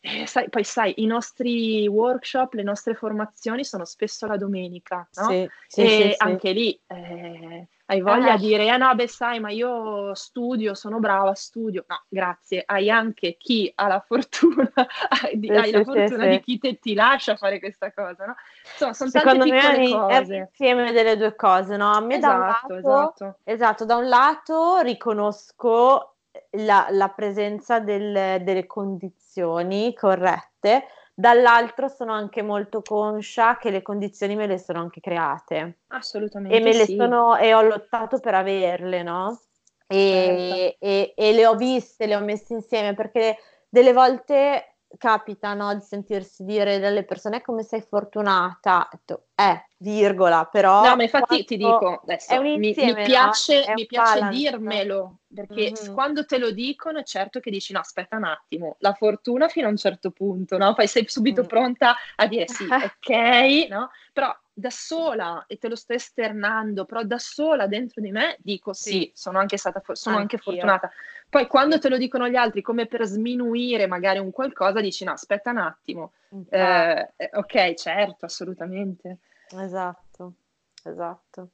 Eh, 0.07 0.27
sai, 0.27 0.49
poi 0.49 0.63
sai, 0.63 0.93
i 0.97 1.07
nostri 1.07 1.87
workshop, 1.87 2.53
le 2.53 2.61
nostre 2.61 2.93
formazioni 2.93 3.63
sono 3.65 3.85
spesso 3.85 4.27
la 4.27 4.37
domenica, 4.37 5.07
no? 5.15 5.29
Sì, 5.29 5.49
sì, 5.67 5.81
e 5.81 5.87
sì, 5.87 6.15
anche 6.19 6.51
lì 6.51 6.79
eh, 6.85 7.67
hai 7.87 8.01
voglia 8.01 8.35
eh. 8.35 8.37
di 8.37 8.45
dire, 8.45 8.69
ah 8.69 8.77
no, 8.77 8.93
beh 8.93 9.07
sai, 9.07 9.39
ma 9.39 9.49
io 9.49 10.13
studio, 10.13 10.75
sono 10.75 10.99
brava, 10.99 11.33
studio. 11.33 11.85
No, 11.87 12.03
grazie, 12.07 12.61
hai 12.67 12.91
anche 12.91 13.35
chi 13.39 13.71
ha 13.73 13.87
la 13.87 13.99
fortuna, 13.99 14.71
hai, 15.23 15.39
sì, 15.41 15.51
hai 15.51 15.71
la 15.71 15.83
fortuna 15.83 16.25
di 16.27 16.39
chi 16.39 16.59
te, 16.59 16.77
ti 16.77 16.93
lascia 16.93 17.35
fare 17.35 17.57
questa 17.57 17.91
cosa, 17.91 18.25
no? 18.25 18.35
Insomma, 18.63 18.93
sono 18.93 19.09
Secondo 19.09 19.47
me 19.47 19.89
cose. 19.89 20.13
è 20.13 20.21
l'insieme 20.23 20.91
delle 20.91 21.17
due 21.17 21.35
cose, 21.35 21.77
no? 21.77 21.91
A 21.91 21.99
me 21.99 22.17
esatto, 22.17 22.27
da 22.27 22.35
un 22.35 22.47
esatto, 22.47 22.73
lato, 22.73 22.77
esatto. 22.77 23.37
esatto, 23.43 23.85
da 23.85 23.95
un 23.95 24.07
lato 24.07 24.79
riconosco 24.81 26.14
la, 26.51 26.87
la 26.89 27.09
presenza 27.09 27.79
del, 27.79 28.41
delle 28.43 28.65
condizioni 28.65 29.93
corrette, 29.93 30.85
dall'altro 31.13 31.87
sono 31.87 32.13
anche 32.13 32.41
molto 32.41 32.81
conscia 32.81 33.57
che 33.57 33.69
le 33.69 33.81
condizioni 33.81 34.35
me 34.35 34.47
le 34.47 34.57
sono 34.57 34.79
anche 34.79 34.99
create. 34.99 35.79
Assolutamente. 35.87 36.55
E 36.55 36.59
me 36.61 36.73
le 36.73 36.85
sono, 36.85 37.37
e 37.37 37.53
ho 37.53 37.61
lottato 37.61 38.19
per 38.19 38.35
averle, 38.35 39.03
no? 39.03 39.39
E, 39.87 40.77
certo. 40.79 40.85
e, 40.85 41.13
e 41.15 41.33
le 41.33 41.47
ho 41.47 41.55
viste, 41.55 42.05
le 42.05 42.15
ho 42.15 42.21
messe 42.21 42.53
insieme 42.53 42.93
perché 42.93 43.37
delle 43.69 43.93
volte 43.93 44.74
capita 44.97 45.53
no, 45.53 45.73
di 45.73 45.81
sentirsi 45.81 46.43
dire 46.43 46.79
dalle 46.79 47.03
persone 47.03 47.41
come 47.41 47.63
sei 47.63 47.81
fortunata, 47.81 48.89
eh, 49.35 49.65
virgola, 49.77 50.45
però... 50.45 50.83
No, 50.83 50.95
ma 50.95 51.03
infatti 51.03 51.43
ti 51.43 51.57
dico, 51.57 52.01
adesso, 52.03 52.41
mi, 52.41 52.57
mi, 52.57 52.73
piace, 52.73 53.65
no? 53.67 53.73
mi 53.73 53.85
piace 53.85 54.27
dirmelo, 54.29 55.19
perché 55.33 55.71
mm-hmm. 55.71 55.93
quando 55.93 56.25
te 56.25 56.37
lo 56.37 56.51
dicono 56.51 56.99
è 56.99 57.03
certo 57.03 57.39
che 57.39 57.51
dici 57.51 57.73
no, 57.73 57.79
aspetta 57.79 58.15
un 58.17 58.23
attimo, 58.23 58.77
la 58.79 58.93
fortuna 58.93 59.47
fino 59.47 59.67
a 59.67 59.71
un 59.71 59.77
certo 59.77 60.11
punto, 60.11 60.57
no? 60.57 60.73
Poi 60.73 60.87
sei 60.87 61.05
subito 61.07 61.43
mm. 61.43 61.47
pronta 61.47 61.95
a 62.15 62.27
dire 62.27 62.47
sì, 62.47 62.65
ok, 62.69 63.69
no? 63.69 63.89
Però 64.13 64.33
da 64.57 64.69
sola, 64.69 65.43
e 65.47 65.57
te 65.57 65.67
lo 65.67 65.75
sto 65.75 65.93
esternando, 65.93 66.85
però 66.85 67.03
da 67.03 67.19
sola 67.19 67.67
dentro 67.67 68.01
di 68.01 68.11
me 68.11 68.37
dico 68.39 68.71
sì, 68.71 68.89
sì 68.89 69.11
sono 69.13 69.37
anche 69.37 69.57
stata, 69.57 69.81
sono 69.91 70.15
anche 70.15 70.37
fortunata. 70.37 70.89
Poi 71.35 71.47
quando 71.47 71.79
te 71.79 71.89
lo 71.89 71.97
dicono 71.97 72.29
gli 72.29 72.37
altri 72.37 72.61
come 72.61 72.85
per 72.85 73.03
sminuire 73.03 73.87
magari 73.87 74.19
un 74.19 74.31
qualcosa, 74.31 74.79
dici 74.79 75.03
no, 75.03 75.11
aspetta 75.11 75.51
un 75.51 75.57
attimo. 75.57 76.13
Eh, 76.47 77.11
eh, 77.17 77.29
ok, 77.33 77.73
certo, 77.73 78.23
assolutamente. 78.23 79.17
Esatto, 79.49 80.35
esatto. 80.81 81.49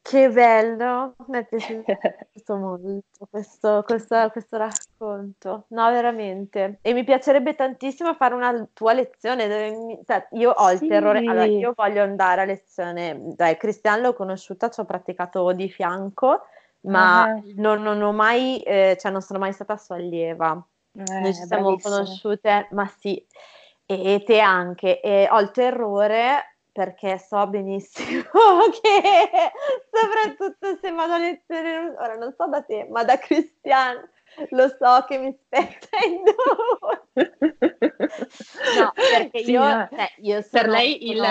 Che 0.00 0.30
bello, 0.30 1.14
mi 1.26 1.38
è 1.40 1.44
piaciuto 1.44 1.84
molto 2.56 3.28
questo, 3.28 3.84
questo, 3.86 4.30
questo, 4.30 4.56
racconto, 4.56 5.66
no 5.68 5.90
veramente, 5.90 6.78
e 6.80 6.94
mi 6.94 7.04
piacerebbe 7.04 7.54
tantissimo 7.54 8.14
fare 8.14 8.34
una 8.34 8.66
tua 8.72 8.94
lezione, 8.94 9.46
dove 9.46 9.70
mi, 9.72 10.00
cioè, 10.06 10.26
io 10.30 10.52
ho 10.52 10.72
il 10.72 10.78
sì. 10.78 10.88
terrore, 10.88 11.18
allora 11.18 11.44
io 11.44 11.74
voglio 11.76 12.02
andare 12.02 12.40
a 12.40 12.44
lezione, 12.46 13.34
dai, 13.36 13.58
Cristian 13.58 14.00
l'ho 14.00 14.14
conosciuta, 14.14 14.70
ci 14.70 14.80
ho 14.80 14.86
praticato 14.86 15.52
di 15.52 15.68
fianco, 15.68 16.46
ma 16.82 17.26
uh-huh. 17.26 17.52
non, 17.56 17.82
non, 17.82 18.00
ho 18.02 18.12
mai, 18.12 18.60
eh, 18.62 18.96
cioè 19.00 19.12
non 19.12 19.20
sono 19.20 19.38
mai 19.38 19.52
stata 19.52 19.76
sua 19.76 19.96
allieva, 19.96 20.64
eh, 20.94 21.20
noi 21.20 21.34
ci 21.34 21.44
siamo 21.44 21.74
bravissima. 21.74 21.96
conosciute, 21.96 22.68
ma 22.70 22.86
sì, 22.98 23.24
e, 23.86 24.14
e 24.14 24.22
te 24.24 24.40
anche, 24.40 25.00
e 25.00 25.28
ho 25.30 25.40
il 25.40 25.50
terrore 25.50 26.46
perché 26.72 27.18
so 27.18 27.46
benissimo 27.48 28.22
che 28.80 29.52
soprattutto 29.90 30.78
se 30.80 30.90
vado 30.90 31.12
a 31.12 31.18
lezione, 31.18 31.94
ora 31.98 32.16
non 32.16 32.34
so 32.36 32.48
da 32.48 32.62
te, 32.62 32.86
ma 32.90 33.04
da 33.04 33.18
Cristian 33.18 34.08
lo 34.50 34.68
so 34.68 35.04
che 35.06 35.18
mi 35.18 35.38
spetta 35.44 35.98
in 36.06 36.22
due. 36.22 37.36
no, 38.78 38.92
perché 38.96 39.44
sì, 39.44 39.50
io, 39.50 39.62
no. 39.62 39.88
Cioè, 39.90 40.10
io 40.18 40.40
sono, 40.40 40.62
per 40.62 40.70
lei 40.70 41.10
il, 41.10 41.22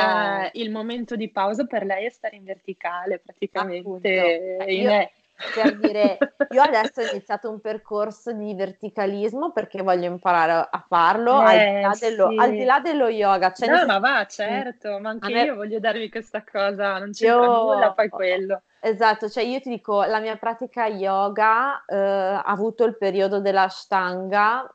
il, 0.54 0.70
momento 0.70 1.16
di 1.16 1.32
pausa 1.32 1.66
per 1.66 1.84
lei 1.84 2.06
è 2.06 2.10
stare 2.10 2.36
in 2.36 2.44
verticale 2.44 3.18
praticamente. 3.18 3.80
Appunto, 3.80 4.08
in 4.08 4.82
io, 4.82 5.10
per 5.54 5.78
dire, 5.78 6.18
io 6.50 6.62
adesso 6.62 7.02
ho 7.02 7.10
iniziato 7.12 7.50
un 7.50 7.60
percorso 7.60 8.32
di 8.32 8.54
verticalismo 8.54 9.52
perché 9.52 9.82
voglio 9.82 10.06
imparare 10.06 10.68
a 10.70 10.86
farlo 10.88 11.46
eh, 11.46 11.46
al, 11.46 11.76
di 11.76 11.82
là 11.82 11.98
dello, 12.00 12.30
sì. 12.30 12.38
al, 12.38 12.52
di 12.52 12.64
là 12.64 12.80
dello, 12.80 13.08
yoga. 13.08 13.52
Cioè, 13.52 13.70
no, 13.70 13.86
ma 13.86 14.00
va, 14.00 14.26
certo, 14.26 15.00
ma 15.00 15.10
anche 15.10 15.34
me... 15.34 15.44
io 15.44 15.56
voglio 15.56 15.80
darmi 15.80 16.10
questa 16.10 16.44
cosa, 16.44 16.98
non 16.98 17.12
c'è 17.12 17.28
io... 17.28 17.44
nulla, 17.44 17.94
fai 17.94 18.10
quello. 18.10 18.62
Esatto, 18.80 19.30
cioè 19.30 19.44
io 19.44 19.60
ti 19.60 19.70
dico, 19.70 20.04
la 20.04 20.20
mia 20.20 20.38
pratica 20.38 20.88
yoga 20.88 21.84
eh, 21.86 21.96
ha 21.96 22.44
avuto 22.44 22.84
il 22.86 22.98
periodo 22.98 23.40
dell'ashtanga 23.40 24.68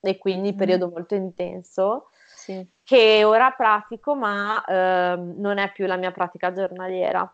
e 0.00 0.18
quindi 0.18 0.52
mm. 0.52 0.56
periodo 0.56 0.88
molto 0.88 1.14
intenso. 1.14 2.08
Sì. 2.42 2.66
che 2.82 3.22
ora 3.22 3.52
pratico, 3.52 4.16
ma 4.16 4.64
eh, 4.64 5.14
non 5.16 5.58
è 5.58 5.70
più 5.70 5.86
la 5.86 5.96
mia 5.96 6.10
pratica 6.10 6.52
giornaliera. 6.52 7.32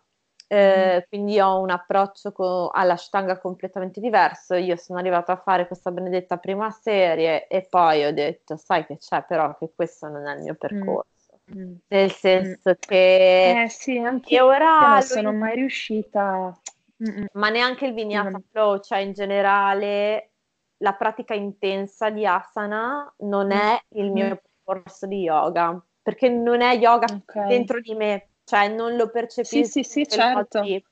Eh, 0.51 1.05
quindi 1.11 1.39
ho 1.39 1.61
un 1.61 1.69
approccio 1.69 2.33
co- 2.33 2.70
alla 2.73 2.97
stanga 2.97 3.39
completamente 3.39 4.01
diverso. 4.01 4.55
Io 4.55 4.77
sono 4.77 4.99
arrivata 4.99 5.33
a 5.33 5.37
fare 5.37 5.66
questa 5.66 5.91
benedetta 5.91 6.39
prima 6.39 6.70
serie 6.70 7.47
e 7.47 7.66
poi 7.69 8.05
ho 8.07 8.12
detto, 8.12 8.57
sai 8.57 8.87
che 8.87 8.97
c'è, 8.97 9.25
però 9.29 9.57
che 9.59 9.70
questo 9.75 10.09
non 10.09 10.27
è 10.27 10.35
il 10.37 10.43
mio 10.43 10.55
percorso. 10.55 11.41
Mm. 11.55 11.75
Nel 11.89 12.11
senso 12.12 12.70
mm. 12.70 12.81
che 12.81 13.62
eh, 13.62 13.69
sì, 13.69 13.99
anche 13.99 14.35
io 14.35 14.47
ora 14.47 14.89
non 14.89 15.03
sono 15.03 15.33
mai 15.33 15.55
riuscita. 15.55 16.59
Mm-mm. 17.03 17.27
Ma 17.33 17.49
neanche 17.49 17.87
il 17.87 17.95
vinyasa 17.95 18.41
flow, 18.51 18.81
cioè 18.81 18.99
in 18.99 19.12
generale 19.12 20.31
la 20.79 20.95
pratica 20.95 21.35
intensa 21.35 22.11
di 22.11 22.27
asana 22.27 23.12
non 23.19 23.51
è 23.51 23.79
il 23.91 24.11
mio 24.11 24.41
percorso 24.65 25.07
di 25.07 25.20
yoga, 25.20 25.81
perché 26.03 26.29
non 26.29 26.61
è 26.61 26.75
yoga 26.77 27.07
okay. 27.12 27.49
dentro 27.49 27.81
di 27.81 27.95
me, 27.95 28.29
cioè 28.49 28.69
non 28.69 28.97
lo 28.97 29.11
percepisco. 29.11 29.65
Sì, 29.65 29.83
sì, 29.83 29.83
sì, 29.83 30.09
certo. 30.09 30.62
E 30.62 30.83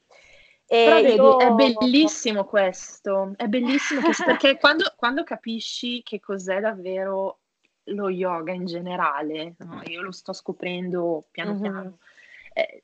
Però 0.67 1.01
vedi, 1.01 1.15
io... 1.15 1.39
è 1.39 1.51
bellissimo 1.53 2.45
questo, 2.45 3.33
è 3.37 3.47
bellissimo 3.47 4.03
questo, 4.03 4.25
perché 4.27 4.59
quando, 4.59 4.93
quando, 4.95 5.25
capisci 5.25 6.03
che 6.03 6.21
cos'è 6.21 6.61
davvero 6.61 7.39
lo 7.85 8.11
yoga 8.11 8.53
in 8.53 8.67
generale, 8.67 9.55
no? 9.59 9.81
io 9.87 10.03
lo 10.03 10.13
sto 10.13 10.35
scoprendo 10.35 11.25
piano 11.31 11.53
mm-hmm. 11.53 11.63
piano, 11.63 11.99
eh, 12.53 12.83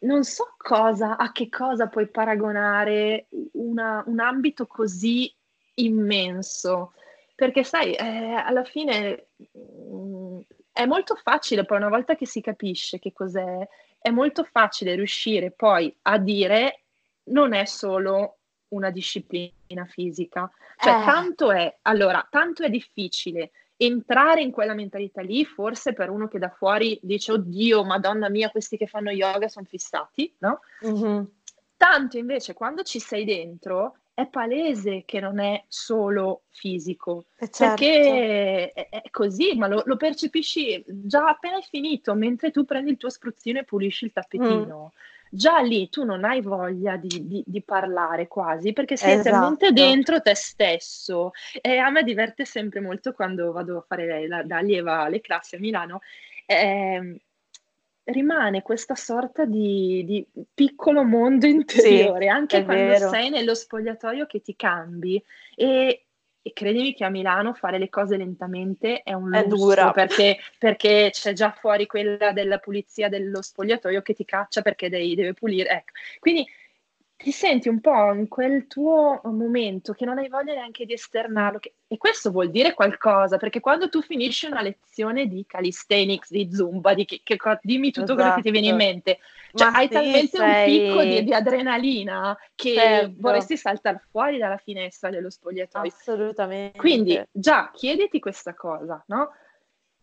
non 0.00 0.22
so 0.22 0.54
cosa, 0.56 1.16
a 1.16 1.32
che 1.32 1.48
cosa 1.48 1.88
puoi 1.88 2.06
paragonare 2.06 3.26
una, 3.52 4.04
un 4.06 4.20
ambito 4.20 4.66
così 4.66 5.34
immenso, 5.74 6.92
perché 7.34 7.64
sai, 7.64 7.94
eh, 7.94 8.34
alla 8.34 8.62
fine 8.62 9.28
mh, 9.36 9.96
mm, 9.96 10.40
è 10.70 10.84
molto 10.84 11.14
facile, 11.14 11.64
poi 11.64 11.78
una 11.78 11.88
volta 11.88 12.14
che 12.14 12.26
si 12.26 12.42
capisce 12.42 12.98
che 12.98 13.14
cos'è, 13.14 13.66
è 14.06 14.10
molto 14.10 14.44
facile 14.44 14.94
riuscire 14.94 15.50
poi 15.50 15.92
a 16.02 16.16
dire 16.16 16.82
non 17.24 17.54
è 17.54 17.64
solo 17.64 18.36
una 18.68 18.90
disciplina 18.90 19.84
fisica, 19.84 20.48
cioè 20.78 21.00
eh. 21.00 21.04
tanto 21.04 21.50
è, 21.50 21.78
allora, 21.82 22.24
tanto 22.30 22.62
è 22.62 22.70
difficile 22.70 23.50
entrare 23.76 24.42
in 24.42 24.52
quella 24.52 24.74
mentalità 24.74 25.22
lì, 25.22 25.44
forse 25.44 25.92
per 25.92 26.10
uno 26.10 26.28
che 26.28 26.38
da 26.38 26.50
fuori 26.50 26.96
dice, 27.02 27.32
oddio, 27.32 27.82
madonna 27.82 28.28
mia, 28.28 28.50
questi 28.50 28.76
che 28.76 28.86
fanno 28.86 29.10
yoga 29.10 29.48
sono 29.48 29.66
fissati, 29.66 30.32
no? 30.38 30.60
Mm-hmm. 30.86 31.24
Tanto 31.76 32.16
invece 32.16 32.54
quando 32.54 32.84
ci 32.84 33.00
sei 33.00 33.24
dentro 33.24 33.96
è 34.16 34.26
palese 34.28 35.02
che 35.04 35.20
non 35.20 35.38
è 35.38 35.62
solo 35.68 36.44
fisico, 36.48 37.26
eh, 37.36 37.50
certo. 37.50 37.84
perché 37.84 38.72
è, 38.72 38.88
è, 38.88 39.10
così, 39.10 39.54
ma 39.56 39.66
lo, 39.66 39.82
lo, 39.84 39.98
percepisci 39.98 40.82
già 40.86 41.28
appena 41.28 41.58
è 41.58 41.62
finito, 41.62 42.14
mentre 42.14 42.50
tu 42.50 42.64
prendi 42.64 42.92
il 42.92 42.96
tuo 42.96 43.10
spruzzino 43.10 43.58
e 43.58 43.64
pulisci 43.64 44.06
il 44.06 44.12
tappetino. 44.12 44.92
Mm 44.94 45.04
già 45.28 45.58
lì 45.58 45.88
tu 45.88 46.04
non 46.04 46.22
hai 46.22 46.40
voglia 46.40 46.96
di, 46.96 47.26
di, 47.26 47.42
di 47.44 47.60
parlare 47.60 48.28
quasi 48.28 48.72
perché 48.72 48.96
sei 48.96 49.14
esatto. 49.14 49.30
talmente 49.30 49.72
dentro 49.72 50.22
te 50.22 50.36
stesso 50.36 51.32
e 51.60 51.78
a 51.78 51.90
me 51.90 52.04
diverte 52.04 52.44
sempre 52.44 52.78
molto 52.78 53.12
quando 53.12 53.50
vado 53.50 53.78
a 53.78 53.84
fare 53.86 54.28
la, 54.28 54.44
da 54.44 54.58
allieva 54.58 55.00
alle 55.00 55.20
classi 55.20 55.56
a 55.56 55.58
Milano 55.58 56.00
eh, 56.46 57.20
rimane 58.06 58.62
questa 58.62 58.94
sorta 58.94 59.44
di, 59.44 60.04
di 60.04 60.26
piccolo 60.52 61.02
mondo 61.02 61.46
interiore 61.46 62.24
sì, 62.24 62.28
anche 62.28 62.64
quando 62.64 62.92
vero. 62.92 63.08
sei 63.08 63.30
nello 63.30 63.54
spogliatoio 63.54 64.26
che 64.26 64.40
ti 64.40 64.54
cambi 64.54 65.22
e, 65.54 66.04
e 66.42 66.52
credimi 66.52 66.94
che 66.94 67.04
a 67.04 67.08
Milano 67.08 67.54
fare 67.54 67.78
le 67.78 67.88
cose 67.88 68.16
lentamente 68.16 69.02
è 69.02 69.12
un 69.12 69.34
è 69.34 69.44
dura. 69.46 69.90
Perché, 69.90 70.38
perché, 70.58 71.10
c'è 71.12 71.32
già 71.32 71.50
fuori 71.50 71.86
quella 71.86 72.32
della 72.32 72.58
pulizia 72.58 73.08
dello 73.08 73.42
spogliatoio 73.42 74.02
che 74.02 74.14
ti 74.14 74.24
caccia 74.24 74.62
perché 74.62 74.88
devi, 74.88 75.14
deve 75.14 75.34
pulire. 75.34 75.68
Ecco. 75.70 75.92
Quindi 76.20 76.46
ti 77.16 77.32
senti 77.32 77.68
un 77.68 77.80
po' 77.80 78.12
in 78.12 78.28
quel 78.28 78.66
tuo 78.66 79.20
momento 79.24 79.94
che 79.94 80.04
non 80.04 80.18
hai 80.18 80.28
voglia 80.28 80.52
neanche 80.52 80.84
di 80.84 80.92
esternarlo. 80.92 81.58
Che... 81.58 81.74
E 81.88 81.96
questo 81.96 82.30
vuol 82.30 82.50
dire 82.50 82.74
qualcosa, 82.74 83.38
perché 83.38 83.60
quando 83.60 83.88
tu 83.88 84.02
finisci 84.02 84.46
una 84.46 84.60
lezione 84.60 85.26
di 85.26 85.44
calisthenics, 85.46 86.30
di 86.30 86.52
zumba, 86.52 86.92
di 86.92 87.06
che, 87.06 87.22
che, 87.24 87.38
dimmi 87.62 87.90
tutto 87.90 88.12
esatto. 88.12 88.20
quello 88.20 88.34
che 88.34 88.42
ti 88.42 88.50
viene 88.50 88.66
in 88.66 88.74
esatto. 88.74 88.90
mente, 88.90 89.18
cioè, 89.54 89.70
hai 89.72 89.86
sì, 89.86 89.92
talmente 89.94 90.36
sei... 90.36 90.78
un 90.78 90.86
picco 90.86 91.02
di, 91.02 91.24
di 91.24 91.32
adrenalina 91.32 92.38
che 92.54 92.74
certo. 92.74 93.14
vorresti 93.18 93.56
saltare 93.56 94.02
fuori 94.10 94.36
dalla 94.36 94.58
finestra 94.58 95.08
dello 95.08 95.30
spogliatoio. 95.30 95.90
Assolutamente. 95.90 96.76
Quindi 96.76 97.20
già 97.32 97.70
chiediti 97.72 98.20
questa 98.20 98.54
cosa, 98.54 99.02
no? 99.06 99.30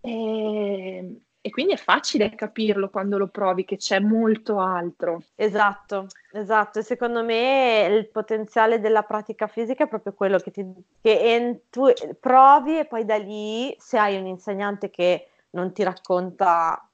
E 0.02 0.98
ehm, 0.98 1.22
e 1.46 1.50
quindi 1.50 1.74
è 1.74 1.78
facile 1.78 2.36
capirlo 2.36 2.90
quando 2.90 3.18
lo 3.18 3.28
provi 3.28 3.66
che 3.66 3.76
c'è 3.76 4.00
molto 4.00 4.60
altro. 4.60 5.24
Esatto, 5.36 6.08
esatto. 6.32 6.80
E 6.80 6.84
secondo 6.84 7.22
me 7.22 7.86
il 7.92 8.08
potenziale 8.08 8.80
della 8.80 9.04
pratica 9.04 9.48
fisica 9.48 9.84
è 9.84 9.90
proprio 9.90 10.14
quello 10.14 10.40
che, 10.40 10.52
ti, 10.52 10.66
che 11.02 11.64
tu 11.70 11.92
provi 12.18 12.80
e 12.80 12.86
poi 12.86 13.04
da 13.04 13.18
lì, 13.18 13.76
se 13.78 13.98
hai 13.98 14.16
un 14.16 14.26
insegnante 14.26 14.90
che 14.90 15.32
non 15.50 15.74
ti 15.74 15.84
racconta 15.84 16.88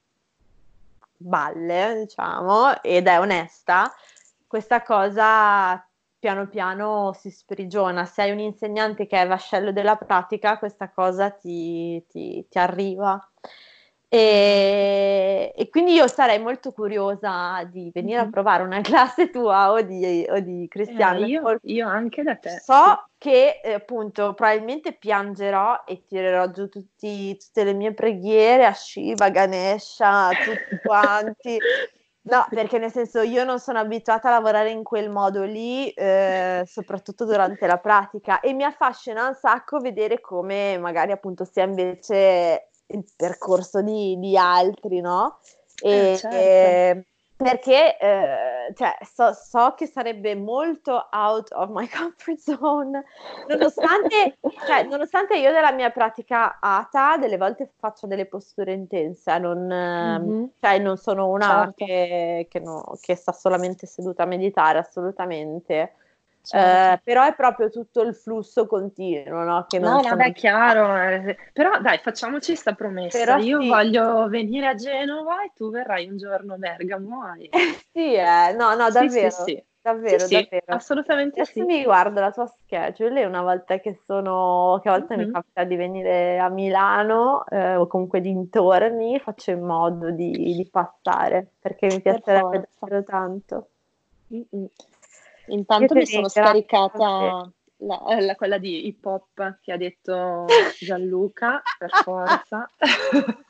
balle, 1.16 2.06
diciamo, 2.08 2.82
ed 2.82 3.06
è 3.06 3.20
onesta, 3.20 3.94
questa 4.48 4.82
cosa 4.82 5.88
piano 6.18 6.48
piano 6.48 7.14
si 7.14 7.30
sprigiona. 7.30 8.04
Se 8.06 8.24
hai 8.24 8.32
un 8.32 8.40
insegnante 8.40 9.06
che 9.06 9.22
è 9.22 9.28
vascello 9.28 9.72
della 9.72 9.96
pratica, 9.96 10.58
questa 10.58 10.90
cosa 10.90 11.30
ti, 11.30 12.04
ti, 12.08 12.48
ti 12.50 12.58
arriva. 12.58 13.24
E, 14.12 15.54
e, 15.56 15.70
quindi 15.70 15.94
io 15.94 16.08
sarei 16.08 16.40
molto 16.40 16.72
curiosa 16.72 17.64
di 17.72 17.92
venire 17.94 18.18
mm-hmm. 18.18 18.28
a 18.28 18.32
provare 18.32 18.64
una 18.64 18.82
classe 18.82 19.30
tua 19.30 19.72
o 19.72 19.82
di, 19.82 20.26
o 20.28 20.40
di 20.40 20.66
Cristiano. 20.68 21.20
Eh, 21.20 21.28
io, 21.28 21.60
io, 21.62 21.88
anche 21.88 22.24
da 22.24 22.36
te. 22.36 22.60
So 22.60 23.10
che 23.20 23.60
eh, 23.64 23.74
appunto 23.74 24.34
probabilmente 24.34 24.94
piangerò 24.94 25.84
e 25.86 26.06
tirerò 26.08 26.50
giù 26.50 26.70
tutti, 26.70 27.38
tutte 27.38 27.64
le 27.64 27.74
mie 27.74 27.94
preghiere 27.94 28.66
a 28.66 28.74
Shiva, 28.74 29.30
Ganesha, 29.30 30.30
tutti 30.30 30.82
quanti. 30.84 31.60
No, 32.22 32.46
perché 32.50 32.80
nel 32.80 32.92
senso 32.92 33.22
io 33.22 33.44
non 33.44 33.60
sono 33.60 33.80
abituata 33.80 34.28
a 34.28 34.32
lavorare 34.32 34.72
in 34.72 34.84
quel 34.84 35.10
modo 35.10 35.44
lì, 35.44 35.90
eh, 35.92 36.64
soprattutto 36.66 37.26
durante 37.26 37.66
la 37.66 37.78
pratica, 37.78 38.40
e 38.40 38.54
mi 38.54 38.64
affascina 38.64 39.28
un 39.28 39.34
sacco 39.34 39.80
vedere 39.80 40.20
come 40.20 40.78
magari 40.78 41.12
appunto 41.12 41.46
sia 41.46 41.64
invece 41.64 42.69
il 42.90 43.06
percorso 43.16 43.82
di, 43.82 44.18
di 44.20 44.38
altri, 44.38 45.02
no? 45.02 45.40
E, 45.82 46.12
eh, 46.12 46.18
certo. 46.18 46.36
eh, 46.36 47.04
perché 47.40 47.98
eh, 47.98 48.74
cioè, 48.76 48.98
so, 49.02 49.32
so, 49.32 49.74
che 49.78 49.86
sarebbe 49.86 50.36
molto 50.36 51.08
out 51.12 51.54
of 51.54 51.70
my 51.70 51.88
comfort 51.90 52.38
zone, 52.38 53.04
nonostante, 53.48 54.38
cioè, 54.68 54.84
nonostante 54.84 55.38
io 55.38 55.52
della 55.52 55.72
mia 55.72 55.90
pratica 55.90 56.58
ATA 56.60 57.18
delle 57.18 57.38
volte 57.38 57.72
faccio 57.78 58.08
delle 58.08 58.26
posture 58.26 58.74
intense, 58.74 59.38
non, 59.38 59.68
mm-hmm. 59.68 60.46
cioè, 60.60 60.80
non 60.80 60.98
sono 60.98 61.30
una 61.30 61.72
certo. 61.74 61.86
che, 61.86 62.48
che, 62.50 62.60
no, 62.60 62.98
che 63.00 63.16
sta 63.16 63.32
solamente 63.32 63.88
seduta 63.88 64.24
a 64.24 64.28
meditare, 64.28 64.80
assolutamente. 64.80 65.94
Certo. 66.42 66.94
Eh, 66.94 67.02
però 67.04 67.26
è 67.26 67.36
proprio 67.36 67.70
tutto 67.70 68.02
il 68.02 68.16
flusso 68.16 68.66
continuo, 68.66 69.44
no? 69.44 69.66
Che 69.68 69.78
non 69.78 69.96
no, 69.96 70.02
vabbè, 70.02 70.26
è 70.26 70.34
chiaro. 70.34 70.96
Eh, 70.98 71.38
però 71.54 71.80
dai, 71.80 72.00
facciamoci 72.00 72.52
questa 72.54 72.74
promessa. 72.74 73.18
Però 73.18 73.38
Io 73.38 73.62
sì. 73.62 73.68
voglio 73.68 74.28
venire 74.30 74.68
a 74.68 74.74
Genova 74.74 75.44
e 75.44 75.52
tu 75.54 75.70
verrai 75.70 76.08
un 76.08 76.18
giorno 76.18 76.54
a 76.54 76.58
Bergamo. 76.58 77.34
E... 77.36 77.50
sì, 77.92 78.14
eh. 78.14 78.54
no, 78.58 78.74
no, 78.76 78.90
davvero. 78.90 79.30
Sì, 79.30 79.44
sì, 79.44 79.64
davvero, 79.82 80.26
sì, 80.26 80.34
davvero. 80.34 80.66
assolutamente 80.68 81.42
Adesso 81.42 81.60
sì. 81.60 81.66
mi 81.66 81.84
guardo 81.84 82.20
la 82.20 82.32
tua 82.32 82.48
schedule 82.48 83.26
una 83.26 83.42
volta 83.42 83.80
che 83.80 84.00
sono, 84.06 84.80
che 84.82 84.90
a 84.90 84.98
volte 84.98 85.16
mm-hmm. 85.18 85.28
mi 85.28 85.32
capita 85.34 85.64
di 85.66 85.76
venire 85.76 86.40
a 86.40 86.50
Milano 86.50 87.46
eh, 87.48 87.76
o 87.76 87.86
comunque 87.88 88.22
dintorni, 88.22 89.20
faccio 89.20 89.52
in 89.52 89.62
modo 89.62 90.10
di, 90.12 90.32
di 90.32 90.68
passare 90.72 91.48
perché 91.60 91.88
mi 91.88 92.02
piacerebbe 92.02 92.70
davvero 92.80 93.04
tanto. 93.04 93.68
Mm-mm. 94.34 94.68
Intanto 95.50 95.94
mi 95.94 96.06
sono 96.06 96.30
scaricata 96.30 97.52
la, 97.82 98.02
la, 98.20 98.36
quella 98.36 98.58
di 98.58 98.88
hip 98.88 99.06
hop 99.06 99.60
che 99.62 99.72
ha 99.72 99.78
detto 99.78 100.46
Gianluca, 100.80 101.62
per 101.78 101.90
forza. 102.04 102.68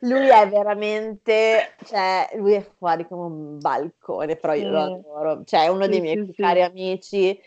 lui 0.00 0.28
è 0.28 0.48
veramente, 0.48 1.74
cioè, 1.84 2.28
lui 2.36 2.52
è 2.54 2.62
fuori 2.62 3.06
come 3.06 3.22
un 3.22 3.58
balcone, 3.58 4.36
però 4.36 4.54
io 4.54 4.68
mm. 4.68 4.72
lo 4.72 4.80
adoro. 4.80 5.44
Cioè, 5.44 5.64
è 5.64 5.68
uno 5.68 5.86
dei 5.86 6.00
miei 6.00 6.16
sì, 6.16 6.24
più 6.24 6.34
sì. 6.34 6.42
cari 6.42 6.62
amici. 6.62 7.40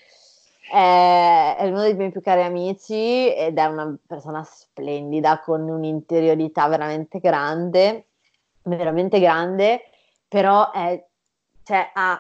È, 0.72 1.56
è 1.60 1.68
uno 1.68 1.82
dei 1.82 1.94
miei 1.94 2.12
più 2.12 2.22
cari 2.22 2.42
amici 2.42 3.34
ed 3.34 3.58
è 3.58 3.66
una 3.66 3.96
persona 4.08 4.44
splendida 4.44 5.40
con 5.40 5.62
un'interiorità 5.62 6.68
veramente 6.68 7.20
grande, 7.20 8.08
veramente 8.64 9.20
grande, 9.20 9.82
però 10.28 10.72
è 10.72 11.04
cioè, 11.64 11.92
ha, 11.94 12.20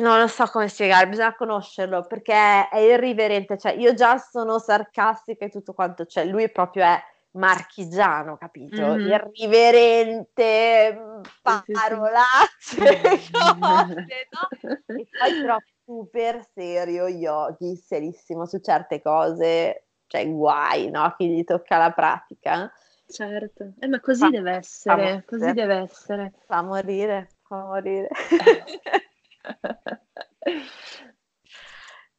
non 0.00 0.20
lo 0.20 0.26
so 0.26 0.46
come 0.46 0.68
spiegare, 0.68 1.08
bisogna 1.08 1.34
conoscerlo 1.34 2.06
perché 2.06 2.68
è 2.68 2.78
irriverente, 2.78 3.58
cioè 3.58 3.72
io 3.72 3.94
già 3.94 4.16
sono 4.18 4.58
sarcastica 4.58 5.44
e 5.44 5.50
tutto 5.50 5.74
quanto, 5.74 6.06
cioè 6.06 6.24
lui 6.24 6.50
proprio 6.50 6.84
è 6.84 7.02
marchigiano, 7.32 8.36
capito? 8.36 8.82
Mm-hmm. 8.82 9.10
Irriverente, 9.10 11.20
parolacce, 11.42 12.76
cose, 13.60 14.28
no? 14.30 14.48
E 14.60 14.82
poi 14.86 15.06
però 15.40 15.56
super 15.84 16.46
serio, 16.52 17.08
yogi, 17.08 17.74
serissimo 17.76 18.46
su 18.46 18.60
certe 18.60 19.02
cose, 19.02 19.86
cioè 20.06 20.30
guai, 20.30 20.90
no? 20.90 21.12
Chi 21.16 21.28
gli 21.28 21.42
tocca 21.44 21.78
la 21.78 21.90
pratica. 21.90 22.72
Certo, 23.06 23.72
eh, 23.78 23.88
ma 23.88 24.00
così 24.00 24.20
fa, 24.20 24.30
deve 24.30 24.52
essere, 24.52 25.24
così 25.26 25.52
deve 25.52 25.82
essere. 25.82 26.32
Fa 26.46 26.62
morire 26.62 27.28
fa 27.52 27.64
morire. 27.64 28.08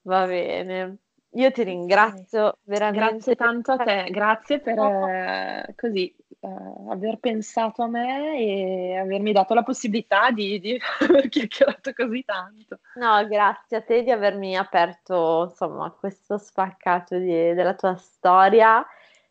Va 0.04 0.26
bene. 0.26 0.98
Io 1.36 1.52
ti 1.52 1.64
ringrazio 1.64 2.60
veramente. 2.64 3.08
Grazie 3.10 3.36
tanto 3.36 3.72
a 3.72 3.78
te, 3.78 4.08
grazie 4.12 4.60
per 4.60 4.78
eh, 4.78 5.74
così 5.76 6.16
eh, 6.40 6.48
aver 6.92 7.18
pensato 7.18 7.82
a 7.82 7.88
me 7.88 8.38
e 8.38 8.98
avermi 8.98 9.32
dato 9.32 9.56
la 9.56 9.64
possibilità 9.64 10.30
di, 10.30 10.60
di 10.60 10.80
aver 11.10 11.30
chiacchierato 11.30 11.94
così 11.94 12.24
tanto. 12.24 12.78
No, 12.96 13.26
grazie 13.28 13.78
a 13.78 13.82
te 13.82 14.04
di 14.04 14.12
avermi 14.12 14.56
aperto 14.56 15.48
insomma 15.50 15.90
questo 15.90 16.38
spaccato 16.38 17.18
di, 17.18 17.54
della 17.56 17.74
tua 17.74 17.96
storia 17.96 18.86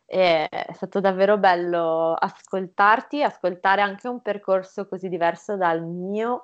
è 0.05 0.47
stato 0.73 0.99
davvero 0.99 1.37
bello 1.37 2.13
ascoltarti, 2.13 3.23
ascoltare 3.23 3.81
anche 3.81 4.07
un 4.07 4.21
percorso 4.21 4.87
così 4.87 5.09
diverso 5.09 5.55
dal 5.55 5.83
mio. 5.83 6.43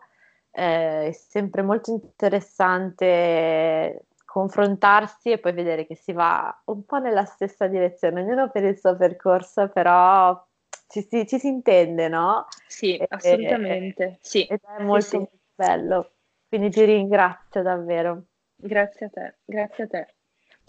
Eh, 0.52 1.08
è 1.08 1.12
sempre 1.12 1.62
molto 1.62 1.92
interessante 1.92 4.06
confrontarsi 4.26 5.32
e 5.32 5.40
poi 5.40 5.54
vedere 5.54 5.86
che 5.86 5.96
si 5.96 6.14
va 6.14 6.62
un 6.66 6.86
po' 6.86 6.98
nella 6.98 7.26
stessa 7.26 7.68
direzione, 7.68 8.22
ognuno 8.22 8.50
per 8.50 8.64
il 8.64 8.78
suo 8.78 8.96
percorso, 8.96 9.70
però 9.70 10.40
ci 10.88 11.02
si, 11.02 11.28
ci 11.28 11.40
si 11.40 11.48
intende, 11.48 12.08
no? 12.08 12.48
Sì, 12.68 12.98
e, 12.98 13.06
assolutamente. 13.10 14.04
E, 14.04 14.18
sì. 14.22 14.46
Ed 14.46 14.60
è 14.62 14.84
molto, 14.84 15.08
sì, 15.08 15.18
molto 15.18 15.38
bello. 15.56 16.12
Quindi 16.48 16.70
ti 16.70 16.84
ringrazio 16.84 17.62
davvero. 17.62 18.24
Grazie 18.56 19.06
a 19.06 19.10
te, 19.10 19.36
grazie 19.46 19.84
a 19.84 19.88
te. 19.88 20.14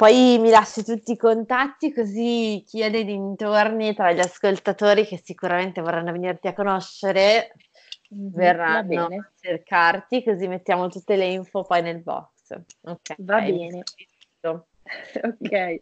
Poi 0.01 0.39
mi 0.39 0.49
lasci 0.49 0.83
tutti 0.83 1.13
i 1.13 1.17
contatti 1.19 1.93
così 1.93 2.65
chi 2.67 2.81
è 2.81 2.89
dei 2.89 3.05
dintorni 3.05 3.95
tra 3.95 4.11
gli 4.13 4.21
ascoltatori 4.21 5.05
che 5.05 5.21
sicuramente 5.23 5.83
vorranno 5.83 6.11
venirti 6.11 6.49
a 6.49 6.55
conoscere 6.55 7.53
mm-hmm, 8.15 8.33
verranno 8.33 9.05
a 9.05 9.31
cercarti 9.39 10.25
così 10.25 10.49
mettiamo 10.49 10.89
tutte 10.89 11.17
le 11.17 11.27
info 11.27 11.65
poi 11.65 11.83
nel 11.83 12.01
box. 12.01 12.59
Okay, 12.81 13.17
Va 13.19 13.41
bene. 13.41 13.83
ok. 14.43 15.81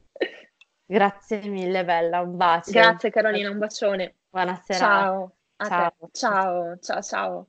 Grazie 0.85 1.47
mille 1.47 1.85
Bella, 1.85 2.20
un 2.20 2.36
bacio. 2.36 2.73
Grazie 2.73 3.11
Carolina, 3.11 3.51
un 3.51 3.59
bacione. 3.59 4.16
Buonasera. 4.31 4.78
Ciao. 4.78 5.36
Ciao. 5.59 5.93
ciao. 6.11 6.77
Ciao, 6.81 7.03
ciao. 7.03 7.49